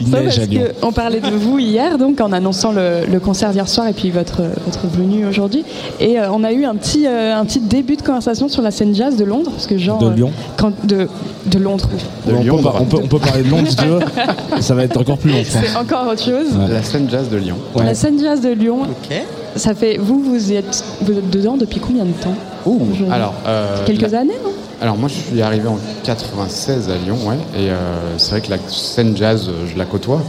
Il 0.00 0.10
neige 0.10 0.38
à 0.38 0.44
Lyon. 0.44 0.64
On 0.82 0.92
parlait 0.92 1.20
de 1.20 1.30
vous 1.30 1.58
hier, 1.58 1.96
donc, 1.96 2.20
en 2.20 2.32
annonçant 2.32 2.72
le, 2.72 3.18
concert 3.18 3.50
d'hier 3.50 3.66
soir 3.66 3.88
et 3.88 3.92
puis 3.92 4.10
votre, 4.10 4.42
votre 4.66 4.86
venue 4.86 5.26
aujourd'hui. 5.26 5.64
Et 6.00 6.18
euh, 6.18 6.30
on 6.30 6.44
a 6.44 6.52
eu 6.52 6.64
un 6.64 6.76
petit, 6.76 7.06
euh, 7.06 7.34
un 7.34 7.44
petit 7.44 7.60
début 7.60 7.96
de 7.96 8.02
conversation 8.02 8.48
sur 8.48 8.62
la 8.62 8.70
scène 8.70 8.94
jazz 8.94 9.16
de 9.16 9.24
Londres. 9.24 9.50
Parce 9.50 9.66
que 9.66 9.78
genre, 9.78 9.98
de 9.98 10.10
Lyon 10.10 10.30
quand, 10.56 10.72
de, 10.86 11.08
de 11.46 11.58
Londres. 11.58 11.88
De 12.26 12.34
on, 12.34 12.42
Lyon, 12.42 12.58
peut, 12.58 12.68
on, 12.78 12.84
peut, 12.84 12.98
on, 13.02 13.06
peut, 13.08 13.18
parler 13.18 13.42
de 13.42 13.50
Londres 13.50 13.68
si 13.68 13.76
tu 13.76 13.86
veux. 13.86 14.00
Ça 14.60 14.74
va 14.74 14.84
être 14.84 15.00
encore 15.00 15.18
plus 15.18 15.30
long, 15.30 15.42
C'est 15.44 15.76
encore 15.76 16.06
autre 16.08 16.22
chose. 16.22 16.48
La 16.68 16.82
scène 16.82 17.08
jazz 17.10 17.28
de 17.30 17.38
Lyon. 17.38 17.56
La 17.76 17.94
scène 17.94 18.20
jazz 18.20 18.40
de 18.40 18.50
Lyon. 18.50 18.82
Ok. 18.82 19.16
Ça 19.56 19.74
fait, 19.74 19.96
vous, 19.98 20.22
vous 20.22 20.52
êtes, 20.52 20.84
dedans 21.02 21.56
depuis 21.56 21.80
combien 21.80 22.04
de 22.04 22.12
temps 22.12 22.34
Ouh, 22.66 22.80
alors, 23.10 23.34
euh, 23.46 23.84
Quelques 23.86 24.12
années, 24.12 24.38
non 24.44 24.52
Alors 24.80 24.96
moi, 24.96 25.08
je 25.08 25.14
suis 25.14 25.42
arrivé 25.42 25.66
en 25.68 25.78
96 26.04 26.90
à 26.90 26.96
Lyon, 26.96 27.16
ouais, 27.26 27.36
et 27.56 27.70
euh, 27.70 28.18
c'est 28.18 28.32
vrai 28.32 28.40
que 28.40 28.50
la 28.50 28.58
scène 28.68 29.16
jazz, 29.16 29.50
je 29.72 29.78
la 29.78 29.84
côtoie. 29.84 30.22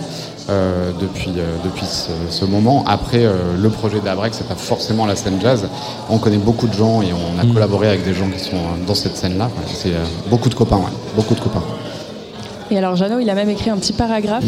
Euh, 0.49 0.91
depuis, 1.01 1.31
depuis 1.65 1.85
ce, 1.85 2.45
moment. 2.45 2.85
Après, 2.87 3.25
le 3.61 3.69
projet 3.69 3.99
d'Abrec, 3.99 4.33
c'est 4.33 4.47
pas 4.47 4.55
forcément 4.55 5.05
la 5.05 5.17
scène 5.17 5.41
jazz. 5.41 5.67
On 6.09 6.19
connaît 6.19 6.37
beaucoup 6.37 6.67
de 6.67 6.73
gens 6.73 7.01
et 7.01 7.09
on 7.11 7.37
a 7.37 7.43
mm. 7.43 7.53
collaboré 7.53 7.89
avec 7.89 8.05
des 8.05 8.13
gens 8.13 8.29
qui 8.29 8.39
sont 8.39 8.55
dans 8.87 8.95
cette 8.95 9.17
scène-là. 9.17 9.49
C'est 9.67 9.91
beaucoup 10.29 10.47
de 10.47 10.55
copains, 10.55 10.77
ouais, 10.77 10.93
beaucoup 11.17 11.35
de 11.35 11.41
copains. 11.41 11.63
Et 12.69 12.77
alors, 12.77 12.95
Jeannot, 12.95 13.19
il 13.19 13.29
a 13.29 13.35
même 13.35 13.49
écrit 13.49 13.69
un 13.69 13.77
petit 13.77 13.93
paragraphe 13.93 14.43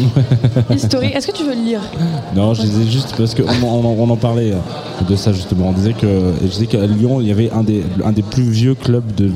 historique. 0.74 1.14
Est-ce 1.14 1.26
que 1.26 1.36
tu 1.36 1.44
veux 1.44 1.54
le 1.54 1.62
lire? 1.62 1.80
Non, 2.34 2.54
je 2.54 2.62
disais 2.62 2.90
juste 2.90 3.14
parce 3.16 3.34
qu'on 3.34 3.66
on, 3.66 4.10
en 4.10 4.16
parlait 4.16 4.52
euh, 4.52 5.04
de 5.08 5.16
ça 5.16 5.32
justement. 5.32 5.68
On 5.68 5.72
disait 5.72 5.94
que 5.94 6.32
je 6.42 6.48
disais 6.48 6.66
qu'à 6.66 6.86
Lyon, 6.86 7.20
il 7.20 7.28
y 7.28 7.30
avait 7.30 7.50
un 7.50 7.62
des, 7.62 7.82
un 8.04 8.12
des 8.12 8.22
plus 8.22 8.50
vieux 8.50 8.74
clubs 8.74 9.14
de, 9.14 9.30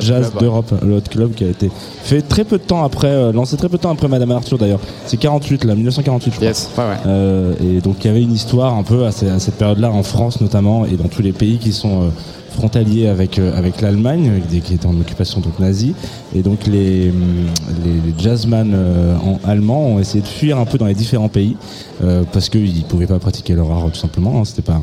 jazz 0.00 0.32
d'Europe, 0.38 0.72
le 0.84 0.96
Hot 0.96 1.02
Club, 1.10 1.34
qui 1.34 1.44
a 1.44 1.48
été 1.48 1.70
fait 2.02 2.22
très 2.22 2.44
peu 2.44 2.58
de 2.58 2.62
temps 2.62 2.84
après, 2.84 3.08
euh, 3.08 3.32
lancé 3.32 3.56
très 3.56 3.68
peu 3.68 3.76
de 3.76 3.82
temps 3.82 3.92
après 3.92 4.08
Madame 4.08 4.30
Arthur 4.30 4.58
d'ailleurs. 4.58 4.80
C'est 5.06 5.16
48 5.16 5.64
là, 5.64 5.74
1948 5.74 6.30
je 6.30 6.36
crois. 6.36 6.46
Yes, 6.46 6.70
ouais, 6.76 6.84
ouais. 6.84 6.96
Euh, 7.06 7.54
et 7.62 7.80
donc 7.80 7.96
il 8.04 8.06
y 8.06 8.10
avait 8.10 8.22
une 8.22 8.32
histoire 8.32 8.74
un 8.74 8.82
peu 8.82 9.04
à, 9.04 9.10
cette 9.12 9.56
période-là 9.56 9.90
en 9.90 10.02
France 10.02 10.40
notamment 10.40 10.84
et 10.84 10.96
dans 10.96 11.08
tous 11.08 11.22
les 11.22 11.32
pays 11.32 11.58
qui 11.58 11.72
sont 11.72 12.10
frontalier 12.58 13.06
avec, 13.06 13.38
euh, 13.38 13.56
avec 13.56 13.80
l'Allemagne, 13.80 14.42
qui 14.64 14.74
était 14.74 14.86
en 14.86 14.98
occupation 15.00 15.40
donc 15.40 15.58
nazie. 15.58 15.94
Et 16.34 16.42
donc 16.42 16.66
les, 16.66 17.06
les, 17.06 18.14
jazzman 18.18 18.72
euh, 18.74 19.16
allemands 19.46 19.86
ont 19.86 19.98
essayé 19.98 20.20
de 20.20 20.26
fuir 20.26 20.58
un 20.58 20.64
peu 20.66 20.76
dans 20.76 20.86
les 20.86 20.94
différents 20.94 21.28
pays 21.28 21.56
euh, 22.02 22.22
parce 22.32 22.48
qu'ils 22.48 22.78
ne 22.78 22.82
pouvaient 22.82 23.06
pas 23.06 23.18
pratiquer 23.18 23.54
leur 23.54 23.70
art 23.70 23.86
tout 23.92 23.98
simplement. 23.98 24.38
Hein. 24.38 24.44
C'était 24.44 24.62
pas 24.62 24.80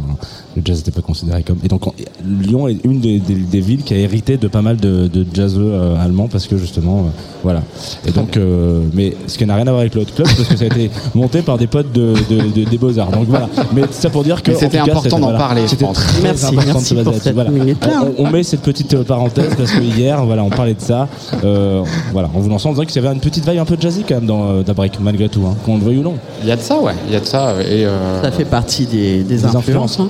le 0.56 0.62
jazz 0.64 0.78
n'était 0.78 0.92
pas 0.92 1.02
considéré 1.02 1.44
comme. 1.44 1.60
Et 1.64 1.68
donc 1.68 1.84
Lyon 2.24 2.68
est 2.68 2.84
une 2.86 3.00
des, 3.00 3.20
des, 3.20 3.60
villes 3.60 3.84
qui 3.84 3.94
a 3.94 3.98
hérité 3.98 4.38
de 4.38 4.48
pas 4.48 4.62
mal 4.62 4.78
de, 4.78 5.08
de 5.08 5.26
jazzeux 5.34 5.74
allemands 6.00 6.28
parce 6.28 6.48
que 6.48 6.58
justement 6.58 7.06
voilà. 7.44 7.62
Et 8.08 8.12
donc 8.12 8.40
mais 8.94 9.16
ce 9.28 9.38
qui 9.38 9.46
n'a 9.46 9.56
rien 9.56 9.68
à 9.68 9.72
voir 9.72 9.82
avec 9.82 9.96
l'autre 9.96 10.14
club 10.16 10.28
parce 10.28 10.48
que 10.48 10.56
ça 10.56 10.64
a 10.64 10.68
été 10.68 10.90
monté 11.14 11.42
par 11.42 11.58
des 11.58 11.68
potes 11.68 11.92
de, 11.92 12.16
des 12.66 12.78
beaux 12.78 12.98
arts. 12.98 13.12
Donc 13.12 13.28
voilà. 13.28 13.50
Mais 13.74 13.84
ça 13.92 14.10
pour 14.10 14.24
dire 14.24 14.42
que 14.42 14.54
c'était 14.56 14.80
important 14.80 15.20
d'en 15.20 15.38
parler. 15.38 15.68
C'était 15.68 15.86
très 15.92 16.22
merci, 16.22 16.46
important 16.46 16.74
merci 16.74 16.96
de 16.96 17.12
se 17.12 17.30
voilà 17.32 17.52
on, 18.18 18.30
met 18.30 18.44
cette 18.44 18.62
petite 18.62 18.94
euh, 18.94 19.04
parenthèse 19.04 19.56
parce 19.56 19.72
que 19.72 19.82
hier, 19.82 20.24
voilà, 20.26 20.44
on 20.44 20.50
parlait 20.50 20.74
de 20.74 20.82
ça. 20.82 21.08
Euh, 21.44 21.84
voilà, 22.12 22.30
en 22.34 22.40
vous 22.40 22.50
lançant, 22.50 22.70
on 22.70 22.74
disait 22.74 22.86
qu'il 22.86 23.02
y 23.02 23.06
avait 23.06 23.14
une 23.14 23.22
petite 23.22 23.46
vague 23.46 23.58
un 23.58 23.66
peu 23.66 23.78
jazzy 23.80 24.04
quand 24.08 24.16
même 24.16 24.26
dans 24.26 24.50
euh, 24.50 24.64
Dabrek, 24.64 25.00
malgré 25.00 25.30
tout, 25.30 25.46
hein, 25.46 25.56
qu'on 25.66 25.78
le 25.78 25.84
veuille 25.84 25.98
ou 25.98 26.04
non. 26.04 26.16
Il 26.42 26.48
y 26.48 26.52
a 26.52 26.56
de 26.56 26.62
ça, 26.62 26.80
ouais. 26.80 26.94
Il 27.08 27.14
y 27.14 27.16
a 27.16 27.20
de 27.20 27.26
ça. 27.26 27.56
Et 27.62 27.86
Ça 28.22 28.32
fait 28.32 28.46
partie 28.46 28.86
des, 28.86 29.46
influences. 29.46 30.00
Hein. 30.00 30.10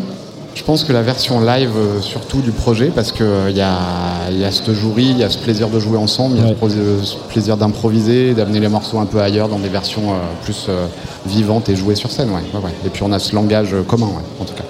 Je 0.53 0.63
pense 0.63 0.85
que 0.85 0.93
la 0.93 1.01
version 1.01 1.41
live, 1.41 1.71
surtout 1.99 2.39
du 2.39 2.51
projet, 2.51 2.89
parce 2.95 3.11
qu'il 3.11 3.25
y 3.53 3.61
a, 3.61 4.31
y 4.31 4.45
a 4.45 4.51
ce 4.51 4.73
jury, 4.73 5.07
il 5.09 5.17
y 5.17 5.23
a 5.23 5.29
ce 5.29 5.37
plaisir 5.37 5.67
de 5.67 5.79
jouer 5.81 5.97
ensemble, 5.97 6.37
il 6.37 6.43
y 6.43 6.49
a 6.49 6.55
ce 7.03 7.17
plaisir 7.29 7.57
d'improviser, 7.57 8.33
d'amener 8.33 8.61
les 8.61 8.69
morceaux 8.69 8.99
un 8.99 9.05
peu 9.05 9.19
ailleurs 9.19 9.49
dans 9.49 9.59
des 9.59 9.67
versions 9.67 10.13
plus 10.45 10.69
vivantes 11.25 11.67
et 11.67 11.75
jouées 11.75 11.95
sur 11.95 12.09
scène. 12.09 12.29
Ouais. 12.29 12.59
Ouais, 12.61 12.71
Et 12.85 12.89
puis 12.89 13.03
on 13.03 13.11
a 13.11 13.19
ce 13.19 13.35
langage 13.35 13.75
commun, 13.85 14.07
en 14.39 14.45
tout 14.45 14.53
cas 14.53 14.63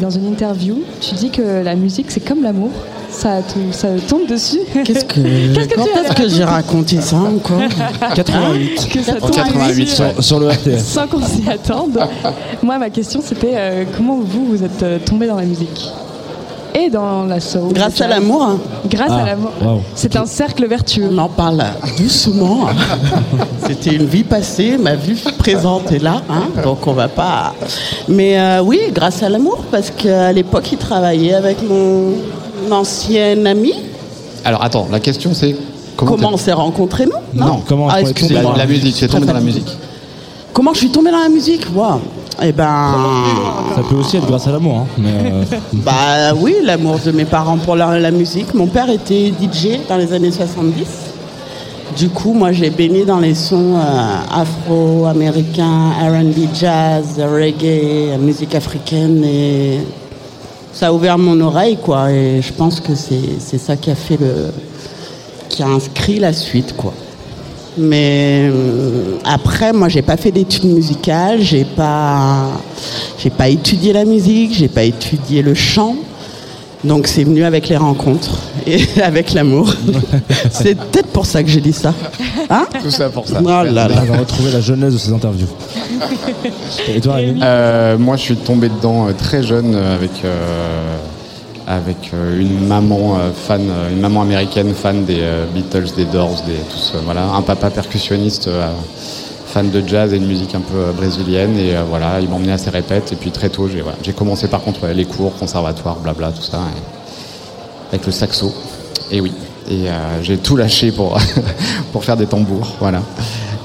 dans 0.00 0.10
une 0.10 0.26
interview, 0.26 0.82
tu 1.00 1.14
dis 1.14 1.30
que 1.30 1.62
la 1.62 1.74
musique 1.74 2.10
c'est 2.10 2.24
comme 2.24 2.42
l'amour. 2.42 2.70
Ça, 3.08 3.38
ça 3.70 3.88
tombe 4.06 4.26
dessus. 4.26 4.58
Qu'est-ce 4.84 5.04
que, 5.04 5.20
quand 5.74 5.86
est-ce 5.86 6.14
que 6.14 6.28
j'ai 6.28 6.44
raconté 6.44 7.00
ça 7.00 7.16
encore 7.16 7.62
88. 8.14 8.88
Que 8.92 9.00
ça 9.00 9.14
tombe 9.14 9.30
88 9.30 10.02
sur, 10.20 10.40
le 10.40 10.48
RTS. 10.50 10.78
Sans 10.80 11.06
qu'on 11.06 11.22
s'y 11.22 11.48
attende. 11.48 11.98
Moi, 12.62 12.78
ma 12.78 12.90
question 12.90 13.20
c'était 13.22 13.54
euh, 13.54 13.84
comment 13.96 14.18
vous 14.20 14.46
vous 14.46 14.62
êtes 14.62 14.82
euh, 14.82 14.98
tombé 14.98 15.26
dans 15.26 15.36
la 15.36 15.46
musique? 15.46 15.90
Et 16.76 16.90
dans 16.90 17.24
la. 17.24 17.38
Grâce 17.72 18.00
à 18.00 18.06
l'amour. 18.06 18.42
Hein. 18.42 18.58
Grâce 18.88 19.10
à 19.10 19.22
ah, 19.22 19.26
l'amour. 19.26 19.82
C'est 19.94 20.16
un 20.16 20.26
cercle 20.26 20.66
vertueux. 20.66 21.08
On 21.10 21.18
en 21.18 21.28
parle 21.28 21.64
doucement. 21.98 22.68
C'était 23.66 23.96
une 23.96 24.06
vie 24.06 24.24
passée, 24.24 24.76
ma 24.78 24.94
vie 24.94 25.22
présente 25.38 25.90
est 25.90 26.02
là, 26.02 26.22
hein, 26.30 26.44
donc 26.62 26.86
on 26.86 26.92
va 26.92 27.08
pas. 27.08 27.54
Mais 28.08 28.38
euh, 28.38 28.62
oui, 28.62 28.80
grâce 28.92 29.22
à 29.22 29.28
l'amour, 29.28 29.64
parce 29.70 29.90
qu'à 29.90 30.32
l'époque, 30.32 30.70
il 30.72 30.78
travaillait 30.78 31.34
avec 31.34 31.58
mon 31.68 32.12
ancien 32.70 33.44
ami. 33.44 33.74
Alors 34.44 34.62
attends, 34.62 34.86
la 34.90 35.00
question 35.00 35.34
c'est 35.34 35.56
comment, 35.96 36.30
on 36.32 36.36
s'est 36.36 36.52
rencontrés 36.52 37.06
nous? 37.06 37.40
Non, 37.44 37.62
comment 37.66 37.88
ah, 37.90 38.00
excusez-moi. 38.00 38.54
La, 38.56 38.66
musique, 38.66 38.94
c'est 38.96 39.08
tombé 39.08 39.26
dans 39.26 39.32
la 39.32 39.40
musique. 39.40 39.68
Comment 40.52 40.72
je 40.72 40.78
suis 40.78 40.90
tombé 40.90 41.10
dans 41.10 41.20
la 41.20 41.28
musique? 41.28 41.66
Wow. 41.74 42.00
Eh 42.42 42.52
ben. 42.52 42.94
Ça 43.74 43.82
peut 43.88 43.96
aussi 43.96 44.16
être 44.16 44.26
grâce 44.26 44.46
à 44.46 44.52
l'amour. 44.52 44.86
Hein, 44.98 45.02
euh, 45.04 45.44
bah 45.72 46.34
oui, 46.36 46.56
l'amour 46.62 46.98
de 47.04 47.10
mes 47.10 47.24
parents 47.24 47.56
pour 47.56 47.76
la, 47.76 48.10
musique. 48.10 48.52
Mon 48.54 48.66
père 48.66 48.90
était 48.90 49.28
DJ 49.28 49.86
dans 49.88 49.96
les 49.96 50.12
années 50.12 50.30
70. 50.30 50.86
Du 51.96 52.10
coup, 52.10 52.34
moi, 52.34 52.52
j'ai 52.52 52.68
baigné 52.68 53.06
dans 53.06 53.20
les 53.20 53.34
sons 53.34 53.76
euh, 53.76 54.40
afro-américains, 54.42 55.92
RB, 55.98 56.54
jazz, 56.54 57.18
reggae, 57.18 58.18
musique 58.18 58.54
africaine. 58.54 59.24
Et 59.24 59.80
ça 60.72 60.88
a 60.88 60.92
ouvert 60.92 61.16
mon 61.16 61.40
oreille, 61.40 61.78
quoi. 61.78 62.12
Et 62.12 62.42
je 62.42 62.52
pense 62.52 62.80
que 62.80 62.94
c'est 62.94 63.58
ça 63.58 63.76
qui 63.76 63.90
a 63.90 63.94
fait 63.94 64.18
le. 64.20 64.50
qui 65.48 65.62
a 65.62 65.68
inscrit 65.68 66.18
la 66.18 66.34
suite, 66.34 66.76
quoi. 66.76 66.92
Mais 67.78 68.48
euh, 68.50 69.18
après, 69.24 69.72
moi, 69.72 69.88
j'ai 69.88 70.02
pas 70.02 70.16
fait 70.16 70.30
d'études 70.30 70.64
musicales, 70.64 71.40
j'ai 71.40 71.64
pas, 71.64 72.48
j'ai 73.18 73.30
pas 73.30 73.48
étudié 73.48 73.92
la 73.92 74.04
musique, 74.04 74.54
j'ai 74.54 74.68
pas 74.68 74.84
étudié 74.84 75.42
le 75.42 75.54
chant. 75.54 75.96
Donc 76.84 77.06
c'est 77.06 77.24
venu 77.24 77.42
avec 77.44 77.68
les 77.68 77.76
rencontres 77.76 78.38
et 78.66 78.80
avec 79.02 79.32
l'amour. 79.32 79.74
c'est 80.50 80.76
peut-être 80.76 81.08
pour 81.08 81.26
ça 81.26 81.42
que 81.42 81.48
j'ai 81.48 81.60
dit 81.60 81.72
ça. 81.72 81.92
Hein 82.48 82.66
Tout 82.82 82.90
ça 82.90 83.08
pour 83.08 83.26
ça. 83.26 83.40
Oh 83.40 83.48
On 83.48 83.72
va 83.72 84.18
retrouver 84.18 84.52
la 84.52 84.60
jeunesse 84.60 84.92
de 84.92 84.98
ces 84.98 85.12
interviews. 85.12 85.48
Et 86.94 87.00
toi, 87.00 87.16
euh, 87.16 87.98
Moi, 87.98 88.16
je 88.16 88.22
suis 88.22 88.36
tombé 88.36 88.68
dedans 88.68 89.08
euh, 89.08 89.12
très 89.12 89.42
jeune 89.42 89.74
avec 89.74 90.12
avec 91.66 92.12
une 92.12 92.66
maman 92.66 93.18
fan, 93.34 93.68
une 93.90 94.00
maman 94.00 94.22
américaine 94.22 94.72
fan 94.74 95.04
des 95.04 95.22
Beatles, 95.54 95.94
des 95.96 96.04
Doors, 96.04 96.42
des 96.46 96.54
tous, 96.70 96.94
voilà, 97.04 97.24
un 97.24 97.42
papa 97.42 97.70
percussionniste 97.70 98.48
fan 99.46 99.70
de 99.70 99.82
jazz 99.86 100.12
et 100.12 100.18
de 100.18 100.24
musique 100.24 100.54
un 100.54 100.60
peu 100.60 100.92
brésilienne 100.96 101.58
et 101.58 101.74
voilà, 101.88 102.20
il 102.20 102.28
m'emmenait 102.28 102.52
à 102.52 102.58
ses 102.58 102.70
répètes 102.70 103.12
et 103.12 103.16
puis 103.16 103.30
très 103.30 103.48
tôt 103.48 103.68
j'ai 103.68 103.80
voilà, 103.80 103.96
commencé 104.16 104.48
par 104.48 104.60
contre 104.60 104.86
les 104.86 105.04
cours, 105.04 105.36
conservatoire, 105.36 105.96
blabla, 105.96 106.30
tout 106.30 106.42
ça, 106.42 106.60
avec 107.90 108.06
le 108.06 108.12
saxo. 108.12 108.54
Et 109.10 109.20
oui, 109.20 109.32
et 109.68 109.86
j'ai 110.22 110.38
tout 110.38 110.56
lâché 110.56 110.92
pour 110.92 111.18
pour 111.92 112.04
faire 112.04 112.16
des 112.16 112.26
tambours, 112.26 112.76
voilà. 112.78 113.02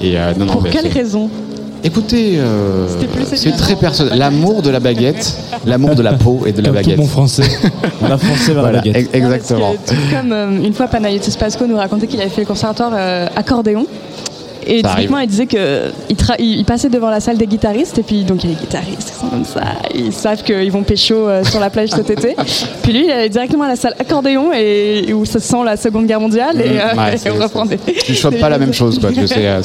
Et 0.00 0.16
non, 0.36 0.46
non, 0.46 0.52
pour 0.54 0.64
quelle 0.64 0.88
raison? 0.88 1.30
Écoutez, 1.84 2.34
euh, 2.38 2.86
c'est 3.34 3.56
très 3.56 3.74
personnel. 3.74 4.16
L'amour 4.16 4.62
de 4.62 4.70
la 4.70 4.78
baguette, 4.78 5.36
l'amour 5.66 5.94
de 5.94 6.02
la 6.02 6.12
peau 6.12 6.42
et 6.46 6.52
de 6.52 6.62
la 6.62 6.70
baguette. 6.70 6.94
Tout 6.94 7.02
bon 7.02 7.08
français. 7.08 7.42
On 8.02 8.06
a 8.06 8.18
français 8.18 8.54
vers 8.54 8.62
la 8.62 8.72
baguette. 8.72 9.10
Exactement. 9.12 9.74
comme 10.12 10.32
euh, 10.32 10.62
une 10.62 10.74
fois 10.74 10.86
Panayotis 10.86 11.36
Pasco 11.38 11.66
nous 11.66 11.76
racontait 11.76 12.06
qu'il 12.06 12.20
avait 12.20 12.30
fait 12.30 12.42
le 12.42 12.46
conservatoire 12.46 12.92
euh, 12.94 13.26
accordéon. 13.34 13.86
Et 14.66 14.82
typiquement, 14.82 15.18
il 15.18 15.28
disait 15.28 15.46
qu'il 15.46 15.92
il, 16.38 16.64
passait 16.64 16.88
devant 16.88 17.10
la 17.10 17.20
salle 17.20 17.36
des 17.36 17.46
guitaristes, 17.46 17.98
et 17.98 18.02
puis 18.02 18.24
donc 18.24 18.44
il 18.44 18.50
y 18.50 18.52
a 18.52 18.56
les 18.56 18.60
guitaristes 18.60 19.10
qui 19.10 19.18
sont 19.18 19.28
comme 19.28 19.44
ça, 19.44 19.60
ils 19.94 20.12
savent 20.12 20.42
qu'ils 20.42 20.70
vont 20.70 20.82
pécho 20.82 21.14
euh, 21.14 21.44
sur 21.44 21.60
la 21.60 21.70
plage 21.70 21.90
cet 21.90 22.10
été. 22.10 22.36
Puis 22.82 22.92
lui, 22.92 23.04
il 23.06 23.10
allait 23.10 23.28
directement 23.28 23.64
à 23.64 23.68
la 23.68 23.76
salle 23.76 23.94
accordéon, 23.98 24.52
et, 24.52 25.12
où 25.12 25.24
ça 25.24 25.40
sent 25.40 25.64
la 25.64 25.76
Seconde 25.76 26.06
Guerre 26.06 26.20
mondiale, 26.20 26.60
et, 26.60 26.78
euh, 26.80 27.32
on 27.34 27.42
reprend 27.42 27.66
des. 27.66 27.78
Tu 27.78 28.14
chopes 28.14 28.38
pas 28.38 28.48
la 28.48 28.58
même 28.58 28.72
chose, 28.72 28.98
quoi. 28.98 29.10
Tu 29.12 29.26
sais, 29.26 29.46
euh, 29.46 29.62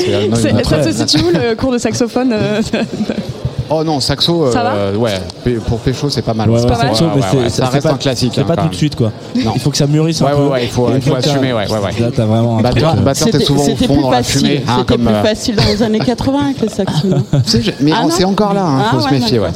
ça 0.64 0.84
se 0.84 0.92
situe 0.92 1.24
où 1.24 1.32
le 1.32 1.56
cours 1.56 1.72
de 1.72 1.78
saxophone 1.78 2.34
Oh 3.70 3.84
non, 3.84 4.00
saxo, 4.00 4.46
euh, 4.46 4.96
ouais, 4.96 5.20
pour 5.68 5.80
pécho, 5.80 6.10
c'est 6.10 6.22
pas 6.22 6.34
mal. 6.34 6.50
Ouais, 6.50 6.60
saxo, 6.60 7.06
mais 7.16 7.50
ça 7.50 7.68
reste 7.68 7.86
un 7.86 7.98
classique. 7.98 8.34
C'est 8.36 8.42
hein, 8.42 8.46
pas 8.46 8.56
tout 8.56 8.70
de 8.70 8.76
suite, 8.76 8.96
quoi. 8.96 9.12
Non. 9.36 9.52
Il 9.56 9.62
faut 9.62 9.72
que 9.72 9.78
ça 9.78 9.88
mûrisse 9.88 10.22
un 10.22 10.26
peu. 10.26 10.36
Ouais, 10.36 10.50
ouais, 10.50 10.64
il 10.64 10.70
faut, 10.70 10.90
il 10.94 11.02
faut 11.02 11.16
assumer, 11.16 11.54
ouais. 11.54 11.66
Là, 11.68 12.10
t'as 12.16 12.26
vraiment 12.26 12.60
un 12.60 12.62
batteur, 12.62 12.94
truc. 12.94 13.04
Batteur, 13.04 13.30
t'es 13.30 13.40
souvent 13.40 13.66
au 13.66 13.76
fond 13.76 14.02
dans 14.02 14.12
la 14.12 14.24
fumée. 14.24 14.64
Hein, 14.68 14.78
C'était 14.80 14.98
plus 14.98 15.08
euh, 15.08 15.24
facile 15.24 15.56
dans 15.56 15.66
les 15.66 15.84
années 15.84 16.00
80 16.00 16.40
avec 16.40 16.62
le 16.62 16.70
saxo. 16.70 17.08
mais 17.82 17.92
ah 17.94 18.06
c'est 18.10 18.24
encore 18.24 18.54
là, 18.54 18.66
il 18.66 18.82
hein, 18.82 18.86
faut 18.92 19.06
ah 19.06 19.10
se 19.10 19.14
méfier, 19.14 19.40
ouais. 19.40 19.50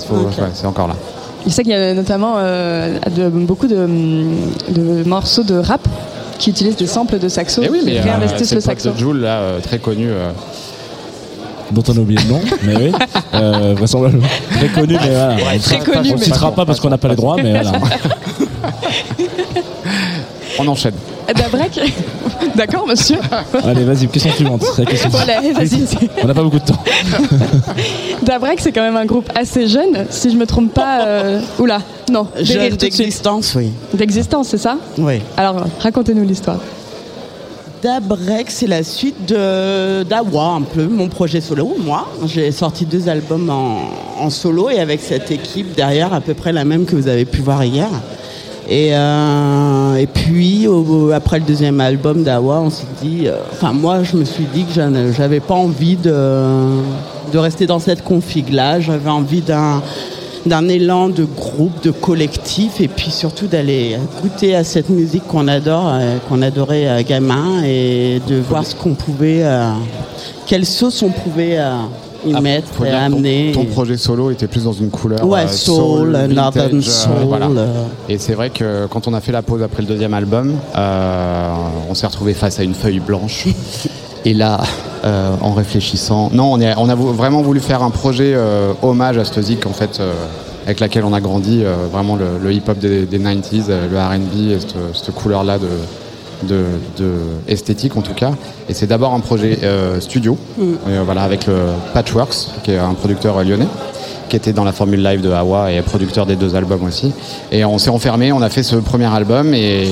C'est 0.53 0.67
encore 0.67 0.87
là. 0.87 0.95
Je 1.45 1.51
sais 1.51 1.63
qu'il 1.63 1.71
y 1.71 1.75
a 1.75 1.93
notamment 1.93 2.35
euh, 2.37 2.99
beaucoup 3.31 3.67
de, 3.67 3.87
morceaux 5.05 5.43
de 5.43 5.55
rap 5.55 5.87
qui 6.37 6.49
utilisent 6.49 6.75
des 6.75 6.87
samples 6.87 7.19
de 7.19 7.29
saxo, 7.29 7.61
eh 7.63 7.69
oui, 7.69 7.81
qui 7.83 7.99
réinvestissent 7.99 8.53
le 8.53 8.61
saxo. 8.61 8.91
Joule, 8.97 9.21
là, 9.21 9.59
très 9.61 9.79
connu 9.79 10.09
dont 11.71 11.83
on 11.87 11.97
a 11.97 11.99
oublié 11.99 12.19
le 12.23 12.29
nom, 12.33 12.41
mais 12.63 12.75
oui, 12.75 12.91
euh, 13.33 13.73
vraisemblablement 13.77 14.27
très 14.51 14.67
connu, 14.67 14.97
mais 15.01 15.09
voilà. 15.09 15.59
très 15.59 15.79
connu, 15.79 16.11
on 16.11 16.17
ne 16.17 16.23
citera 16.23 16.51
pas 16.51 16.65
parce 16.65 16.79
qu'on 16.79 16.89
n'a 16.89 16.97
pas 16.97 17.09
les 17.09 17.15
droits, 17.15 17.37
mais 17.37 17.51
voilà. 17.51 17.71
on 20.59 20.67
enchaîne. 20.67 20.93
Dabrek 21.33 21.79
D'accord, 22.55 22.85
monsieur. 22.87 23.17
Allez, 23.63 23.83
vas-y, 23.83 24.07
question 24.07 24.31
suivante. 24.31 24.65
Question 24.85 25.09
vas-y. 25.09 25.87
On 26.23 26.27
n'a 26.27 26.33
pas 26.33 26.43
beaucoup 26.43 26.59
de 26.59 26.65
temps. 26.65 26.83
Dabrek, 28.23 28.59
c'est 28.59 28.71
quand 28.71 28.81
même 28.81 28.97
un 28.97 29.05
groupe 29.05 29.29
assez 29.35 29.67
jeune, 29.67 30.05
si 30.09 30.31
je 30.31 30.35
me 30.35 30.45
trompe 30.45 30.73
pas. 30.73 31.05
Euh... 31.05 31.41
Oula, 31.59 31.81
non. 32.11 32.27
Jeune 32.41 32.75
d'existence, 32.75 33.53
oui. 33.55 33.71
D'existence, 33.93 34.49
c'est 34.49 34.57
ça? 34.57 34.77
Oui. 34.97 35.21
Alors, 35.37 35.65
racontez-nous 35.79 36.23
l'histoire. 36.23 36.59
Dabrek, 37.81 38.51
c'est 38.51 38.67
la 38.67 38.83
suite 38.83 39.27
de 39.27 40.03
d'Awa, 40.03 40.57
un 40.57 40.61
peu, 40.61 40.85
mon 40.85 41.07
projet 41.07 41.41
solo. 41.41 41.75
Moi, 41.83 42.07
j'ai 42.25 42.51
sorti 42.51 42.85
deux 42.85 43.09
albums 43.09 43.49
en, 43.49 44.29
solo 44.29 44.69
et 44.69 44.79
avec 44.79 45.01
cette 45.01 45.31
équipe 45.31 45.73
derrière, 45.75 46.13
à 46.13 46.21
peu 46.21 46.35
près 46.35 46.53
la 46.53 46.63
même 46.63 46.85
que 46.85 46.95
vous 46.95 47.07
avez 47.07 47.25
pu 47.25 47.41
voir 47.41 47.63
hier. 47.63 47.89
Et, 48.69 48.89
euh, 48.93 50.05
puis, 50.13 50.67
après 51.11 51.39
le 51.39 51.45
deuxième 51.45 51.81
album 51.81 52.23
d'Awa, 52.23 52.61
on 52.61 52.69
s'est 52.69 52.85
dit, 53.01 53.23
euh, 53.25 53.37
enfin, 53.51 53.73
moi, 53.73 54.03
je 54.03 54.15
me 54.15 54.25
suis 54.25 54.45
dit 54.53 54.65
que 54.65 54.73
j'avais 55.17 55.39
pas 55.39 55.55
envie 55.55 55.95
de, 55.95 56.13
de 57.33 57.37
rester 57.39 57.65
dans 57.65 57.79
cette 57.79 58.03
config-là. 58.03 58.79
J'avais 58.79 59.09
envie 59.09 59.41
d'un 59.41 59.81
d'un 60.45 60.67
élan 60.67 61.09
de 61.09 61.23
groupe, 61.23 61.83
de 61.83 61.91
collectif, 61.91 62.81
et 62.81 62.87
puis 62.87 63.11
surtout 63.11 63.47
d'aller 63.47 63.97
goûter 64.21 64.55
à 64.55 64.63
cette 64.63 64.89
musique 64.89 65.25
qu'on 65.27 65.47
adore, 65.47 65.89
euh, 65.93 66.17
qu'on 66.27 66.41
adorait 66.41 66.87
à 66.87 67.03
gamin, 67.03 67.63
et 67.63 68.21
de 68.27 68.35
voir 68.37 68.65
ce 68.65 68.75
qu'on 68.75 68.93
pouvait, 68.93 69.43
euh, 69.43 69.71
quelle 70.47 70.65
sauce 70.65 71.03
on 71.03 71.09
pouvait 71.09 71.57
euh, 71.59 71.75
y 72.25 72.33
ah, 72.35 72.41
mettre 72.41 72.83
et 72.85 72.89
amener. 72.89 73.51
Ton, 73.53 73.65
projet 73.65 73.97
solo 73.97 74.31
était 74.31 74.47
plus 74.47 74.63
dans 74.63 74.73
une 74.73 74.89
couleur 74.89 75.23
ouais, 75.25 75.47
soul, 75.47 76.17
northern 76.29 76.81
soul. 76.81 77.37
Et 78.09 78.17
c'est 78.17 78.33
vrai 78.33 78.49
que 78.49 78.87
quand 78.87 79.07
on 79.07 79.13
a 79.13 79.21
fait 79.21 79.31
la 79.31 79.41
pause 79.41 79.61
après 79.61 79.81
le 79.81 79.87
deuxième 79.87 80.13
album, 80.13 80.55
on 80.75 81.93
s'est 81.93 82.07
retrouvé 82.07 82.33
face 82.33 82.59
à 82.59 82.63
une 82.63 82.75
feuille 82.75 82.99
blanche. 82.99 83.47
Et 84.25 84.35
là, 84.35 84.59
euh, 85.03 85.35
en 85.41 85.53
réfléchissant, 85.53 86.29
non, 86.31 86.53
on, 86.53 86.61
on, 86.61 86.89
a 86.89 86.95
vraiment 86.95 87.41
voulu 87.41 87.59
faire 87.59 87.81
un 87.81 87.89
projet 87.89 88.33
euh, 88.35 88.71
hommage 88.83 89.17
à 89.17 89.25
Stozik, 89.25 89.65
en 89.65 89.73
fait, 89.73 89.99
euh, 89.99 90.13
avec 90.65 90.79
laquelle 90.79 91.05
on 91.05 91.13
a 91.13 91.19
grandi, 91.19 91.63
vraiment 91.91 92.15
le, 92.15 92.53
hip-hop 92.53 92.77
des, 92.77 93.07
90s, 93.07 93.65
le 93.67 93.97
R&B, 93.97 94.59
cette, 94.93 95.15
couleur-là 95.15 95.57
de, 95.57 96.65
de, 96.99 97.13
esthétique 97.47 97.97
en 97.97 98.01
tout 98.01 98.13
cas. 98.13 98.33
Et 98.69 98.75
c'est 98.75 98.85
d'abord 98.85 99.15
un 99.15 99.21
projet 99.21 99.57
studio, 99.99 100.37
mm. 100.59 100.63
voilà, 101.03 101.23
avec 101.23 101.47
le 101.47 101.55
Patchworks, 101.95 102.61
qui 102.63 102.71
est 102.71 102.77
un 102.77 102.93
producteur 102.93 103.43
lyonnais 103.43 103.67
qui 104.29 104.37
était 104.37 104.53
dans 104.53 104.63
la 104.63 104.71
formule 104.71 105.03
live 105.03 105.19
de 105.19 105.29
Hawa 105.29 105.73
et 105.73 105.81
producteur 105.81 106.25
des 106.25 106.37
deux 106.37 106.55
albums 106.55 106.85
aussi. 106.85 107.11
Et 107.51 107.65
on 107.65 107.77
s'est 107.77 107.89
enfermé, 107.89 108.31
on 108.31 108.41
a 108.41 108.49
fait 108.49 108.63
ce 108.63 108.77
premier 108.77 109.13
album 109.13 109.53
et, 109.53 109.83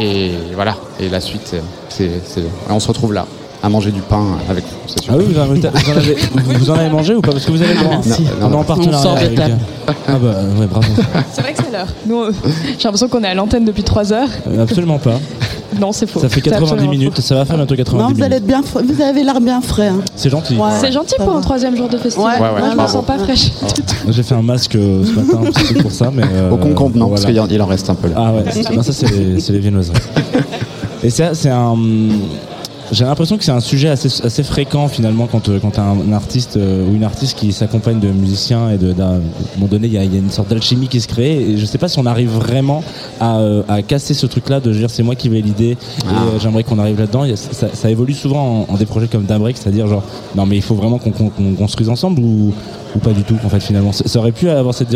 et 0.00 0.32
voilà. 0.54 0.76
Et 1.00 1.10
la 1.10 1.20
suite, 1.20 1.54
c'est, 1.90 2.10
on 2.70 2.80
se 2.80 2.88
retrouve 2.88 3.12
là 3.12 3.26
à 3.62 3.68
manger 3.68 3.92
du 3.92 4.00
pain 4.00 4.24
avec 4.48 4.64
vous. 4.64 4.94
Ah 5.08 5.12
oui, 5.16 5.24
vous 5.28 5.38
en, 5.38 5.42
avez, 5.42 5.60
vous 6.58 6.70
en, 6.70 6.74
avez, 6.74 6.90
mangé 6.90 7.14
ou 7.14 7.20
pas 7.20 7.30
Parce 7.30 7.44
que 7.44 7.52
vous 7.52 7.62
avez 7.62 7.74
le 7.74 7.80
droit. 7.80 8.00
Non, 8.40 8.48
non, 8.48 8.58
en 8.58 8.64
partenariat. 8.64 9.12
Avec... 9.12 9.38
Euh, 9.38 9.48
ah 10.08 10.12
bah 10.20 10.34
ouais, 10.58 10.66
bravo. 10.66 10.86
C'est 11.32 11.42
vrai 11.42 11.52
que 11.52 11.62
c'est 11.64 11.72
l'heure. 11.72 11.88
Nous, 12.06 12.24
j'ai 12.78 12.84
l'impression 12.84 13.08
qu'on 13.08 13.22
est 13.22 13.28
à 13.28 13.34
l'antenne 13.34 13.64
depuis 13.64 13.84
3 13.84 14.12
heures. 14.12 14.28
Euh, 14.48 14.62
absolument 14.62 14.98
pas. 14.98 15.18
Non, 15.80 15.92
c'est 15.92 16.06
faux. 16.06 16.20
Ça 16.20 16.28
fait 16.28 16.40
90 16.40 16.88
minutes, 16.88 17.20
ça 17.20 17.36
va 17.36 17.44
faire 17.44 17.56
bientôt 17.56 17.76
90 17.76 18.02
minutes. 18.02 18.16
Vous, 18.18 18.24
allez 18.24 18.36
être 18.36 18.46
bien 18.46 18.62
vous 18.62 19.02
avez 19.02 19.22
l'air 19.22 19.40
bien 19.40 19.60
frais. 19.60 19.88
Hein. 19.88 20.00
C'est 20.16 20.28
gentil. 20.28 20.56
c'est 20.80 20.92
gentil 20.92 21.14
pour 21.18 21.34
un 21.34 21.40
troisième 21.40 21.76
jour 21.76 21.88
de 21.88 21.98
festival. 21.98 22.42
Ouais, 22.42 22.60
Moi, 22.60 22.70
je 22.72 22.82
me 22.82 22.86
sens 22.88 23.04
pas 23.04 23.18
fraîche. 23.18 23.52
J'ai 24.08 24.22
fait 24.22 24.34
un 24.34 24.42
masque 24.42 24.74
euh, 24.74 25.04
ce 25.04 25.12
matin, 25.12 25.40
c'est 25.68 25.82
pour 25.82 25.92
ça. 25.92 26.10
Mais, 26.12 26.24
Au 26.50 26.56
concombre, 26.56 26.96
non, 26.96 27.08
parce 27.08 27.24
qu'il 27.24 27.40
en 27.40 27.66
reste 27.66 27.88
un 27.90 27.94
peu 27.94 28.08
là. 28.08 28.14
Ah 28.16 28.32
ouais, 28.32 28.82
ça, 28.82 28.92
c'est 28.92 29.10
les, 29.10 29.36
les 29.36 29.58
viennoiseries. 29.58 29.98
Et 31.04 31.10
c'est 31.10 31.48
un 31.48 31.76
j'ai 32.92 33.04
l'impression 33.04 33.38
que 33.38 33.44
c'est 33.44 33.52
un 33.52 33.60
sujet 33.60 33.88
assez, 33.88 34.24
assez 34.24 34.42
fréquent 34.42 34.86
finalement 34.86 35.26
quand, 35.26 35.48
euh, 35.48 35.58
quand 35.58 35.72
tu 35.72 35.80
as 35.80 35.84
un, 35.84 36.12
artiste 36.12 36.58
euh, 36.58 36.86
ou 36.86 36.94
une 36.94 37.04
artiste 37.04 37.38
qui 37.38 37.52
s'accompagne 37.52 37.98
de 37.98 38.08
musiciens 38.08 38.70
et 38.70 38.76
de, 38.76 38.92
d'un, 38.92 39.20
moment 39.56 39.66
donné 39.68 39.86
il 39.86 39.94
y, 39.94 39.98
a, 39.98 40.02
une 40.02 40.30
sorte 40.30 40.48
d'alchimie 40.48 40.88
qui 40.88 41.00
se 41.00 41.08
crée 41.08 41.40
et 41.40 41.56
je 41.56 41.64
sais 41.64 41.78
pas 41.78 41.88
si 41.88 41.98
on 41.98 42.06
arrive 42.06 42.28
vraiment 42.28 42.84
à, 43.18 43.38
euh, 43.38 43.62
à 43.66 43.80
casser 43.80 44.12
ce 44.12 44.26
truc 44.26 44.50
là 44.50 44.60
de 44.60 44.70
dire 44.70 44.90
c'est 44.90 45.02
moi 45.02 45.14
qui 45.14 45.30
vais 45.30 45.40
l'idée 45.40 45.70
et 45.70 45.76
ah. 46.06 46.38
j'aimerais 46.38 46.64
qu'on 46.64 46.78
arrive 46.78 46.98
là-dedans. 46.98 47.24
Ça, 47.34 47.68
ça, 47.72 47.90
évolue 47.90 48.12
souvent 48.12 48.66
en, 48.68 48.76
des 48.76 48.86
projets 48.86 49.08
comme 49.08 49.24
Dabrek, 49.24 49.56
c'est-à-dire 49.56 49.86
genre 49.86 50.02
non 50.34 50.44
mais 50.44 50.56
il 50.56 50.62
faut 50.62 50.74
vraiment 50.74 50.98
qu'on, 50.98 51.30
construise 51.56 51.88
ensemble 51.88 52.20
ou, 52.20 52.52
ou 52.94 52.98
pas 52.98 53.12
du 53.12 53.22
tout 53.22 53.38
en 53.42 53.48
fait 53.48 53.60
finalement. 53.60 53.92
Ça, 53.92 54.06
ça 54.06 54.18
aurait 54.18 54.32
pu 54.32 54.50
avoir 54.50 54.74
cette 54.74 54.90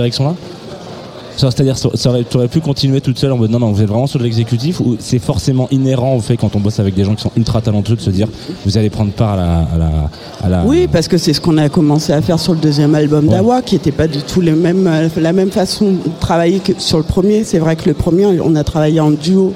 c'est-à-dire, 1.36 1.76
tu 1.76 2.36
aurais 2.36 2.48
pu 2.48 2.60
continuer 2.60 3.00
toute 3.00 3.18
seule 3.18 3.32
en 3.32 3.36
mode 3.36 3.50
non, 3.50 3.58
non, 3.58 3.70
vous 3.72 3.82
êtes 3.82 3.88
vraiment 3.88 4.06
sur 4.06 4.18
l'exécutif 4.20 4.80
ou 4.80 4.96
c'est 4.98 5.18
forcément 5.18 5.68
inhérent 5.70 6.16
au 6.16 6.20
fait 6.20 6.36
quand 6.36 6.56
on 6.56 6.60
bosse 6.60 6.80
avec 6.80 6.94
des 6.94 7.04
gens 7.04 7.14
qui 7.14 7.22
sont 7.22 7.32
ultra 7.36 7.60
talentueux 7.60 7.96
de 7.96 8.00
se 8.00 8.10
dire 8.10 8.28
vous 8.64 8.78
allez 8.78 8.90
prendre 8.90 9.12
part 9.12 9.38
à 9.38 10.48
la. 10.48 10.64
Oui, 10.64 10.88
parce 10.90 11.08
que 11.08 11.18
c'est 11.18 11.32
ce 11.32 11.40
qu'on 11.40 11.58
a 11.58 11.68
commencé 11.68 12.12
à 12.12 12.22
faire 12.22 12.38
sur 12.38 12.54
le 12.54 12.60
deuxième 12.60 12.94
album 12.94 13.26
d'Awa 13.26 13.62
qui 13.62 13.74
n'était 13.74 13.92
pas 13.92 14.06
du 14.06 14.22
tout 14.22 14.40
les 14.40 14.52
mêmes, 14.52 14.86
euh, 14.86 15.08
la 15.16 15.32
même 15.32 15.50
façon 15.50 15.92
de 15.92 15.98
travailler 16.20 16.60
que 16.60 16.72
sur 16.78 16.98
le 16.98 17.04
premier. 17.04 17.44
C'est 17.44 17.58
vrai 17.58 17.76
que 17.76 17.88
le 17.88 17.94
premier, 17.94 18.26
on 18.26 18.54
a 18.56 18.64
travaillé 18.64 19.00
en 19.00 19.10
duo 19.10 19.52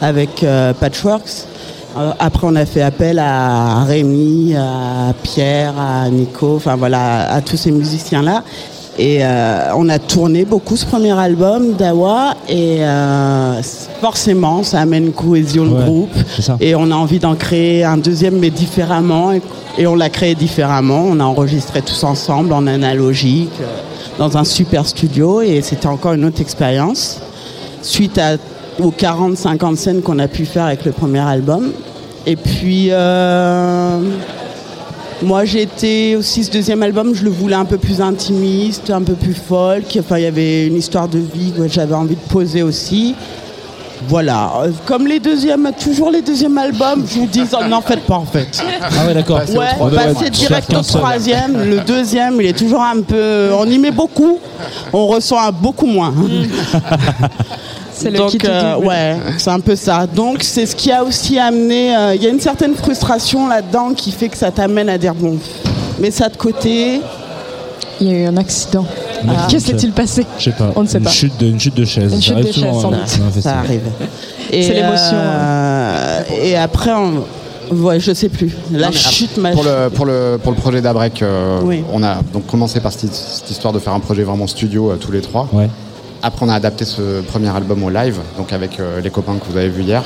avec 0.00 0.42
euh, 0.42 0.72
Patchworks. 0.72 1.46
Euh, 1.96 2.12
après, 2.18 2.46
on 2.46 2.54
a 2.54 2.66
fait 2.66 2.82
appel 2.82 3.18
à 3.18 3.84
Rémi, 3.84 4.54
à 4.54 5.14
Pierre, 5.22 5.74
à 5.78 6.08
Nico, 6.10 6.56
enfin 6.56 6.76
voilà, 6.76 7.32
à 7.32 7.40
tous 7.40 7.56
ces 7.56 7.70
musiciens-là. 7.70 8.44
Et 8.98 9.18
euh, 9.22 9.74
on 9.76 9.88
a 9.88 10.00
tourné 10.00 10.44
beaucoup 10.44 10.76
ce 10.76 10.84
premier 10.84 11.16
album 11.16 11.74
d'Awa 11.74 12.34
et 12.48 12.78
euh, 12.80 13.62
forcément 14.00 14.64
ça 14.64 14.80
amène 14.80 15.12
cohésion 15.12 15.66
de 15.66 15.84
groupe. 15.84 16.10
et 16.60 16.74
on 16.74 16.90
a 16.90 16.96
envie 16.96 17.20
d'en 17.20 17.36
créer 17.36 17.84
un 17.84 17.96
deuxième 17.96 18.38
mais 18.38 18.50
différemment. 18.50 19.30
Et, 19.32 19.86
on 19.86 19.94
l'a 19.94 20.10
créé 20.10 20.34
différemment. 20.34 21.04
On 21.08 21.20
a 21.20 21.24
enregistré 21.24 21.80
tous 21.80 22.02
ensemble 22.02 22.52
en 22.52 22.66
analogique 22.66 23.52
euh, 23.60 23.66
dans 24.18 24.36
un 24.36 24.42
super 24.42 24.84
studio. 24.84 25.42
Et 25.42 25.62
c'était 25.62 25.86
encore 25.86 26.14
une 26.14 26.24
autre 26.24 26.40
expérience. 26.40 27.20
Suite 27.82 28.18
à, 28.18 28.36
aux 28.80 28.90
40-50 28.90 29.76
scènes 29.76 30.02
qu'on 30.02 30.18
a 30.18 30.26
pu 30.26 30.44
faire 30.44 30.64
avec 30.64 30.84
le 30.84 30.90
premier 30.90 31.20
album. 31.20 31.70
Et 32.26 32.34
puis 32.34 32.90
Moi, 35.22 35.44
j'étais 35.44 36.14
aussi 36.16 36.44
ce 36.44 36.50
deuxième 36.50 36.82
album, 36.82 37.12
je 37.14 37.24
le 37.24 37.30
voulais 37.30 37.56
un 37.56 37.64
peu 37.64 37.76
plus 37.76 38.00
intimiste, 38.00 38.90
un 38.90 39.02
peu 39.02 39.14
plus 39.14 39.34
folk. 39.34 39.98
Enfin, 39.98 40.18
il 40.18 40.22
y 40.22 40.26
avait 40.26 40.66
une 40.66 40.76
histoire 40.76 41.08
de 41.08 41.18
vie 41.18 41.52
que 41.52 41.66
j'avais 41.66 41.94
envie 41.94 42.14
de 42.14 42.32
poser 42.32 42.62
aussi. 42.62 43.14
Voilà, 44.06 44.52
comme 44.86 45.08
les 45.08 45.18
deuxièmes, 45.18 45.68
toujours 45.82 46.12
les 46.12 46.22
deuxièmes 46.22 46.56
albums, 46.56 47.04
je 47.04 47.18
vous 47.18 47.26
dis, 47.26 47.42
n'en 47.68 47.80
faites 47.80 48.06
pas 48.06 48.14
en 48.14 48.24
fait. 48.24 48.62
Ah 48.80 49.06
ouais, 49.06 49.12
d'accord. 49.14 49.40
Ouais, 49.40 49.90
passer 49.92 50.30
direct 50.30 50.72
au 50.72 50.82
troisième. 50.82 51.68
Le 51.68 51.80
deuxième, 51.80 52.40
il 52.40 52.46
est 52.46 52.56
toujours 52.56 52.82
un 52.82 53.00
peu. 53.02 53.50
On 53.58 53.66
y 53.68 53.76
met 53.76 53.90
beaucoup, 53.90 54.38
on 54.92 55.08
ressent 55.08 55.38
beaucoup 55.52 55.86
moins. 55.86 56.14
C'est 57.98 58.10
le 58.10 58.18
Donc, 58.18 58.44
euh, 58.44 58.76
ouais, 58.76 59.16
c'est 59.38 59.50
un 59.50 59.58
peu 59.58 59.74
ça. 59.74 60.06
Donc, 60.06 60.44
c'est 60.44 60.66
ce 60.66 60.76
qui 60.76 60.92
a 60.92 61.02
aussi 61.02 61.36
amené. 61.36 61.96
Euh, 61.96 62.14
il 62.14 62.22
y 62.22 62.26
a 62.28 62.30
une 62.30 62.40
certaine 62.40 62.74
frustration 62.76 63.48
là-dedans 63.48 63.92
qui 63.92 64.12
fait 64.12 64.28
que 64.28 64.36
ça 64.36 64.52
t'amène 64.52 64.88
à 64.88 64.98
dire 64.98 65.14
bon, 65.14 65.36
mais 65.98 66.12
ça 66.12 66.28
de 66.28 66.36
côté. 66.36 67.00
Il 68.00 68.06
y 68.06 68.14
a 68.14 68.18
eu 68.20 68.24
un 68.26 68.36
accident. 68.36 68.86
Ah. 69.26 69.48
Qu'est-ce 69.50 69.64
qui 69.64 69.72
s'est-il 69.72 69.90
passé 69.90 70.24
Je 70.38 70.44
sais 70.44 70.52
pas. 70.52 70.70
On 70.76 70.82
ne 70.82 70.86
sait 70.86 70.98
une 70.98 71.04
pas. 71.04 71.10
Chute 71.10 71.36
de, 71.40 71.46
une 71.48 71.58
chute 71.58 71.74
de 71.74 71.84
chaise. 71.84 72.14
Une 72.14 72.22
chute 72.22 72.36
de 72.36 72.52
chaise, 72.52 72.80
sans 72.80 72.92
doute. 72.92 73.08
Ça 73.40 73.58
arrive. 73.58 73.80
C'est 74.48 74.74
l'émotion. 74.74 75.16
Euh, 75.16 76.20
et 76.40 76.56
après, 76.56 76.92
on, 76.92 77.24
Ouais, 77.74 77.98
je 78.00 78.14
sais 78.14 78.28
plus. 78.28 78.50
La 78.70 78.92
chute 78.92 79.34
pour 79.34 79.64
le, 79.64 79.90
pour, 79.90 80.06
le, 80.06 80.38
pour 80.42 80.52
le 80.52 80.56
projet 80.56 80.80
d'Abrec, 80.80 81.24
on 81.92 82.02
a 82.04 82.22
donc 82.32 82.46
commencé 82.46 82.78
par 82.78 82.92
cette, 82.92 83.10
histoire 83.50 83.72
de 83.72 83.80
faire 83.80 83.92
un 83.92 84.00
projet 84.00 84.22
vraiment 84.22 84.46
studio 84.46 84.94
tous 85.00 85.10
les 85.10 85.20
trois. 85.20 85.48
Ouais. 85.52 85.68
Après, 86.20 86.44
on 86.44 86.48
a 86.48 86.54
adapté 86.54 86.84
ce 86.84 87.20
premier 87.20 87.48
album 87.48 87.84
au 87.84 87.90
live, 87.90 88.18
donc 88.36 88.52
avec 88.52 88.80
euh, 88.80 89.00
les 89.00 89.10
copains 89.10 89.36
que 89.36 89.50
vous 89.50 89.56
avez 89.56 89.68
vus 89.68 89.82
hier. 89.82 90.02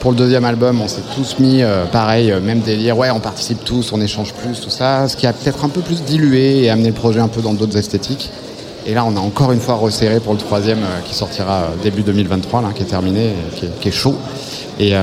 Pour 0.00 0.10
le 0.10 0.16
deuxième 0.16 0.44
album, 0.44 0.80
on 0.80 0.88
s'est 0.88 1.04
tous 1.14 1.38
mis 1.38 1.62
euh, 1.62 1.84
pareil, 1.84 2.32
euh, 2.32 2.40
même 2.40 2.60
délire. 2.60 2.98
Ouais, 2.98 3.10
on 3.10 3.20
participe 3.20 3.64
tous, 3.64 3.92
on 3.92 4.00
échange 4.00 4.32
plus, 4.34 4.60
tout 4.60 4.70
ça. 4.70 5.06
Ce 5.06 5.16
qui 5.16 5.28
a 5.28 5.32
peut-être 5.32 5.64
un 5.64 5.68
peu 5.68 5.82
plus 5.82 6.02
dilué 6.02 6.64
et 6.64 6.70
amené 6.70 6.88
le 6.88 6.94
projet 6.94 7.20
un 7.20 7.28
peu 7.28 7.42
dans 7.42 7.54
d'autres 7.54 7.76
esthétiques. 7.76 8.30
Et 8.86 8.94
là, 8.94 9.04
on 9.06 9.16
a 9.16 9.20
encore 9.20 9.52
une 9.52 9.60
fois 9.60 9.74
resserré 9.74 10.18
pour 10.18 10.32
le 10.32 10.38
troisième 10.40 10.80
qui 11.04 11.14
sortira 11.14 11.68
début 11.80 12.02
2023, 12.02 12.62
là, 12.62 12.68
qui 12.74 12.82
est 12.82 12.86
terminé, 12.86 13.34
qui 13.54 13.88
est, 13.88 13.92
chaud. 13.92 14.16
Et 14.80 14.94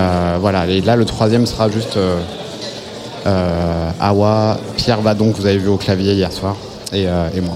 voilà. 0.42 0.66
Et 0.66 0.82
là, 0.82 0.96
le 0.96 1.06
troisième 1.06 1.46
sera 1.46 1.70
juste 1.70 1.96
Awa, 4.00 4.58
Pierre 4.78 5.02
Vadon 5.02 5.32
que 5.32 5.38
vous 5.38 5.46
avez 5.46 5.60
vu 5.60 5.68
au 5.68 5.78
clavier 5.78 6.14
hier 6.14 6.34
soir, 6.34 6.56
et, 6.92 7.06
moi. 7.40 7.56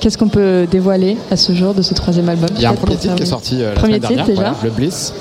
Qu'est-ce 0.00 0.18
qu'on 0.18 0.28
peut 0.28 0.66
dévoiler 0.70 1.16
à 1.30 1.36
ce 1.36 1.52
jour 1.52 1.74
de 1.74 1.82
ce 1.82 1.94
troisième 1.94 2.28
album 2.28 2.48
Il 2.56 2.62
y 2.62 2.66
a 2.66 2.70
un 2.70 2.74
premier 2.74 2.96
titre 2.96 3.14
qui 3.14 3.22
est 3.22 3.26
sorti 3.26 3.62
euh, 3.62 3.74
la 3.74 3.80
premier 3.80 4.00
semaine 4.00 4.24
titre, 4.24 4.26
dernière, 4.26 4.54
le 4.62 4.70
Bliss. 4.70 5.12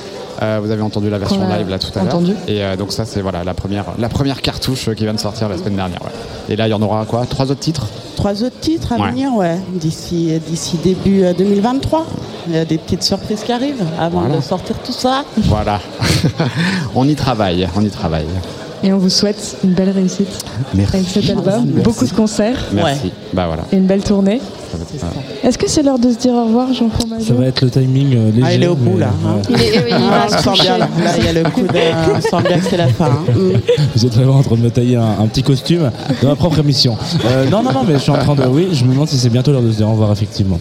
Euh, 0.42 0.60
vous 0.62 0.70
avez 0.70 0.82
entendu 0.82 1.10
la 1.10 1.18
version 1.18 1.48
live 1.48 1.70
là 1.70 1.80
tout 1.80 1.98
à 1.98 2.04
l'heure. 2.04 2.22
Et 2.48 2.62
euh, 2.62 2.76
donc 2.76 2.92
ça 2.92 3.06
c'est 3.06 3.22
voilà 3.22 3.46
la 3.46 3.54
première 3.54 3.86
la 3.98 4.10
première 4.10 4.42
cartouche 4.42 4.90
qui 4.94 5.04
vient 5.04 5.14
de 5.14 5.20
sortir 5.20 5.48
la 5.48 5.58
semaine 5.58 5.78
dernière. 5.78 6.02
Et 6.50 6.58
là 6.58 6.68
il 6.68 6.72
y 6.72 6.74
en 6.74 6.82
aura 6.82 7.06
quoi? 7.06 7.26
Trois 7.26 7.52
autres 7.52 7.62
titres? 7.62 7.88
Trois 8.18 8.44
autres 8.44 8.60
titres 8.60 8.92
à 8.92 9.10
venir 9.10 9.34
ouais 9.34 9.58
d'ici 9.74 10.38
d'ici 10.46 10.78
début 10.84 11.24
2023. 11.38 12.06
Il 12.48 12.54
y 12.54 12.58
a 12.58 12.66
des 12.66 12.78
petites 12.78 13.04
surprises 13.04 13.44
qui 13.44 13.52
arrivent 13.54 13.86
avant 13.98 14.28
de 14.28 14.42
sortir 14.42 14.76
tout 14.86 14.92
ça. 14.92 15.24
Voilà. 15.38 15.80
on 16.96 17.08
y 17.08 17.16
travaille, 17.16 17.68
on 17.76 17.82
y 17.82 17.90
travaille. 17.90 18.28
Et 18.84 18.94
on 18.94 18.98
vous 18.98 19.10
souhaite 19.10 19.58
une 19.64 19.72
belle 19.72 19.90
réussite 19.90 20.46
Merci. 20.74 20.96
avec 20.96 21.08
cet 21.08 21.30
album. 21.30 21.66
Beaucoup 21.84 22.06
de 22.06 22.14
concerts. 22.14 22.66
Merci. 22.74 23.12
Bah 23.34 23.48
voilà. 23.48 23.64
Et 23.72 23.78
une 23.78 23.88
belle 23.88 24.04
tournée. 24.04 24.42
Est-ce 25.44 25.58
que 25.58 25.70
c'est 25.70 25.84
l'heure 25.84 26.00
de 26.00 26.12
se 26.12 26.18
dire 26.18 26.34
au 26.34 26.46
revoir, 26.46 26.74
Jean 26.74 26.90
Ça 27.20 27.34
va 27.34 27.46
être 27.46 27.62
le 27.62 27.70
timing 27.70 28.16
euh, 28.16 28.32
léger. 28.32 28.44
Ah, 28.44 28.54
il 28.54 28.64
est 28.64 28.68
au 28.68 28.76
bout 28.76 28.98
là. 28.98 29.10
Hein. 29.26 29.42
Il 29.50 29.56
est, 29.56 29.84
oui, 29.86 29.92
ah, 29.94 30.28
on 30.28 30.38
sent 30.56 30.62
bien 30.62 30.78
là. 30.78 30.88
Il 31.18 31.24
y 31.24 31.28
a 31.28 31.34
le 31.34 31.50
coup 31.50 31.62
de. 31.62 31.68
On 32.16 32.22
sent 32.22 32.48
bien 32.48 32.60
que 32.60 32.66
c'est 32.70 32.78
la 32.78 32.88
fin. 32.88 33.06
Hein. 33.06 33.34
Vous 33.96 34.06
êtes 34.06 34.14
vraiment 34.14 34.38
en 34.38 34.44
train 34.44 34.56
de 34.56 34.62
me 34.62 34.70
tailler 34.70 34.98
un, 34.98 35.28
petit 35.28 35.44
costume 35.44 35.92
de 36.22 36.28
ma 36.28 36.36
propre 36.36 36.60
émission. 36.60 36.98
Euh, 37.26 37.50
non, 37.50 37.64
non, 37.64 37.72
non, 37.72 37.84
mais 37.88 37.94
je 37.94 38.00
suis 38.00 38.12
en 38.12 38.18
train 38.18 38.36
de. 38.36 38.46
Oui, 38.46 38.70
je 38.74 38.84
me 38.84 38.92
demande 38.92 39.08
si 39.08 39.18
c'est 39.18 39.30
bientôt 39.30 39.52
l'heure 39.52 39.62
de 39.62 39.72
se 39.72 39.78
dire 39.78 39.88
au 39.88 39.92
revoir, 39.92 40.12
effectivement. 40.12 40.60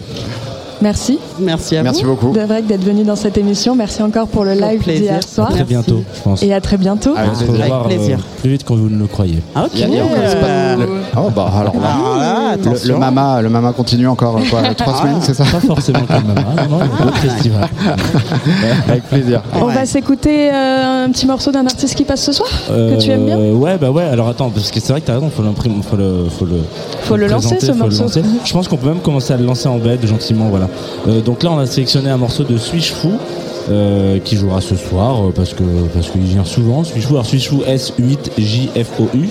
Merci. 0.81 1.19
Merci 1.39 1.77
à 1.77 1.83
Merci 1.83 2.03
vous. 2.03 2.11
beaucoup. 2.11 2.33
d'être 2.67 2.83
venu 2.83 3.03
dans 3.03 3.15
cette 3.15 3.37
émission. 3.37 3.75
Merci 3.75 4.01
encore 4.03 4.27
pour 4.27 4.43
le 4.43 4.53
live 4.53 4.83
d'hier 4.83 5.23
soir. 5.23 5.47
À 5.47 5.51
très 5.51 5.63
bientôt, 5.63 6.03
je 6.15 6.21
pense. 6.21 6.43
Et 6.43 6.53
à 6.53 6.61
très 6.61 6.77
bientôt. 6.77 7.13
on 7.17 7.35
se 7.35 7.45
revoir 7.45 7.87
plaisir. 7.87 8.19
plus 8.41 8.51
vite 8.51 8.63
que 8.63 8.73
vous 8.73 8.89
ne 8.89 8.99
le 8.99 9.07
croyez. 9.07 9.39
Ah, 9.55 9.65
ok. 9.65 9.79
Pas- 9.79 10.75
le- 10.75 10.94
Oh 11.17 11.29
bah 11.33 11.49
alors 11.59 11.75
là, 11.75 11.97
là, 12.19 12.55
le, 12.57 12.87
le 12.89 12.97
mama, 12.97 13.41
le 13.41 13.49
mama 13.49 13.71
continue 13.73 14.07
encore 14.07 14.37
quoi, 14.49 14.61
trois 14.75 14.97
semaines, 14.99 15.17
c'est 15.21 15.33
ça 15.33 15.43
Pas 15.45 15.59
forcément 15.59 16.01
comme 16.07 16.25
maman, 16.27 16.41
non, 16.69 16.79
non, 16.79 16.85
d'autres 17.05 17.17
festivals. 17.17 17.67
Avec 18.89 19.03
plaisir. 19.05 19.41
On 19.53 19.65
va 19.67 19.85
s'écouter 19.85 20.49
euh, 20.53 21.05
un 21.05 21.09
petit 21.11 21.25
morceau 21.25 21.51
d'un 21.51 21.65
artiste 21.65 21.95
qui 21.95 22.03
passe 22.03 22.23
ce 22.23 22.31
soir 22.33 22.49
que 22.67 22.99
tu 22.99 23.09
aimes 23.11 23.25
bien. 23.25 23.37
Euh, 23.37 23.53
Ouais, 23.53 23.77
bah 23.77 23.89
ouais, 23.91 24.03
alors 24.03 24.27
attends, 24.27 24.49
parce 24.49 24.69
que 24.71 24.79
c'est 24.79 24.91
vrai 24.91 25.01
que 25.01 25.05
t'as 25.07 25.13
raison, 25.13 25.29
faut 25.29 25.41
l'imprimer, 25.43 25.75
faut 25.81 25.95
le, 25.95 26.25
faut 26.29 26.45
le, 26.45 26.59
Faut 27.03 27.15
le 27.17 27.27
lancer, 27.27 27.57
ce 27.59 27.67
faut 27.67 27.71
le 27.73 27.77
morceau. 27.79 28.03
lancer. 28.03 28.21
Je 28.43 28.53
pense 28.53 28.67
qu'on 28.67 28.77
peut 28.77 28.89
même 28.89 28.99
commencer 28.99 29.33
à 29.33 29.37
le 29.37 29.45
lancer 29.45 29.67
en 29.69 29.77
bed, 29.77 30.05
gentiment, 30.05 30.49
voilà. 30.49 30.67
Euh, 31.07 31.21
donc 31.21 31.43
là, 31.43 31.51
on 31.51 31.59
a 31.59 31.65
sélectionné 31.65 32.09
un 32.09 32.17
morceau 32.17 32.43
de 32.43 32.57
Switch 32.57 32.91
Fou. 32.91 33.11
euh, 33.71 34.19
qui 34.23 34.35
jouera 34.35 34.61
ce 34.61 34.75
soir 34.75 35.15
euh, 35.25 35.31
parce 35.35 35.55
que 35.55 35.63
parce 35.91 36.09
qu'il 36.11 36.21
vient 36.21 36.45
souvent 36.45 36.83
Switch 36.83 37.03
Fou 37.05 37.13
alors 37.15 37.25
Switch 37.25 37.49
Fou 37.49 37.63
S8JFOU 37.67 39.29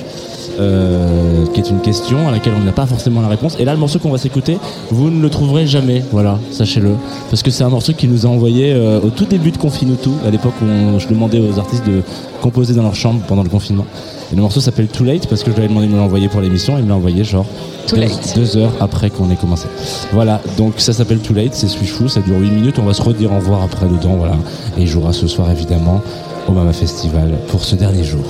euh, 0.61 1.45
qui 1.53 1.61
est 1.61 1.71
une 1.71 1.81
question 1.81 2.29
à 2.29 2.31
laquelle 2.31 2.55
on 2.61 2.65
n'a 2.65 2.73
pas 2.73 2.87
forcément 2.87 3.21
la 3.21 3.29
réponse. 3.29 3.57
Et 3.59 3.65
là 3.65 3.73
le 3.73 3.79
morceau 3.79 3.99
qu'on 3.99 4.11
va 4.11 4.19
s'écouter 4.19 4.59
vous 4.91 5.11
ne 5.11 5.21
le 5.21 5.31
trouverez 5.31 5.67
jamais. 5.67 6.03
Voilà 6.13 6.39
sachez-le. 6.51 6.91
Parce 7.31 7.43
que 7.43 7.51
c'est 7.51 7.65
un 7.65 7.69
morceau 7.71 7.93
qui 7.93 8.09
nous 8.09 8.27
a 8.27 8.29
envoyé 8.29 8.73
euh, 8.73 9.01
au 9.01 9.11
tout 9.11 9.25
début 9.27 9.51
de 9.51 9.59
Confinutu 9.59 10.11
à 10.27 10.31
l'époque 10.31 10.55
où 10.63 10.65
on- 10.65 10.99
je 10.99 11.09
demandais 11.09 11.41
aux 11.41 11.59
artistes 11.59 11.87
de 11.87 12.03
composer 12.41 12.75
dans 12.75 12.83
leur 12.83 12.95
chambre 12.95 13.21
pendant 13.27 13.43
le 13.43 13.49
confinement. 13.49 13.87
Et 14.33 14.37
le 14.37 14.43
morceau 14.43 14.61
s'appelle 14.61 14.89
Too 14.89 15.05
Late 15.05 15.27
parce 15.29 15.43
que 15.43 15.51
je 15.51 15.57
lui 15.57 15.63
avais 15.65 15.69
demandé 15.69 15.87
de 15.87 15.93
me 15.93 15.99
l'envoyer 15.99 16.29
pour 16.29 16.41
l'émission 16.41 16.77
et 16.77 16.81
il 16.81 16.85
me 16.85 16.89
l'a 16.91 16.97
envoyé 16.97 17.25
genre 17.25 17.47
Too 17.87 17.97
deux, 17.97 18.03
Late. 18.03 18.33
deux 18.37 18.57
heures 18.57 18.73
après 18.81 19.11
qu'on 19.11 19.31
ait 19.31 19.37
commencé. 19.37 19.67
Voilà 20.13 20.41
donc 20.57 20.75
ça 20.79 20.93
s'appelle 20.93 21.19
Too 21.19 21.35
Late 21.35 21.55
c'est 21.55 21.69
Fou 21.69 22.09
ça 22.09 22.21
dure 22.21 22.39
8 22.39 22.51
minutes 22.51 22.79
on 22.79 22.85
va 22.85 22.95
se 22.95 23.03
redire 23.03 23.33
au 23.33 23.37
revoir 23.37 23.63
après 23.63 23.87
dedans 23.87 24.15
voilà. 24.17 24.35
Et 24.79 24.83
il 24.83 24.87
jouera 24.87 25.13
ce 25.13 25.27
soir 25.27 25.51
évidemment 25.51 26.01
au 26.49 26.53
Mama 26.53 26.73
Festival 26.73 27.33
pour 27.49 27.65
ce 27.65 27.75
dernier 27.77 28.05
jour 28.05 28.21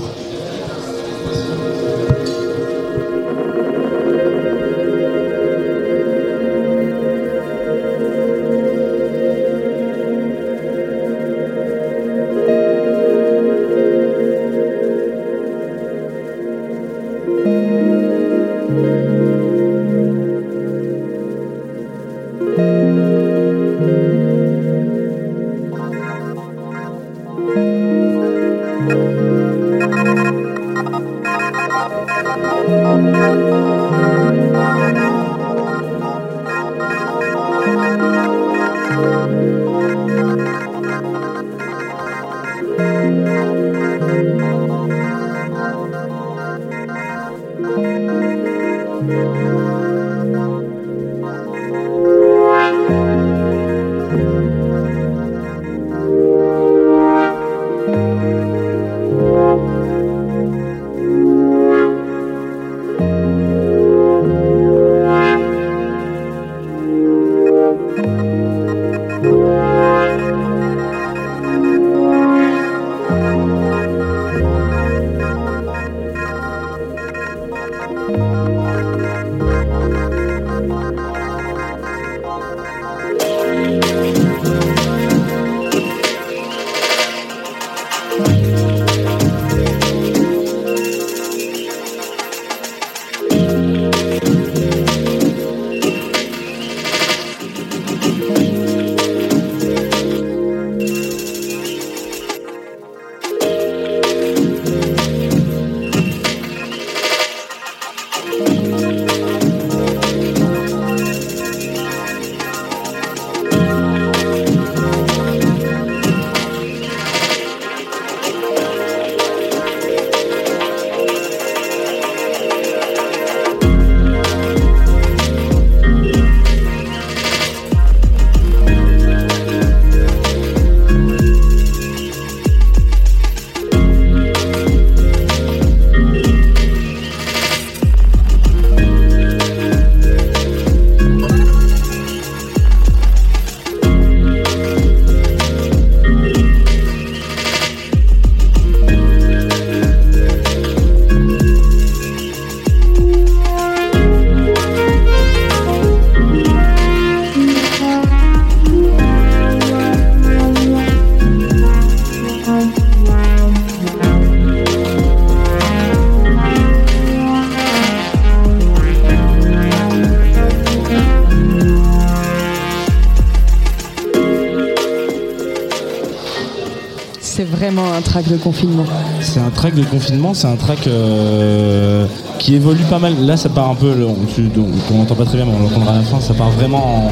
track 178.14 178.28
de 178.28 178.36
confinement. 178.36 178.84
C'est 179.20 179.40
un 179.40 179.50
track 179.50 179.74
de 179.74 179.82
confinement, 179.82 180.34
c'est 180.34 180.46
un 180.46 180.54
track 180.54 180.86
euh, 180.86 182.06
qui 182.38 182.54
évolue 182.54 182.84
pas 182.84 183.00
mal. 183.00 183.14
Là, 183.26 183.36
ça 183.36 183.48
part 183.48 183.68
un 183.68 183.74
peu, 183.74 183.92
on 184.06 184.94
n'entend 184.96 185.16
pas 185.16 185.24
très 185.24 185.38
bien, 185.38 185.46
mais 185.46 185.52
on 185.58 185.64
l'entendra 185.64 185.94
à 185.94 185.96
la 185.96 186.02
fin, 186.02 186.20
ça 186.20 186.32
part 186.32 186.50
vraiment 186.50 187.10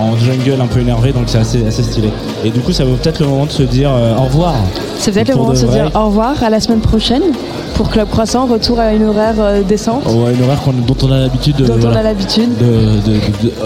en, 0.00 0.16
jungle 0.16 0.60
un 0.60 0.66
peu 0.66 0.80
énervé, 0.80 1.12
donc 1.12 1.24
c'est 1.28 1.38
assez, 1.38 1.64
assez 1.64 1.84
stylé. 1.84 2.08
Et 2.44 2.50
du 2.50 2.58
coup, 2.58 2.72
ça 2.72 2.84
vaut 2.84 2.96
peut-être 2.96 3.20
le 3.20 3.28
moment 3.28 3.46
de 3.46 3.52
se 3.52 3.62
dire 3.62 3.92
euh, 3.94 4.16
au 4.16 4.22
revoir. 4.22 4.56
C'est 4.98 5.12
peut-être 5.12 5.28
le 5.28 5.36
moment 5.36 5.52
de, 5.52 5.56
se 5.56 5.66
dire 5.66 5.88
au 5.94 6.06
revoir, 6.06 6.42
à 6.42 6.50
la 6.50 6.58
semaine 6.58 6.80
prochaine 6.80 7.22
pour 7.80 7.88
Club 7.88 8.10
Croissant, 8.10 8.44
retour 8.44 8.78
à 8.78 8.92
une 8.92 9.04
horaire 9.04 9.36
euh, 9.38 9.62
décente. 9.62 10.04
Ouais, 10.04 10.34
une 10.34 10.42
horaire 10.42 10.60
dont 10.86 10.96
on 11.02 11.12
a 11.12 11.18
l'habitude. 11.18 11.56
Dont 11.56 11.78
on 11.82 11.96
a 11.96 12.02
l'habitude. 12.02 12.50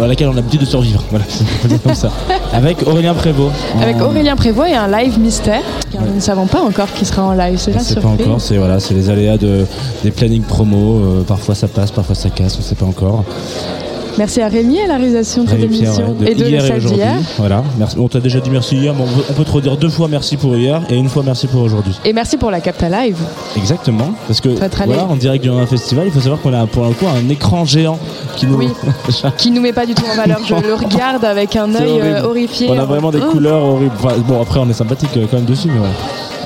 à 0.00 0.06
laquelle 0.06 0.28
on 0.28 0.30
a 0.30 0.36
l'habitude 0.36 0.60
de 0.60 0.66
survivre. 0.66 1.02
Voilà, 1.10 1.24
c'est 1.28 1.82
comme 1.82 1.96
ça. 1.96 2.12
Avec 2.52 2.86
Aurélien 2.86 3.12
Prévost. 3.12 3.52
Avec 3.82 4.00
Aurélien 4.00 4.36
Prévost 4.36 4.70
et 4.70 4.76
un 4.76 4.86
live 4.86 5.18
mystère. 5.18 5.62
Nous 6.00 6.14
ne 6.14 6.20
savons 6.20 6.46
pas 6.46 6.60
encore 6.60 6.92
qui 6.92 7.04
sera 7.04 7.24
en 7.24 7.32
live. 7.32 7.58
C'est 7.58 7.72
la 7.72 7.80
surprise. 7.80 8.04
pas 8.04 8.24
encore. 8.24 8.40
C'est 8.40 8.56
voilà, 8.56 8.78
les 8.88 9.10
aléas 9.10 9.36
de, 9.36 9.66
des 10.04 10.12
plannings 10.12 10.44
promo. 10.44 11.00
Euh, 11.00 11.24
parfois 11.26 11.56
ça 11.56 11.66
passe, 11.66 11.90
parfois 11.90 12.14
ça 12.14 12.30
casse. 12.30 12.54
On 12.54 12.58
ne 12.58 12.62
sait 12.62 12.76
pas 12.76 12.86
encore. 12.86 13.24
Merci 14.16 14.40
à 14.40 14.48
Rémi 14.48 14.80
à 14.80 14.86
la 14.86 14.96
réalisation 14.96 15.44
de 15.44 15.48
cette 15.48 15.62
émission 15.62 16.16
et 16.24 16.34
de 16.34 16.44
hier 16.44 16.78
d'hier. 16.78 17.16
Voilà, 17.36 17.64
merci. 17.78 17.96
On 17.98 18.08
t'a 18.08 18.20
déjà 18.20 18.40
dit 18.40 18.50
merci 18.50 18.76
hier, 18.76 18.94
mais 18.94 19.04
on 19.28 19.32
peut 19.32 19.44
te 19.44 19.50
redire 19.50 19.76
deux 19.76 19.88
fois 19.88 20.08
merci 20.08 20.36
pour 20.36 20.56
hier 20.56 20.82
et 20.88 20.96
une 20.96 21.08
fois 21.08 21.22
merci 21.24 21.46
pour 21.46 21.62
aujourd'hui. 21.62 21.98
Et 22.04 22.12
merci 22.12 22.36
pour 22.36 22.50
la 22.50 22.60
Capta 22.60 22.88
Live. 22.88 23.18
Exactement, 23.56 24.14
parce 24.26 24.40
que 24.40 24.50
voilà, 24.86 25.04
en 25.04 25.16
direct 25.16 25.42
durant 25.42 25.58
un 25.58 25.66
festival, 25.66 26.06
il 26.06 26.12
faut 26.12 26.20
savoir 26.20 26.40
qu'on 26.40 26.52
a 26.52 26.66
pour 26.66 26.84
le 26.84 26.92
coup 26.92 27.06
un 27.06 27.28
écran 27.28 27.64
géant 27.64 27.98
qui 28.36 28.46
nous 28.46 28.58
qui 29.36 29.50
nous 29.50 29.60
met 29.60 29.72
pas 29.72 29.86
du 29.86 29.94
tout 29.94 30.04
en 30.10 30.16
valeur. 30.16 30.40
Je 30.44 30.54
le 30.54 30.74
regarde 30.74 31.24
avec 31.24 31.56
un 31.56 31.74
œil 31.74 32.00
euh, 32.00 32.24
horrifié. 32.24 32.68
On 32.70 32.78
a 32.78 32.84
vraiment 32.84 33.10
des 33.10 33.20
oh. 33.20 33.32
couleurs 33.32 33.64
horribles. 33.64 33.94
bon 34.26 34.40
après 34.40 34.60
on 34.60 34.68
est 34.68 34.74
sympathique 34.74 35.16
euh, 35.16 35.26
quand 35.30 35.38
même 35.38 35.46
dessus, 35.46 35.68
mais 35.68 35.78
voilà. 35.78 35.94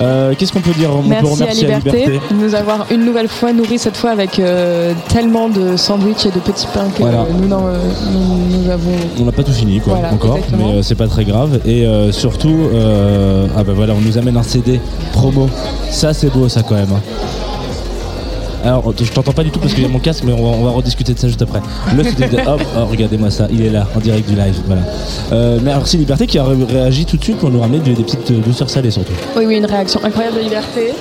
Euh, 0.00 0.34
qu'est-ce 0.36 0.52
qu'on 0.52 0.60
peut 0.60 0.72
dire 0.72 0.90
On 0.94 1.02
Merci 1.02 1.24
peut 1.24 1.30
remercier 1.30 1.66
à 1.66 1.78
Liberté, 1.78 2.20
de 2.30 2.34
nous 2.34 2.54
avoir 2.54 2.86
une 2.90 3.04
nouvelle 3.04 3.28
fois 3.28 3.52
nourri 3.52 3.78
cette 3.78 3.96
fois 3.96 4.10
avec 4.10 4.38
euh, 4.38 4.92
tellement 5.08 5.48
de 5.48 5.76
sandwichs 5.76 6.26
et 6.26 6.30
de 6.30 6.38
petits 6.38 6.66
pains 6.72 6.88
que 6.96 7.02
nous, 7.02 7.48
nous, 7.48 8.70
avons. 8.70 8.92
On 9.20 9.24
n'a 9.24 9.32
pas 9.32 9.42
tout 9.42 9.52
fini 9.52 9.80
quoi 9.80 9.98
encore, 10.10 10.38
mais 10.56 10.64
euh, 10.64 10.82
c'est 10.82 10.94
pas 10.94 11.08
très 11.08 11.24
grave. 11.24 11.60
Et 11.64 11.86
surtout, 12.12 12.68
ah 13.56 13.64
bah 13.64 13.72
voilà, 13.74 13.94
on 13.94 14.00
nous 14.00 14.18
amène 14.18 14.36
un 14.36 14.42
CD 14.42 14.80
promo. 15.12 15.48
Ça 15.90 16.12
c'est 16.12 16.32
beau 16.32 16.48
ça 16.48 16.62
quand 16.62 16.74
même. 16.74 16.88
Alors, 18.64 18.92
je 18.98 19.10
t'entends 19.12 19.32
pas 19.32 19.44
du 19.44 19.50
tout 19.50 19.60
parce 19.60 19.72
qu'il 19.72 19.82
y 19.82 19.86
a 19.86 19.88
mon 19.88 19.98
casque, 19.98 20.24
mais 20.24 20.32
on 20.32 20.64
va, 20.64 20.70
rediscuter 20.70 21.14
de 21.14 21.18
ça 21.18 21.28
juste 21.28 21.42
après. 21.42 21.60
Oh, 22.46 22.86
regardez-moi 22.86 23.30
ça, 23.30 23.46
il 23.50 23.62
est 23.62 23.70
là, 23.70 23.86
en 23.94 24.00
direct 24.00 24.28
du 24.28 24.34
live. 24.34 24.54
Voilà. 24.66 24.82
Euh, 25.32 25.58
merci 25.62 25.96
Liberté 25.96 26.26
qui 26.26 26.38
a 26.38 26.44
réagi 26.44 27.04
tout 27.04 27.16
de 27.16 27.24
suite 27.24 27.38
pour 27.38 27.50
nous 27.50 27.60
ramener 27.60 27.78
des, 27.78 27.94
petites 27.94 28.32
douceurs 28.32 28.70
salées 28.70 28.90
surtout. 28.90 29.12
Oui, 29.36 29.44
oui, 29.46 29.56
une 29.56 29.66
réaction 29.66 30.00
incroyable 30.04 30.36
de 30.36 30.42
Liberté. 30.42 30.92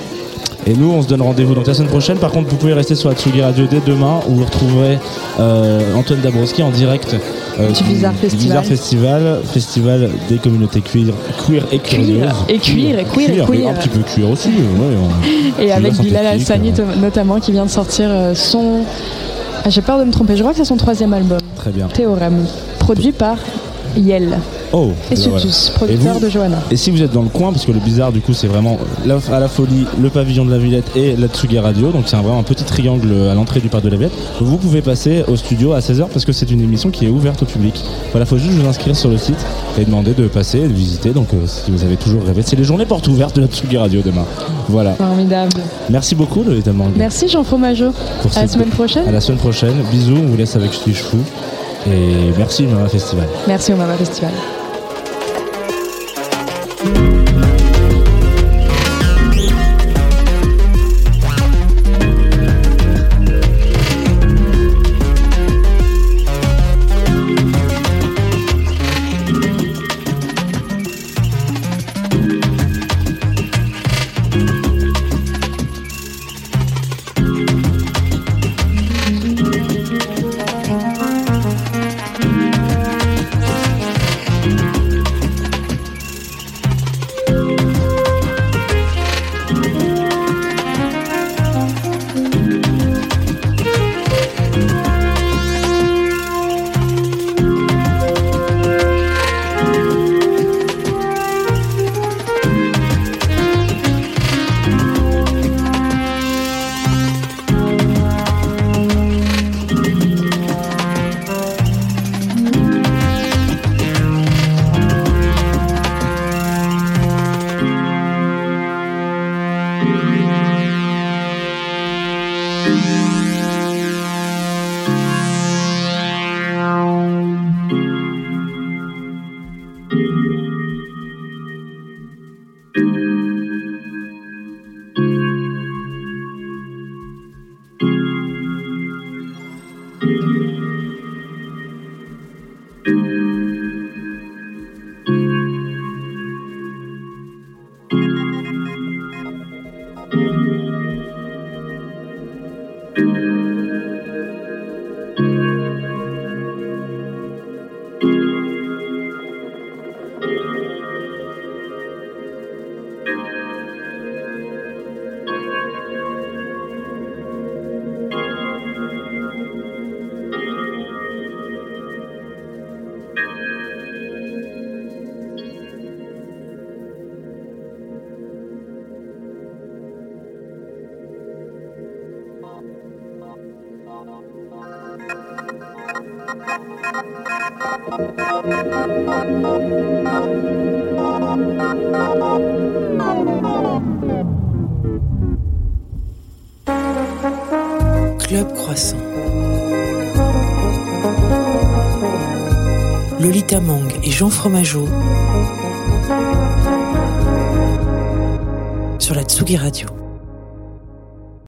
Et 0.68 0.74
nous, 0.74 0.92
on 0.92 1.00
se 1.00 1.08
donne 1.08 1.22
rendez-vous 1.22 1.54
donc 1.54 1.66
la 1.66 1.72
semaine 1.72 1.88
prochaine. 1.88 2.18
Par 2.18 2.30
contre, 2.30 2.50
vous 2.50 2.56
pouvez 2.56 2.74
rester 2.74 2.94
sur 2.94 3.08
Atsugi 3.08 3.40
Radio 3.40 3.64
dès 3.66 3.80
demain 3.80 4.20
où 4.28 4.34
vous 4.34 4.44
retrouverez 4.44 4.98
euh, 5.40 5.94
Antoine 5.94 6.20
Dabrowski 6.20 6.62
en 6.62 6.70
direct 6.70 7.16
euh, 7.58 7.70
du 7.70 7.84
Bizarre 7.84 8.12
Festival. 8.14 8.64
Festival, 8.64 9.40
festival 9.50 10.10
des 10.28 10.36
communautés 10.36 10.82
queer, 10.82 11.14
queer 11.46 11.64
et 11.72 11.78
curieuses. 11.78 12.28
Et 12.50 12.58
cuir, 12.58 12.98
et 12.98 13.04
queer, 13.04 13.30
et 13.30 13.46
queer. 13.46 13.68
Un 13.68 13.72
petit 13.72 13.88
peu 13.88 14.00
cuir 14.00 14.28
aussi. 14.30 14.50
Ouais, 14.50 15.64
et 15.64 15.72
avec 15.72 15.94
Bilal 15.94 16.26
Hassani 16.26 16.74
notamment 17.00 17.40
qui 17.40 17.52
vient 17.52 17.64
de 17.64 17.70
sortir 17.70 18.08
euh, 18.10 18.34
son... 18.34 18.82
Ah, 19.64 19.70
j'ai 19.70 19.80
peur 19.80 19.98
de 19.98 20.04
me 20.04 20.12
tromper, 20.12 20.36
je 20.36 20.42
crois 20.42 20.52
que 20.52 20.58
c'est 20.58 20.66
son 20.66 20.76
troisième 20.76 21.14
album. 21.14 21.38
Très 21.56 21.70
bien. 21.70 21.88
Théorème, 21.88 22.44
produit 22.78 23.12
par 23.12 23.38
Yel. 23.96 24.38
Oh, 24.72 24.90
et 25.10 25.16
Sutus, 25.16 25.70
producteur 25.74 26.20
de 26.20 26.28
Johanna. 26.28 26.58
Et 26.70 26.76
si 26.76 26.90
vous 26.90 27.02
êtes 27.02 27.12
dans 27.12 27.22
le 27.22 27.28
coin, 27.28 27.52
parce 27.52 27.64
que 27.64 27.72
le 27.72 27.80
bizarre 27.80 28.12
du 28.12 28.20
coup 28.20 28.34
c'est 28.34 28.46
vraiment 28.46 28.78
à 29.32 29.40
la 29.40 29.48
folie, 29.48 29.86
le 30.00 30.10
pavillon 30.10 30.44
de 30.44 30.50
la 30.50 30.58
Villette 30.58 30.96
et 30.96 31.16
la 31.16 31.28
Tsugi 31.28 31.58
Radio, 31.58 31.90
donc 31.90 32.04
c'est 32.06 32.16
vraiment 32.16 32.38
un 32.38 32.42
petit 32.42 32.64
triangle 32.64 33.08
à 33.30 33.34
l'entrée 33.34 33.60
du 33.60 33.68
parc 33.68 33.84
de 33.84 33.88
la 33.88 33.96
Villette. 33.96 34.12
Vous 34.40 34.56
pouvez 34.56 34.82
passer 34.82 35.24
au 35.26 35.36
studio 35.36 35.72
à 35.72 35.80
16h 35.80 36.08
parce 36.12 36.24
que 36.24 36.32
c'est 36.32 36.50
une 36.50 36.60
émission 36.60 36.90
qui 36.90 37.06
est 37.06 37.10
ouverte 37.10 37.42
au 37.42 37.46
public. 37.46 37.82
Voilà, 38.12 38.26
faut 38.26 38.38
juste 38.38 38.52
vous 38.52 38.66
inscrire 38.68 38.96
sur 38.96 39.10
le 39.10 39.18
site 39.18 39.38
et 39.78 39.84
demander 39.84 40.12
de 40.12 40.26
passer 40.28 40.58
et 40.58 40.68
de 40.68 40.72
visiter. 40.72 41.10
Donc 41.10 41.28
euh, 41.32 41.46
si 41.46 41.70
vous 41.70 41.84
avez 41.84 41.96
toujours 41.96 42.24
rêvé, 42.24 42.42
c'est 42.44 42.56
les 42.56 42.64
journées 42.64 42.86
portes 42.86 43.08
ouvertes 43.08 43.36
de 43.36 43.42
la 43.42 43.46
Tsugi 43.46 43.76
Radio 43.76 44.02
demain. 44.02 44.24
Voilà. 44.68 44.94
Formidable. 44.94 45.62
Merci 45.90 46.14
beaucoup 46.14 46.42
Lolita 46.42 46.72
Merci 46.96 47.28
Jean 47.28 47.44
Fromageau. 47.44 47.92
À 48.36 48.42
la 48.42 48.48
semaine 48.48 48.68
prochaine. 48.68 49.08
À 49.08 49.12
la 49.12 49.20
semaine 49.20 49.38
prochaine. 49.38 49.74
Bisous, 49.90 50.16
on 50.16 50.26
vous 50.26 50.36
laisse 50.36 50.56
avec 50.56 50.74
Steve 50.74 50.96
Fou. 50.96 51.18
Et 51.86 52.32
merci 52.36 52.66
au 52.66 52.70
Mama 52.70 52.88
Festival. 52.88 53.26
Merci 53.46 53.72
au 53.72 53.76
Mama 53.76 53.94
Festival. 53.94 54.32